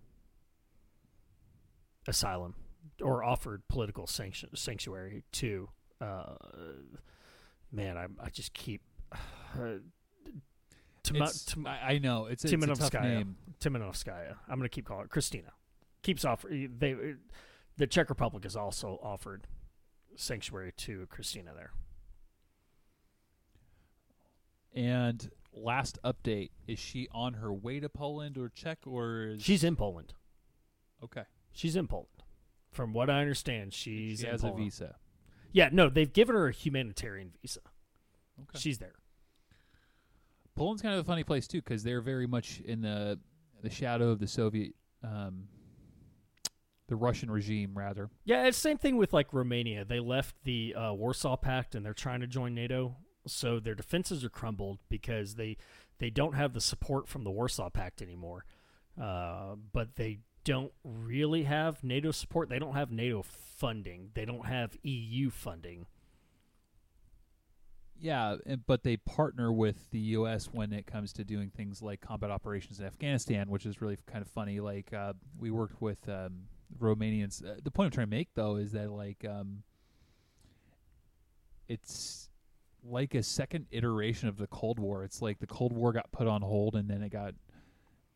asylum 2.07 2.55
or 3.01 3.25
offered 3.25 3.67
political 3.69 4.07
sanction- 4.07 4.55
sanctuary 4.55 5.25
to. 5.33 5.71
Uh, 6.01 6.35
man, 7.73 7.97
I, 7.97 8.07
I 8.23 8.31
just 8.31 8.53
keep. 8.53 8.83
Uh, 9.59 9.79
Tim- 11.03 11.67
I, 11.67 11.99
know 11.99 12.27
it's, 12.27 12.45
it's 12.45 12.53
Timonovskaya. 12.53 13.03
name. 13.03 13.37
Timonovskaya. 13.61 14.35
I'm 14.49 14.59
going 14.59 14.69
to 14.69 14.75
keep 14.75 14.85
calling 14.85 15.05
it 15.07 15.11
Christina. 15.11 15.53
Keeps 16.03 16.25
offer 16.25 16.49
they 16.49 17.15
the 17.77 17.87
Czech 17.87 18.11
Republic 18.11 18.45
has 18.45 18.57
also 18.57 19.01
offered 19.03 19.47
sanctuary 20.17 20.73
to 20.77 21.07
Christina 21.07 21.53
there. 21.55 21.71
And 24.75 25.31
last 25.53 25.99
update: 26.05 26.51
is 26.67 26.79
she 26.79 27.09
on 27.13 27.35
her 27.35 27.53
way 27.53 27.81
to 27.81 27.89
Poland 27.89 28.37
or 28.37 28.49
Czech 28.51 28.79
or 28.85 29.23
is 29.29 29.43
She's 29.43 29.65
in 29.65 29.77
Poland. 29.77 30.13
okay? 31.03 31.25
She's 31.53 31.75
in 31.75 31.89
Poland. 31.89 32.09
From 32.71 32.93
what 32.93 33.09
I 33.09 33.21
understand, 33.21 33.73
she's 33.73 34.21
she 34.21 34.27
has 34.27 34.45
a 34.45 34.53
visa. 34.53 34.97
Yeah, 35.53 35.71
no, 35.73 35.89
they've 35.89 36.13
given 36.13 36.37
her 36.37 36.49
a 36.49 36.53
humanitarian 36.53 37.33
visa. 37.41 37.61
Okay. 38.41 38.59
She's 38.59 38.79
there. 38.79 38.95
Poland's 40.59 40.83
kind 40.83 40.95
of 40.95 41.01
a 41.01 41.05
funny 41.05 41.25
place 41.25 41.47
too 41.47 41.63
because 41.63 41.83
they're 41.83 42.01
very 42.01 42.27
much 42.27 42.61
in 42.61 42.83
the 42.83 43.19
the 43.63 43.71
shadow 43.71 44.11
of 44.11 44.19
the 44.19 44.27
Soviet, 44.27 44.75
um, 45.03 45.45
the 46.89 46.97
Russian 46.97 47.31
regime, 47.31 47.77
rather. 47.77 48.11
Yeah, 48.25 48.45
it's 48.45 48.59
same 48.59 48.79
thing 48.79 48.97
with 48.97 49.13
like 49.13 49.33
Romania. 49.33 49.85
They 49.85 50.01
left 50.01 50.37
the 50.45 50.75
uh, 50.75 50.93
Warsaw 50.93 51.37
Pact 51.37 51.75
and 51.75 51.85
they're 51.85 51.95
trying 51.95 52.21
to 52.21 52.27
join 52.27 52.55
NATO, 52.55 52.97
so 53.27 53.61
their 53.61 53.75
defenses 53.75 54.25
are 54.25 54.29
crumbled 54.29 54.79
because 54.89 55.37
they 55.37 55.57
they 55.99 56.11
don't 56.11 56.35
have 56.35 56.53
the 56.53 56.61
support 56.61 57.09
from 57.09 57.25
the 57.25 57.31
Warsaw 57.31 57.71
Pact 57.71 58.03
anymore. 58.03 58.45
Uh, 59.01 59.55
but 59.73 59.95
they 59.95 60.19
don't 60.45 60.73
really 60.83 61.45
have 61.45 61.85
NATO 61.85 62.11
support. 62.11 62.49
They 62.49 62.59
don't 62.59 62.75
have 62.75 62.91
NATO 62.91 63.23
funding. 63.23 64.11
They 64.15 64.25
don't 64.25 64.47
have 64.47 64.77
EU 64.83 65.31
funding. 65.31 65.87
Yeah, 68.01 68.37
but 68.67 68.83
they 68.85 68.97
partner 68.97 69.53
with 69.53 69.91
the 69.91 69.99
U.S. 69.99 70.49
when 70.53 70.73
it 70.73 70.87
comes 70.87 71.13
to 71.15 71.25
doing 71.25 71.51
things 71.51 71.83
like 71.83 72.01
combat 72.01 72.31
operations 72.31 72.79
in 72.79 72.87
Afghanistan, 72.87 73.49
which 73.51 73.67
is 73.67 73.81
really 73.81 73.97
kind 74.07 74.23
of 74.23 74.29
funny. 74.29 74.61
Like 74.61 74.93
uh, 74.93 75.15
we 75.39 75.51
worked 75.51 75.83
with 75.83 76.09
um, 76.09 76.43
Romanians. 76.79 77.45
Uh, 77.45 77.55
the 77.63 77.71
point 77.71 77.87
I'm 77.87 77.91
trying 77.93 78.07
to 78.07 78.11
make, 78.17 78.29
though, 78.35 78.57
is 78.57 78.73
that 78.73 78.91
like 78.91 79.25
um, 79.29 79.63
it's 81.69 82.31
like 82.85 83.15
a 83.15 83.23
second 83.23 83.67
iteration 83.71 84.29
of 84.29 84.37
the 84.37 84.47
Cold 84.47 84.79
War. 84.79 85.05
It's 85.05 85.21
like 85.21 85.39
the 85.41 85.47
Cold 85.47 85.73
War 85.73 85.93
got 85.93 86.11
put 86.13 86.27
on 86.27 86.43
hold 86.43 86.75
and 86.77 86.89
then 86.89 87.03
it 87.03 87.11
got 87.11 87.35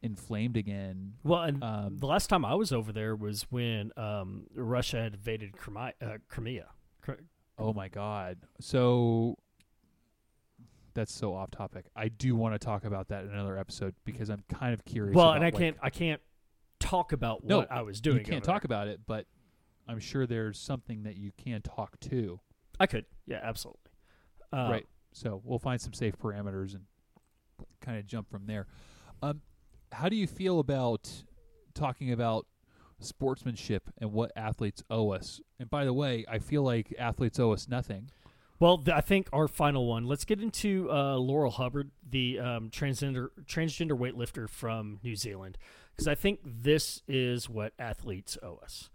inflamed 0.03 0.57
again. 0.57 1.15
Well, 1.25 1.43
and 1.43 1.63
Um, 1.63 1.99
the 1.99 2.07
last 2.07 2.29
time 2.29 2.45
I 2.45 2.55
was 2.55 2.73
over 2.73 2.93
there 2.93 3.15
was 3.17 3.47
when 3.51 3.93
um, 3.97 4.47
Russia 4.55 5.03
had 5.03 5.15
invaded 5.15 5.57
Crimea. 5.57 5.93
Uh, 6.01 6.19
Crimea. 6.29 6.69
Cri- 7.01 7.17
Oh 7.59 7.73
my 7.73 7.89
god. 7.89 8.39
So 8.61 9.37
that's 10.95 11.13
so 11.13 11.35
off 11.35 11.51
topic. 11.51 11.87
I 11.97 12.09
do 12.09 12.35
want 12.37 12.55
to 12.55 12.59
talk 12.59 12.85
about 12.85 13.09
that 13.09 13.25
in 13.25 13.31
another 13.31 13.59
episode 13.59 13.95
because 14.05 14.29
I'm 14.31 14.45
kind 14.53 14.75
of 14.75 14.85
curious. 14.85 15.15
Well, 15.15 15.33
and 15.33 15.43
I 15.43 15.49
like- 15.49 15.57
can't 15.59 15.77
I 15.83 15.91
can't 15.91 16.21
talk 16.81 17.13
about 17.13 17.45
No, 17.45 17.59
what 17.59 17.71
I 17.73 17.83
was 17.83 18.01
doing. 18.01 18.19
You 18.19 18.25
can't 18.25 18.45
talk 18.45 18.63
there. 18.63 18.67
about 18.67 18.89
it, 18.89 19.01
but 19.07 19.27
I'm 19.89 19.99
sure 20.01 20.27
there's 20.27 20.59
something 20.59 21.05
that 21.05 21.17
you 21.17 21.33
can 21.37 21.63
talk 21.63 21.99
to. 22.01 22.41
I 22.81 22.87
could. 22.87 23.05
Yeah, 23.27 23.41
absolutely. 23.43 23.91
Um, 24.53 24.71
right. 24.71 24.87
So 25.13 25.41
we'll 25.45 25.59
find 25.59 25.81
some 25.81 25.93
safe 25.93 26.17
parameters 26.19 26.75
and 26.75 26.85
kind 27.81 27.99
of 27.99 28.07
jump 28.07 28.31
from 28.31 28.47
there. 28.47 28.67
Um, 29.23 29.43
how 29.93 30.09
do 30.09 30.17
you 30.17 30.27
feel 30.27 30.59
about 30.59 31.09
talking 31.75 32.13
about 32.13 32.47
sportsmanship 33.01 33.91
and 33.99 34.13
what 34.13 34.33
athletes 34.37 34.83
owe 34.91 35.11
us? 35.11 35.41
And 35.59 35.69
by 35.71 35.85
the 35.85 35.93
way, 35.93 36.25
I 36.29 36.39
feel 36.39 36.63
like 36.63 36.95
athletes 36.99 37.39
owe 37.39 37.53
us 37.53 37.69
nothing. 37.69 38.11
Well, 38.63 38.79
th- 38.79 38.97
I 38.97 39.01
think 39.01 39.29
our 39.33 39.49
final 39.49 39.87
one. 39.87 40.07
Let's 40.07 40.25
get 40.25 40.41
into 40.41 40.89
uh, 40.89 41.17
Laurel 41.17 41.51
Hubbard, 41.51 41.91
the 42.09 42.39
um, 42.39 42.71
transgender 42.71 43.31
transgender 43.45 43.99
weightlifter 43.99 44.49
from 44.49 45.01
New 45.03 45.17
Zealand, 45.17 45.59
because 45.91 46.07
I 46.07 46.15
think 46.15 46.39
this 46.45 47.03
is 47.09 47.49
what 47.49 47.73
athletes 47.77 48.39
owe 48.41 48.61
us. 48.63 48.89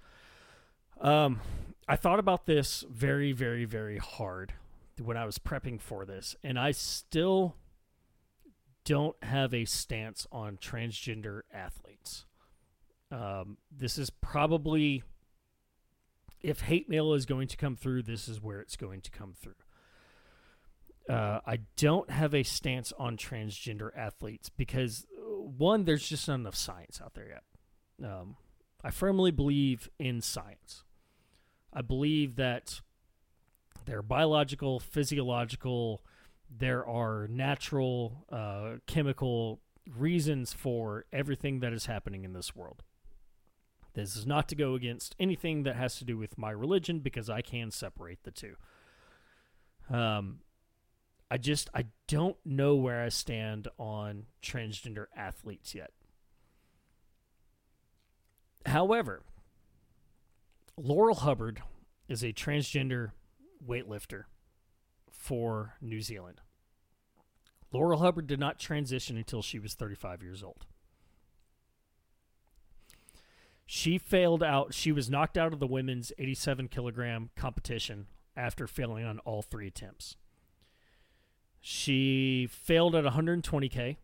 Um, 1.02 1.42
I 1.86 1.98
thought 1.98 2.18
about 2.18 2.46
this 2.46 2.86
very, 2.90 3.34
very, 3.34 3.66
very 3.66 3.98
hard 3.98 4.54
when 5.04 5.18
I 5.18 5.26
was 5.26 5.38
prepping 5.38 5.82
for 5.82 6.06
this, 6.06 6.34
and 6.46 6.58
I 6.58 6.72
still 6.72 7.58
don't 8.86 9.22
have 9.22 9.54
a 9.54 9.66
stance 9.66 10.26
on 10.32 10.56
transgender 10.56 11.42
athletes. 11.54 12.26
Um, 13.12 13.58
this 13.70 13.98
is 13.98 14.12
probably 14.12 15.04
if 16.42 16.62
hate 16.62 16.90
mail 16.90 17.14
is 17.14 17.26
going 17.26 17.48
to 17.48 17.58
come 17.58 17.76
through, 17.76 18.04
this 18.04 18.28
is 18.28 18.42
where 18.42 18.60
it's 18.60 18.76
going 18.76 19.02
to 19.02 19.12
come 19.12 19.34
through. 19.34 19.54
Uh, 21.10 21.40
I 21.46 21.60
don't 21.78 22.10
have 22.10 22.34
a 22.34 22.44
stance 22.44 22.92
on 23.00 23.16
transgender 23.16 23.90
athletes 23.96 24.50
because, 24.50 25.06
uh, 25.18 25.22
one, 25.22 25.86
there's 25.86 26.08
just 26.08 26.28
not 26.28 26.36
enough 26.36 26.56
science 26.56 27.00
out 27.02 27.14
there 27.14 27.30
yet. 27.30 28.10
Um, 28.10 28.36
I 28.84 28.92
firmly 28.92 29.32
believe 29.32 29.90
in 29.98 30.22
science. 30.22 30.84
I 31.74 31.82
believe 31.82 32.36
that 32.36 32.82
there 33.86 34.00
are 34.00 34.04
biological, 34.04 34.80
physiological, 34.80 36.04
there 36.50 36.86
are 36.86 37.28
natural, 37.30 38.26
uh, 38.30 38.80
chemical 38.86 39.62
reasons 39.98 40.54
for 40.54 41.06
everything 41.14 41.62
that 41.62 41.72
is 41.74 41.86
happening 41.86 42.26
in 42.26 42.34
this 42.34 42.56
world. 42.56 42.84
This 43.98 44.16
is 44.16 44.28
not 44.28 44.48
to 44.50 44.56
go 44.56 44.76
against 44.76 45.16
anything 45.20 45.64
that 45.64 45.76
has 45.76 45.98
to 45.98 46.06
do 46.06 46.18
with 46.18 46.38
my 46.38 46.52
religion 46.52 47.00
because 47.00 47.32
I 47.32 47.42
can 47.42 47.72
separate 47.72 48.22
the 48.22 48.30
two. 48.30 48.56
Um, 49.90 50.42
I 51.32 51.38
just 51.38 51.68
I 51.74 51.86
don't 52.08 52.38
know 52.46 52.76
where 52.76 53.02
I 53.02 53.10
stand 53.10 53.68
on 53.80 54.28
transgender 54.44 55.08
athletes 55.16 55.74
yet. 55.74 55.94
However, 58.68 59.24
Laurel 60.78 61.16
Hubbard 61.16 61.64
is 62.08 62.24
a 62.24 62.32
transgender 62.32 63.14
weightlifter 63.68 64.26
for 65.10 65.74
New 65.82 66.02
Zealand. 66.02 66.42
Laurel 67.72 68.00
Hubbard 68.00 68.28
did 68.28 68.40
not 68.40 68.60
transition 68.60 69.18
until 69.18 69.42
she 69.42 69.58
was 69.58 69.74
35 69.74 70.22
years 70.22 70.44
old. 70.44 70.68
She 73.70 73.98
failed 73.98 74.42
out. 74.42 74.74
She 74.74 74.94
was 74.94 75.10
knocked 75.10 75.38
out 75.38 75.52
of 75.52 75.60
the 75.60 75.68
women's 75.68 76.14
87 76.18 76.70
kilogram 76.70 77.32
competition 77.36 78.08
after 78.36 78.66
failing 78.66 79.04
on 79.04 79.20
all 79.20 79.42
three 79.42 79.68
attempts. 79.68 80.16
She 81.60 82.48
failed 82.50 82.96
at 82.96 83.04
120k. 83.04 83.98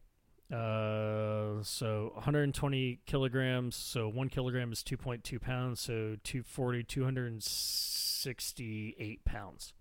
Uh, 0.51 1.63
so 1.63 2.11
120 2.15 2.99
kilograms. 3.05 3.77
So 3.77 4.09
one 4.09 4.27
kilogram 4.27 4.73
is 4.73 4.83
2.2 4.83 5.39
pounds. 5.39 5.79
So 5.79 6.17
240, 6.23 6.83
268 6.83 9.23
pounds. 9.23 9.71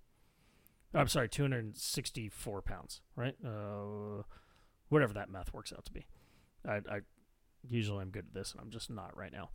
I'm 0.94 1.08
sorry, 1.08 1.28
264 1.28 2.62
pounds. 2.62 3.00
Right? 3.16 3.34
Uh, 3.44 4.22
whatever 4.90 5.12
that 5.14 5.28
math 5.28 5.52
works 5.52 5.72
out 5.72 5.84
to 5.86 5.92
be. 5.92 6.06
I, 6.64 6.76
I 6.88 7.00
usually 7.68 8.00
I'm 8.00 8.10
good 8.10 8.26
at 8.28 8.34
this, 8.34 8.52
and 8.52 8.60
I'm 8.60 8.70
just 8.70 8.90
not 8.90 9.16
right 9.16 9.32
now. 9.32 9.50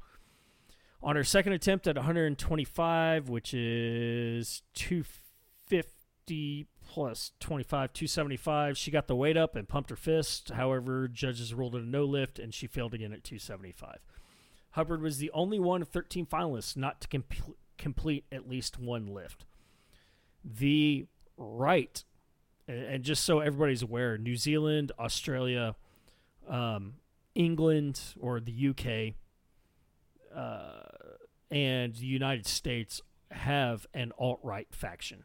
On 1.02 1.15
her 1.15 1.24
second 1.24 1.53
attempt 1.53 1.88
at 1.88 1.95
125, 1.95 3.30
which 3.30 3.53
is 3.53 4.64
250 4.74 6.68
plus 6.86 7.32
25, 7.40 7.94
275, 7.94 8.78
she 8.78 8.90
got 8.90 9.07
the 9.07 9.15
weight 9.15 9.38
up 9.38 9.56
and 9.56 9.69
pumped 9.69 9.91
her 9.91 9.95
fist. 9.95 10.49
However, 10.52 11.07
judges 11.07 11.53
ruled 11.53 11.76
it 11.76 11.84
a 11.84 11.86
no 11.86 12.03
lift, 12.03 12.40
and 12.40 12.53
she 12.53 12.65
failed 12.65 12.94
again 12.94 13.14
at 13.14 13.24
275. 13.24 13.99
Hubbard 14.72 15.02
was 15.02 15.18
the 15.18 15.32
only 15.32 15.60
one 15.60 15.82
of 15.82 15.90
13 15.90 16.26
finalists 16.26 16.76
not 16.76 17.02
to 17.02 17.07
com- 17.07 17.56
complete 17.78 18.26
at 18.32 18.49
least 18.49 18.80
one 18.80 19.07
lift. 19.07 19.45
The 20.44 21.06
right, 21.38 22.03
and, 22.68 22.80
and 22.80 23.03
just 23.03 23.24
so 23.24 23.40
everybody's 23.40 23.84
aware, 23.84 24.18
New 24.18 24.36
Zealand, 24.36 24.91
Australia, 24.99 25.76
um, 26.49 26.95
England, 27.36 28.02
or 28.19 28.40
the 28.40 28.69
UK, 28.69 29.15
uh, 30.38 30.84
and 31.49 31.95
the 31.95 32.05
United 32.05 32.45
States 32.45 33.01
have 33.31 33.88
an 33.93 34.11
alt 34.18 34.39
right 34.43 34.68
faction. 34.72 35.23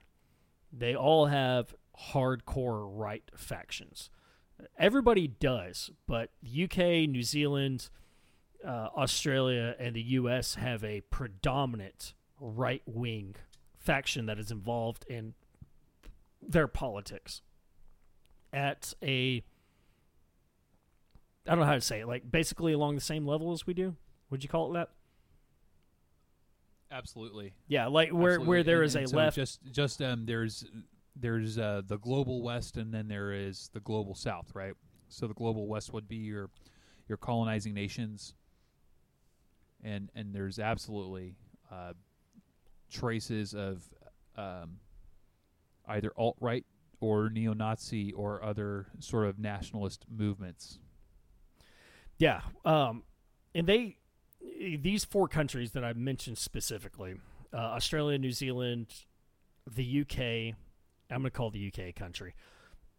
They 0.73 0.97
all 0.97 1.27
have 1.27 1.75
hardcore 2.13 2.89
right 2.91 3.31
factions. 3.37 4.09
Everybody 4.79 5.29
does, 5.29 5.91
but 6.07 6.31
the 6.43 6.65
UK, 6.65 7.09
New 7.11 7.23
Zealand, 7.23 7.91
uh, 8.67 8.89
Australia, 8.97 9.75
and 9.79 9.95
the 9.95 10.03
US 10.03 10.55
have 10.55 10.83
a 10.83 11.03
predominant 11.03 12.15
right 12.41 12.83
wing 12.87 13.37
faction 13.77 14.27
that 14.27 14.39
is 14.39 14.51
involved 14.51 15.05
in 15.09 15.35
their 16.41 16.69
politics 16.69 17.43
at 18.53 18.95
a 19.03 19.45
I 21.47 21.51
don't 21.51 21.59
know 21.59 21.67
how 21.67 21.75
to 21.75 21.81
say 21.81 22.01
it, 22.01 22.07
like 22.07 22.31
basically 22.31 22.73
along 22.73 22.95
the 22.95 23.01
same 23.01 23.27
level 23.27 23.53
as 23.53 23.67
we 23.67 23.75
do. 23.75 23.97
Would 24.31 24.45
you 24.45 24.49
call 24.49 24.71
it 24.71 24.75
that? 24.75 24.91
Absolutely. 26.93 27.55
Yeah, 27.69 27.87
like 27.87 28.11
where 28.11 28.33
Absolutely. 28.33 28.49
where 28.49 28.63
there 28.63 28.77
And- 28.83 28.87
is 28.87 28.95
and 28.97 29.05
a 29.07 29.09
so 29.09 29.17
left. 29.17 29.37
Just 29.37 29.61
just 29.73 30.03
um, 30.03 30.27
there's 30.27 30.65
there's 31.17 31.59
uh, 31.59 31.83
the 31.87 31.99
global 31.99 32.43
west, 32.43 32.77
and 32.77 32.93
then 32.93 33.09
there 33.09 33.33
is 33.33 33.71
the 33.73 33.81
global 33.81 34.15
south, 34.15 34.55
right? 34.55 34.75
So 35.09 35.27
the 35.27 35.35
global 35.35 35.67
west 35.67 35.93
would 35.93 36.07
be 36.09 36.17
your 36.17 36.51
your 37.09 37.17
colonizing 37.19 37.75
nations, 37.75 38.35
and 39.83 40.11
and 40.15 40.35
there's 40.35 40.59
absolutely 40.59 41.35
uh, 41.71 41.95
traces 42.91 43.55
of 43.55 43.83
um, 44.37 44.79
either 45.89 46.13
alt 46.17 46.37
right 46.41 46.65
or 47.01 47.31
neo 47.31 47.53
Nazi 47.55 48.13
or 48.13 48.43
other 48.45 48.87
sort 49.01 49.27
of 49.27 49.39
nationalist 49.39 50.05
movements. 50.09 50.79
Yeah, 52.19 52.43
um, 52.65 53.03
and 53.55 53.67
they 53.67 53.97
these 54.81 55.05
four 55.05 55.29
countries 55.29 55.73
that 55.73 55.85
I 55.85 55.93
mentioned 55.93 56.39
specifically: 56.39 57.15
uh, 57.53 57.57
Australia, 57.57 58.19
New 58.19 58.33
Zealand, 58.33 58.87
the 59.71 60.01
UK. 60.03 60.57
I'm 61.11 61.21
going 61.21 61.25
to 61.25 61.31
call 61.31 61.51
the 61.51 61.67
UK 61.67 61.79
a 61.81 61.93
country, 61.93 62.35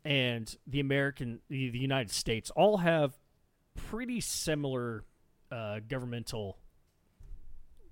and 0.05 0.55
the 0.67 0.79
American, 0.79 1.39
the, 1.49 1.69
the 1.69 1.79
United 1.79 2.11
States, 2.11 2.51
all 2.51 2.77
have 2.77 3.17
pretty 3.75 4.21
similar 4.21 5.03
uh, 5.51 5.79
governmental 5.87 6.57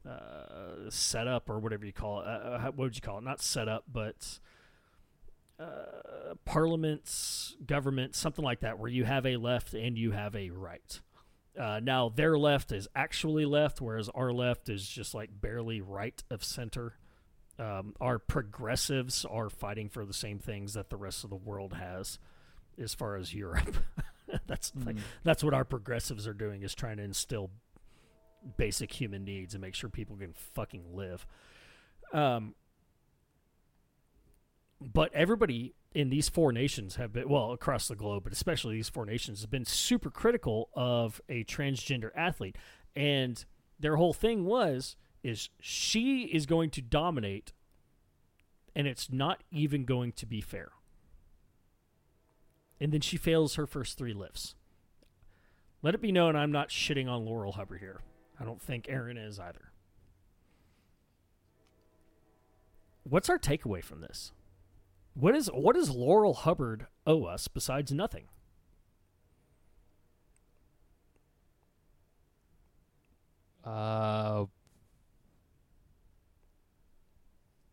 uh, 0.07 0.89
setup 0.89 1.49
or 1.49 1.59
whatever 1.59 1.85
you 1.85 1.93
call 1.93 2.21
it. 2.21 2.27
Uh, 2.27 2.29
uh, 2.29 2.61
what 2.65 2.77
would 2.77 2.95
you 2.95 3.01
call 3.01 3.17
it? 3.17 3.23
Not 3.23 3.41
setup, 3.41 3.85
but 3.91 4.39
uh, 5.59 6.35
parliaments, 6.45 7.55
government, 7.65 8.15
something 8.15 8.43
like 8.43 8.61
that, 8.61 8.79
where 8.79 8.89
you 8.89 9.05
have 9.05 9.25
a 9.25 9.37
left 9.37 9.73
and 9.73 9.97
you 9.97 10.11
have 10.11 10.35
a 10.35 10.49
right. 10.49 10.99
Uh, 11.61 11.79
now 11.79 12.09
their 12.09 12.39
left 12.39 12.71
is 12.71 12.87
actually 12.95 13.45
left, 13.45 13.79
whereas 13.79 14.09
our 14.09 14.33
left 14.33 14.67
is 14.67 14.87
just 14.87 15.13
like 15.13 15.29
barely 15.41 15.79
right 15.79 16.23
of 16.31 16.43
center. 16.43 16.95
Um, 17.59 17.93
our 18.01 18.17
progressives 18.17 19.25
are 19.25 19.47
fighting 19.47 19.87
for 19.87 20.03
the 20.03 20.13
same 20.13 20.39
things 20.39 20.73
that 20.73 20.89
the 20.89 20.97
rest 20.97 21.23
of 21.23 21.29
the 21.29 21.35
world 21.35 21.73
has, 21.73 22.17
as 22.81 22.95
far 22.95 23.15
as 23.15 23.35
Europe. 23.35 23.75
that's 24.47 24.71
like, 24.83 24.95
that's 25.23 25.43
what 25.43 25.53
our 25.53 25.63
progressives 25.63 26.25
are 26.25 26.33
doing 26.33 26.63
is 26.63 26.73
trying 26.73 26.97
to 26.97 27.03
instill 27.03 27.51
basic 28.57 28.91
human 28.91 29.23
needs 29.23 29.53
and 29.53 29.61
make 29.61 29.75
sure 29.75 29.87
people 29.87 30.15
can 30.15 30.33
fucking 30.33 30.95
live. 30.95 31.27
Um, 32.11 32.55
but 34.81 35.13
everybody 35.13 35.75
in 35.93 36.09
these 36.09 36.29
four 36.29 36.51
nations 36.51 36.95
have 36.95 37.13
been 37.13 37.27
well 37.27 37.51
across 37.51 37.87
the 37.87 37.95
globe, 37.95 38.23
but 38.23 38.33
especially 38.33 38.75
these 38.75 38.89
four 38.89 39.05
nations 39.05 39.41
have 39.41 39.51
been 39.51 39.65
super 39.65 40.09
critical 40.09 40.69
of 40.73 41.21
a 41.27 41.43
transgender 41.43 42.11
athlete, 42.15 42.55
and 42.95 43.45
their 43.79 43.97
whole 43.97 44.13
thing 44.13 44.45
was 44.45 44.95
is 45.23 45.49
she 45.59 46.23
is 46.23 46.45
going 46.45 46.69
to 46.71 46.81
dominate, 46.81 47.53
and 48.75 48.87
it's 48.87 49.11
not 49.11 49.43
even 49.51 49.85
going 49.85 50.11
to 50.13 50.25
be 50.25 50.41
fair. 50.41 50.69
And 52.79 52.91
then 52.91 53.01
she 53.01 53.17
fails 53.17 53.55
her 53.55 53.67
first 53.67 53.97
three 53.97 54.13
lifts. 54.13 54.55
Let 55.83 55.93
it 55.93 56.01
be 56.01 56.11
known 56.11 56.35
I'm 56.35 56.51
not 56.51 56.69
shitting 56.69 57.07
on 57.07 57.25
Laurel 57.25 57.51
Hubbard 57.51 57.79
here. 57.79 58.01
I 58.39 58.45
don't 58.45 58.61
think 58.61 58.87
Aaron 58.89 59.17
is 59.17 59.39
either. 59.39 59.71
What's 63.03 63.29
our 63.29 63.37
takeaway 63.37 63.83
from 63.83 64.01
this? 64.01 64.31
What 65.13 65.35
is 65.35 65.47
what 65.47 65.75
does 65.75 65.89
Laurel 65.89 66.33
Hubbard 66.33 66.87
owe 67.05 67.25
us 67.25 67.47
besides 67.47 67.91
nothing? 67.91 68.25
Uh, 73.63 74.45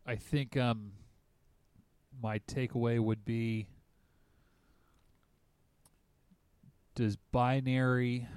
I 0.05 0.15
think 0.15 0.57
um, 0.57 0.91
my 2.21 2.39
takeaway 2.39 2.99
would 2.99 3.23
be: 3.25 3.67
Does 6.93 7.15
binary 7.31 8.27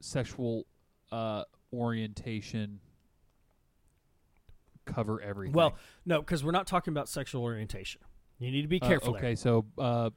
sexual 0.00 0.66
uh, 1.12 1.44
orientation 1.72 2.80
cover 4.88 5.20
everything? 5.20 5.54
Well, 5.54 5.74
no, 6.04 6.20
because 6.20 6.42
we're 6.44 6.50
not 6.52 6.66
talking 6.66 6.92
about 6.92 7.08
sexual 7.08 7.42
orientation. 7.42 8.00
You 8.38 8.50
need 8.50 8.62
to 8.62 8.68
be 8.68 8.80
Uh, 8.82 8.88
careful. 8.88 9.12
there. 9.12 9.20
okay, 9.22 9.34
so 9.34 9.66
uh, 9.78 10.10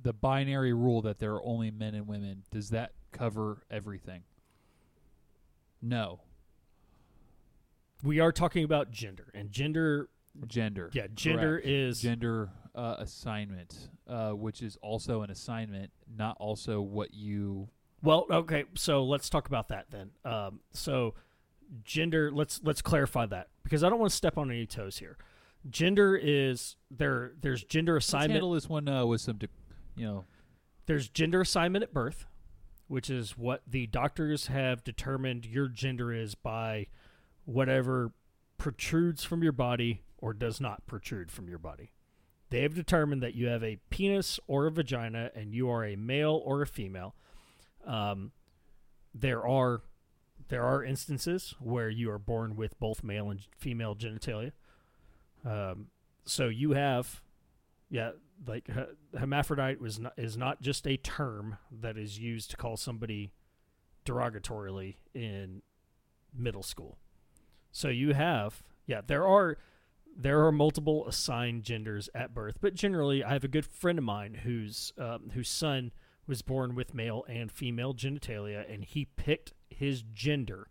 the 0.00 0.12
binary 0.12 0.72
rule 0.72 1.02
that 1.02 1.18
there 1.18 1.32
are 1.34 1.44
only 1.44 1.70
men 1.70 1.94
and 1.94 2.06
women 2.06 2.44
does 2.50 2.70
that 2.70 2.92
cover 3.12 3.62
everything? 3.70 4.22
No, 5.82 6.20
We 8.02 8.20
are 8.20 8.32
talking 8.32 8.64
about 8.64 8.90
gender, 8.90 9.30
and 9.34 9.50
gender, 9.50 10.08
gender. 10.46 10.90
yeah, 10.92 11.06
gender 11.14 11.52
Correct. 11.60 11.66
is 11.66 12.00
gender 12.02 12.50
uh, 12.74 12.96
assignment, 12.98 13.88
uh, 14.08 14.32
which 14.32 14.62
is 14.62 14.76
also 14.82 15.22
an 15.22 15.30
assignment, 15.30 15.90
not 16.14 16.36
also 16.38 16.80
what 16.82 17.14
you. 17.14 17.68
Well, 18.02 18.26
okay, 18.30 18.64
so 18.74 19.04
let's 19.04 19.28
talk 19.30 19.46
about 19.46 19.68
that 19.68 19.86
then. 19.90 20.10
Um, 20.24 20.60
so 20.72 21.14
gender, 21.82 22.30
let's 22.30 22.60
let's 22.62 22.82
clarify 22.82 23.26
that 23.26 23.48
because 23.62 23.82
I 23.82 23.88
don't 23.88 23.98
want 23.98 24.10
to 24.10 24.16
step 24.16 24.38
on 24.38 24.50
any 24.50 24.66
toes 24.66 24.98
here. 24.98 25.16
Gender 25.68 26.14
is 26.16 26.76
there. 26.90 27.32
There's 27.40 27.64
gender 27.64 27.94
Let's 27.94 28.08
assignment. 28.08 28.32
handle 28.32 28.52
this 28.52 28.68
one 28.68 28.86
uh, 28.88 29.06
with 29.06 29.22
some, 29.22 29.38
de- 29.38 29.48
you 29.96 30.06
know, 30.06 30.24
There's 30.86 31.08
gender 31.08 31.40
assignment 31.40 31.82
at 31.82 31.94
birth, 31.94 32.26
which 32.86 33.08
is 33.08 33.38
what 33.38 33.62
the 33.66 33.86
doctors 33.86 34.48
have 34.48 34.84
determined 34.84 35.46
your 35.46 35.68
gender 35.68 36.12
is 36.12 36.34
by 36.34 36.88
whatever 37.46 38.12
protrudes 38.58 39.24
from 39.24 39.42
your 39.42 39.52
body 39.52 40.02
or 40.18 40.34
does 40.34 40.60
not 40.60 40.86
protrude 40.86 41.30
from 41.30 41.48
your 41.48 41.58
body. 41.58 41.92
They 42.50 42.60
have 42.60 42.74
determined 42.74 43.22
that 43.22 43.34
you 43.34 43.46
have 43.48 43.64
a 43.64 43.78
penis 43.90 44.38
or 44.46 44.66
a 44.66 44.70
vagina 44.70 45.30
and 45.34 45.54
you 45.54 45.70
are 45.70 45.84
a 45.84 45.96
male 45.96 46.42
or 46.44 46.60
a 46.62 46.66
female. 46.66 47.14
Um, 47.86 48.32
there 49.14 49.46
are 49.46 49.80
there 50.48 50.64
are 50.64 50.84
instances 50.84 51.54
where 51.58 51.88
you 51.88 52.10
are 52.10 52.18
born 52.18 52.56
with 52.56 52.78
both 52.78 53.02
male 53.02 53.30
and 53.30 53.40
female 53.56 53.94
genitalia. 53.94 54.52
Um, 55.44 55.88
so 56.24 56.48
you 56.48 56.72
have, 56.72 57.22
yeah, 57.90 58.12
like 58.46 58.66
he- 58.66 59.18
hermaphrodite 59.18 59.80
was 59.80 59.98
not, 59.98 60.12
is 60.16 60.36
not 60.36 60.62
just 60.62 60.86
a 60.86 60.96
term 60.96 61.58
that 61.70 61.96
is 61.96 62.18
used 62.18 62.50
to 62.50 62.56
call 62.56 62.76
somebody 62.76 63.32
derogatorily 64.04 64.96
in 65.14 65.62
middle 66.36 66.62
school. 66.62 66.98
So 67.72 67.88
you 67.88 68.14
have, 68.14 68.62
yeah, 68.86 69.00
there 69.06 69.26
are 69.26 69.56
there 70.16 70.44
are 70.46 70.52
multiple 70.52 71.08
assigned 71.08 71.64
genders 71.64 72.08
at 72.14 72.32
birth, 72.32 72.58
but 72.60 72.74
generally, 72.74 73.24
I 73.24 73.32
have 73.32 73.42
a 73.42 73.48
good 73.48 73.66
friend 73.66 73.98
of 73.98 74.04
mine 74.04 74.34
whose 74.34 74.92
um, 74.96 75.30
whose 75.34 75.48
son 75.48 75.90
was 76.26 76.40
born 76.42 76.74
with 76.74 76.94
male 76.94 77.24
and 77.28 77.50
female 77.50 77.94
genitalia, 77.94 78.72
and 78.72 78.84
he 78.84 79.06
picked 79.16 79.52
his 79.78 80.02
gender 80.02 80.68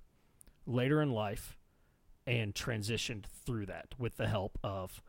later 0.65 1.01
in 1.01 1.11
life 1.11 1.57
and 2.25 2.53
transitioned 2.53 3.25
through 3.25 3.65
that 3.65 3.87
with 3.97 4.17
the 4.17 4.27
help 4.27 4.57
of 4.63 5.01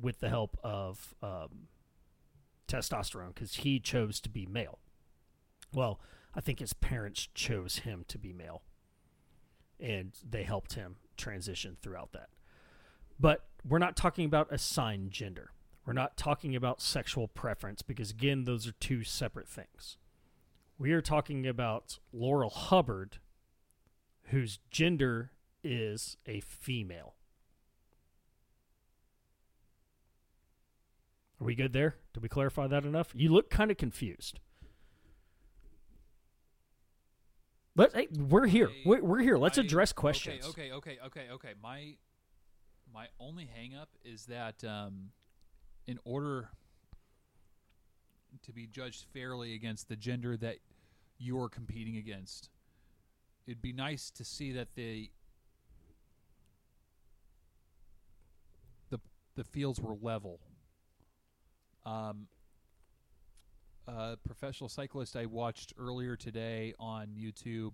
with 0.00 0.18
the 0.18 0.28
help 0.28 0.58
of 0.64 1.14
um, 1.22 1.68
testosterone 2.66 3.34
because 3.34 3.56
he 3.56 3.78
chose 3.78 4.20
to 4.20 4.28
be 4.28 4.46
male. 4.46 4.80
Well, 5.72 6.00
I 6.34 6.40
think 6.40 6.58
his 6.58 6.72
parents 6.72 7.28
chose 7.34 7.78
him 7.78 8.04
to 8.08 8.18
be 8.18 8.32
male, 8.32 8.62
and 9.78 10.12
they 10.28 10.42
helped 10.42 10.74
him 10.74 10.96
transition 11.16 11.76
throughout 11.80 12.12
that. 12.12 12.30
But 13.18 13.46
we're 13.68 13.78
not 13.78 13.96
talking 13.96 14.24
about 14.24 14.52
assigned 14.52 15.10
gender. 15.10 15.50
We're 15.86 15.92
not 15.92 16.16
talking 16.16 16.56
about 16.56 16.80
sexual 16.80 17.28
preference 17.28 17.82
because, 17.82 18.10
again, 18.10 18.44
those 18.44 18.66
are 18.66 18.72
two 18.72 19.04
separate 19.04 19.48
things. 19.48 19.96
We 20.80 20.92
are 20.92 21.02
talking 21.02 21.46
about 21.46 21.98
Laurel 22.10 22.48
Hubbard, 22.48 23.18
whose 24.28 24.60
gender 24.70 25.30
is 25.62 26.16
a 26.24 26.40
female. 26.40 27.16
Are 31.38 31.44
we 31.44 31.54
good 31.54 31.74
there? 31.74 31.96
Did 32.14 32.22
we 32.22 32.30
clarify 32.30 32.66
that 32.66 32.86
enough? 32.86 33.10
You 33.14 33.30
look 33.30 33.50
kind 33.50 33.70
of 33.70 33.76
confused. 33.76 34.40
Let 37.76 37.94
hey, 37.94 38.08
we're 38.16 38.46
here. 38.46 38.70
We're, 38.86 39.04
we're 39.04 39.20
here. 39.20 39.36
Let's 39.36 39.58
I- 39.58 39.62
address 39.62 39.92
questions. 39.92 40.46
Okay, 40.48 40.72
okay, 40.72 40.96
okay, 40.96 40.98
okay, 41.04 41.26
okay. 41.34 41.52
My 41.62 41.96
my 42.90 43.08
only 43.20 43.50
hang 43.54 43.74
up 43.74 43.90
is 44.02 44.24
that 44.26 44.64
um, 44.64 45.10
in 45.86 45.98
order 46.06 46.48
to 48.44 48.52
be 48.52 48.66
judged 48.66 49.04
fairly 49.12 49.54
against 49.54 49.88
the 49.88 49.96
gender 49.96 50.36
that 50.38 50.56
you're 51.20 51.48
competing 51.48 51.98
against, 51.98 52.48
it'd 53.46 53.62
be 53.62 53.72
nice 53.72 54.10
to 54.10 54.24
see 54.24 54.52
that 54.52 54.74
the 54.74 55.10
the 58.88 58.98
the 59.36 59.44
fields 59.44 59.80
were 59.80 59.94
level. 60.00 60.40
Um, 61.84 62.26
a 63.86 64.16
professional 64.24 64.68
cyclist 64.68 65.16
I 65.16 65.26
watched 65.26 65.72
earlier 65.78 66.16
today 66.16 66.74
on 66.78 67.08
YouTube 67.18 67.72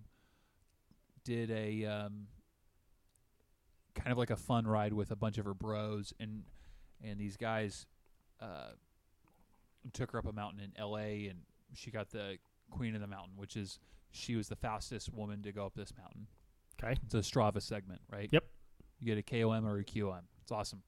did 1.23 1.51
a 1.51 1.85
um, 1.85 2.27
kind 3.95 4.11
of 4.11 4.17
like 4.17 4.29
a 4.29 4.37
fun 4.37 4.65
ride 4.67 4.93
with 4.93 5.11
a 5.11 5.15
bunch 5.15 5.37
of 5.37 5.45
her 5.45 5.53
bros, 5.53 6.13
and 6.19 6.43
and 7.03 7.19
these 7.19 7.37
guys 7.37 7.85
uh, 8.41 8.71
took 9.93 10.11
her 10.11 10.19
up 10.19 10.27
a 10.27 10.33
mountain 10.33 10.61
in 10.61 10.71
L.A. 10.77 11.27
and 11.27 11.39
she 11.73 11.91
got 11.91 12.09
the 12.09 12.37
queen 12.69 12.95
of 12.95 13.01
the 13.01 13.07
mountain, 13.07 13.33
which 13.35 13.55
is 13.55 13.79
she 14.11 14.35
was 14.35 14.47
the 14.47 14.55
fastest 14.55 15.13
woman 15.13 15.41
to 15.43 15.51
go 15.51 15.65
up 15.65 15.73
this 15.75 15.93
mountain. 15.97 16.27
Okay. 16.81 16.95
It's 17.05 17.13
a 17.13 17.17
Strava 17.17 17.61
segment, 17.61 18.01
right? 18.11 18.29
Yep. 18.31 18.43
You 18.99 19.15
get 19.15 19.17
a 19.17 19.23
KOM 19.23 19.65
or 19.65 19.79
a 19.79 19.83
QM. 19.83 20.21
It's 20.41 20.51
awesome. 20.51 20.81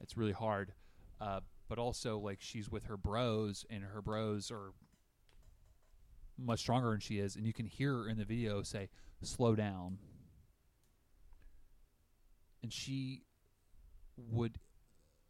It's 0.00 0.16
really 0.16 0.32
hard. 0.32 0.72
Uh, 1.20 1.40
but 1.68 1.78
also, 1.78 2.18
like, 2.18 2.40
she's 2.40 2.70
with 2.70 2.84
her 2.84 2.96
bros, 2.96 3.64
and 3.70 3.82
her 3.84 4.02
bros 4.02 4.50
are 4.50 4.72
much 6.38 6.60
stronger 6.60 6.90
than 6.90 7.00
she 7.00 7.18
is. 7.18 7.36
And 7.36 7.46
you 7.46 7.52
can 7.52 7.66
hear 7.66 7.94
her 7.94 8.08
in 8.08 8.18
the 8.18 8.24
video 8.24 8.62
say, 8.62 8.88
slow 9.22 9.54
down. 9.54 9.98
And 12.62 12.72
she 12.72 13.22
would 14.16 14.58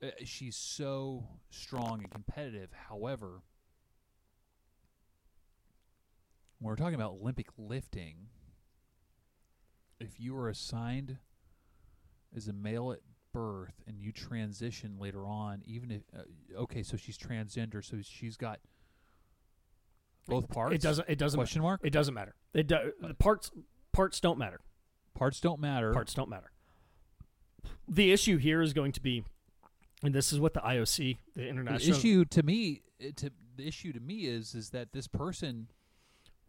uh, 0.03 0.09
she's 0.25 0.57
so 0.57 1.25
strong 1.51 2.01
and 2.01 2.11
competitive. 2.11 2.71
However, 2.89 3.43
when 6.65 6.71
we're 6.71 6.77
talking 6.77 6.95
about 6.95 7.19
Olympic 7.21 7.49
lifting, 7.59 8.29
if 10.01 10.19
you 10.19 10.35
are 10.35 10.49
assigned 10.49 11.19
as 12.35 12.49
a 12.49 12.55
male 12.55 12.91
at 12.91 13.01
birth 13.35 13.83
and 13.87 14.01
you 14.01 14.13
transition 14.13 14.97
later 14.99 15.27
on, 15.27 15.61
even 15.67 15.91
if 15.91 16.01
uh, 16.19 16.63
okay, 16.63 16.83
so 16.83 16.97
she's 16.97 17.19
transgender, 17.19 17.85
so 17.85 17.99
she's 18.01 18.39
got 18.39 18.61
both 20.27 20.49
parts. 20.49 20.75
It 20.75 20.81
doesn't. 20.81 21.07
It 21.07 21.19
doesn't. 21.19 21.37
question 21.37 21.61
mark. 21.61 21.83
It 21.85 21.91
doesn't 21.91 22.15
matter. 22.15 22.35
It 22.55 22.67
do, 22.67 22.93
the 22.99 23.13
parts 23.13 23.51
parts 23.93 24.19
don't 24.19 24.39
matter. 24.39 24.61
Parts 25.15 25.41
don't 25.41 25.61
matter. 25.61 25.93
Parts 25.93 26.15
don't 26.15 26.31
matter. 26.31 26.51
The 27.87 28.11
issue 28.11 28.39
here 28.39 28.63
is 28.63 28.73
going 28.73 28.93
to 28.93 29.03
be, 29.03 29.23
and 30.03 30.15
this 30.15 30.33
is 30.33 30.41
what 30.41 30.55
the 30.55 30.61
IOC, 30.61 31.19
the 31.37 31.43
The 31.43 31.47
international 31.47 31.95
issue 31.95 32.25
to 32.25 32.43
me, 32.43 32.81
to 33.17 33.31
the 33.55 33.69
issue 33.69 33.93
to 33.93 34.01
me 34.01 34.21
is 34.21 34.55
is 34.55 34.71
that 34.71 34.95
this 34.95 35.07
person 35.07 35.69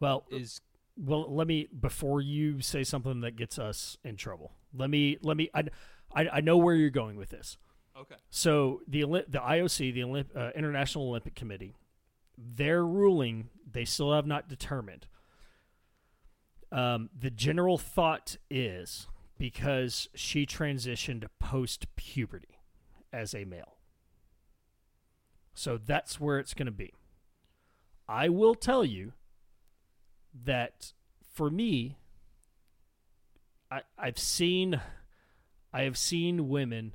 Well, 0.00 0.24
is 0.30 0.60
well, 0.96 1.32
let 1.34 1.46
me 1.46 1.68
before 1.78 2.20
you 2.20 2.60
say 2.60 2.84
something 2.84 3.20
that 3.20 3.36
gets 3.36 3.58
us 3.58 3.98
in 4.04 4.16
trouble. 4.16 4.52
Let 4.74 4.90
me 4.90 5.18
let 5.22 5.36
me. 5.36 5.50
I, 5.54 5.64
I, 6.14 6.28
I 6.34 6.40
know 6.40 6.56
where 6.56 6.74
you're 6.74 6.90
going 6.90 7.16
with 7.16 7.30
this. 7.30 7.58
okay. 7.98 8.16
So 8.30 8.82
the 8.88 9.02
the 9.28 9.38
IOC, 9.40 9.94
the 9.94 10.00
Olymp- 10.00 10.36
uh, 10.36 10.50
International 10.54 11.08
Olympic 11.08 11.34
Committee, 11.34 11.74
their 12.38 12.84
ruling 12.84 13.48
they 13.70 13.84
still 13.84 14.12
have 14.14 14.26
not 14.26 14.48
determined. 14.48 15.06
Um, 16.72 17.10
the 17.16 17.30
general 17.30 17.78
thought 17.78 18.36
is 18.50 19.06
because 19.38 20.08
she 20.14 20.46
transitioned 20.46 21.24
post 21.38 21.86
puberty 21.96 22.58
as 23.12 23.34
a 23.34 23.44
male. 23.44 23.76
So 25.54 25.78
that's 25.78 26.20
where 26.20 26.38
it's 26.38 26.54
going 26.54 26.66
to 26.66 26.72
be. 26.72 26.92
I 28.08 28.28
will 28.28 28.54
tell 28.54 28.84
you 28.84 29.12
that 30.44 30.92
for 31.32 31.50
me, 31.50 31.96
I, 33.70 33.82
I've 33.98 34.18
seen, 34.18 34.80
I 35.72 35.82
have 35.82 35.98
seen 35.98 36.48
women 36.48 36.94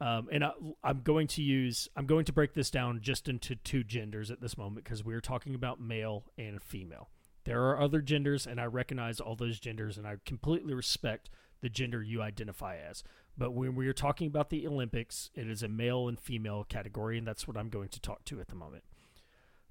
um, 0.00 0.28
and 0.30 0.44
I, 0.44 0.52
I'm 0.84 1.00
going 1.02 1.26
to 1.28 1.42
use 1.42 1.88
I'm 1.96 2.06
going 2.06 2.24
to 2.26 2.32
break 2.32 2.54
this 2.54 2.70
down 2.70 3.00
just 3.00 3.28
into 3.28 3.56
two 3.56 3.82
genders 3.82 4.30
at 4.30 4.40
this 4.40 4.56
moment 4.56 4.84
because 4.84 5.04
we're 5.04 5.20
talking 5.20 5.54
about 5.54 5.80
male 5.80 6.24
and 6.36 6.62
female. 6.62 7.08
There 7.44 7.64
are 7.64 7.80
other 7.80 8.00
genders, 8.00 8.46
and 8.46 8.60
I 8.60 8.66
recognize 8.66 9.20
all 9.20 9.34
those 9.34 9.58
genders, 9.58 9.96
and 9.96 10.06
I 10.06 10.16
completely 10.24 10.74
respect 10.74 11.30
the 11.62 11.68
gender 11.68 12.02
you 12.02 12.20
identify 12.20 12.76
as. 12.76 13.02
But 13.36 13.52
when 13.52 13.74
we 13.74 13.88
are 13.88 13.94
talking 13.94 14.26
about 14.26 14.50
the 14.50 14.66
Olympics, 14.66 15.30
it 15.34 15.48
is 15.48 15.62
a 15.62 15.68
male 15.68 16.08
and 16.08 16.20
female 16.20 16.64
category, 16.64 17.16
and 17.16 17.26
that's 17.26 17.48
what 17.48 17.56
I'm 17.56 17.70
going 17.70 17.88
to 17.88 18.00
talk 18.00 18.24
to 18.26 18.40
at 18.40 18.48
the 18.48 18.54
moment. 18.54 18.84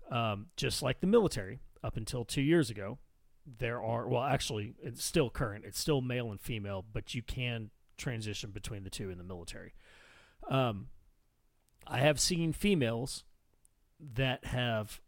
Um, 0.10 0.48
just 0.58 0.82
like 0.82 1.02
the 1.02 1.08
military, 1.08 1.60
up 1.84 1.98
until 1.98 2.26
two 2.26 2.42
years 2.42 2.70
ago, 2.70 3.00
there 3.46 3.82
are 3.82 4.08
well, 4.08 4.24
actually, 4.24 4.76
it's 4.82 5.04
still 5.04 5.30
current. 5.30 5.66
It's 5.66 5.80
still 5.80 6.02
male 6.02 6.32
and 6.32 6.40
female, 6.40 6.84
but 6.92 7.14
you 7.14 7.22
can 7.22 7.72
transition 7.98 8.52
between 8.52 8.84
the 8.84 8.90
two 8.90 9.10
in 9.10 9.18
the 9.18 9.24
military. 9.24 9.74
Um, 10.50 10.88
I 11.86 12.00
have 12.00 12.20
seen 12.20 12.54
females 12.54 13.24
that 14.00 14.46
have 14.46 15.02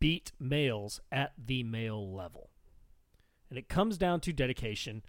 beat 0.00 0.32
males 0.38 1.00
at 1.10 1.32
the 1.38 1.62
male 1.62 2.14
level. 2.14 2.50
And 3.48 3.58
it 3.58 3.68
comes 3.68 3.96
down 3.96 4.20
to 4.22 4.32
dedication, 4.32 5.02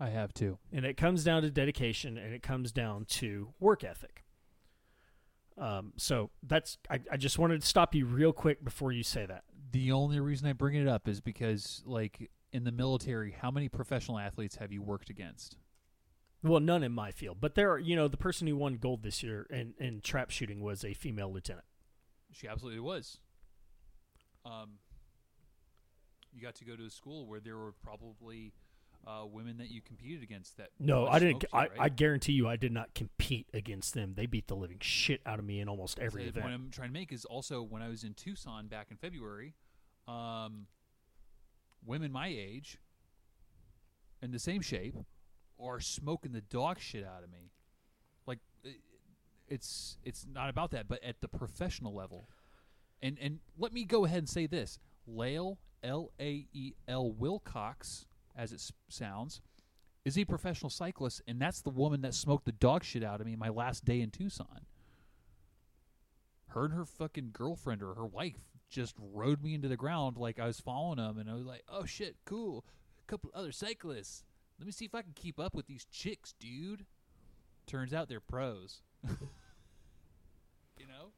I 0.00 0.08
have 0.08 0.32
too. 0.32 0.58
and 0.72 0.84
it 0.84 0.96
comes 0.96 1.22
down 1.22 1.42
to 1.42 1.50
dedication, 1.50 2.16
and 2.16 2.34
it 2.34 2.42
comes 2.42 2.72
down 2.72 3.04
to 3.06 3.52
work 3.60 3.84
ethic. 3.84 4.23
Um, 5.56 5.92
so 5.96 6.30
that's 6.42 6.78
I, 6.90 7.00
I 7.12 7.16
just 7.16 7.38
wanted 7.38 7.60
to 7.60 7.66
stop 7.66 7.94
you 7.94 8.06
real 8.06 8.32
quick 8.32 8.64
before 8.64 8.92
you 8.92 9.02
say 9.02 9.26
that. 9.26 9.44
The 9.70 9.92
only 9.92 10.20
reason 10.20 10.48
I 10.48 10.52
bring 10.52 10.74
it 10.74 10.88
up 10.88 11.08
is 11.08 11.20
because, 11.20 11.82
like, 11.86 12.30
in 12.52 12.64
the 12.64 12.72
military, 12.72 13.32
how 13.32 13.50
many 13.50 13.68
professional 13.68 14.18
athletes 14.18 14.56
have 14.56 14.72
you 14.72 14.82
worked 14.82 15.10
against? 15.10 15.56
Well, 16.42 16.60
none 16.60 16.82
in 16.82 16.92
my 16.92 17.10
field, 17.10 17.38
but 17.40 17.54
there 17.54 17.70
are 17.72 17.78
you 17.78 17.96
know 17.96 18.08
the 18.08 18.16
person 18.16 18.46
who 18.46 18.56
won 18.56 18.76
gold 18.76 19.02
this 19.02 19.22
year 19.22 19.46
in, 19.50 19.74
in 19.78 20.00
trap 20.00 20.30
shooting 20.30 20.60
was 20.60 20.84
a 20.84 20.92
female 20.92 21.32
lieutenant. 21.32 21.64
She 22.32 22.48
absolutely 22.48 22.80
was. 22.80 23.18
Um, 24.44 24.78
you 26.32 26.42
got 26.42 26.56
to 26.56 26.64
go 26.64 26.76
to 26.76 26.84
a 26.84 26.90
school 26.90 27.26
where 27.26 27.40
there 27.40 27.56
were 27.56 27.72
probably 27.72 28.52
uh, 29.06 29.24
women 29.26 29.58
that 29.58 29.70
you 29.70 29.80
competed 29.80 30.22
against. 30.22 30.56
That 30.56 30.70
No, 30.78 31.06
I 31.06 31.18
didn't. 31.18 31.44
I, 31.52 31.64
you, 31.64 31.70
I 31.78 31.88
guarantee 31.88 32.32
you, 32.32 32.48
I 32.48 32.56
did 32.56 32.72
not 32.72 32.94
compete 32.94 33.48
against 33.54 33.94
them. 33.94 34.14
They 34.16 34.26
beat 34.26 34.48
the 34.48 34.56
living 34.56 34.78
shit 34.80 35.20
out 35.26 35.38
of 35.38 35.44
me 35.44 35.60
in 35.60 35.68
almost 35.68 35.98
every 35.98 36.24
So 36.24 36.28
event. 36.28 36.44
What 36.44 36.54
I'm 36.54 36.70
trying 36.70 36.88
to 36.88 36.92
make 36.92 37.12
is 37.12 37.24
also 37.24 37.62
when 37.62 37.82
I 37.82 37.88
was 37.88 38.04
in 38.04 38.14
Tucson 38.14 38.66
back 38.66 38.88
in 38.90 38.96
February, 38.96 39.54
um, 40.08 40.66
women 41.84 42.12
my 42.12 42.28
age, 42.28 42.78
in 44.22 44.30
the 44.30 44.38
same 44.38 44.62
shape, 44.62 44.96
are 45.60 45.80
smoking 45.80 46.32
the 46.32 46.40
dog 46.40 46.78
shit 46.80 47.04
out 47.04 47.22
of 47.22 47.30
me. 47.30 47.50
Like, 48.26 48.38
it's 49.48 49.98
it's 50.02 50.26
not 50.30 50.48
about 50.48 50.70
that, 50.70 50.88
but 50.88 51.02
at 51.04 51.20
the 51.20 51.28
professional 51.28 51.94
level. 51.94 52.28
And 53.02 53.18
and 53.20 53.40
let 53.58 53.72
me 53.72 53.84
go 53.84 54.04
ahead 54.04 54.18
and 54.18 54.28
say 54.28 54.46
this: 54.46 54.78
Lael 55.06 55.58
L 55.82 56.10
A 56.18 56.46
E 56.52 56.72
L 56.88 57.12
Wilcox, 57.12 58.06
as 58.36 58.52
it 58.52 58.56
s- 58.56 58.72
sounds, 58.88 59.40
is 60.04 60.18
a 60.18 60.24
professional 60.24 60.70
cyclist, 60.70 61.22
and 61.26 61.40
that's 61.40 61.62
the 61.62 61.70
woman 61.70 62.02
that 62.02 62.14
smoked 62.14 62.44
the 62.44 62.52
dog 62.52 62.84
shit 62.84 63.02
out 63.04 63.20
of 63.20 63.26
me 63.26 63.36
my 63.36 63.48
last 63.48 63.84
day 63.84 64.00
in 64.00 64.10
Tucson 64.10 64.66
her 66.48 66.64
and 66.66 66.74
her 66.74 66.84
fucking 66.84 67.30
girlfriend 67.32 67.82
or 67.82 67.94
her 67.94 68.06
wife 68.06 68.36
just 68.70 68.94
rode 69.12 69.42
me 69.42 69.54
into 69.54 69.66
the 69.66 69.76
ground 69.76 70.16
like 70.16 70.38
I 70.38 70.46
was 70.46 70.60
following 70.60 70.98
them, 70.98 71.18
and 71.18 71.28
I 71.28 71.34
was 71.34 71.44
like, 71.46 71.64
"Oh 71.68 71.84
shit, 71.84 72.14
cool, 72.24 72.64
A 73.02 73.06
couple 73.10 73.30
other 73.34 73.50
cyclists. 73.50 74.22
Let 74.60 74.66
me 74.66 74.70
see 74.72 74.84
if 74.84 74.94
I 74.94 75.02
can 75.02 75.14
keep 75.16 75.40
up 75.40 75.52
with 75.54 75.66
these 75.66 75.84
chicks, 75.86 76.32
dude." 76.38 76.86
Turns 77.66 77.92
out 77.92 78.08
they're 78.08 78.20
pros. 78.20 78.82
you 80.78 80.86
know. 80.86 81.10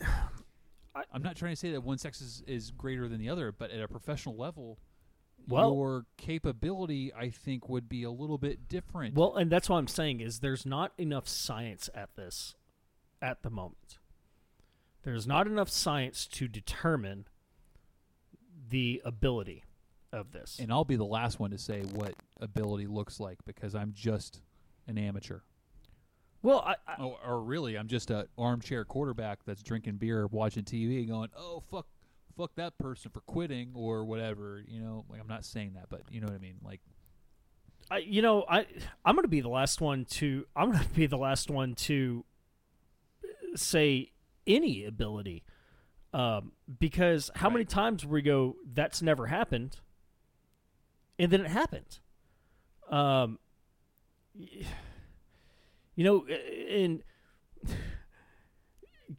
I- 0.94 1.04
I'm 1.12 1.22
not 1.22 1.36
trying 1.36 1.52
to 1.52 1.56
say 1.56 1.70
that 1.72 1.82
one 1.82 1.98
sex 1.98 2.20
is, 2.20 2.42
is 2.46 2.70
greater 2.72 3.08
than 3.08 3.18
the 3.20 3.28
other, 3.28 3.52
but 3.52 3.70
at 3.70 3.80
a 3.80 3.86
professional 3.88 4.36
level, 4.36 4.78
Well- 5.48 5.74
your 5.74 6.06
capability, 6.16 7.12
I 7.14 7.30
think, 7.30 7.68
would 7.68 7.88
be 7.88 8.02
a 8.02 8.10
little 8.10 8.38
bit 8.38 8.68
different. 8.68 9.14
Well, 9.14 9.36
and 9.36 9.50
that's 9.50 9.68
what 9.68 9.76
I'm 9.78 9.86
saying 9.88 10.20
is 10.20 10.40
there's 10.40 10.66
not 10.66 10.92
enough 10.98 11.28
science 11.28 11.88
at 11.94 12.14
this 12.16 12.54
at 13.22 13.42
the 13.42 13.50
moment. 13.50 13.98
There's 15.02 15.26
not 15.26 15.46
enough 15.46 15.68
science 15.70 16.26
to 16.28 16.48
determine 16.48 17.26
the 18.68 19.00
ability 19.04 19.62
of 20.12 20.32
this. 20.32 20.58
and 20.58 20.72
I'll 20.72 20.84
be 20.84 20.96
the 20.96 21.04
last 21.04 21.38
one 21.38 21.50
to 21.50 21.58
say 21.58 21.82
what 21.94 22.14
ability 22.40 22.86
looks 22.86 23.20
like 23.20 23.38
because 23.44 23.74
I'm 23.74 23.92
just 23.92 24.40
an 24.88 24.98
amateur. 24.98 25.40
well, 26.42 26.60
I, 26.60 26.76
I, 26.86 26.94
Oh, 26.98 27.18
or 27.24 27.40
really, 27.40 27.76
I'm 27.76 27.88
just 27.88 28.10
a 28.10 28.28
armchair 28.38 28.84
quarterback 28.84 29.40
that's 29.44 29.62
drinking 29.62 29.96
beer, 29.96 30.26
watching 30.28 30.64
TV, 30.64 31.06
going, 31.06 31.28
"Oh 31.36 31.60
fuck, 31.60 31.86
fuck 32.36 32.54
that 32.56 32.78
person 32.78 33.10
for 33.10 33.20
quitting 33.20 33.72
or 33.74 34.04
whatever." 34.04 34.62
You 34.66 34.80
know, 34.80 35.04
like 35.08 35.20
I'm 35.20 35.28
not 35.28 35.44
saying 35.44 35.74
that, 35.74 35.86
but 35.88 36.02
you 36.10 36.20
know 36.20 36.26
what 36.26 36.36
I 36.36 36.38
mean. 36.38 36.56
Like, 36.62 36.80
I 37.90 37.98
you 37.98 38.22
know 38.22 38.44
I 38.48 38.66
I'm 39.04 39.14
gonna 39.14 39.28
be 39.28 39.40
the 39.40 39.48
last 39.48 39.80
one 39.80 40.04
to 40.06 40.46
I'm 40.54 40.72
gonna 40.72 40.84
be 40.94 41.06
the 41.06 41.18
last 41.18 41.50
one 41.50 41.74
to 41.74 42.24
say 43.54 44.12
any 44.46 44.84
ability, 44.84 45.44
um, 46.12 46.52
because 46.78 47.30
how 47.36 47.50
many 47.50 47.64
times 47.64 48.04
we 48.04 48.22
go 48.22 48.56
that's 48.72 49.02
never 49.02 49.26
happened, 49.26 49.78
and 51.18 51.30
then 51.30 51.40
it 51.40 51.48
happened. 51.48 51.98
Um, 52.90 53.38
you 54.34 56.04
know, 56.04 56.26
in 56.28 57.02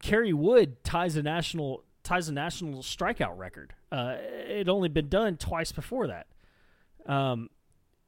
Kerry 0.02 0.34
Wood 0.34 0.84
ties 0.84 1.16
a 1.16 1.24
national 1.24 1.84
ties 2.08 2.30
a 2.30 2.34
national 2.34 2.82
strikeout 2.84 3.38
record. 3.38 3.74
Uh, 3.92 4.16
it 4.20 4.70
only 4.70 4.88
been 4.90 5.10
done 5.10 5.36
twice 5.38 5.72
before 5.72 6.08
that. 6.08 6.28
Um, 7.06 7.50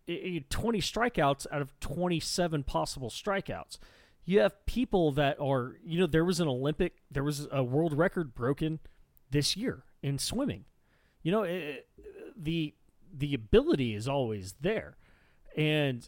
i- 0.07 0.11
i- 0.11 0.45
20 0.49 0.80
strikeouts 0.80 1.45
out 1.51 1.61
of 1.61 1.77
27 1.81 2.63
possible 2.63 3.09
strikeouts. 3.09 3.77
You 4.26 4.39
have 4.39 4.65
people 4.65 5.11
that 5.13 5.38
are, 5.39 5.76
you 5.84 5.99
know, 5.99 6.07
there 6.07 6.23
was 6.23 6.39
an 6.39 6.47
Olympic, 6.47 6.95
there 7.11 7.23
was 7.23 7.47
a 7.51 7.63
world 7.63 7.93
record 7.97 8.34
broken 8.34 8.80
this 9.31 9.57
year 9.57 9.84
in 10.01 10.17
swimming. 10.17 10.65
You 11.23 11.31
know, 11.31 11.43
it, 11.43 11.88
the 12.38 12.73
the 13.11 13.34
ability 13.34 13.95
is 13.95 14.07
always 14.07 14.53
there, 14.61 14.95
and 15.57 16.07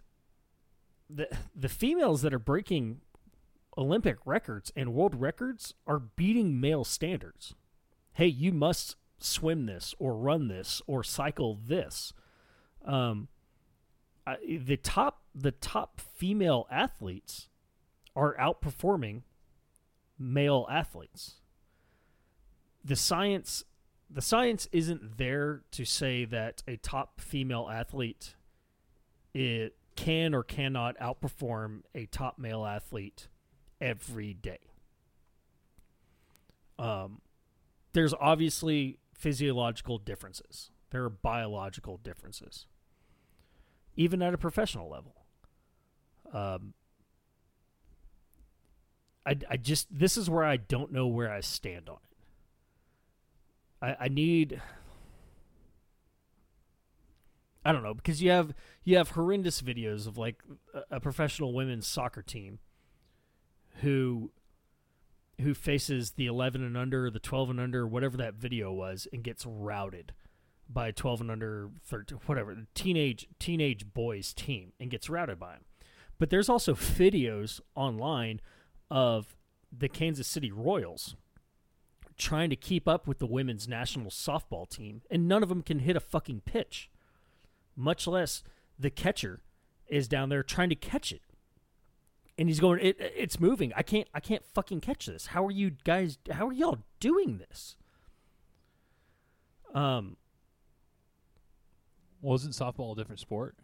the 1.10 1.28
the 1.56 1.68
females 1.68 2.22
that 2.22 2.34
are 2.34 2.40
breaking 2.40 3.02
Olympic 3.78 4.18
records 4.26 4.72
and 4.76 4.94
world 4.94 5.16
records 5.16 5.74
are 5.88 6.00
beating 6.00 6.60
male 6.62 6.84
standards. 6.86 7.56
Hey, 8.14 8.28
you 8.28 8.52
must 8.52 8.96
swim 9.20 9.66
this 9.66 9.96
or 10.00 10.16
run 10.16 10.48
this 10.48 10.82
or 10.88 11.04
cycle 11.04 11.58
this. 11.66 12.14
Um, 12.86 13.28
I, 14.26 14.38
the 14.60 14.78
top 14.78 15.22
the 15.34 15.52
top 15.52 16.00
female 16.00 16.68
athletes 16.70 17.50
are 18.16 18.36
outperforming 18.36 19.22
male 20.20 20.68
athletes. 20.70 21.36
The 22.84 22.96
science 22.96 23.64
the 24.10 24.22
science 24.22 24.68
isn't 24.72 25.18
there 25.18 25.62
to 25.72 25.86
say 25.86 26.26
that 26.26 26.64
a 26.68 26.76
top 26.78 27.22
female 27.22 27.70
athlete 27.72 28.36
it 29.34 29.76
can 29.96 30.34
or 30.34 30.44
cannot 30.44 30.98
outperform 31.00 31.84
a 31.96 32.06
top 32.08 32.38
male 32.38 32.66
athlete 32.66 33.28
every 33.80 34.34
day. 34.34 34.60
Um, 36.78 37.22
there's 37.94 38.14
obviously 38.20 39.00
physiological 39.14 39.98
differences. 39.98 40.72
There 40.92 41.04
are 41.04 41.10
biological 41.10 41.98
differences, 41.98 42.66
even 43.96 44.22
at 44.22 44.34
a 44.34 44.38
professional 44.38 44.90
level. 44.90 45.16
Um, 46.34 46.74
I, 49.26 49.38
I 49.50 49.58
just 49.58 49.88
this 49.92 50.18
is 50.18 50.30
where 50.30 50.44
I 50.44 50.58
don't 50.58 50.92
know 50.92 51.08
where 51.08 51.32
I 51.32 51.42
stand 51.42 51.90
on 51.90 51.98
it. 51.98 52.18
I, 54.00 54.06
I 54.06 54.08
need 54.08 54.62
I 57.64 57.72
don't 57.72 57.84
know 57.84 57.94
because 57.94 58.22
you 58.22 58.32
have 58.32 58.54
you 58.84 58.98
have 58.98 59.12
horrendous 59.12 59.62
videos 59.62 60.08
of 60.08 60.18
like 60.18 60.42
a, 60.74 60.98
a 60.98 61.00
professional 61.00 61.54
women's 61.54 61.88
soccer 61.88 62.22
team 62.22 62.60
who 63.82 64.32
who 65.42 65.54
faces 65.54 66.12
the 66.12 66.26
11 66.26 66.64
and 66.64 66.78
under, 66.78 67.10
the 67.10 67.20
12 67.20 67.52
and 67.52 67.60
under, 67.60 67.88
whatever 67.88 68.18
that 68.18 68.36
video 68.36 68.72
was, 68.72 69.08
and 69.12 69.24
gets 69.24 69.46
routed 69.46 70.14
by 70.70 70.92
12 70.92 71.22
and 71.22 71.32
under, 71.32 71.70
13, 71.86 72.20
whatever, 72.26 72.66
teenage 72.74 73.28
teenage 73.40 73.94
boys 73.94 74.34
team, 74.34 74.74
and 74.80 74.90
gets 74.90 75.10
routed 75.10 75.40
by 75.40 75.54
them. 75.54 75.66
But 76.18 76.30
there's 76.30 76.50
also 76.50 76.74
videos 76.74 77.60
online 77.76 78.42
of 78.90 79.36
the 79.76 79.90
Kansas 79.90 80.28
City 80.28 80.52
Royals 80.52 81.16
trying 82.18 82.50
to 82.52 82.56
keep 82.56 82.88
up 82.88 83.08
with 83.08 83.20
the 83.20 83.26
women's 83.26 83.68
national 83.68 84.12
softball 84.12 84.70
team, 84.70 85.02
and 85.10 85.28
none 85.28 85.44
of 85.44 85.50
them 85.50 85.64
can 85.64 85.80
hit 85.80 85.96
a 85.96 86.02
fucking 86.02 86.42
pitch, 86.42 86.90
much 87.76 88.06
less 88.06 88.44
the 88.78 88.90
catcher 88.90 89.42
is 89.88 90.08
down 90.08 90.30
there 90.30 90.44
trying 90.44 90.70
to 90.70 90.76
catch 90.76 91.12
it. 91.12 91.22
And 92.42 92.50
he's 92.50 92.60
going, 92.60 92.80
it, 92.82 92.98
it's 93.00 93.40
moving. 93.40 93.72
I 93.76 93.84
can't, 93.84 94.08
I 94.16 94.20
can't 94.20 94.44
fucking 94.44 94.82
catch 94.82 95.06
this. 95.06 95.28
How 95.28 95.46
are 95.46 95.52
you 95.52 95.74
guys? 95.84 96.18
How 96.32 96.48
are 96.48 96.52
y'all 96.52 96.80
doing 97.00 97.38
this? 97.38 97.76
Um, 99.76 100.18
Wasn't 102.20 102.56
softball 102.56 102.94
a 102.94 102.96
different 102.96 103.20
sport? 103.20 103.58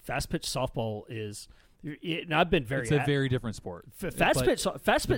fast 0.00 0.30
pitch 0.30 0.42
softball 0.42 1.04
is, 1.08 1.46
and 1.84 2.32
I've 2.32 2.50
been 2.50 2.64
very, 2.64 2.82
it's 2.82 2.90
a 2.92 2.98
a- 2.98 3.06
very 3.06 3.28
different 3.28 3.56
sport. 3.56 3.86
f- 4.02 4.14
fast 4.14 4.44
pitch, 4.44 4.60
so- 4.60 4.76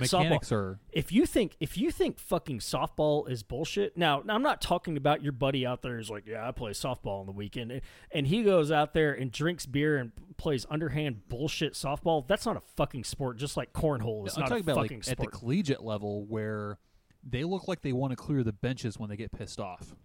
softball. 0.09 0.51
are 0.51 0.79
if 0.91 1.11
you 1.11 1.25
think 1.25 1.55
if 1.59 1.77
you 1.77 1.91
think 1.91 2.17
fucking 2.17 2.59
softball 2.59 3.29
is 3.29 3.43
bullshit 3.43 3.95
now, 3.97 4.23
i'm 4.27 4.41
not 4.41 4.61
talking 4.61 4.97
about 4.97 5.21
your 5.21 5.31
buddy 5.31 5.65
out 5.65 5.81
there 5.81 5.95
who's 5.97 6.09
like 6.09 6.25
yeah 6.25 6.47
i 6.47 6.51
play 6.51 6.71
softball 6.71 7.19
on 7.19 7.25
the 7.25 7.31
weekend 7.31 7.81
and, 8.11 8.27
he 8.27 8.41
goes 8.43 8.71
out 8.71 8.93
there 8.93 9.13
and 9.13 9.31
drinks 9.31 9.65
beer 9.65 9.97
and 9.97 10.11
plays 10.37 10.65
underhand 10.69 11.27
bullshit 11.29 11.73
softball 11.73 12.27
that's 12.27 12.45
not 12.45 12.57
a 12.57 12.61
fucking 12.75 13.03
sport 13.03 13.37
just 13.37 13.55
like 13.55 13.71
cornhole 13.73 14.25
is 14.25 14.35
I'm 14.35 14.41
not 14.41 14.49
talking 14.49 14.67
a 14.67 14.71
about 14.71 14.77
like 14.77 14.91
fucking 14.91 15.11
at 15.11 15.17
the 15.17 15.27
collegiate 15.27 15.83
level 15.83 16.25
where 16.25 16.79
they 17.23 17.43
look 17.43 17.67
like 17.67 17.81
they 17.81 17.93
want 17.93 18.11
to 18.11 18.15
clear 18.15 18.43
the 18.43 18.53
benches 18.53 18.97
when 18.97 19.09
they 19.09 19.15
get 19.17 19.31
pissed 19.31 19.59
off. 19.59 19.95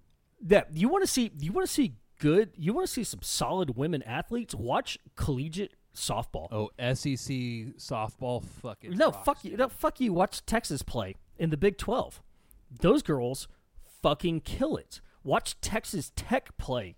that 0.42 0.68
you 0.74 0.88
want 0.88 1.02
to 1.02 1.10
see 1.10 1.30
you 1.38 1.52
want 1.52 1.66
to 1.66 1.72
see 1.72 1.94
good 2.18 2.50
you 2.56 2.74
want 2.74 2.86
to 2.86 2.92
see 2.92 3.02
some 3.04 3.20
solid 3.22 3.76
women 3.76 4.02
athletes 4.02 4.54
watch 4.54 4.98
collegiate 5.16 5.72
softball 5.94 6.48
Oh, 6.52 6.70
SEC 6.78 7.36
softball, 7.78 8.44
fucking 8.44 8.96
No, 8.96 9.06
rocks, 9.10 9.24
fuck 9.24 9.44
you. 9.44 9.56
No, 9.56 9.68
fuck 9.68 10.00
you. 10.00 10.12
Watch 10.12 10.44
Texas 10.46 10.82
play 10.82 11.16
in 11.38 11.50
the 11.50 11.56
Big 11.56 11.76
12. 11.78 12.20
Those 12.80 13.02
girls 13.02 13.48
fucking 14.02 14.40
kill 14.42 14.76
it. 14.76 15.00
Watch 15.24 15.60
Texas 15.60 16.12
Tech 16.16 16.56
play 16.56 16.96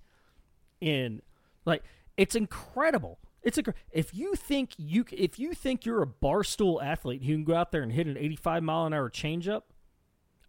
in 0.81 1.23
like 1.64 1.82
it's 2.16 2.35
incredible. 2.35 3.19
It's 3.43 3.59
a 3.59 3.62
if 3.90 4.14
you 4.14 4.35
think 4.35 4.73
you 4.77 5.05
if 5.10 5.39
you 5.39 5.55
think 5.55 5.85
you're 5.85 6.02
a 6.02 6.06
barstool 6.06 6.82
athlete 6.82 7.24
who 7.24 7.32
can 7.32 7.44
go 7.44 7.55
out 7.55 7.73
there 7.73 7.82
and 7.82 7.93
hit 7.93 8.06
an 8.06 8.16
85 8.16 8.62
mile 8.62 8.86
an 8.86 8.93
hour 8.94 9.10
changeup, 9.10 9.62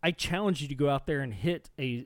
I 0.04 0.12
challenge 0.12 0.62
you 0.62 0.68
to 0.68 0.76
go 0.76 0.90
out 0.90 1.08
there 1.08 1.22
and 1.22 1.34
hit 1.34 1.70
a 1.80 2.06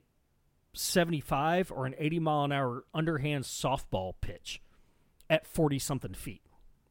75 0.72 1.72
or 1.72 1.86
an 1.86 1.94
80 1.98 2.20
mile 2.20 2.44
an 2.44 2.52
hour 2.52 2.84
underhand 2.94 3.44
softball 3.44 4.12
pitch 4.20 4.62
at 5.30 5.46
40 5.46 5.78
something 5.78 6.14
feet. 6.14 6.42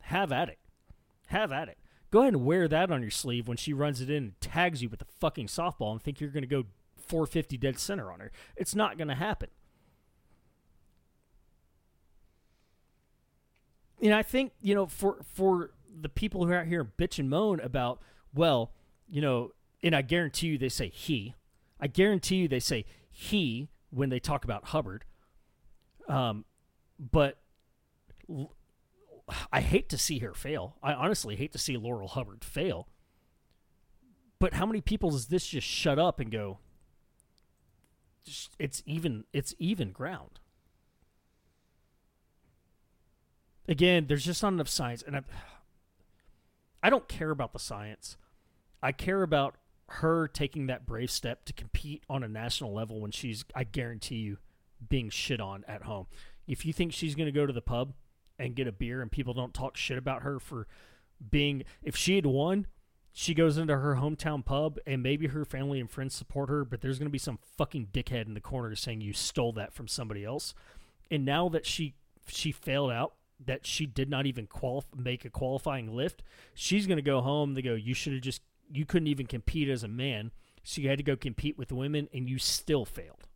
Have 0.01 0.31
at 0.31 0.49
it. 0.49 0.59
Have 1.27 1.51
at 1.51 1.67
it. 1.67 1.77
Go 2.09 2.21
ahead 2.21 2.33
and 2.33 2.45
wear 2.45 2.67
that 2.67 2.91
on 2.91 3.01
your 3.01 3.11
sleeve 3.11 3.47
when 3.47 3.57
she 3.57 3.73
runs 3.73 3.99
it 3.99 4.09
in 4.09 4.23
and 4.23 4.41
tags 4.41 4.81
you 4.81 4.89
with 4.89 4.99
the 4.99 5.05
fucking 5.19 5.47
softball 5.47 5.91
and 5.91 6.01
think 6.01 6.21
you're 6.21 6.29
going 6.29 6.43
to 6.43 6.47
go 6.47 6.63
450 6.95 7.57
dead 7.57 7.79
center 7.79 8.11
on 8.11 8.19
her. 8.19 8.31
It's 8.55 8.75
not 8.75 8.97
going 8.97 9.09
to 9.09 9.15
happen. 9.15 9.49
And 14.01 14.13
I 14.13 14.23
think, 14.23 14.53
you 14.61 14.75
know, 14.75 14.85
for 14.85 15.17
for 15.33 15.71
the 15.99 16.09
people 16.09 16.45
who 16.45 16.51
are 16.51 16.59
out 16.59 16.67
here 16.67 16.85
bitch 16.85 17.17
and 17.17 17.29
moan 17.29 17.59
about, 17.59 17.99
well, 18.33 18.71
you 19.09 19.21
know, 19.21 19.51
and 19.81 19.95
I 19.95 20.03
guarantee 20.03 20.47
you 20.47 20.57
they 20.57 20.69
say 20.69 20.89
he. 20.89 21.33
I 21.79 21.87
guarantee 21.87 22.35
you 22.37 22.47
they 22.47 22.59
say 22.59 22.85
he 23.09 23.69
when 23.89 24.09
they 24.09 24.19
talk 24.19 24.43
about 24.43 24.65
Hubbard. 24.65 25.03
Um, 26.07 26.45
but 26.99 27.39
I 29.51 29.61
hate 29.61 29.89
to 29.89 29.97
see 29.97 30.19
her 30.19 30.33
fail. 30.33 30.77
I 30.81 30.93
honestly 30.93 31.35
hate 31.35 31.51
to 31.53 31.57
see 31.57 31.75
Laurel 31.77 32.07
Hubbard 32.07 32.43
fail. 32.43 32.87
But 34.39 34.53
how 34.53 34.65
many 34.65 34.81
people 34.81 35.09
does 35.09 35.27
this 35.27 35.47
just 35.47 35.67
shut 35.67 35.97
up 35.99 36.19
and 36.19 36.31
go? 36.31 36.59
"Just- 38.23 38.55
It's 38.59 38.83
even. 38.85 39.25
It's 39.33 39.53
even 39.59 39.91
ground. 39.91 40.39
Again, 43.67 44.05
there's 44.07 44.23
just 44.25 44.41
not 44.41 44.53
enough 44.53 44.69
science, 44.69 45.03
and 45.05 45.17
I, 45.17 45.21
I 46.81 46.89
don't 46.89 47.07
care 47.09 47.31
about 47.31 47.51
the 47.51 47.59
science. 47.59 48.15
I 48.81 48.91
care 48.93 49.23
about 49.23 49.55
her 49.89 50.27
taking 50.27 50.67
that 50.67 50.85
brave 50.85 51.11
step 51.11 51.43
to 51.45 51.53
compete 51.53 52.03
on 52.09 52.23
a 52.23 52.27
national 52.29 52.73
level 52.73 53.01
when 53.01 53.11
she's, 53.11 53.43
I 53.53 53.65
guarantee 53.65 54.17
you, 54.17 54.37
being 54.87 55.09
shit 55.09 55.41
on 55.41 55.65
at 55.67 55.83
home. 55.83 56.07
If 56.47 56.65
you 56.65 56.71
think 56.71 56.93
she's 56.93 57.15
going 57.15 57.25
to 57.25 57.31
go 57.33 57.45
to 57.45 57.51
the 57.51 57.61
pub 57.61 57.93
and 58.39 58.55
get 58.55 58.67
a 58.67 58.71
beer 58.71 59.01
and 59.01 59.11
people 59.11 59.33
don't 59.33 59.53
talk 59.53 59.77
shit 59.77 59.97
about 59.97 60.23
her 60.23 60.39
for 60.39 60.67
being, 61.29 61.63
if 61.81 61.95
she 61.95 62.15
had 62.15 62.25
won, 62.25 62.67
she 63.11 63.33
goes 63.33 63.57
into 63.57 63.75
her 63.75 63.95
hometown 63.95 64.45
pub 64.45 64.77
and 64.85 65.01
maybe 65.01 65.27
her 65.27 65.43
family 65.43 65.79
and 65.79 65.89
friends 65.89 66.13
support 66.13 66.49
her, 66.49 66.63
but 66.63 66.81
there's 66.81 66.99
going 66.99 67.07
to 67.07 67.11
be 67.11 67.17
some 67.17 67.39
fucking 67.57 67.87
dickhead 67.91 68.27
in 68.27 68.35
the 68.35 68.39
corner 68.39 68.75
saying 68.75 69.01
you 69.01 69.13
stole 69.13 69.53
that 69.53 69.73
from 69.73 69.87
somebody 69.87 70.23
else. 70.23 70.53
And 71.09 71.25
now 71.25 71.49
that 71.49 71.65
she 71.65 71.95
she 72.27 72.51
failed 72.51 72.91
out, 72.91 73.13
that 73.43 73.65
she 73.65 73.85
did 73.85 74.09
not 74.09 74.25
even 74.25 74.45
qualif- 74.45 74.95
make 74.95 75.25
a 75.25 75.29
qualifying 75.29 75.95
lift, 75.95 76.21
she's 76.53 76.85
going 76.85 76.97
to 76.97 77.01
go 77.01 77.21
home. 77.21 77.53
They 77.53 77.61
go, 77.61 77.73
you 77.73 77.93
should 77.93 78.13
have 78.13 78.21
just 78.21 78.41
you 78.71 78.85
couldn't 78.85 79.07
even 79.07 79.25
compete 79.25 79.69
as 79.69 79.83
a 79.83 79.87
man, 79.87 80.31
so 80.63 80.81
you 80.81 80.89
had 80.89 80.99
to 80.99 81.03
go 81.03 81.15
compete 81.15 81.57
with 81.57 81.71
women, 81.71 82.09
and 82.13 82.29
you 82.29 82.37
still 82.37 82.85
failed. 82.85 83.27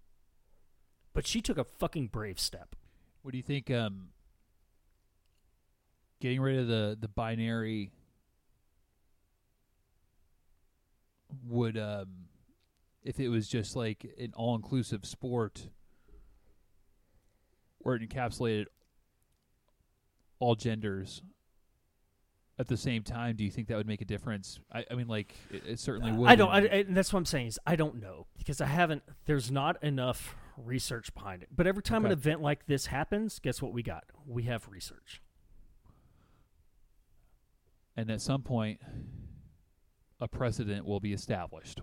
But 1.14 1.26
she 1.26 1.42
took 1.42 1.58
a 1.58 1.64
fucking 1.64 2.08
brave 2.08 2.40
step. 2.40 2.76
What 3.22 3.32
do 3.32 3.38
you 3.38 3.44
think? 3.44 3.72
Um, 3.72 4.10
getting 6.22 6.40
rid 6.40 6.58
of 6.58 6.68
the 6.68 6.98
the 7.00 7.10
binary 7.10 7.92
would, 11.48 11.78
um, 11.78 12.08
if 13.04 13.20
it 13.20 13.30
was 13.30 13.48
just 13.48 13.76
like 13.76 14.06
an 14.18 14.32
all 14.36 14.56
inclusive 14.56 15.06
sport, 15.06 15.68
where 17.80 17.96
it 17.96 18.08
encapsulated 18.08 18.68
all 20.40 20.56
genders 20.56 21.22
at 22.60 22.68
the 22.68 22.78
same 22.78 23.02
time, 23.04 23.36
do 23.36 23.44
you 23.44 23.50
think 23.50 23.68
that 23.68 23.78
would 23.78 23.88
make 23.88 24.02
a 24.02 24.06
difference? 24.06 24.60
I, 24.72 24.86
I 24.92 24.94
mean, 24.94 25.08
like 25.08 25.34
it, 25.50 25.64
it 25.66 25.80
certainly 25.80 26.12
would. 26.12 26.30
I 26.30 26.36
don't. 26.36 26.50
I, 26.50 26.58
I, 26.58 26.84
and 26.88 26.96
that's 26.96 27.12
what 27.12 27.20
I'm 27.20 27.26
saying 27.26 27.48
is 27.48 27.60
I 27.66 27.76
don't 27.76 28.00
know 28.00 28.28
because 28.38 28.62
I 28.62 28.68
haven't. 28.68 29.04
There's 29.26 29.52
not 29.52 29.84
enough 29.84 30.36
research 30.58 31.14
behind 31.14 31.42
it. 31.44 31.50
But 31.56 31.66
every 31.66 31.82
time 31.82 32.06
an 32.06 32.12
event 32.12 32.42
like 32.42 32.68
this 32.68 32.88
happens, 32.88 33.40
guess 33.40 33.62
what 33.62 33.74
we 33.74 33.82
got? 33.82 34.04
We 34.28 34.44
have 34.44 34.68
research. 34.70 35.22
And 37.96 38.10
at 38.10 38.22
some 38.22 38.42
point, 38.42 38.80
a 40.20 40.28
precedent 40.28 40.86
will 40.86 41.00
be 41.00 41.14
established. 41.14 41.82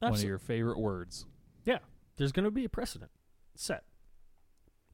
One 0.00 0.14
of 0.14 0.22
your 0.22 0.38
favorite 0.38 0.78
words. 0.78 1.26
yeah, 1.64 1.78
there's 2.16 2.32
going 2.32 2.44
to 2.44 2.50
be 2.50 2.64
a 2.64 2.68
precedent 2.68 3.10
set. 3.54 3.84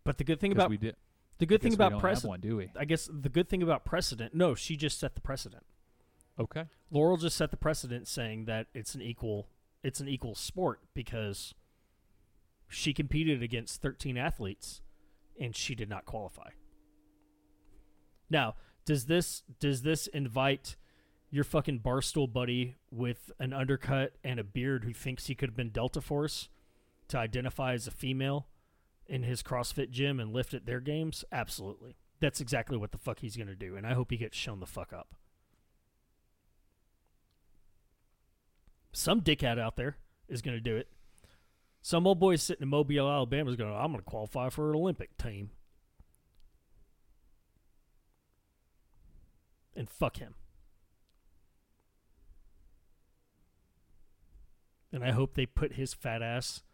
But 0.05 0.19
the 0.19 0.25
good 0.25 0.41
thing 0.41 0.53
about 0.53 0.71
we 0.71 0.77
did. 0.77 0.97
the 1.39 1.47
good 1.47 1.63
thing 1.63 1.75
about 1.75 1.99
precedent, 1.99 2.41
do 2.41 2.57
we? 2.57 2.71
I 2.79 2.85
guess 2.85 3.09
the 3.13 3.29
good 3.29 3.49
thing 3.49 3.63
about 3.63 3.85
precedent. 3.85 4.35
No, 4.35 4.55
she 4.55 4.77
just 4.77 4.99
set 4.99 5.15
the 5.15 5.21
precedent. 5.21 5.65
Okay. 6.39 6.65
Laurel 6.91 7.17
just 7.17 7.37
set 7.37 7.51
the 7.51 7.57
precedent 7.57 8.07
saying 8.07 8.45
that 8.47 8.67
it's 8.75 8.95
an 8.95 9.03
equal 9.03 9.49
it's 9.83 10.01
an 10.01 10.09
equal 10.09 10.35
sport 10.35 10.81
because 10.95 11.55
she 12.69 12.93
competed 12.93 13.43
against 13.43 13.81
13 13.81 14.17
athletes 14.17 14.83
and 15.41 15.55
she 15.57 15.75
did 15.75 15.89
not 15.89 16.05
qualify. 16.05 16.51
Now, 18.31 18.57
does 18.89 19.05
this 19.05 19.43
does 19.61 19.83
this 19.83 20.07
invite 20.07 20.77
your 21.31 21.45
fucking 21.45 21.81
barstool 21.81 22.33
buddy 22.33 22.77
with 22.91 23.31
an 23.39 23.53
undercut 23.53 24.15
and 24.25 24.41
a 24.41 24.45
beard 24.45 24.85
who 24.85 24.95
thinks 24.95 25.27
he 25.27 25.35
could 25.35 25.51
have 25.51 25.57
been 25.57 25.69
Delta 25.69 26.01
Force 26.01 26.49
to 27.09 27.19
identify 27.19 27.75
as 27.75 27.87
a 27.87 27.91
female 27.91 28.47
in 29.07 29.25
his 29.25 29.43
CrossFit 29.43 29.91
gym 29.91 30.19
and 30.19 30.33
lift 30.33 30.55
at 30.55 30.65
their 30.65 30.81
games? 30.81 31.23
Absolutely. 31.31 31.97
That's 32.21 32.41
exactly 32.41 32.79
what 32.79 32.93
the 32.93 32.97
fuck 32.97 33.19
he's 33.19 33.37
going 33.37 33.49
to 33.49 33.55
do, 33.55 33.77
and 33.77 33.87
I 33.87 33.93
hope 33.93 34.11
he 34.11 34.17
gets 34.17 34.39
shown 34.39 34.59
the 34.59 34.67
fuck 34.67 34.95
up. 34.95 35.15
Some 38.93 39.21
dickhead 39.21 39.59
out 39.59 39.77
there 39.77 39.99
is 40.31 40.41
going 40.41 40.57
to 40.57 40.63
do 40.63 40.77
it. 40.77 40.89
Some 41.83 42.07
old 42.07 42.19
boy 42.19 42.37
sitting 42.37 42.63
in 42.63 42.69
Mobile, 42.71 43.07
Alabama 43.07 43.51
is 43.51 43.57
going, 43.57 43.71
I'm 43.71 43.93
going 43.93 43.99
to 43.99 44.03
qualify 44.03 44.49
for 44.49 44.71
an 44.71 44.77
Olympic 44.77 45.15
team. 45.19 45.51
And 49.79 49.89
fuck 49.89 50.17
him. 50.17 50.35
And 54.93 55.05
I 55.05 55.13
hope 55.13 55.35
they 55.35 55.47
put 55.47 55.75
his 55.75 55.95
fat 55.95 56.21
ass 56.21 56.65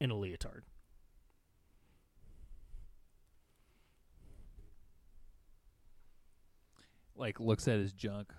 in 0.00 0.10
a 0.10 0.16
leotard. 0.16 0.64
Like 7.14 7.38
looks 7.38 7.68
at 7.68 7.78
his 7.78 7.92
junk. 7.92 8.32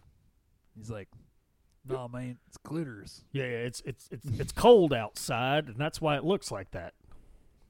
He's 0.76 0.90
like, 0.90 1.08
"Nah, 1.88 2.10
man, 2.10 2.38
it's 2.48 2.58
glitters." 2.58 3.24
Yeah, 3.32 3.46
yeah, 3.46 3.58
it's 3.60 3.82
it's 3.86 4.10
it's 4.12 4.26
it's 4.38 4.52
cold 4.52 4.92
outside, 4.92 5.68
and 5.68 5.78
that's 5.78 6.02
why 6.02 6.18
it 6.18 6.26
looks 6.26 6.52
like 6.52 6.72
that. 6.72 6.94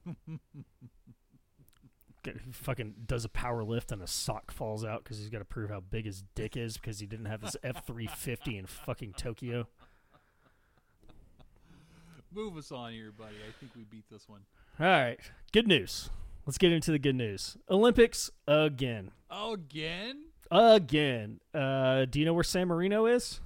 Fucking 2.52 2.95
does 3.06 3.26
a 3.26 3.30
power 3.30 3.64
lift 3.64 3.91
and 3.91 4.02
a 4.02 4.07
sock 4.07 4.52
falls 4.52 4.84
out 4.84 5.03
because 5.03 5.18
he's 5.18 5.30
got 5.30 5.39
to 5.39 5.45
prove 5.45 5.69
how 5.69 5.80
big 5.80 6.06
his 6.06 6.23
dick 6.35 6.57
is 6.57 6.77
because 6.77 6.99
he 6.99 7.06
didn't 7.06 7.26
have 7.26 7.41
his 7.41 7.57
F 7.64 7.85
three 7.85 8.07
fifty 8.07 8.57
in 8.57 8.65
fucking 8.65 9.14
Tokyo. 9.14 9.68
Move 12.34 12.57
us 12.57 12.72
on 12.72 12.91
here, 12.91 13.11
buddy. 13.11 13.35
I 13.47 13.52
think 13.60 13.72
we 13.76 13.84
beat 13.84 14.06
this 14.11 14.27
one. 14.27 14.41
All 14.80 14.85
right, 14.85 15.19
good 15.53 15.68
news. 15.68 16.10
Let's 16.45 16.57
get 16.57 16.72
into 16.72 16.91
the 16.91 16.99
good 16.99 17.15
news. 17.15 17.57
Olympics 17.69 18.30
again, 18.47 19.11
again? 19.31 20.26
again. 20.52 21.39
Uh, 21.53 22.06
do 22.06 22.19
you 22.19 22.26
know 22.26 22.34
where 22.34 22.43
San 22.43 22.68
Marino 22.68 23.06
is? 23.06 23.39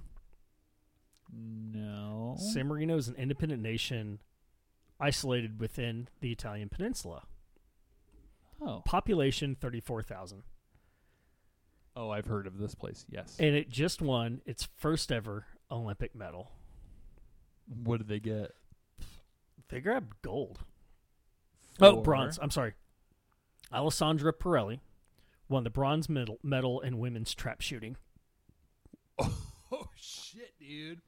No. 1.32 2.36
San 2.40 2.68
Marino 2.68 2.98
is 2.98 3.08
an 3.08 3.16
independent 3.16 3.62
nation 3.62 4.20
isolated 5.00 5.60
within 5.60 6.08
the 6.20 6.32
Italian 6.32 6.70
peninsula. 6.70 7.24
Oh. 8.62 8.82
Population 8.86 9.56
34,000. 9.60 10.44
Oh, 11.96 12.10
I've 12.10 12.26
heard 12.28 12.48
of 12.48 12.58
this 12.58 12.76
place. 12.76 13.06
Yes. 13.10 13.36
And 13.40 13.56
it 13.56 13.70
just 13.70 14.02
won 14.02 14.42
its 14.46 14.68
first 14.78 15.12
ever 15.12 15.46
Olympic 15.72 16.16
medal. 16.16 16.52
what 17.84 17.98
did 17.98 18.08
they 18.08 18.20
get? 18.20 18.52
They 19.70 19.82
grabbed 19.82 20.14
gold. 20.22 20.60
Oh, 21.80 22.02
bronze. 22.02 22.40
I'm 22.42 22.52
sorry. 22.52 22.74
Alessandra 23.72 24.34
Perilli 24.34 24.80
won 25.48 25.64
the 25.64 25.70
bronze 25.70 26.10
medal, 26.10 26.40
medal 26.44 26.80
in 26.82 26.98
women's 27.00 27.34
trap 27.34 27.62
shooting. 27.62 27.98
Oh 29.72 29.86
shit, 29.96 30.56
dude! 30.60 31.00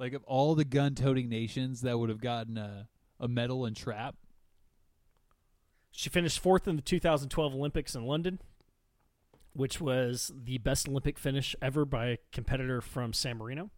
Like 0.00 0.14
of 0.14 0.24
all 0.24 0.56
the 0.56 0.64
gun-toting 0.64 1.28
nations 1.28 1.82
that 1.82 1.96
would 1.96 2.08
have 2.08 2.20
gotten 2.20 2.58
a 2.58 2.88
a 3.20 3.28
medal 3.28 3.66
in 3.66 3.74
trap, 3.74 4.16
She 5.90 6.08
finished 6.08 6.38
fourth 6.38 6.66
in 6.66 6.76
the 6.76 6.82
2012 6.82 7.54
Olympics 7.54 7.94
in 7.94 8.06
London, 8.06 8.40
which 9.52 9.80
was 9.80 10.32
the 10.34 10.58
best 10.58 10.88
Olympic 10.88 11.18
finish 11.18 11.54
ever 11.60 11.84
by 11.84 12.06
a 12.06 12.18
competitor 12.32 12.80
from 12.80 13.12
San 13.12 13.38
Marino. 13.38 13.70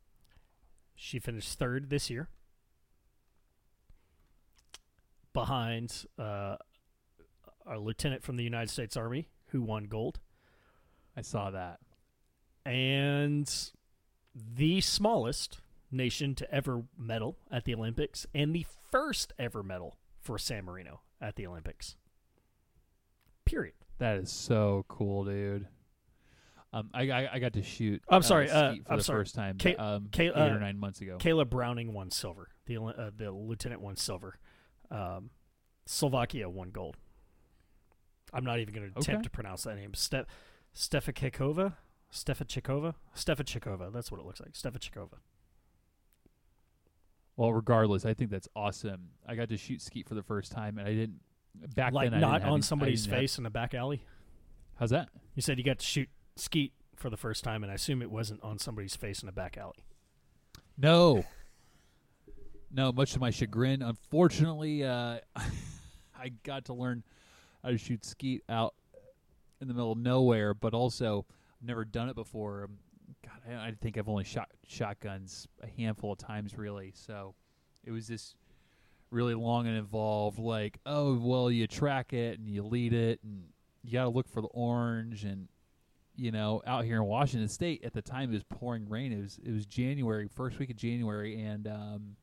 She 0.94 1.18
finished 1.18 1.58
third 1.58 1.90
this 1.90 2.10
year, 2.10 2.28
behind 5.32 6.04
uh, 6.18 6.56
a 7.66 7.78
lieutenant 7.78 8.22
from 8.22 8.36
the 8.36 8.44
United 8.44 8.70
States 8.70 8.96
Army 8.96 9.28
who 9.48 9.62
won 9.62 9.84
gold, 9.84 10.20
I 11.16 11.22
saw 11.22 11.50
that. 11.50 11.80
and 12.64 13.52
the 14.34 14.80
smallest 14.80 15.60
nation 15.90 16.34
to 16.34 16.50
ever 16.50 16.84
medal 16.96 17.36
at 17.50 17.64
the 17.64 17.74
Olympics, 17.74 18.26
and 18.34 18.54
the 18.54 18.66
first 18.90 19.32
ever 19.38 19.62
medal 19.62 19.96
for 20.18 20.38
San 20.38 20.64
Marino 20.64 21.00
at 21.20 21.36
the 21.36 21.46
Olympics. 21.46 21.96
Period. 23.44 23.74
That 23.98 24.16
is 24.16 24.30
so 24.30 24.84
cool, 24.88 25.24
dude. 25.24 25.66
Um, 26.72 26.88
I 26.94 27.10
I, 27.10 27.28
I 27.34 27.38
got 27.38 27.52
to 27.54 27.62
shoot. 27.62 28.02
I'm 28.08 28.22
sorry, 28.22 28.48
uh, 28.50 28.74
for 28.86 28.92
I'm 28.92 28.98
the 28.98 29.04
sorry. 29.04 29.20
first 29.20 29.34
time. 29.34 29.58
Ka- 29.58 29.74
um, 29.78 30.08
Ka- 30.10 30.22
eight 30.22 30.30
uh, 30.30 30.46
or 30.54 30.58
nine 30.58 30.78
months 30.78 31.00
ago. 31.02 31.18
Kayle 31.18 31.44
Browning 31.44 31.92
won 31.92 32.10
silver. 32.10 32.48
The 32.66 32.78
uh, 32.78 33.10
the 33.14 33.30
lieutenant 33.30 33.80
won 33.82 33.96
silver. 33.96 34.38
Um, 34.90 35.30
Slovakia 35.86 36.48
won 36.48 36.70
gold. 36.70 36.96
I'm 38.32 38.44
not 38.44 38.58
even 38.60 38.72
going 38.74 38.90
to 38.90 38.98
attempt 38.98 39.08
Okay. 39.18 39.22
to 39.24 39.30
pronounce 39.30 39.64
that 39.64 39.76
name. 39.76 39.92
Ste- 39.94 40.24
Stefachikova? 40.74 41.74
Stefachikova? 42.10 42.94
Stefachikova. 43.14 43.92
That's 43.92 44.10
what 44.10 44.18
it 44.20 44.24
looks 44.26 44.40
like. 44.40 44.52
Stefachikova. 44.52 45.18
well, 47.36 47.52
regardless, 47.52 48.04
I 48.04 48.14
think 48.14 48.30
that's 48.30 48.48
awesome. 48.54 49.08
I 49.26 49.34
got 49.34 49.48
to 49.50 49.56
shoot 49.56 49.82
skeet 49.82 50.08
for 50.08 50.14
the 50.14 50.22
first 50.22 50.52
time, 50.52 50.78
and 50.78 50.86
I 50.88 50.92
didn't. 50.94 51.20
Back 51.74 51.92
like 51.92 52.10
then, 52.10 52.20
not 52.20 52.42
on 52.42 52.54
any- 52.54 52.62
somebody's 52.62 53.02
didn't 53.04 53.12
have- 53.14 53.20
face 53.22 53.38
in 53.38 53.46
a 53.46 53.50
back 53.50 53.74
alley. 53.74 54.02
How's 54.76 54.90
that? 54.90 55.08
You 55.34 55.42
said 55.42 55.58
you 55.58 55.64
got 55.64 55.78
to 55.78 55.86
shoot 55.86 56.08
skeet 56.36 56.72
for 56.96 57.08
the 57.10 57.16
first 57.16 57.44
time, 57.44 57.62
and 57.62 57.70
I 57.70 57.74
assume 57.74 58.02
it 58.02 58.10
wasn't 58.10 58.42
on 58.42 58.58
somebody's 58.58 58.96
face 58.96 59.22
in 59.22 59.28
a 59.28 59.32
back 59.32 59.56
alley. 59.56 59.84
No. 60.76 61.24
No, 62.74 62.90
much 62.90 63.12
to 63.12 63.20
my 63.20 63.28
chagrin. 63.28 63.82
Unfortunately, 63.82 64.82
uh, 64.82 65.18
I 65.36 66.30
got 66.42 66.64
to 66.66 66.72
learn 66.72 67.04
how 67.62 67.68
to 67.68 67.76
shoot 67.76 68.02
skeet 68.02 68.42
out 68.48 68.74
in 69.60 69.68
the 69.68 69.74
middle 69.74 69.92
of 69.92 69.98
nowhere, 69.98 70.54
but 70.54 70.72
also 70.72 71.26
never 71.60 71.84
done 71.84 72.08
it 72.08 72.14
before. 72.14 72.64
Um, 72.64 72.78
God, 73.22 73.40
I, 73.46 73.66
I 73.68 73.72
think 73.78 73.98
I've 73.98 74.08
only 74.08 74.24
shot 74.24 74.48
shotguns 74.66 75.46
a 75.62 75.66
handful 75.66 76.12
of 76.12 76.18
times, 76.18 76.56
really. 76.56 76.92
So 76.96 77.34
it 77.84 77.90
was 77.90 78.08
this 78.08 78.34
really 79.12 79.34
long 79.34 79.66
and 79.66 79.76
involved, 79.76 80.38
like, 80.38 80.78
oh, 80.86 81.18
well, 81.18 81.50
you 81.50 81.66
track 81.66 82.12
it 82.12 82.38
and 82.38 82.48
you 82.48 82.62
lead 82.62 82.92
it, 82.92 83.20
and 83.22 83.44
you 83.84 83.92
got 83.92 84.04
to 84.04 84.08
look 84.10 84.28
for 84.28 84.40
the 84.40 84.48
orange 84.48 85.24
and 85.24 85.48
you 86.16 86.30
know, 86.30 86.62
out 86.66 86.84
here 86.84 86.96
in 86.96 87.04
Washington 87.04 87.48
State 87.48 87.82
at 87.84 87.92
the 87.92 88.02
time 88.02 88.30
it 88.30 88.34
was 88.34 88.44
pouring 88.44 88.88
rain. 88.88 89.12
It 89.12 89.20
was 89.22 89.38
it 89.44 89.52
was 89.52 89.66
January, 89.66 90.28
first 90.28 90.58
week 90.58 90.70
of 90.70 90.76
January, 90.76 91.40
and 91.40 91.66
um, 91.66 92.16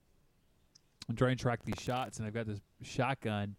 I'm 1.10 1.16
trying 1.16 1.36
to 1.36 1.42
track 1.42 1.64
these 1.66 1.82
shots, 1.82 2.18
and 2.18 2.28
I've 2.28 2.34
got 2.34 2.46
this 2.46 2.60
shotgun. 2.84 3.56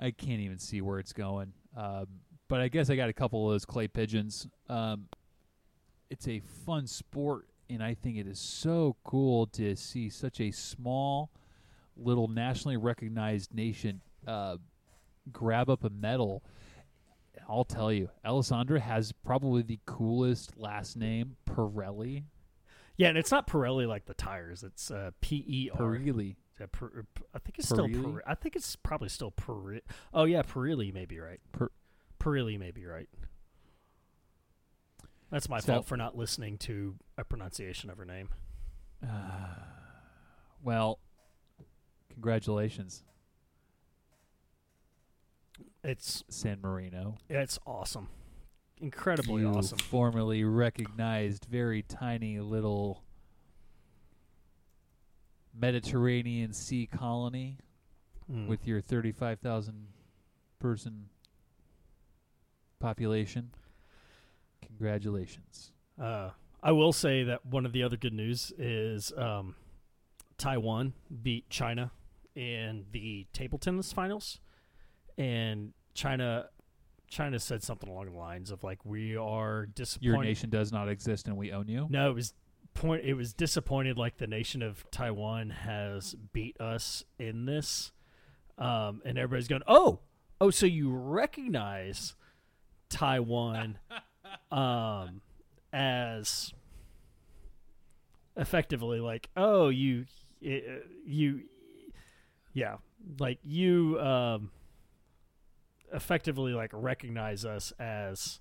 I 0.00 0.10
can't 0.10 0.40
even 0.40 0.58
see 0.58 0.80
where 0.80 0.98
it's 0.98 1.12
going, 1.12 1.52
um, 1.76 2.06
but 2.48 2.60
I 2.60 2.68
guess 2.68 2.90
I 2.90 2.96
got 2.96 3.08
a 3.08 3.12
couple 3.12 3.48
of 3.48 3.54
those 3.54 3.64
clay 3.64 3.88
pigeons. 3.88 4.46
Um, 4.68 5.06
it's 6.10 6.28
a 6.28 6.40
fun 6.66 6.86
sport, 6.86 7.46
and 7.70 7.82
I 7.82 7.94
think 7.94 8.18
it 8.18 8.26
is 8.26 8.38
so 8.38 8.96
cool 9.04 9.46
to 9.48 9.74
see 9.76 10.10
such 10.10 10.40
a 10.40 10.50
small, 10.50 11.30
little 11.96 12.28
nationally 12.28 12.76
recognized 12.76 13.54
nation 13.54 14.00
uh, 14.26 14.56
grab 15.32 15.68
up 15.70 15.84
a 15.84 15.90
medal. 15.90 16.42
I'll 17.48 17.64
tell 17.64 17.92
you, 17.92 18.08
Alessandra 18.24 18.78
has 18.80 19.12
probably 19.12 19.62
the 19.62 19.80
coolest 19.86 20.56
last 20.56 20.96
name, 20.96 21.36
Perilli. 21.48 22.24
Yeah, 22.96 23.08
and 23.08 23.18
it's 23.18 23.30
not 23.30 23.46
Pirelli 23.46 23.86
like 23.88 24.04
the 24.06 24.14
tires. 24.14 24.62
It's 24.62 24.90
uh, 24.90 25.10
P 25.20 25.44
E 25.46 25.70
R. 25.72 25.78
Perilli. 25.80 26.36
Yeah, 26.60 26.66
per, 26.70 27.04
p- 27.14 27.24
I 27.34 27.38
think 27.38 27.58
it's 27.58 27.68
still. 27.68 27.88
Pirelli? 27.88 28.14
Per, 28.14 28.22
I 28.26 28.34
think 28.34 28.54
it's 28.54 28.76
probably 28.76 29.08
still 29.08 29.32
Pirelli. 29.32 29.80
Oh 30.12 30.24
yeah, 30.24 30.42
Pirelli 30.42 30.92
may 30.92 31.06
be 31.06 31.18
right. 31.18 31.40
Per- 31.52 31.72
Pirelli 32.20 32.58
may 32.58 32.70
be 32.70 32.84
right. 32.86 33.08
That's 35.30 35.48
my 35.48 35.60
So- 35.60 35.72
fault 35.72 35.86
for 35.86 35.96
not 35.96 36.16
listening 36.16 36.58
to 36.58 36.96
a 37.16 37.24
pronunciation 37.24 37.90
of 37.90 37.96
her 37.98 38.04
name. 38.04 38.28
Well, 40.64 41.00
congratulations, 42.12 43.02
It's 45.84 46.22
San 46.28 46.60
Marino. 46.60 47.16
it's 47.28 47.58
awesome, 47.66 48.08
incredibly 48.78 49.42
you 49.42 49.48
awesome. 49.48 49.78
formerly 49.78 50.44
recognized 50.44 51.46
very 51.50 51.82
tiny 51.82 52.38
little 52.40 53.02
Mediterranean 55.54 56.52
Sea 56.52 56.86
colony 56.86 57.58
Mm. 58.30 58.46
with 58.46 58.66
your 58.66 58.80
35,000 58.80 59.88
person 60.60 61.08
population. 62.78 63.50
Congratulations. 64.62 65.72
Uh, 66.00 66.30
I 66.62 66.70
will 66.72 66.92
say 66.92 67.24
that 67.24 67.44
one 67.44 67.66
of 67.66 67.72
the 67.72 67.82
other 67.82 67.96
good 67.96 68.12
news 68.12 68.52
is 68.56 69.12
um, 69.16 69.56
Taiwan 70.38 70.94
beat 71.22 71.50
China 71.50 71.90
in 72.34 72.86
the 72.92 73.26
table 73.32 73.58
tennis 73.58 73.92
finals, 73.92 74.40
and 75.18 75.72
China 75.94 76.48
China 77.08 77.38
said 77.38 77.62
something 77.62 77.90
along 77.90 78.06
the 78.12 78.18
lines 78.18 78.50
of 78.50 78.64
like 78.64 78.84
we 78.84 79.16
are 79.16 79.66
disappointed. 79.66 80.06
Your 80.06 80.22
nation 80.22 80.50
does 80.50 80.72
not 80.72 80.88
exist 80.88 81.26
and 81.26 81.36
we 81.36 81.52
own 81.52 81.68
you. 81.68 81.86
No, 81.90 82.10
it 82.10 82.14
was 82.14 82.34
point. 82.74 83.04
It 83.04 83.14
was 83.14 83.34
disappointed 83.34 83.98
like 83.98 84.18
the 84.18 84.26
nation 84.26 84.62
of 84.62 84.88
Taiwan 84.90 85.50
has 85.50 86.14
beat 86.32 86.60
us 86.60 87.04
in 87.18 87.44
this, 87.44 87.92
um, 88.58 89.02
and 89.04 89.18
everybody's 89.18 89.48
going, 89.48 89.62
"Oh, 89.66 90.00
oh, 90.40 90.50
so 90.50 90.66
you 90.66 90.90
recognize 90.90 92.14
Taiwan 92.88 93.78
um, 94.50 95.20
as 95.72 96.52
effectively 98.36 99.00
like, 99.00 99.28
oh, 99.36 99.68
you, 99.68 100.06
uh, 100.44 100.80
you, 101.06 101.42
yeah, 102.52 102.76
like 103.18 103.38
you." 103.44 103.98
Um, 104.00 104.50
effectively 105.92 106.52
like 106.54 106.70
recognize 106.72 107.44
us 107.44 107.70
as 107.78 108.40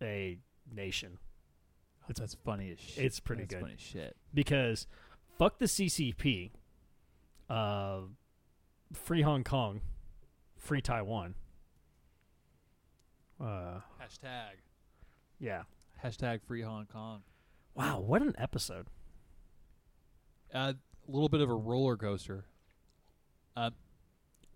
a 0.00 0.38
nation. 0.72 1.18
That's, 2.06 2.20
that's 2.20 2.34
funny 2.44 2.70
as 2.70 2.78
shit. 2.78 3.04
It's 3.04 3.18
pretty 3.20 3.42
That's 3.42 3.54
good. 3.54 3.60
funny 3.62 3.74
as 3.74 3.80
shit. 3.80 4.16
because 4.32 4.86
fuck 5.38 5.58
the 5.58 5.64
CCP, 5.64 6.50
uh, 7.50 8.00
free 8.92 9.22
Hong 9.22 9.42
Kong, 9.42 9.80
free 10.56 10.80
Taiwan. 10.80 11.34
Uh, 13.40 13.80
Hashtag. 14.00 14.60
yeah. 15.40 15.62
Hashtag 16.04 16.42
free 16.46 16.62
Hong 16.62 16.86
Kong. 16.86 17.22
Wow, 17.74 18.00
what 18.00 18.22
an 18.22 18.34
episode! 18.38 18.86
Uh, 20.54 20.74
a 21.08 21.10
little 21.10 21.28
bit 21.28 21.40
of 21.40 21.50
a 21.50 21.54
roller 21.54 21.96
coaster. 21.96 22.44
Uh, 23.56 23.70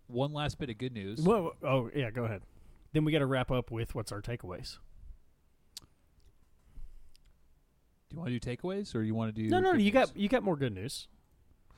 one 0.08 0.32
last 0.32 0.58
bit 0.58 0.70
of 0.70 0.78
good 0.78 0.92
news. 0.92 1.20
Whoa, 1.20 1.54
oh 1.62 1.90
yeah, 1.94 2.10
go 2.10 2.24
ahead. 2.24 2.42
Then 2.92 3.04
we 3.04 3.12
got 3.12 3.18
to 3.18 3.26
wrap 3.26 3.50
up 3.50 3.70
with 3.70 3.94
what's 3.94 4.10
our 4.12 4.22
takeaways. 4.22 4.78
Do 8.08 8.14
you 8.14 8.18
want 8.20 8.30
to 8.32 8.38
do 8.38 8.56
takeaways 8.56 8.94
or 8.94 9.02
you 9.02 9.14
want 9.14 9.34
to 9.34 9.42
do? 9.42 9.48
No, 9.48 9.60
no, 9.60 9.72
you 9.72 9.84
news? 9.84 9.92
got 9.92 10.16
you 10.16 10.28
got 10.28 10.42
more 10.42 10.56
good 10.56 10.74
news. 10.74 11.08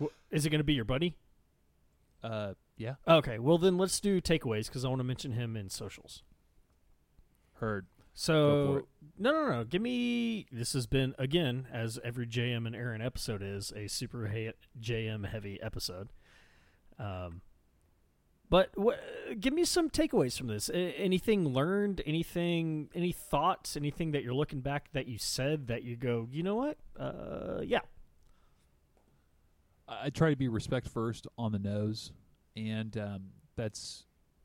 Wh- 0.01 0.06
Is 0.30 0.47
it 0.47 0.51
going 0.51 0.60
to 0.60 0.64
be 0.64 0.74
your 0.74 0.84
buddy? 0.84 1.16
Uh, 2.22 2.52
yeah, 2.76 2.94
Okay, 3.09 3.38
well 3.38 3.59
then 3.59 3.76
let's 3.78 3.98
do 3.98 4.20
takeaways 4.20 4.66
because 4.66 4.84
I 4.84 4.88
want 4.88 5.01
to 5.01 5.05
mention 5.05 5.32
him 5.32 5.56
in 5.56 5.68
socials. 5.70 6.22
heard. 7.55 7.86
So 8.12 8.86
no, 9.18 9.32
no, 9.32 9.48
no. 9.51 9.64
Give 9.64 9.80
me. 9.82 10.47
This 10.52 10.72
has 10.74 10.86
been 10.86 11.14
again, 11.18 11.66
as 11.72 11.98
every 12.05 12.26
JM 12.26 12.66
and 12.66 12.76
Aaron 12.76 13.01
episode 13.01 13.42
is, 13.42 13.72
a 13.74 13.88
super 13.88 14.30
JM 14.80 15.28
heavy 15.30 15.60
episode. 15.62 16.09
Um, 17.01 17.40
but 18.51 18.70
wh- 18.78 19.39
give 19.39 19.55
me 19.55 19.64
some 19.64 19.89
takeaways 19.89 20.36
from 20.36 20.48
this. 20.48 20.68
A- 20.68 20.74
anything 20.74 21.48
learned? 21.48 22.02
Anything? 22.05 22.90
Any 22.94 23.12
thoughts? 23.12 23.77
Anything 23.77 24.10
that 24.12 24.22
you're 24.22 24.35
looking 24.35 24.60
back 24.60 24.93
that 24.93 25.06
you 25.06 25.18
said 25.18 25.68
that 25.68 25.82
you 25.85 25.97
go, 25.97 26.28
you 26.31 26.43
know 26.43 26.56
what? 26.56 26.77
Uh, 26.98 27.60
yeah. 27.62 27.81
I, 29.89 30.10
try 30.10 30.31
to 30.31 30.36
be 30.36 30.48
respect 30.48 30.89
first 30.89 31.27
on 31.36 31.52
the 31.52 31.59
nose, 31.59 32.12
and 32.56 32.97
um, 32.97 33.22
that's 33.56 34.05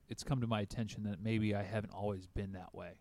it's 0.09 0.23
come 0.23 0.41
to 0.41 0.47
my 0.47 0.61
attention 0.61 1.03
that 1.03 1.21
maybe 1.21 1.53
I 1.53 1.63
haven't 1.63 1.93
always 1.93 2.25
been 2.25 2.53
that 2.53 2.73
way. 2.73 2.93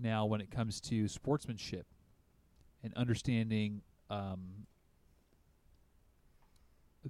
Now, 0.00 0.26
when 0.26 0.40
it 0.40 0.50
comes 0.50 0.80
to 0.82 1.06
sportsmanship 1.06 1.86
and 2.82 2.92
understanding 2.94 3.82
um, 4.10 4.66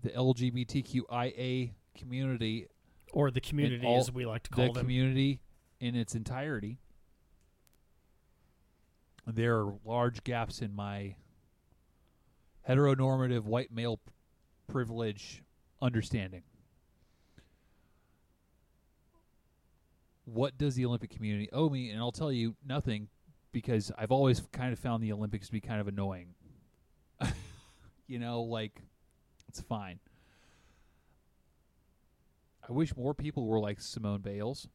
the 0.00 0.10
LGBTQIA 0.10 1.72
community, 1.96 2.68
Or 3.12 3.30
the 3.30 3.40
community, 3.40 3.86
all- 3.86 3.98
as 3.98 4.10
we 4.10 4.24
like 4.26 4.42
to 4.44 4.50
the 4.50 4.56
call 4.56 4.64
them. 4.66 4.74
The 4.74 4.80
community 4.80 5.40
in 5.80 5.94
its 5.94 6.14
entirety, 6.14 6.78
there 9.26 9.58
are 9.60 9.74
large 9.84 10.24
gaps 10.24 10.62
in 10.62 10.74
my 10.74 11.16
heteronormative 12.68 13.42
white 13.44 13.70
male 13.72 14.00
privilege 14.66 15.42
understanding. 15.80 16.42
What 20.24 20.56
does 20.56 20.76
the 20.76 20.86
Olympic 20.86 21.10
community 21.10 21.48
owe 21.52 21.68
me? 21.68 21.90
And 21.90 21.98
I'll 22.00 22.12
tell 22.12 22.32
you 22.32 22.54
nothing 22.64 23.08
because 23.50 23.90
I've 23.98 24.12
always 24.12 24.40
kind 24.52 24.72
of 24.72 24.78
found 24.78 25.02
the 25.02 25.12
Olympics 25.12 25.46
to 25.46 25.52
be 25.52 25.60
kind 25.60 25.80
of 25.80 25.88
annoying. 25.88 26.28
you 28.06 28.18
know, 28.18 28.42
like 28.42 28.80
it's 29.52 29.60
fine. 29.60 29.98
I 32.66 32.72
wish 32.72 32.96
more 32.96 33.12
people 33.12 33.46
were 33.46 33.60
like 33.60 33.82
Simone 33.82 34.22
Bales, 34.22 34.66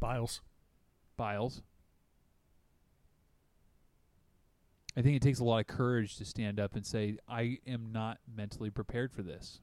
Biles. 0.00 0.40
Biles. 1.18 1.60
I 4.96 5.02
think 5.02 5.16
it 5.16 5.22
takes 5.22 5.40
a 5.40 5.44
lot 5.44 5.58
of 5.58 5.66
courage 5.66 6.16
to 6.16 6.24
stand 6.24 6.58
up 6.58 6.74
and 6.74 6.86
say, 6.86 7.18
I 7.28 7.58
am 7.66 7.92
not 7.92 8.18
mentally 8.34 8.70
prepared 8.70 9.12
for 9.12 9.20
this. 9.20 9.60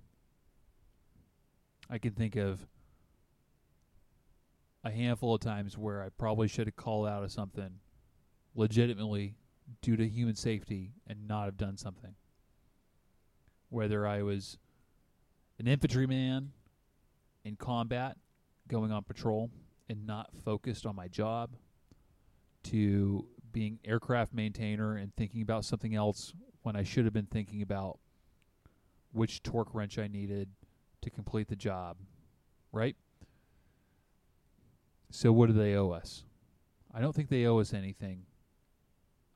I 1.90 1.98
can 1.98 2.12
think 2.12 2.36
of 2.36 2.68
a 4.84 4.92
handful 4.92 5.34
of 5.34 5.42
times 5.42 5.76
where 5.76 6.04
I 6.04 6.10
probably 6.10 6.48
should 6.48 6.68
have 6.68 6.76
called 6.76 7.08
out 7.08 7.24
of 7.24 7.32
something 7.32 7.80
legitimately 8.54 9.34
due 9.82 9.96
to 9.96 10.08
human 10.08 10.36
safety 10.36 10.92
and 11.08 11.28
not 11.28 11.46
have 11.46 11.58
done 11.58 11.78
something. 11.78 12.14
Whether 13.72 14.06
I 14.06 14.22
was 14.22 14.58
an 15.58 15.66
infantryman 15.66 16.52
in 17.46 17.56
combat 17.56 18.18
going 18.68 18.92
on 18.92 19.04
patrol 19.04 19.50
and 19.90 20.06
not 20.06 20.30
focused 20.44 20.86
on 20.86 20.96
my 20.96 21.08
job 21.08 21.52
to 22.64 23.26
being 23.54 23.80
aircraft 23.86 24.34
maintainer 24.34 24.98
and 24.98 25.16
thinking 25.16 25.42
about 25.42 25.64
something 25.64 25.96
else 25.96 26.34
when 26.64 26.76
I 26.76 26.84
should 26.84 27.06
have 27.06 27.14
been 27.14 27.28
thinking 27.28 27.62
about 27.62 27.98
which 29.14 29.42
torque 29.42 29.74
wrench 29.74 29.98
I 29.98 30.08
needed 30.08 30.50
to 31.02 31.10
complete 31.10 31.48
the 31.48 31.56
job, 31.56 31.96
right? 32.74 32.98
So 35.12 35.32
what 35.32 35.48
do 35.48 35.54
they 35.54 35.76
owe 35.76 35.92
us? 35.92 36.26
I 36.94 37.00
don't 37.00 37.16
think 37.16 37.30
they 37.30 37.46
owe 37.46 37.60
us 37.60 37.74
anything. 37.74 38.24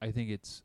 I 0.01 0.11
think 0.11 0.29
it's 0.29 0.61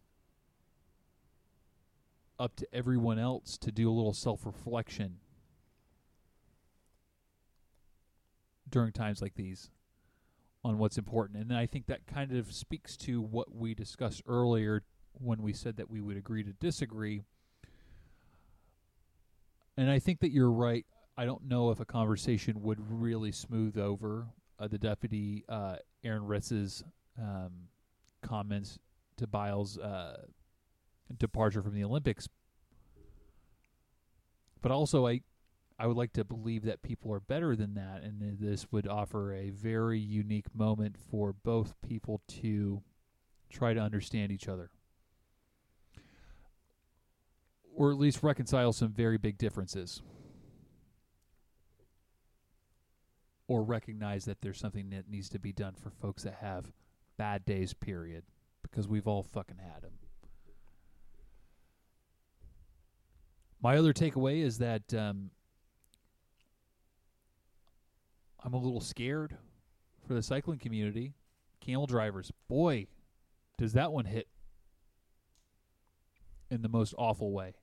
up 2.40 2.56
to 2.56 2.66
everyone 2.72 3.18
else 3.18 3.58
to 3.58 3.70
do 3.70 3.88
a 3.88 3.92
little 3.92 4.14
self-reflection 4.14 5.18
during 8.68 8.92
times 8.92 9.20
like 9.20 9.34
these 9.34 9.70
on 10.64 10.78
what's 10.78 10.96
important. 10.96 11.42
And 11.42 11.56
I 11.56 11.66
think 11.66 11.86
that 11.86 12.06
kind 12.06 12.32
of 12.32 12.52
speaks 12.52 12.96
to 12.98 13.20
what 13.20 13.54
we 13.54 13.74
discussed 13.74 14.22
earlier 14.26 14.82
when 15.12 15.42
we 15.42 15.52
said 15.52 15.76
that 15.76 15.90
we 15.90 16.00
would 16.00 16.16
agree 16.16 16.42
to 16.42 16.52
disagree. 16.54 17.22
And 19.76 19.90
I 19.90 19.98
think 19.98 20.20
that 20.20 20.30
you're 20.30 20.50
right. 20.50 20.86
I 21.16 21.26
don't 21.26 21.46
know 21.46 21.70
if 21.70 21.80
a 21.80 21.84
conversation 21.84 22.62
would 22.62 22.78
really 22.90 23.32
smooth 23.32 23.76
over 23.76 24.28
uh, 24.58 24.68
the 24.68 24.78
deputy 24.78 25.44
uh, 25.48 25.76
Aaron 26.04 26.22
Reitz's 26.22 26.82
um, 27.18 27.52
comments 28.22 28.78
to 29.18 29.26
Biles' 29.26 29.78
uh, 29.78 30.22
departure 31.18 31.62
from 31.62 31.74
the 31.74 31.84
Olympics. 31.84 32.28
But 34.62 34.72
also, 34.72 35.06
I 35.06 35.22
I 35.78 35.86
would 35.86 35.96
like 35.96 36.12
to 36.12 36.24
believe 36.24 36.64
that 36.64 36.82
people 36.82 37.10
are 37.10 37.20
better 37.20 37.56
than 37.56 37.72
that, 37.74 38.02
and 38.02 38.38
this 38.38 38.70
would 38.70 38.86
offer 38.86 39.32
a 39.32 39.48
very 39.48 39.98
unique 39.98 40.54
moment 40.54 40.96
for 41.10 41.32
both 41.32 41.74
people 41.80 42.20
to 42.42 42.82
try 43.48 43.72
to 43.72 43.80
understand 43.80 44.30
each 44.30 44.46
other, 44.46 44.70
or 47.74 47.90
at 47.90 47.98
least 47.98 48.22
reconcile 48.22 48.74
some 48.74 48.92
very 48.92 49.16
big 49.16 49.38
differences, 49.38 50.02
or 53.48 53.62
recognize 53.62 54.26
that 54.26 54.42
there's 54.42 54.58
something 54.58 54.90
that 54.90 55.08
needs 55.08 55.30
to 55.30 55.38
be 55.38 55.52
done 55.52 55.74
for 55.74 55.88
folks 55.88 56.24
that 56.24 56.34
have 56.42 56.72
bad 57.16 57.46
days. 57.46 57.72
Period, 57.72 58.24
because 58.60 58.86
we've 58.86 59.08
all 59.08 59.22
fucking 59.22 59.56
had 59.56 59.80
them. 59.80 59.94
My 63.62 63.76
other 63.76 63.92
takeaway 63.92 64.42
is 64.42 64.58
that. 64.58 64.92
Um, 64.94 65.30
I'm 68.42 68.54
a 68.54 68.58
little 68.58 68.80
scared 68.80 69.36
for 70.06 70.14
the 70.14 70.22
cycling 70.22 70.58
community. 70.58 71.12
Camel 71.60 71.86
drivers, 71.86 72.32
boy, 72.48 72.86
does 73.58 73.74
that 73.74 73.92
one 73.92 74.06
hit 74.06 74.28
in 76.50 76.62
the 76.62 76.68
most 76.68 76.94
awful 76.96 77.32
way. 77.32 77.54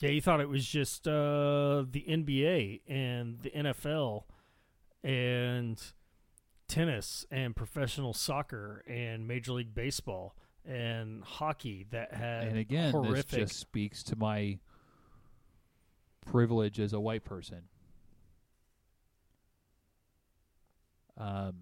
Yeah, 0.00 0.10
you 0.10 0.20
thought 0.20 0.40
it 0.40 0.48
was 0.48 0.66
just 0.66 1.06
uh, 1.06 1.84
the 1.88 2.04
NBA 2.08 2.80
and 2.88 3.38
the 3.42 3.50
NFL 3.50 4.24
and 5.04 5.80
tennis 6.68 7.26
and 7.30 7.54
professional 7.54 8.14
soccer 8.14 8.82
and 8.88 9.28
Major 9.28 9.52
League 9.52 9.74
Baseball 9.74 10.34
and 10.66 11.22
hockey 11.24 11.86
that 11.90 12.12
had 12.12 12.48
and 12.48 12.58
again, 12.58 12.92
horrific. 12.92 13.28
this 13.28 13.50
just 13.50 13.60
speaks 13.60 14.02
to 14.04 14.16
my 14.16 14.58
privilege 16.26 16.78
as 16.78 16.92
a 16.92 17.00
white 17.00 17.24
person. 17.24 17.62
Um, 21.16 21.54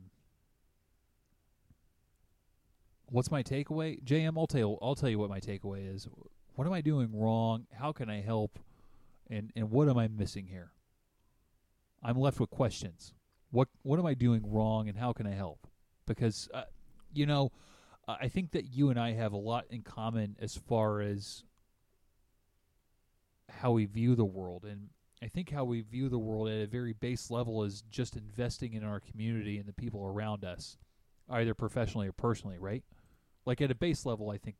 what's 3.07 3.31
my 3.31 3.43
takeaway? 3.43 4.03
JM, 4.03 4.39
I'll 4.39 4.47
tell 4.47 4.61
you, 4.61 4.79
I'll 4.81 4.95
tell 4.95 5.09
you 5.09 5.19
what 5.19 5.31
my 5.31 5.41
takeaway 5.41 5.95
is. 5.95 6.07
What 6.55 6.67
am 6.67 6.73
I 6.73 6.81
doing 6.81 7.11
wrong? 7.13 7.67
How 7.73 7.93
can 7.93 8.09
I 8.11 8.21
help? 8.21 8.59
And 9.31 9.53
and 9.55 9.71
what 9.71 9.89
am 9.89 9.99
I 9.99 10.09
missing 10.09 10.47
here? 10.47 10.73
I'm 12.03 12.19
left 12.19 12.41
with 12.41 12.51
questions. 12.51 13.15
What 13.51 13.69
what 13.83 13.99
am 13.99 14.07
I 14.07 14.15
doing 14.15 14.43
wrong, 14.45 14.89
and 14.89 14.97
how 14.97 15.13
can 15.13 15.27
I 15.27 15.35
help? 15.35 15.67
Because 16.07 16.49
uh, 16.55 16.65
you 17.13 17.27
know, 17.27 17.51
I 18.09 18.29
think 18.29 18.53
that 18.53 18.65
you 18.65 18.89
and 18.89 18.99
I 18.99 19.13
have 19.13 19.33
a 19.33 19.39
lot 19.39 19.67
in 19.71 19.83
common 19.83 20.37
as 20.41 20.57
far 20.57 21.03
as 21.03 21.45
how 23.51 23.73
we 23.73 23.85
view 23.85 24.15
the 24.15 24.25
world, 24.25 24.65
and 24.65 24.89
I 25.23 25.27
think 25.27 25.51
how 25.51 25.65
we 25.65 25.83
view 25.83 26.09
the 26.09 26.19
world 26.19 26.49
at 26.49 26.63
a 26.63 26.67
very 26.67 26.95
base 26.95 27.31
level 27.31 27.65
is 27.65 27.83
just 27.91 28.17
investing 28.17 28.73
in 28.73 28.83
our 28.83 29.01
community 29.01 29.59
and 29.59 29.67
the 29.67 29.75
people 29.75 30.07
around 30.07 30.45
us, 30.45 30.79
either 31.29 31.55
professionally 31.55 32.09
or 32.09 32.13
personally, 32.13 32.57
right? 32.59 32.83
Like 33.45 33.61
at 33.61 33.71
a 33.71 33.75
base 33.75 34.07
level, 34.07 34.31
I 34.31 34.39
think. 34.39 34.57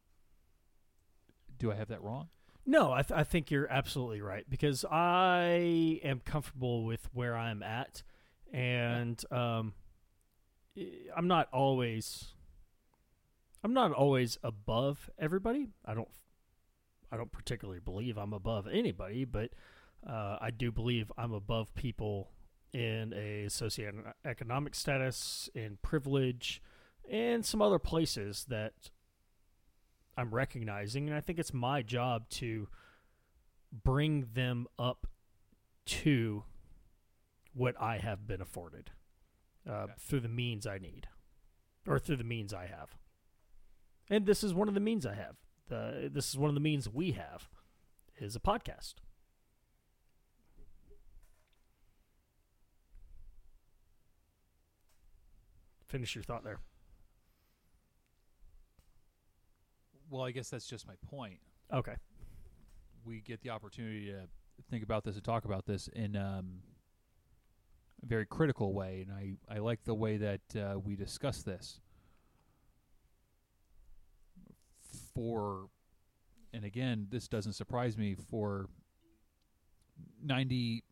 Do 1.59 1.73
I 1.73 1.75
have 1.75 1.89
that 1.89 2.03
wrong? 2.03 2.29
No, 2.67 2.93
I, 2.93 3.03
th- 3.03 3.19
I 3.19 3.25
think 3.25 3.51
you're 3.51 3.67
absolutely 3.71 4.21
right 4.21 4.45
because 4.49 4.85
I 4.85 6.01
am 6.05 6.21
comfortable 6.21 6.85
with 6.85 7.09
where 7.15 7.35
I'm 7.35 7.63
at, 7.63 8.03
and 8.53 9.23
um, 9.31 9.73
I'm 11.17 11.29
not 11.29 11.49
always. 11.51 12.35
I'm 13.65 13.75
not 13.75 13.93
always 13.93 14.39
above 14.43 15.11
everybody. 15.19 15.69
I 15.85 15.95
don't. 15.95 16.09
I 17.11 17.17
don't 17.17 17.33
particularly 17.33 17.81
believe 17.81 18.19
I'm 18.19 18.35
above 18.35 18.67
anybody, 18.67 19.25
but 19.25 19.51
uh, 20.07 20.37
I 20.41 20.51
do 20.51 20.71
believe 20.71 21.11
I'm 21.17 21.33
above 21.33 21.75
people 21.75 22.31
in 22.75 23.15
a 23.15 23.47
socioeconomic 23.47 24.75
status, 24.75 25.49
in 25.55 25.79
privilege, 25.81 26.61
and 27.11 27.47
some 27.47 27.63
other 27.63 27.79
places 27.79 28.45
that 28.51 28.91
I'm 30.19 30.31
recognizing, 30.35 31.09
and 31.09 31.17
I 31.17 31.23
think 31.23 31.39
it's 31.39 31.55
my 31.55 31.81
job 31.81 32.29
to 32.31 32.69
bring 33.73 34.27
them 34.35 34.67
up 34.79 35.07
to 35.87 36.45
what 37.55 37.75
I 37.81 37.97
have 37.97 38.27
been 38.27 38.43
afforded 38.43 38.91
uh, 39.67 39.73
Okay. 39.73 39.93
through 39.99 40.21
the 40.21 40.29
means 40.29 40.67
I 40.67 40.77
need, 40.77 41.09
or 41.87 41.99
through 41.99 42.17
the 42.17 42.25
means 42.25 42.53
I 42.53 42.67
have. 42.67 42.98
And 44.11 44.27
this 44.27 44.43
is 44.43 44.55
one 44.55 44.69
of 44.69 44.75
the 44.75 44.81
means 44.81 45.05
I 45.07 45.15
have. 45.15 45.37
The, 45.69 46.11
this 46.13 46.29
is 46.31 46.39
one 46.39 46.49
of 46.49 46.55
the 46.55 46.61
means 46.61 46.89
we 46.89 47.13
have, 47.13 47.49
is 48.19 48.35
a 48.35 48.41
podcast. 48.41 48.95
Finish 55.87 56.15
your 56.15 56.25
thought 56.25 56.45
there. 56.45 56.59
Well, 60.11 60.23
I 60.23 60.31
guess 60.31 60.49
that's 60.51 60.67
just 60.67 60.87
my 60.87 60.95
point. 61.11 61.39
Okay. 61.73 61.95
we 63.05 63.21
get 63.21 63.43
the 63.43 63.51
opportunity 63.51 64.07
to 64.07 64.27
think 64.71 64.83
about 64.83 65.05
this 65.05 65.17
and 65.17 65.25
talk 65.25 65.45
about 65.45 65.67
this 65.67 65.89
in 65.89 66.17
um, 66.17 66.61
a 68.03 68.07
very 68.07 68.25
critical 68.27 68.73
way, 68.73 69.07
and 69.07 69.15
I, 69.15 69.55
I 69.55 69.59
like 69.59 69.85
the 69.85 69.95
way 69.95 70.17
that 70.17 70.41
uh, 70.57 70.79
we 70.79 70.97
discuss 70.97 71.43
this. 71.43 71.81
For, 75.19 75.67
and 76.53 76.65
again, 76.65 77.09
this 77.11 77.27
doesn't 77.27 77.55
surprise 77.55 77.99
me. 77.99 78.15
For 78.15 78.69
ninety 80.23 80.85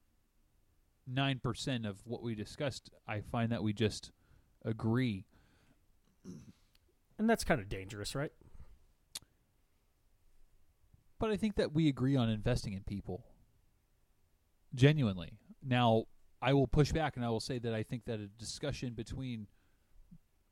nine 1.06 1.38
percent 1.38 1.86
of 1.86 2.00
what 2.04 2.24
we 2.24 2.34
discussed, 2.34 2.90
I 3.06 3.20
find 3.20 3.52
that 3.52 3.62
we 3.62 3.72
just 3.72 4.10
agree. 4.64 5.26
And 7.18 7.30
that's 7.30 7.44
kind 7.44 7.60
of 7.60 7.68
dangerous, 7.68 8.16
right? 8.16 8.32
But 11.20 11.30
I 11.30 11.36
think 11.36 11.54
that 11.54 11.72
we 11.72 11.88
agree 11.88 12.16
on 12.16 12.28
investing 12.28 12.72
in 12.72 12.82
people. 12.82 13.24
Genuinely. 14.74 15.38
Now, 15.64 16.06
I 16.42 16.52
will 16.52 16.66
push 16.66 16.90
back 16.90 17.14
and 17.14 17.24
I 17.24 17.28
will 17.28 17.38
say 17.38 17.60
that 17.60 17.72
I 17.72 17.84
think 17.84 18.06
that 18.06 18.18
a 18.18 18.26
discussion 18.26 18.94
between 18.94 19.46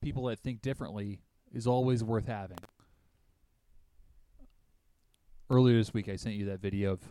people 0.00 0.26
that 0.26 0.38
think 0.38 0.62
differently 0.62 1.22
is 1.52 1.66
always 1.66 2.04
worth 2.04 2.28
having. 2.28 2.58
Earlier 5.54 5.76
this 5.76 5.94
week, 5.94 6.08
I 6.08 6.16
sent 6.16 6.34
you 6.34 6.46
that 6.46 6.60
video 6.60 6.94
of 6.94 7.02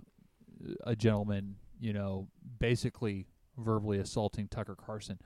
uh, 0.67 0.73
a 0.85 0.95
gentleman, 0.97 1.55
you 1.79 1.93
know, 1.93 2.27
basically 2.59 3.25
verbally 3.57 3.99
assaulting 3.99 4.49
Tucker 4.49 4.75
Carlson. 4.75 5.17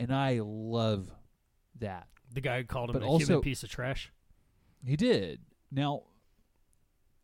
And 0.00 0.12
I 0.12 0.40
love 0.42 1.08
that. 1.78 2.08
The 2.34 2.40
guy 2.40 2.58
who 2.58 2.64
called 2.64 2.90
him 2.90 2.94
But 2.94 3.02
a 3.02 3.06
also- 3.06 3.26
human 3.26 3.42
piece 3.42 3.62
of 3.62 3.68
trash. 3.70 4.12
He 4.84 4.96
did. 4.96 5.40
Now, 5.70 6.02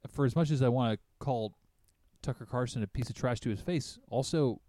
for 0.08 0.24
as 0.24 0.36
much 0.36 0.52
as 0.52 0.62
I 0.62 0.68
want 0.68 0.94
to 0.94 0.98
call 1.18 1.56
Tucker 2.22 2.46
Carlson 2.46 2.84
a 2.84 2.86
piece 2.86 3.10
of 3.10 3.16
trash 3.16 3.40
to 3.40 3.50
his 3.50 3.60
face, 3.60 3.98
also 4.08 4.60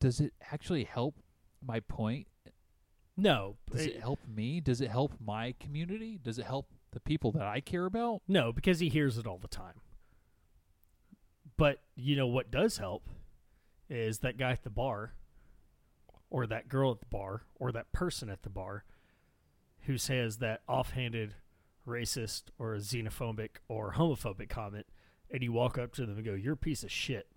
does 0.00 0.18
it 0.18 0.32
actually 0.50 0.84
help 0.84 1.16
my 1.62 1.80
point? 1.80 2.26
No, 3.16 3.56
Does 3.70 3.86
it- 3.86 3.96
it 3.96 4.00
help 4.00 4.26
me? 4.26 4.60
Does 4.60 4.80
it 4.80 4.90
help 4.90 5.18
my 5.20 5.52
community? 5.58 6.18
Does 6.18 6.38
it 6.38 6.44
help 6.44 6.70
the 6.90 7.00
people 7.00 7.32
that 7.32 7.42
I 7.46 7.60
care 7.60 7.86
about? 7.86 8.22
no, 8.28 8.52
because 8.52 8.78
he 8.80 8.88
hears 8.88 9.16
it 9.18 9.26
all 9.26 9.38
the 9.38 9.48
time. 9.48 9.80
But 11.56 11.82
you 11.94 12.16
know 12.16 12.26
what 12.26 12.50
does 12.50 12.76
help 12.78 13.08
is 13.88 14.18
that 14.18 14.36
guy 14.36 14.52
at 14.52 14.62
the 14.64 14.70
bar, 14.70 15.14
or 16.28 16.46
that 16.46 16.68
girl 16.68 16.90
at 16.92 17.00
the 17.00 17.06
bar, 17.06 17.44
or 17.54 17.72
that 17.72 17.92
person 17.92 18.28
at 18.28 18.42
the 18.42 18.50
bar, 18.50 18.84
who 19.82 19.96
says 19.96 20.38
that 20.38 20.62
offhanded, 20.68 21.36
racist, 21.86 22.44
or 22.58 22.74
xenophobic 22.76 23.56
or 23.68 23.92
homophobic 23.94 24.48
comment, 24.50 24.86
and 25.30 25.42
you 25.42 25.52
walk 25.52 25.78
up 25.78 25.92
to 25.94 26.04
them 26.04 26.16
and 26.16 26.24
go, 26.24 26.34
"You're 26.34 26.54
a 26.54 26.56
piece 26.58 26.82
of 26.82 26.90
shit." 26.90 27.30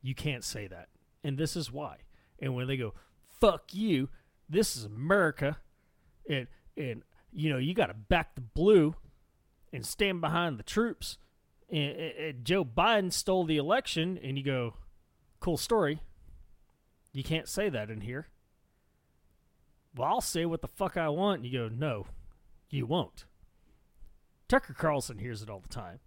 You 0.00 0.14
can't 0.14 0.42
say 0.42 0.66
that, 0.66 0.88
and 1.22 1.38
this 1.38 1.54
is 1.54 1.70
why. 1.70 1.98
And 2.40 2.54
when 2.56 2.66
they 2.66 2.76
go, 2.76 2.94
"Fuck 3.42 3.74
you," 3.74 4.08
this 4.48 4.76
is 4.76 4.84
America, 4.84 5.58
and 6.30 6.46
and 6.76 7.02
you 7.32 7.50
know 7.50 7.58
you 7.58 7.74
got 7.74 7.88
to 7.88 7.94
back 7.94 8.36
the 8.36 8.40
blue 8.40 8.94
and 9.72 9.84
stand 9.84 10.20
behind 10.20 10.60
the 10.60 10.62
troops. 10.62 11.18
And, 11.68 11.96
and- 11.96 12.44
Joe 12.44 12.64
Biden 12.64 13.12
stole 13.12 13.44
the 13.44 13.56
election, 13.56 14.16
and 14.22 14.38
you 14.38 14.44
go, 14.44 14.74
"Cool 15.40 15.56
story." 15.56 16.02
You 17.12 17.24
can't 17.24 17.48
say 17.48 17.68
that 17.68 17.90
in 17.90 18.02
here. 18.02 18.28
Well, 19.96 20.08
I'll 20.08 20.20
say 20.20 20.46
what 20.46 20.62
the 20.62 20.68
fuck 20.68 20.96
I 20.96 21.08
want. 21.08 21.42
And 21.42 21.46
you 21.50 21.58
go, 21.58 21.68
"No, 21.68 22.06
you 22.70 22.86
won't." 22.86 23.26
Tucker 24.46 24.72
Carlson 24.72 25.18
hears 25.18 25.42
it 25.42 25.50
all 25.50 25.58
the 25.58 25.68
time, 25.68 25.98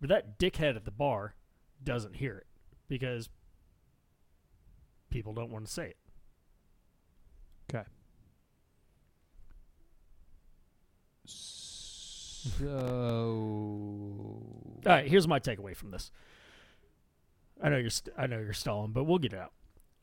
but 0.00 0.10
that 0.10 0.38
dickhead 0.38 0.76
at 0.76 0.84
the 0.84 0.90
bar 0.90 1.34
doesn't 1.82 2.16
hear 2.16 2.36
it 2.36 2.46
because 2.88 3.30
people 5.08 5.32
don't 5.32 5.50
want 5.50 5.64
to 5.64 5.72
say 5.72 5.86
it. 5.86 5.96
Okay. 7.70 7.84
So 12.58 12.66
All 12.68 14.82
right, 14.84 15.06
here's 15.06 15.26
my 15.26 15.40
takeaway 15.40 15.74
from 15.76 15.90
this. 15.90 16.10
I 17.62 17.68
know 17.70 17.78
you're 17.78 17.90
st- 17.90 18.14
I 18.18 18.26
know 18.26 18.38
you're 18.38 18.52
stalling, 18.52 18.92
but 18.92 19.04
we'll 19.04 19.18
get 19.18 19.32
it 19.32 19.38
out. 19.38 19.52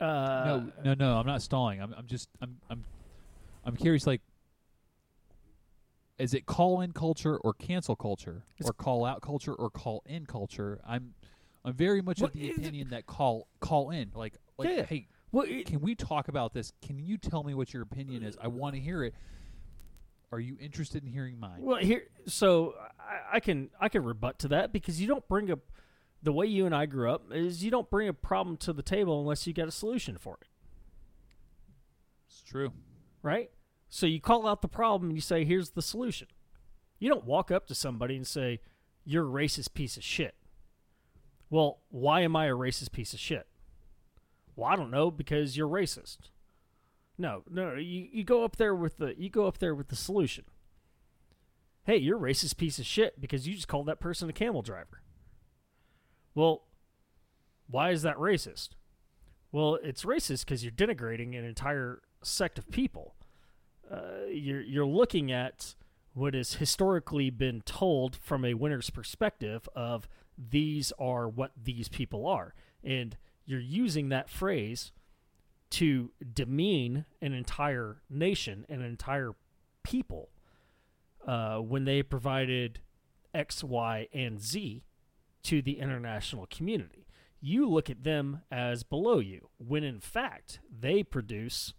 Uh, 0.00 0.44
no, 0.44 0.72
no, 0.84 0.94
no. 0.94 1.16
I'm 1.18 1.26
not 1.26 1.40
stalling. 1.40 1.80
I'm, 1.80 1.94
I'm 1.96 2.06
just, 2.06 2.28
I'm, 2.42 2.56
I'm, 2.68 2.84
I'm 3.64 3.76
curious. 3.76 4.06
Like, 4.06 4.20
is 6.18 6.34
it 6.34 6.46
call 6.46 6.80
in 6.80 6.92
culture 6.92 7.36
or 7.38 7.54
cancel 7.54 7.96
culture, 7.96 8.44
or 8.64 8.72
call 8.72 9.04
out 9.04 9.22
culture 9.22 9.54
or 9.54 9.70
call 9.70 10.02
in 10.06 10.26
culture? 10.26 10.80
I'm, 10.86 11.14
I'm 11.64 11.74
very 11.74 12.02
much 12.02 12.20
Well, 12.20 12.28
of 12.28 12.34
the 12.34 12.50
is 12.50 12.58
it- 12.58 12.60
opinion 12.60 12.88
that 12.90 13.06
call, 13.06 13.46
call 13.60 13.90
in. 13.90 14.10
Like, 14.14 14.34
like, 14.58 14.68
Yeah. 14.68 14.82
hey, 14.84 15.06
Well, 15.34 15.46
it- 15.46 15.52
eh, 15.52 15.62
can 15.64 15.80
we 15.80 15.94
talk 15.94 16.28
about 16.28 16.52
this? 16.54 16.72
Can 16.80 16.98
you 16.98 17.18
tell 17.18 17.42
me 17.42 17.54
what 17.54 17.72
your 17.72 17.82
opinion 17.82 18.22
is? 18.22 18.36
I 18.40 18.46
want 18.48 18.74
to 18.76 18.80
hear 18.80 19.02
it. 19.02 19.14
Are 20.32 20.40
you 20.40 20.56
interested 20.60 21.02
in 21.04 21.10
hearing 21.10 21.38
mine? 21.38 21.62
Well, 21.62 21.78
here, 21.78 22.04
so 22.26 22.74
I, 22.98 23.36
I 23.36 23.40
can 23.40 23.70
I 23.80 23.88
can 23.88 24.04
rebut 24.04 24.38
to 24.40 24.48
that 24.48 24.72
because 24.72 25.00
you 25.00 25.06
don't 25.06 25.26
bring 25.28 25.50
up 25.50 25.60
the 26.22 26.32
way 26.32 26.46
you 26.46 26.66
and 26.66 26.74
I 26.74 26.86
grew 26.86 27.10
up 27.10 27.30
is 27.32 27.62
you 27.62 27.70
don't 27.70 27.88
bring 27.90 28.08
a 28.08 28.12
problem 28.14 28.56
to 28.58 28.72
the 28.72 28.82
table 28.82 29.20
unless 29.20 29.46
you 29.46 29.52
got 29.52 29.68
a 29.68 29.72
solution 29.72 30.16
for 30.18 30.38
it, 30.40 30.48
It's 32.26 32.42
true. 32.42 32.72
right? 33.22 33.50
So 33.90 34.06
you 34.06 34.20
call 34.20 34.48
out 34.48 34.62
the 34.62 34.68
problem 34.68 35.10
and 35.10 35.16
you 35.16 35.20
say, 35.20 35.44
"Here's 35.44 35.70
the 35.70 35.82
solution." 35.82 36.28
You 36.98 37.08
don't 37.08 37.24
walk 37.24 37.50
up 37.50 37.66
to 37.68 37.74
somebody 37.74 38.16
and 38.16 38.26
say, 38.26 38.60
"You're 39.04 39.26
a 39.26 39.30
racist 39.44 39.74
piece 39.74 39.96
of 39.96 40.02
shit." 40.02 40.34
Well, 41.50 41.80
why 41.90 42.22
am 42.22 42.34
I 42.34 42.46
a 42.46 42.54
racist 42.56 42.90
piece 42.92 43.12
of 43.14 43.20
shit? 43.20 43.46
Well, 44.56 44.70
I 44.70 44.76
don't 44.76 44.90
know 44.90 45.10
because 45.10 45.56
you're 45.56 45.68
racist. 45.68 46.18
No, 47.18 47.42
no, 47.50 47.74
you, 47.74 48.08
you 48.12 48.24
go 48.24 48.44
up 48.44 48.56
there 48.56 48.74
with 48.74 48.98
the 48.98 49.14
you 49.18 49.30
go 49.30 49.46
up 49.46 49.58
there 49.58 49.74
with 49.74 49.88
the 49.88 49.96
solution. 49.96 50.44
Hey, 51.84 51.96
you're 51.98 52.16
a 52.18 52.32
racist 52.32 52.56
piece 52.56 52.78
of 52.78 52.86
shit 52.86 53.20
because 53.20 53.46
you 53.46 53.54
just 53.54 53.68
called 53.68 53.86
that 53.86 54.00
person 54.00 54.28
a 54.28 54.32
camel 54.32 54.62
driver. 54.62 55.02
Well, 56.34 56.62
Why 57.68 57.90
is 57.90 58.02
that 58.02 58.16
racist? 58.16 58.70
Well, 59.52 59.78
it's 59.82 60.04
racist 60.04 60.40
because 60.44 60.64
you're 60.64 60.72
denigrating 60.72 61.38
an 61.38 61.44
entire 61.44 62.02
sect 62.22 62.58
of 62.58 62.70
people. 62.70 63.14
Uh, 63.90 64.26
you're 64.30 64.60
you're 64.60 64.86
looking 64.86 65.30
at 65.30 65.74
what 66.14 66.34
has 66.34 66.54
historically 66.54 67.30
been 67.30 67.60
told 67.62 68.16
from 68.16 68.44
a 68.44 68.54
winner's 68.54 68.90
perspective 68.90 69.68
of 69.74 70.08
these 70.38 70.92
are 70.98 71.28
what 71.28 71.52
these 71.62 71.88
people 71.88 72.26
are, 72.26 72.54
and 72.82 73.16
you're 73.46 73.60
using 73.60 74.08
that 74.08 74.28
phrase 74.28 74.92
to 75.70 76.12
demean 76.32 77.04
an 77.20 77.32
entire 77.32 78.02
nation, 78.08 78.64
an 78.68 78.80
entire 78.82 79.32
people, 79.82 80.30
uh, 81.26 81.58
when 81.58 81.84
they 81.84 82.02
provided 82.02 82.80
X, 83.34 83.64
Y, 83.64 84.08
and 84.12 84.40
Z 84.40 84.84
to 85.42 85.62
the 85.62 85.78
international 85.78 86.46
community. 86.46 87.06
You 87.40 87.68
look 87.68 87.90
at 87.90 88.04
them 88.04 88.42
as 88.50 88.82
below 88.84 89.18
you, 89.18 89.48
when 89.58 89.84
in 89.84 90.00
fact 90.00 90.60
they 90.70 91.02
produce, 91.02 91.74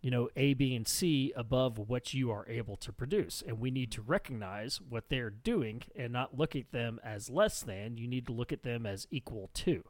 you 0.00 0.10
know, 0.10 0.28
A, 0.36 0.54
B, 0.54 0.74
and 0.74 0.86
C 0.86 1.32
above 1.36 1.78
what 1.78 2.14
you 2.14 2.30
are 2.30 2.48
able 2.48 2.76
to 2.76 2.92
produce. 2.92 3.42
And 3.46 3.58
we 3.58 3.70
need 3.70 3.90
to 3.92 4.02
recognize 4.02 4.80
what 4.80 5.08
they're 5.08 5.28
doing 5.28 5.82
and 5.94 6.12
not 6.12 6.38
look 6.38 6.56
at 6.56 6.72
them 6.72 7.00
as 7.04 7.28
less 7.28 7.60
than. 7.60 7.98
You 7.98 8.06
need 8.06 8.26
to 8.26 8.32
look 8.32 8.52
at 8.52 8.62
them 8.62 8.86
as 8.86 9.06
equal 9.10 9.50
to 9.54 9.82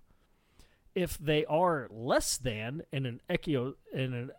if 0.95 1.19
they 1.19 1.45
are 1.47 1.89
less 1.91 2.37
than 2.37 2.83
in 2.93 3.07
an 3.07 3.21
echo 3.29 3.75
in 3.93 4.15
an 4.15 4.31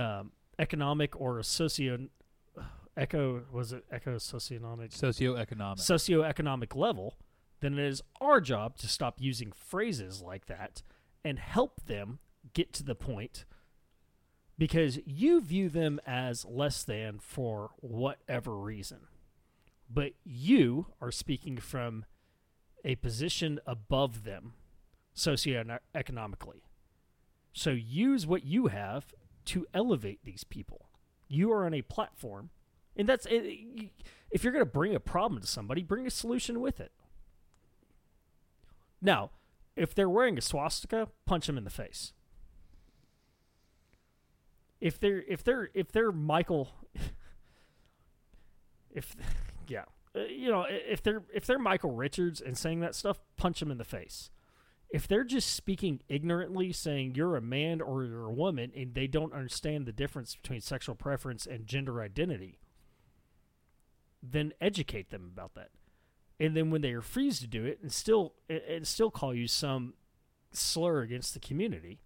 um, 0.00 0.32
economic 0.58 1.18
or 1.20 1.38
a 1.38 1.44
socio 1.44 2.08
echo 2.96 3.42
was 3.52 3.72
it 3.72 3.84
eco 3.92 4.16
socioeconomic 4.16 4.90
Socioeconomic. 4.90 5.78
socioeconomic 5.78 6.76
level, 6.76 7.16
then 7.60 7.78
it 7.78 7.84
is 7.84 8.02
our 8.20 8.40
job 8.40 8.76
to 8.78 8.88
stop 8.88 9.16
using 9.20 9.52
phrases 9.52 10.20
like 10.22 10.46
that 10.46 10.82
and 11.24 11.38
help 11.38 11.84
them 11.86 12.18
get 12.54 12.72
to 12.72 12.82
the 12.82 12.94
point 12.94 13.44
because 14.56 14.98
you 15.06 15.40
view 15.40 15.68
them 15.68 16.00
as 16.06 16.44
less 16.44 16.82
than 16.82 17.18
for 17.20 17.70
whatever 17.76 18.56
reason. 18.56 19.06
But 19.88 20.12
you 20.24 20.86
are 21.00 21.12
speaking 21.12 21.58
from 21.58 22.04
a 22.84 22.96
position 22.96 23.60
above 23.66 24.24
them 24.24 24.54
socioeconomically. 25.18 26.62
So 27.52 27.70
use 27.70 28.26
what 28.26 28.44
you 28.44 28.68
have 28.68 29.12
to 29.46 29.66
elevate 29.74 30.20
these 30.24 30.44
people. 30.44 30.88
You 31.28 31.52
are 31.52 31.66
on 31.66 31.74
a 31.74 31.82
platform, 31.82 32.50
and 32.96 33.08
that's 33.08 33.26
eh, 33.26 33.40
eh, 33.40 33.84
if 34.30 34.44
you're 34.44 34.52
going 34.52 34.64
to 34.64 34.70
bring 34.70 34.94
a 34.94 35.00
problem 35.00 35.40
to 35.40 35.46
somebody, 35.46 35.82
bring 35.82 36.06
a 36.06 36.10
solution 36.10 36.60
with 36.60 36.80
it. 36.80 36.92
Now, 39.02 39.30
if 39.76 39.94
they're 39.94 40.08
wearing 40.08 40.38
a 40.38 40.40
swastika, 40.40 41.08
punch 41.26 41.46
them 41.46 41.58
in 41.58 41.64
the 41.64 41.70
face. 41.70 42.12
If 44.80 45.00
they're 45.00 45.22
if 45.28 45.42
they're 45.42 45.70
if 45.74 45.90
they're 45.90 46.12
Michael, 46.12 46.70
if 48.90 49.16
yeah, 49.66 49.84
uh, 50.14 50.20
you 50.20 50.48
know 50.50 50.64
if 50.68 51.02
they're 51.02 51.24
if 51.34 51.46
they're 51.46 51.58
Michael 51.58 51.90
Richards 51.90 52.40
and 52.40 52.56
saying 52.56 52.80
that 52.80 52.94
stuff, 52.94 53.20
punch 53.36 53.58
them 53.60 53.72
in 53.72 53.78
the 53.78 53.84
face 53.84 54.30
if 54.90 55.06
they're 55.06 55.24
just 55.24 55.54
speaking 55.54 56.00
ignorantly, 56.08 56.72
saying 56.72 57.14
you're 57.14 57.36
a 57.36 57.42
man 57.42 57.80
or 57.80 58.04
you're 58.04 58.26
a 58.26 58.32
woman, 58.32 58.72
and 58.74 58.94
they 58.94 59.06
don't 59.06 59.34
understand 59.34 59.86
the 59.86 59.92
difference 59.92 60.34
between 60.34 60.60
sexual 60.60 60.94
preference 60.94 61.46
and 61.46 61.66
gender 61.66 62.00
identity, 62.00 62.58
then 64.22 64.52
educate 64.60 65.10
them 65.10 65.30
about 65.32 65.54
that. 65.54 65.70
And 66.40 66.56
then 66.56 66.70
when 66.70 66.80
they 66.80 66.94
refuse 66.94 67.40
to 67.40 67.46
do 67.46 67.64
it 67.64 67.80
and 67.82 67.92
still 67.92 68.34
and 68.48 68.86
still 68.86 69.10
call 69.10 69.34
you 69.34 69.46
some 69.46 69.94
slur 70.52 71.02
against 71.02 71.34
the 71.34 71.40
community, 71.40 72.00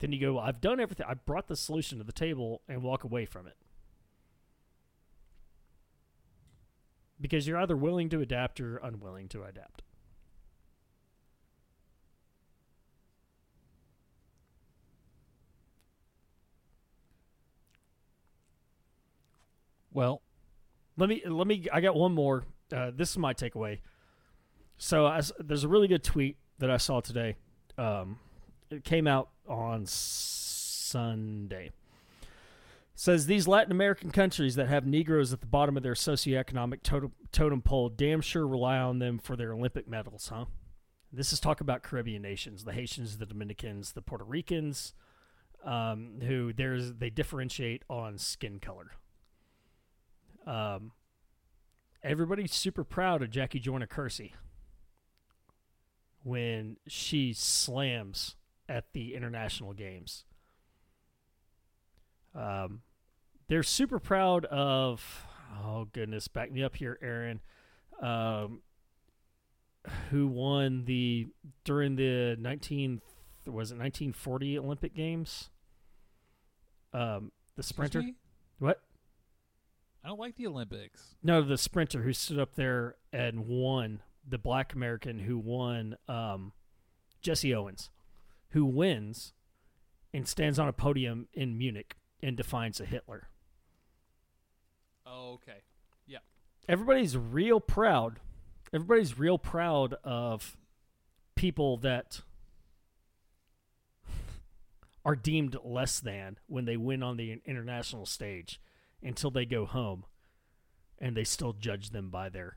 then 0.00 0.12
you 0.12 0.20
go, 0.20 0.34
well, 0.34 0.44
I've 0.44 0.60
done 0.60 0.80
everything. 0.80 1.06
I 1.08 1.14
brought 1.14 1.48
the 1.48 1.56
solution 1.56 1.98
to 1.98 2.04
the 2.04 2.12
table 2.12 2.60
and 2.68 2.82
walk 2.82 3.04
away 3.04 3.24
from 3.24 3.46
it. 3.46 3.56
Because 7.18 7.48
you're 7.48 7.56
either 7.56 7.76
willing 7.76 8.10
to 8.10 8.20
adapt 8.20 8.60
or 8.60 8.76
unwilling 8.76 9.28
to 9.28 9.42
adapt. 9.44 9.82
Well, 19.96 20.20
Let 20.98 21.08
me 21.08 21.22
let 21.26 21.46
me. 21.46 21.66
I 21.72 21.80
got 21.80 21.96
one 21.96 22.12
more. 22.12 22.44
Uh, 22.70 22.90
this 22.94 23.10
is 23.10 23.18
my 23.18 23.32
takeaway. 23.32 23.80
So 24.76 25.06
I 25.06 25.22
there's 25.38 25.64
a 25.64 25.68
really 25.68 25.88
good 25.88 26.04
tweet 26.04 26.36
that 26.58 26.70
I 26.70 26.76
saw 26.76 27.00
today. 27.00 27.36
Um, 27.78 28.18
it 28.70 28.84
came 28.84 29.06
out 29.06 29.30
on 29.48 29.86
Sunday. 29.86 31.70
says 32.94 33.24
these 33.24 33.48
Latin 33.48 33.72
American 33.72 34.10
countries 34.10 34.54
that 34.56 34.68
have 34.68 34.86
Negroes 34.86 35.32
at 35.32 35.40
the 35.40 35.46
bottom 35.46 35.78
of 35.78 35.82
their 35.82 35.94
socioeconomic 35.94 36.82
totem, 36.82 37.12
totem 37.32 37.62
pole 37.62 37.88
damn 37.88 38.20
sure 38.20 38.46
rely 38.46 38.76
on 38.76 38.98
them 38.98 39.18
for 39.18 39.34
their 39.34 39.54
Olympic 39.54 39.88
medals, 39.88 40.28
huh? 40.28 40.44
This 41.10 41.32
is 41.32 41.40
talk 41.40 41.62
about 41.62 41.82
Caribbean 41.82 42.20
nations, 42.20 42.64
the 42.64 42.72
Haitians, 42.72 43.16
the 43.16 43.24
Dominicans, 43.26 43.92
the 43.92 44.02
Puerto 44.02 44.24
Ricans, 44.24 44.92
um, 45.64 46.18
who 46.20 46.52
there's 46.52 46.92
they 46.94 47.08
differentiate 47.08 47.82
on 47.88 48.18
skin 48.18 48.58
color. 48.60 48.90
Um, 50.46 50.92
everybody's 52.02 52.54
super 52.54 52.84
proud 52.84 53.22
of 53.22 53.30
Jackie 53.30 53.58
Joyner 53.58 53.86
Kersee 53.86 54.32
when 56.22 56.76
she 56.86 57.32
slams 57.32 58.36
at 58.68 58.92
the 58.92 59.14
international 59.14 59.72
games. 59.72 60.24
Um, 62.34 62.82
they're 63.48 63.62
super 63.62 63.98
proud 63.98 64.44
of. 64.46 65.26
Oh 65.62 65.86
goodness, 65.92 66.28
back 66.28 66.52
me 66.52 66.62
up 66.62 66.76
here, 66.76 66.98
Aaron. 67.00 67.40
Um, 68.00 68.60
who 70.10 70.26
won 70.26 70.84
the 70.84 71.28
during 71.64 71.96
the 71.96 72.36
nineteen 72.38 73.00
was 73.46 73.70
it 73.70 73.78
nineteen 73.78 74.12
forty 74.12 74.58
Olympic 74.58 74.94
Games? 74.94 75.50
Um, 76.92 77.30
the 77.56 77.62
sprinter. 77.62 78.02
What? 78.58 78.80
I 80.06 80.08
don't 80.08 80.20
like 80.20 80.36
the 80.36 80.46
Olympics. 80.46 81.16
No, 81.20 81.42
the 81.42 81.58
sprinter 81.58 82.02
who 82.02 82.12
stood 82.12 82.38
up 82.38 82.54
there 82.54 82.94
and 83.12 83.48
won, 83.48 84.02
the 84.24 84.38
black 84.38 84.72
American 84.72 85.18
who 85.18 85.36
won, 85.36 85.96
um, 86.06 86.52
Jesse 87.20 87.52
Owens, 87.52 87.90
who 88.50 88.64
wins 88.64 89.32
and 90.14 90.28
stands 90.28 90.60
on 90.60 90.68
a 90.68 90.72
podium 90.72 91.26
in 91.32 91.58
Munich 91.58 91.96
in 92.20 92.36
defiance 92.36 92.78
of 92.78 92.86
Hitler. 92.86 93.30
Oh, 95.04 95.32
okay. 95.32 95.62
Yeah. 96.06 96.18
Everybody's 96.68 97.16
real 97.16 97.58
proud. 97.58 98.20
Everybody's 98.72 99.18
real 99.18 99.38
proud 99.38 99.94
of 100.04 100.56
people 101.34 101.78
that 101.78 102.20
are 105.04 105.16
deemed 105.16 105.56
less 105.64 105.98
than 105.98 106.38
when 106.46 106.64
they 106.64 106.76
win 106.76 107.02
on 107.02 107.16
the 107.16 107.40
international 107.44 108.06
stage 108.06 108.60
until 109.06 109.30
they 109.30 109.46
go 109.46 109.64
home 109.64 110.04
and 110.98 111.16
they 111.16 111.24
still 111.24 111.52
judge 111.52 111.90
them 111.90 112.10
by 112.10 112.28
their 112.28 112.56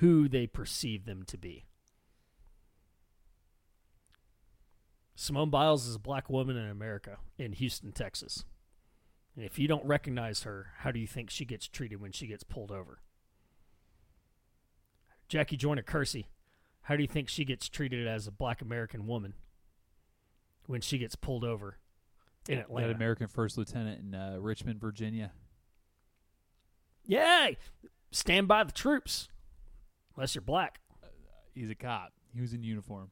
who 0.00 0.28
they 0.28 0.46
perceive 0.46 1.04
them 1.04 1.22
to 1.26 1.38
be. 1.38 1.64
Simone 5.14 5.48
Biles 5.48 5.86
is 5.86 5.94
a 5.94 6.00
black 6.00 6.28
woman 6.28 6.56
in 6.56 6.68
America 6.68 7.18
in 7.38 7.52
Houston, 7.52 7.92
Texas. 7.92 8.44
And 9.34 9.44
if 9.44 9.58
you 9.58 9.68
don't 9.68 9.84
recognize 9.84 10.42
her, 10.42 10.72
how 10.78 10.90
do 10.90 10.98
you 10.98 11.06
think 11.06 11.30
she 11.30 11.44
gets 11.44 11.68
treated 11.68 12.00
when 12.00 12.12
she 12.12 12.26
gets 12.26 12.42
pulled 12.42 12.72
over? 12.72 12.98
Jackie 15.28 15.56
Joyner 15.56 15.82
Kersee, 15.82 16.26
how 16.82 16.96
do 16.96 17.02
you 17.02 17.08
think 17.08 17.28
she 17.28 17.44
gets 17.44 17.68
treated 17.68 18.06
as 18.06 18.26
a 18.26 18.32
black 18.32 18.60
American 18.60 19.06
woman 19.06 19.34
when 20.66 20.80
she 20.80 20.98
gets 20.98 21.16
pulled 21.16 21.44
over 21.44 21.78
in 22.48 22.58
Atlanta? 22.58 22.88
That 22.88 22.96
American 22.96 23.26
first 23.28 23.56
lieutenant 23.58 24.00
in 24.00 24.14
uh, 24.14 24.36
Richmond, 24.40 24.80
Virginia. 24.80 25.32
Yay! 27.06 27.56
Stand 28.10 28.48
by 28.48 28.64
the 28.64 28.72
troops. 28.72 29.28
Unless 30.16 30.34
you're 30.34 30.42
black, 30.42 30.80
He's 31.54 31.70
a 31.70 31.74
cop. 31.74 32.12
He 32.34 32.40
was 32.40 32.52
in 32.52 32.62
uniform. 32.62 33.08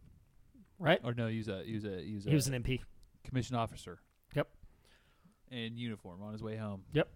right? 0.79 1.01
Or 1.05 1.15
no, 1.15 1.29
he 1.29 1.39
was 1.39 1.49
a 1.49 1.63
he 1.65 1.75
was 1.75 1.85
a 1.85 2.01
he 2.03 2.15
was 2.15 2.27
a 2.27 2.29
He 2.31 2.35
was 2.35 2.47
an 2.49 2.63
MP. 2.63 2.81
commissioned 3.25 3.59
officer. 3.59 4.01
Yep. 4.35 4.49
In 5.51 5.77
uniform 5.79 6.23
on 6.23 6.33
his 6.33 6.43
way 6.43 6.57
home. 6.57 6.83
Yep. 6.93 7.09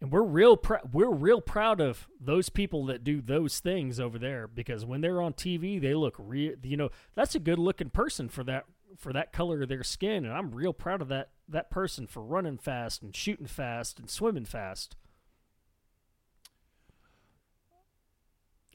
And 0.00 0.12
we're 0.12 0.22
real 0.22 0.56
pr- 0.56 0.76
we're 0.92 1.10
real 1.12 1.40
proud 1.40 1.80
of 1.80 2.06
those 2.20 2.48
people 2.48 2.86
that 2.86 3.02
do 3.04 3.20
those 3.20 3.58
things 3.60 3.98
over 4.00 4.18
there 4.18 4.46
because 4.46 4.84
when 4.84 5.00
they're 5.00 5.20
on 5.20 5.32
TV, 5.32 5.80
they 5.80 5.94
look 5.94 6.14
real. 6.18 6.54
You 6.62 6.76
know, 6.76 6.90
that's 7.14 7.34
a 7.34 7.40
good 7.40 7.58
looking 7.58 7.90
person 7.90 8.28
for 8.28 8.42
that 8.44 8.64
for 8.96 9.12
that 9.12 9.32
color 9.32 9.62
of 9.62 9.68
their 9.68 9.82
skin, 9.82 10.24
and 10.24 10.32
I'm 10.32 10.52
real 10.52 10.72
proud 10.72 11.02
of 11.02 11.08
that 11.08 11.30
that 11.48 11.70
person 11.70 12.06
for 12.06 12.22
running 12.22 12.58
fast 12.58 13.02
and 13.02 13.14
shooting 13.14 13.46
fast 13.46 13.98
and 13.98 14.08
swimming 14.10 14.44
fast. 14.44 14.96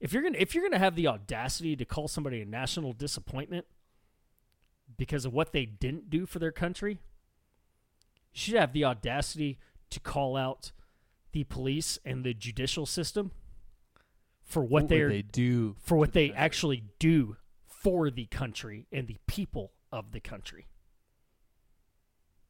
if 0.03 0.11
you're 0.11 0.21
gonna 0.21 0.37
if 0.37 0.53
you're 0.53 0.63
gonna 0.63 0.77
have 0.77 0.95
the 0.95 1.07
audacity 1.07 1.77
to 1.77 1.85
call 1.85 2.09
somebody 2.09 2.41
a 2.41 2.45
national 2.45 2.91
disappointment 2.91 3.65
because 4.97 5.23
of 5.23 5.33
what 5.33 5.53
they 5.53 5.65
didn't 5.65 6.09
do 6.09 6.25
for 6.25 6.39
their 6.39 6.51
country, 6.51 6.99
you 8.33 8.33
should 8.33 8.55
have 8.55 8.73
the 8.73 8.83
audacity 8.83 9.57
to 9.89 10.01
call 10.01 10.35
out 10.35 10.73
the 11.31 11.45
police 11.45 11.97
and 12.03 12.25
the 12.25 12.33
judicial 12.33 12.85
system 12.85 13.31
for 14.43 14.61
what, 14.61 14.83
What 14.83 14.89
they 14.89 14.97
would 14.97 15.05
are 15.05 15.09
they 15.09 15.21
do 15.21 15.77
for 15.81 15.97
what 15.97 16.11
they 16.11 16.33
actually 16.33 16.83
do 16.99 17.37
for 17.65 18.11
the 18.11 18.25
country 18.25 18.87
and 18.91 19.07
the 19.07 19.17
people 19.25 19.71
of 19.93 20.11
the 20.11 20.19
country. 20.19 20.65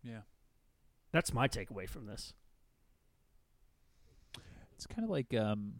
Yeah. 0.02 0.22
That's 1.12 1.34
my 1.34 1.50
takeaway 1.50 1.88
from 1.90 2.06
this. 2.06 2.34
It's 4.76 4.88
kind 4.88 5.04
of 5.04 5.10
like 5.10 5.34
um, 5.36 5.74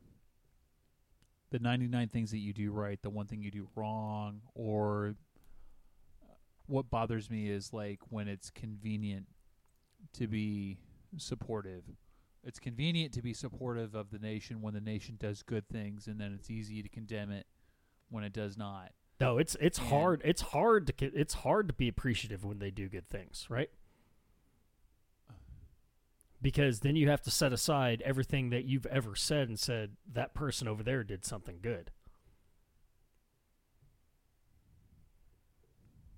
the 1.52 1.60
99 1.60 2.10
things 2.10 2.32
that 2.32 2.40
you 2.40 2.52
do 2.52 2.72
right, 2.72 3.02
the 3.02 3.10
one 3.10 3.28
thing 3.28 3.42
you 3.42 3.50
do 3.50 3.70
wrong, 3.76 4.42
or 4.54 5.16
uh, 6.22 6.34
what 6.68 6.90
bothers 6.90 7.30
me 7.30 7.50
is 7.50 7.72
like 7.72 8.00
when 8.10 8.28
it's 8.28 8.50
convenient 8.50 9.28
to 10.14 10.28
be 10.28 10.78
supportive. 11.18 11.84
It's 12.44 12.60
convenient 12.60 13.14
to 13.14 13.22
be 13.22 13.34
supportive 13.34 13.96
of 13.96 14.12
the 14.12 14.20
nation 14.20 14.62
when 14.62 14.74
the 14.74 14.82
nation 14.82 15.16
does 15.18 15.44
good 15.44 15.70
things, 15.70 16.08
and 16.08 16.20
then 16.20 16.34
it's 16.34 16.52
easy 16.52 16.84
to 16.84 16.90
condemn 16.90 17.32
it 17.32 17.48
when 18.10 18.26
it 18.26 18.34
does 18.34 18.58
not. 18.58 18.92
No, 19.24 19.38
it's 19.38 19.56
it's 19.62 19.78
hard. 19.78 20.22
It's 20.26 20.42
hard 20.42 20.86
to 20.88 21.06
it's 21.06 21.34
hard 21.34 21.70
to 21.70 21.74
be 21.74 21.88
appreciative 21.88 22.44
when 22.44 22.60
they 22.60 22.72
do 22.72 22.90
good 22.90 23.08
things, 23.08 23.46
right? 23.50 23.70
Because 26.42 26.82
then 26.82 26.98
you 26.98 27.08
have 27.08 27.22
to 27.22 27.32
set 27.32 27.54
aside 27.54 28.04
everything 28.06 28.50
that 28.50 28.66
you've 28.66 28.86
ever 28.88 29.16
said 29.16 29.48
and 29.48 29.58
said 29.58 29.92
that 30.12 30.34
person 30.34 30.68
over 30.68 30.84
there 30.84 31.06
did 31.06 31.24
something 31.24 31.60
good. 31.62 31.92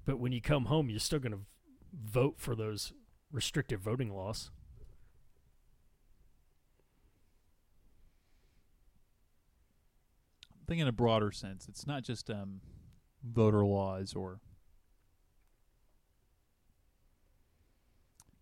But 0.03 0.17
when 0.17 0.31
you 0.31 0.41
come 0.41 0.65
home, 0.65 0.89
you're 0.89 0.97
still 0.97 1.19
going 1.19 1.33
to 1.33 1.45
vote 1.93 2.37
for 2.39 2.55
those 2.55 2.91
restrictive 3.31 3.81
voting 3.81 4.11
laws. 4.15 4.49
I 10.51 10.65
think 10.67 10.81
in 10.81 10.87
a 10.87 10.91
broader 10.91 11.31
sense, 11.31 11.67
it's 11.69 11.85
not 11.85 12.01
just 12.01 12.31
um, 12.31 12.61
voter 13.25 13.65
laws 13.65 14.13
or 14.13 14.39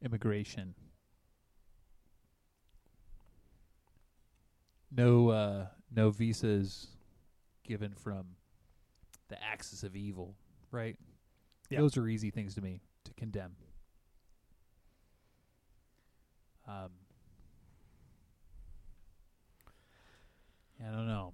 immigration. 0.04 0.76
No, 4.96 5.30
uh, 5.30 5.66
no 5.96 6.12
visas 6.12 6.88
given 7.64 7.94
from 7.94 8.26
the 9.30 9.44
axis 9.44 9.84
of 9.84 9.96
evil, 9.96 10.36
right? 10.72 10.98
Yeah. 11.70 11.80
Those 11.80 11.98
are 11.98 12.08
easy 12.08 12.30
things 12.30 12.54
to 12.56 12.62
me 12.62 12.82
to 13.06 13.14
condemn. 13.14 13.56
Um, 16.68 16.90
I 20.80 20.92
don't 20.92 21.08
know. 21.08 21.34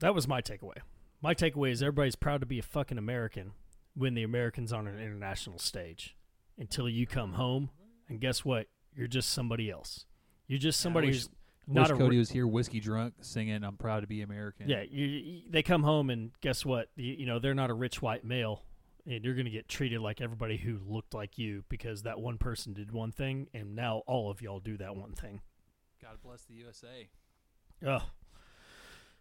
That 0.00 0.14
was 0.14 0.26
my 0.26 0.42
takeaway. 0.42 0.78
My 1.20 1.34
takeaway 1.34 1.70
is 1.70 1.82
everybody's 1.82 2.16
proud 2.16 2.40
to 2.40 2.46
be 2.46 2.58
a 2.58 2.62
fucking 2.62 2.98
American 2.98 3.52
when 3.94 4.14
the 4.14 4.22
American's 4.22 4.72
on 4.72 4.86
an 4.86 4.98
international 5.00 5.58
stage. 5.58 6.16
Until 6.58 6.88
you 6.88 7.06
come 7.06 7.34
home, 7.34 7.68
and 8.08 8.18
guess 8.18 8.42
what? 8.44 8.68
You're 8.94 9.08
just 9.08 9.30
somebody 9.30 9.70
else. 9.70 10.06
You're 10.46 10.58
just 10.58 10.80
somebody 10.80 11.08
wish- 11.08 11.16
who's 11.16 11.28
Wish 11.66 11.74
not 11.74 11.90
a. 11.90 11.96
Cody 11.96 12.16
was 12.16 12.30
here, 12.30 12.46
whiskey 12.46 12.78
drunk, 12.78 13.14
singing 13.22 13.64
"I'm 13.64 13.76
proud 13.76 14.00
to 14.00 14.06
be 14.06 14.22
American." 14.22 14.68
yeah, 14.68 14.82
you, 14.88 15.04
you, 15.04 15.42
they 15.50 15.64
come 15.64 15.82
home 15.82 16.10
and 16.10 16.30
guess 16.40 16.64
what? 16.64 16.90
You, 16.94 17.14
you 17.14 17.26
know 17.26 17.40
they're 17.40 17.54
not 17.54 17.70
a 17.70 17.74
rich 17.74 18.00
white 18.00 18.24
male, 18.24 18.62
and 19.04 19.24
you're 19.24 19.34
going 19.34 19.46
to 19.46 19.50
get 19.50 19.68
treated 19.68 20.00
like 20.00 20.20
everybody 20.20 20.58
who 20.58 20.78
looked 20.86 21.12
like 21.12 21.38
you 21.38 21.64
because 21.68 22.04
that 22.04 22.20
one 22.20 22.38
person 22.38 22.72
did 22.72 22.92
one 22.92 23.10
thing, 23.10 23.48
and 23.52 23.74
now 23.74 24.02
all 24.06 24.30
of 24.30 24.40
y'all 24.40 24.60
do 24.60 24.76
that 24.76 24.94
one 24.94 25.12
thing. 25.12 25.40
God 26.00 26.18
bless 26.22 26.42
the 26.44 26.54
USA. 26.54 27.08
Oh, 27.84 28.04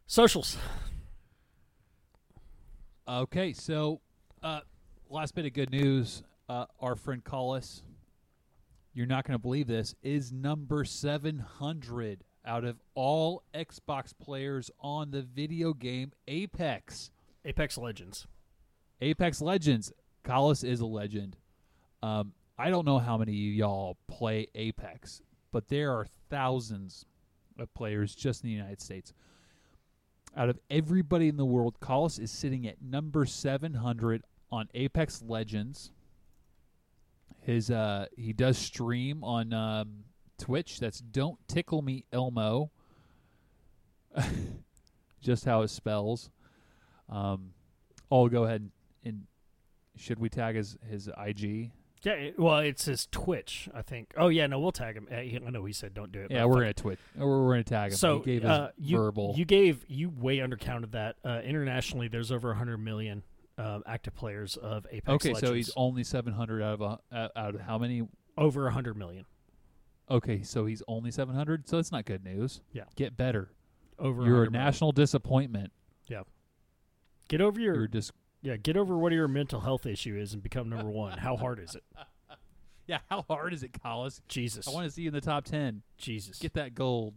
Socials. 0.06 0.56
Okay, 3.07 3.53
so 3.53 4.02
uh, 4.41 4.61
last 5.11 5.36
bit 5.36 5.45
of 5.45 5.53
good 5.53 5.69
news: 5.69 6.23
uh, 6.49 6.65
our 6.80 6.95
friend 6.95 7.23
Collis, 7.23 7.84
you're 8.95 9.06
not 9.06 9.26
going 9.27 9.38
to 9.38 9.41
believe 9.41 9.68
this, 9.68 9.94
is 10.02 10.32
number 10.32 10.84
700 10.84 12.23
out 12.44 12.64
of 12.64 12.77
all 12.95 13.44
Xbox 13.53 14.11
players 14.18 14.72
on 14.80 15.11
the 15.11 15.22
video 15.22 15.72
game 15.73 16.14
Apex. 16.27 17.11
Apex 17.45 17.77
Legends. 17.77 18.26
Apex 18.99 19.40
Legends. 19.40 19.94
Collis 20.23 20.64
is 20.64 20.82
a 20.82 20.88
legend. 20.88 21.38
Um, 22.02 22.34
I 22.57 22.72
don't 22.72 22.88
know 22.88 22.98
how 22.98 23.19
many 23.19 23.34
of 23.34 23.53
y'all 23.53 23.98
play 24.07 24.48
Apex, 24.56 25.22
but 25.52 25.68
there 25.68 25.91
are 25.91 26.07
thousands 26.32 27.06
of 27.60 27.72
players 27.76 28.15
just 28.15 28.44
in 28.44 28.49
the 28.49 28.56
United 28.56 28.82
States. 28.82 29.14
Out 30.36 30.49
of 30.49 30.60
everybody 30.70 31.30
in 31.30 31.38
the 31.38 31.45
world, 31.45 31.80
Collis 31.80 32.20
is 32.20 32.30
sitting 32.30 32.68
at 32.68 32.82
number 32.82 33.26
700 33.26 34.24
on 34.52 34.68
Apex 34.74 35.24
Legends. 35.26 35.91
His 37.41 37.72
uh, 37.72 38.07
he 38.18 38.34
does 38.34 38.57
stream 38.57 39.24
on 39.24 39.53
um, 39.53 40.03
Twitch. 40.38 40.80
That's 40.80 40.99
Don't 40.99 41.38
Tickle 41.48 41.82
Me 41.82 42.03
Elmo. 42.12 42.72
just 45.22 45.45
how 45.45 45.62
it 45.62 45.70
spells. 45.70 46.30
Um, 47.10 47.52
I'll 48.12 48.28
go 48.28 48.44
ahead 48.44 48.62
and, 48.62 48.72
and 49.03 49.22
should 49.95 50.20
we 50.20 50.28
tag 50.28 50.56
his 50.56 50.78
his 50.90 51.10
IG? 51.18 51.72
Yeah, 52.04 52.14
it- 52.14 52.40
well, 52.40 52.60
it's 52.60 52.86
his 52.86 53.08
Twitch, 53.12 53.68
I 53.74 53.82
think. 53.82 54.14
Oh 54.18 54.28
yeah, 54.28 54.46
no, 54.48 54.60
we'll 54.60 54.72
tag 54.72 54.96
him. 54.96 55.08
Uh, 55.12 55.16
I 55.16 55.40
know 55.50 55.66
he 55.66 55.74
said 55.74 55.94
don't 55.94 56.12
do 56.12 56.22
it. 56.22 56.32
Yeah, 56.32 56.46
we're 56.46 56.56
gonna 56.60 56.74
twit. 56.74 57.00
We're, 57.16 57.44
we're 57.46 57.54
gonna 57.54 57.64
tag 57.64 57.92
him. 57.92 57.98
So 57.98 58.20
he 58.20 58.26
gave 58.26 58.42
his 58.44 58.52
uh, 58.52 58.72
you, 58.78 58.98
verbal. 58.98 59.34
You 59.36 59.46
gave 59.46 59.84
you 59.88 60.10
way 60.10 60.38
undercounted 60.38 60.92
that. 60.92 61.16
Uh, 61.24 61.42
internationally, 61.44 62.08
there's 62.08 62.32
over 62.32 62.50
100 62.50 62.78
million 62.78 63.24
um, 63.58 63.84
active 63.88 64.14
players 64.16 64.56
of 64.58 64.86
Apex. 64.92 65.08
Legends. 65.26 65.38
Okay, 65.38 65.48
so 65.48 65.54
he's 65.54 65.72
only 65.76 66.04
seven 66.04 66.34
hundred 66.34 66.62
out 66.62 66.80
of 66.80 66.82
a, 67.12 67.32
out 67.36 67.56
of 67.56 67.62
how 67.62 67.78
many? 67.78 68.08
over 68.38 68.64
100 68.66 68.98
million. 68.98 69.26
Okay, 70.12 70.44
so 70.44 70.66
he's 70.66 70.84
only 70.88 71.10
seven 71.10 71.34
hundred. 71.34 71.68
So 71.68 71.78
that's 71.78 71.92
not 71.92 72.06
good 72.06 72.24
news. 72.24 72.62
Yeah. 72.74 72.84
get 72.96 73.18
better. 73.18 73.50
Over 73.98 74.24
You're 74.24 74.36
a 74.36 74.40
100 74.40 74.52
million. 74.52 74.66
national 74.66 74.92
disappointment. 74.92 75.72
Yeah. 76.08 76.24
Get 77.30 77.42
over 77.42 77.60
your 77.60 77.76
You're 77.76 77.88
just 77.88 78.12
yeah. 78.46 78.58
Get 78.58 78.78
over 78.78 78.96
what 78.98 79.12
your 79.12 79.28
mental 79.28 79.60
health 79.60 79.86
issue 79.86 80.16
is 80.16 80.34
and 80.34 80.44
become 80.44 80.70
number 80.70 80.90
one. 80.90 81.18
How 81.18 81.36
hard 81.36 81.60
is 81.60 81.76
it? 81.76 81.84
yeah. 82.88 83.00
How 83.10 83.26
hard 83.28 83.54
is 83.54 83.64
it, 83.64 83.72
Collis? 83.82 84.22
Jesus, 84.28 84.68
I 84.68 84.72
want 84.72 84.86
to 84.86 84.92
see 84.92 85.02
you 85.02 85.08
in 85.08 85.14
the 85.14 85.22
top 85.22 85.46
ten. 85.46 85.82
Jesus. 85.98 86.38
Get 86.38 86.54
that 86.54 86.76
gold. 86.76 87.16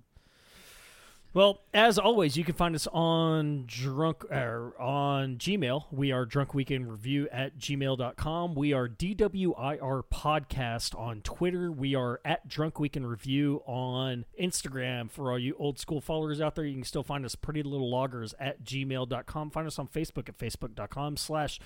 Well, 1.39 1.60
as 1.73 2.01
always, 2.01 2.36
you 2.36 2.43
can 2.43 2.56
find 2.56 2.74
us 2.74 2.89
on 2.89 3.62
drunk 3.69 4.24
er, 4.24 4.73
on 4.77 5.36
Gmail. 5.36 5.85
We 5.93 6.10
are 6.10 6.27
drunk 6.27 6.52
weekend 6.52 6.90
review 6.90 7.28
at 7.31 7.56
gmail.com. 7.60 8.56
We 8.56 8.73
are 8.73 8.89
DWIR 8.89 10.02
podcast 10.12 10.98
on 10.98 11.20
Twitter. 11.20 11.70
We 11.70 11.94
are 11.94 12.20
at 12.24 12.48
drunk 12.48 12.81
weekend 12.81 13.09
review 13.09 13.62
on 13.66 14.24
Instagram. 14.36 15.12
For 15.12 15.31
all 15.31 15.39
you 15.39 15.55
old 15.60 15.78
school 15.78 16.01
followers 16.01 16.40
out 16.40 16.56
there, 16.56 16.65
you 16.65 16.74
can 16.74 16.82
still 16.82 17.05
find 17.05 17.24
us 17.24 17.36
pretty 17.36 17.62
little 17.62 17.89
loggers 17.89 18.35
at 18.40 18.65
gmail.com. 18.65 19.51
Find 19.51 19.66
us 19.69 19.78
on 19.78 19.86
Facebook 19.86 20.28
at 20.28 20.36
facebook.com 20.36 21.16
slash 21.16 21.60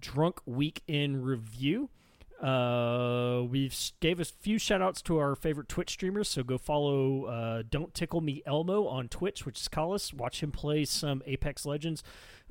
drunk 0.00 0.38
weekend 0.46 1.26
review. 1.26 1.90
Uh, 2.42 3.42
we've 3.48 3.74
gave 4.00 4.20
a 4.20 4.24
few 4.24 4.58
shout 4.58 4.82
outs 4.82 5.00
to 5.00 5.18
our 5.18 5.34
favorite 5.34 5.68
Twitch 5.68 5.90
streamers, 5.90 6.28
so 6.28 6.42
go 6.42 6.58
follow 6.58 7.24
uh, 7.24 7.62
Don't 7.68 7.94
Tickle 7.94 8.20
Me 8.20 8.42
Elmo 8.44 8.86
on 8.86 9.08
Twitch, 9.08 9.46
which 9.46 9.58
is 9.60 9.68
Collis. 9.68 10.12
Watch 10.12 10.42
him 10.42 10.52
play 10.52 10.84
some 10.84 11.22
Apex 11.26 11.64
Legends. 11.64 12.02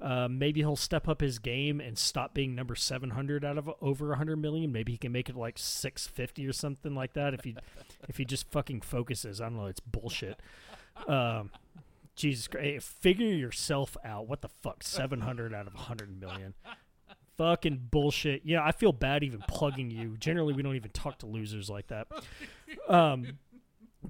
Uh, 0.01 0.27
maybe 0.27 0.61
he'll 0.61 0.75
step 0.75 1.07
up 1.07 1.21
his 1.21 1.37
game 1.39 1.79
and 1.79 1.97
stop 1.97 2.33
being 2.33 2.55
number 2.55 2.75
700 2.75 3.45
out 3.45 3.57
of 3.57 3.69
over 3.79 4.09
100 4.09 4.37
million. 4.37 4.71
Maybe 4.71 4.91
he 4.93 4.97
can 4.97 5.11
make 5.11 5.29
it 5.29 5.35
like 5.35 5.57
650 5.57 6.47
or 6.47 6.53
something 6.53 6.95
like 6.95 7.13
that 7.13 7.33
if 7.33 7.43
he 7.43 7.55
if 8.09 8.17
he 8.17 8.25
just 8.25 8.49
fucking 8.51 8.81
focuses. 8.81 9.39
I 9.39 9.45
don't 9.45 9.57
know. 9.57 9.67
It's 9.67 9.79
bullshit. 9.79 10.39
Um, 11.07 11.51
Jesus 12.15 12.47
Christ. 12.47 12.87
Figure 12.87 13.27
yourself 13.27 13.95
out. 14.03 14.27
What 14.27 14.41
the 14.41 14.49
fuck? 14.49 14.83
700 14.83 15.53
out 15.53 15.67
of 15.67 15.75
100 15.75 16.19
million 16.19 16.55
fucking 17.37 17.87
bullshit. 17.91 18.41
Yeah, 18.45 18.63
I 18.63 18.71
feel 18.71 18.91
bad 18.91 19.23
even 19.23 19.41
plugging 19.47 19.91
you. 19.91 20.17
Generally, 20.17 20.53
we 20.53 20.63
don't 20.63 20.75
even 20.75 20.91
talk 20.91 21.19
to 21.19 21.25
losers 21.25 21.69
like 21.69 21.87
that. 21.87 22.07
Um, 22.87 23.37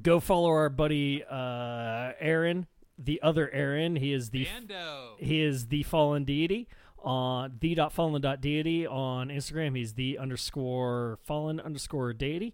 go 0.01 0.19
follow 0.19 0.49
our 0.49 0.69
buddy 0.69 1.23
uh, 1.23 2.11
Aaron, 2.19 2.67
the 2.97 3.21
other 3.21 3.49
Aaron. 3.51 3.95
He 3.95 4.13
is 4.13 4.29
the 4.29 4.45
Bando. 4.45 5.15
he 5.17 5.41
is 5.41 5.67
the 5.67 5.83
fallen 5.83 6.23
deity 6.23 6.67
on 6.99 7.57
the 7.59 7.75
dot 7.75 7.93
fallen 7.93 8.21
dot 8.21 8.41
deity 8.41 8.87
on 8.87 9.29
Instagram. 9.29 9.75
He's 9.77 9.93
the 9.93 10.17
underscore 10.17 11.19
fallen 11.23 11.59
underscore 11.59 12.13
deity 12.13 12.53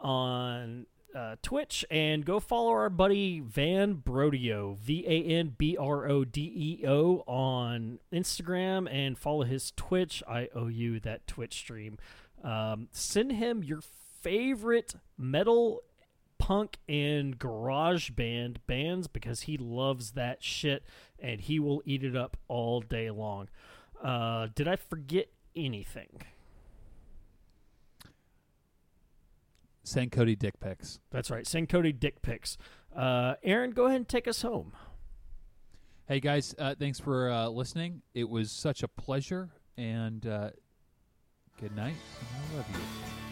on 0.00 0.86
uh, 1.14 1.36
Twitch 1.42 1.84
and 1.90 2.24
go 2.24 2.40
follow 2.40 2.70
our 2.70 2.90
buddy 2.90 3.40
Van 3.40 3.96
Brodeo, 3.96 4.76
V 4.76 5.04
A 5.06 5.24
N 5.24 5.54
B 5.56 5.76
R 5.76 6.08
O 6.08 6.24
D 6.24 6.52
E 6.54 6.86
O, 6.86 7.24
on 7.26 7.98
Instagram 8.12 8.88
and 8.90 9.18
follow 9.18 9.44
his 9.44 9.72
Twitch. 9.76 10.22
I 10.28 10.48
owe 10.54 10.68
you 10.68 11.00
that 11.00 11.26
Twitch 11.26 11.54
stream. 11.54 11.98
Um, 12.42 12.88
send 12.92 13.32
him 13.32 13.64
your 13.64 13.80
favorite 14.20 14.94
metal, 15.16 15.82
punk, 16.38 16.78
and 16.88 17.38
garage 17.38 18.10
band 18.10 18.60
bands 18.66 19.08
because 19.08 19.42
he 19.42 19.56
loves 19.56 20.12
that 20.12 20.42
shit 20.42 20.84
and 21.18 21.40
he 21.40 21.58
will 21.58 21.82
eat 21.84 22.04
it 22.04 22.16
up 22.16 22.36
all 22.48 22.80
day 22.80 23.10
long. 23.10 23.48
Uh, 24.02 24.48
did 24.54 24.68
I 24.68 24.76
forget 24.76 25.28
anything? 25.56 26.22
Send 29.88 30.12
Cody 30.12 30.36
dick 30.36 30.60
pics. 30.60 31.00
That's 31.10 31.30
right. 31.30 31.46
Send 31.46 31.68
Cody 31.68 31.92
dick 31.92 32.22
pics. 32.22 32.58
Uh, 32.94 33.34
Aaron, 33.42 33.70
go 33.70 33.86
ahead 33.86 33.96
and 33.96 34.08
take 34.08 34.28
us 34.28 34.42
home. 34.42 34.72
Hey 36.06 36.20
guys, 36.20 36.54
uh, 36.58 36.74
thanks 36.78 36.98
for 36.98 37.30
uh, 37.30 37.48
listening. 37.48 38.02
It 38.14 38.28
was 38.28 38.50
such 38.50 38.82
a 38.82 38.88
pleasure, 38.88 39.50
and 39.76 40.26
uh, 40.26 40.50
good 41.60 41.76
night. 41.76 41.96
I 42.52 42.56
love 42.56 42.66
you. 42.72 43.27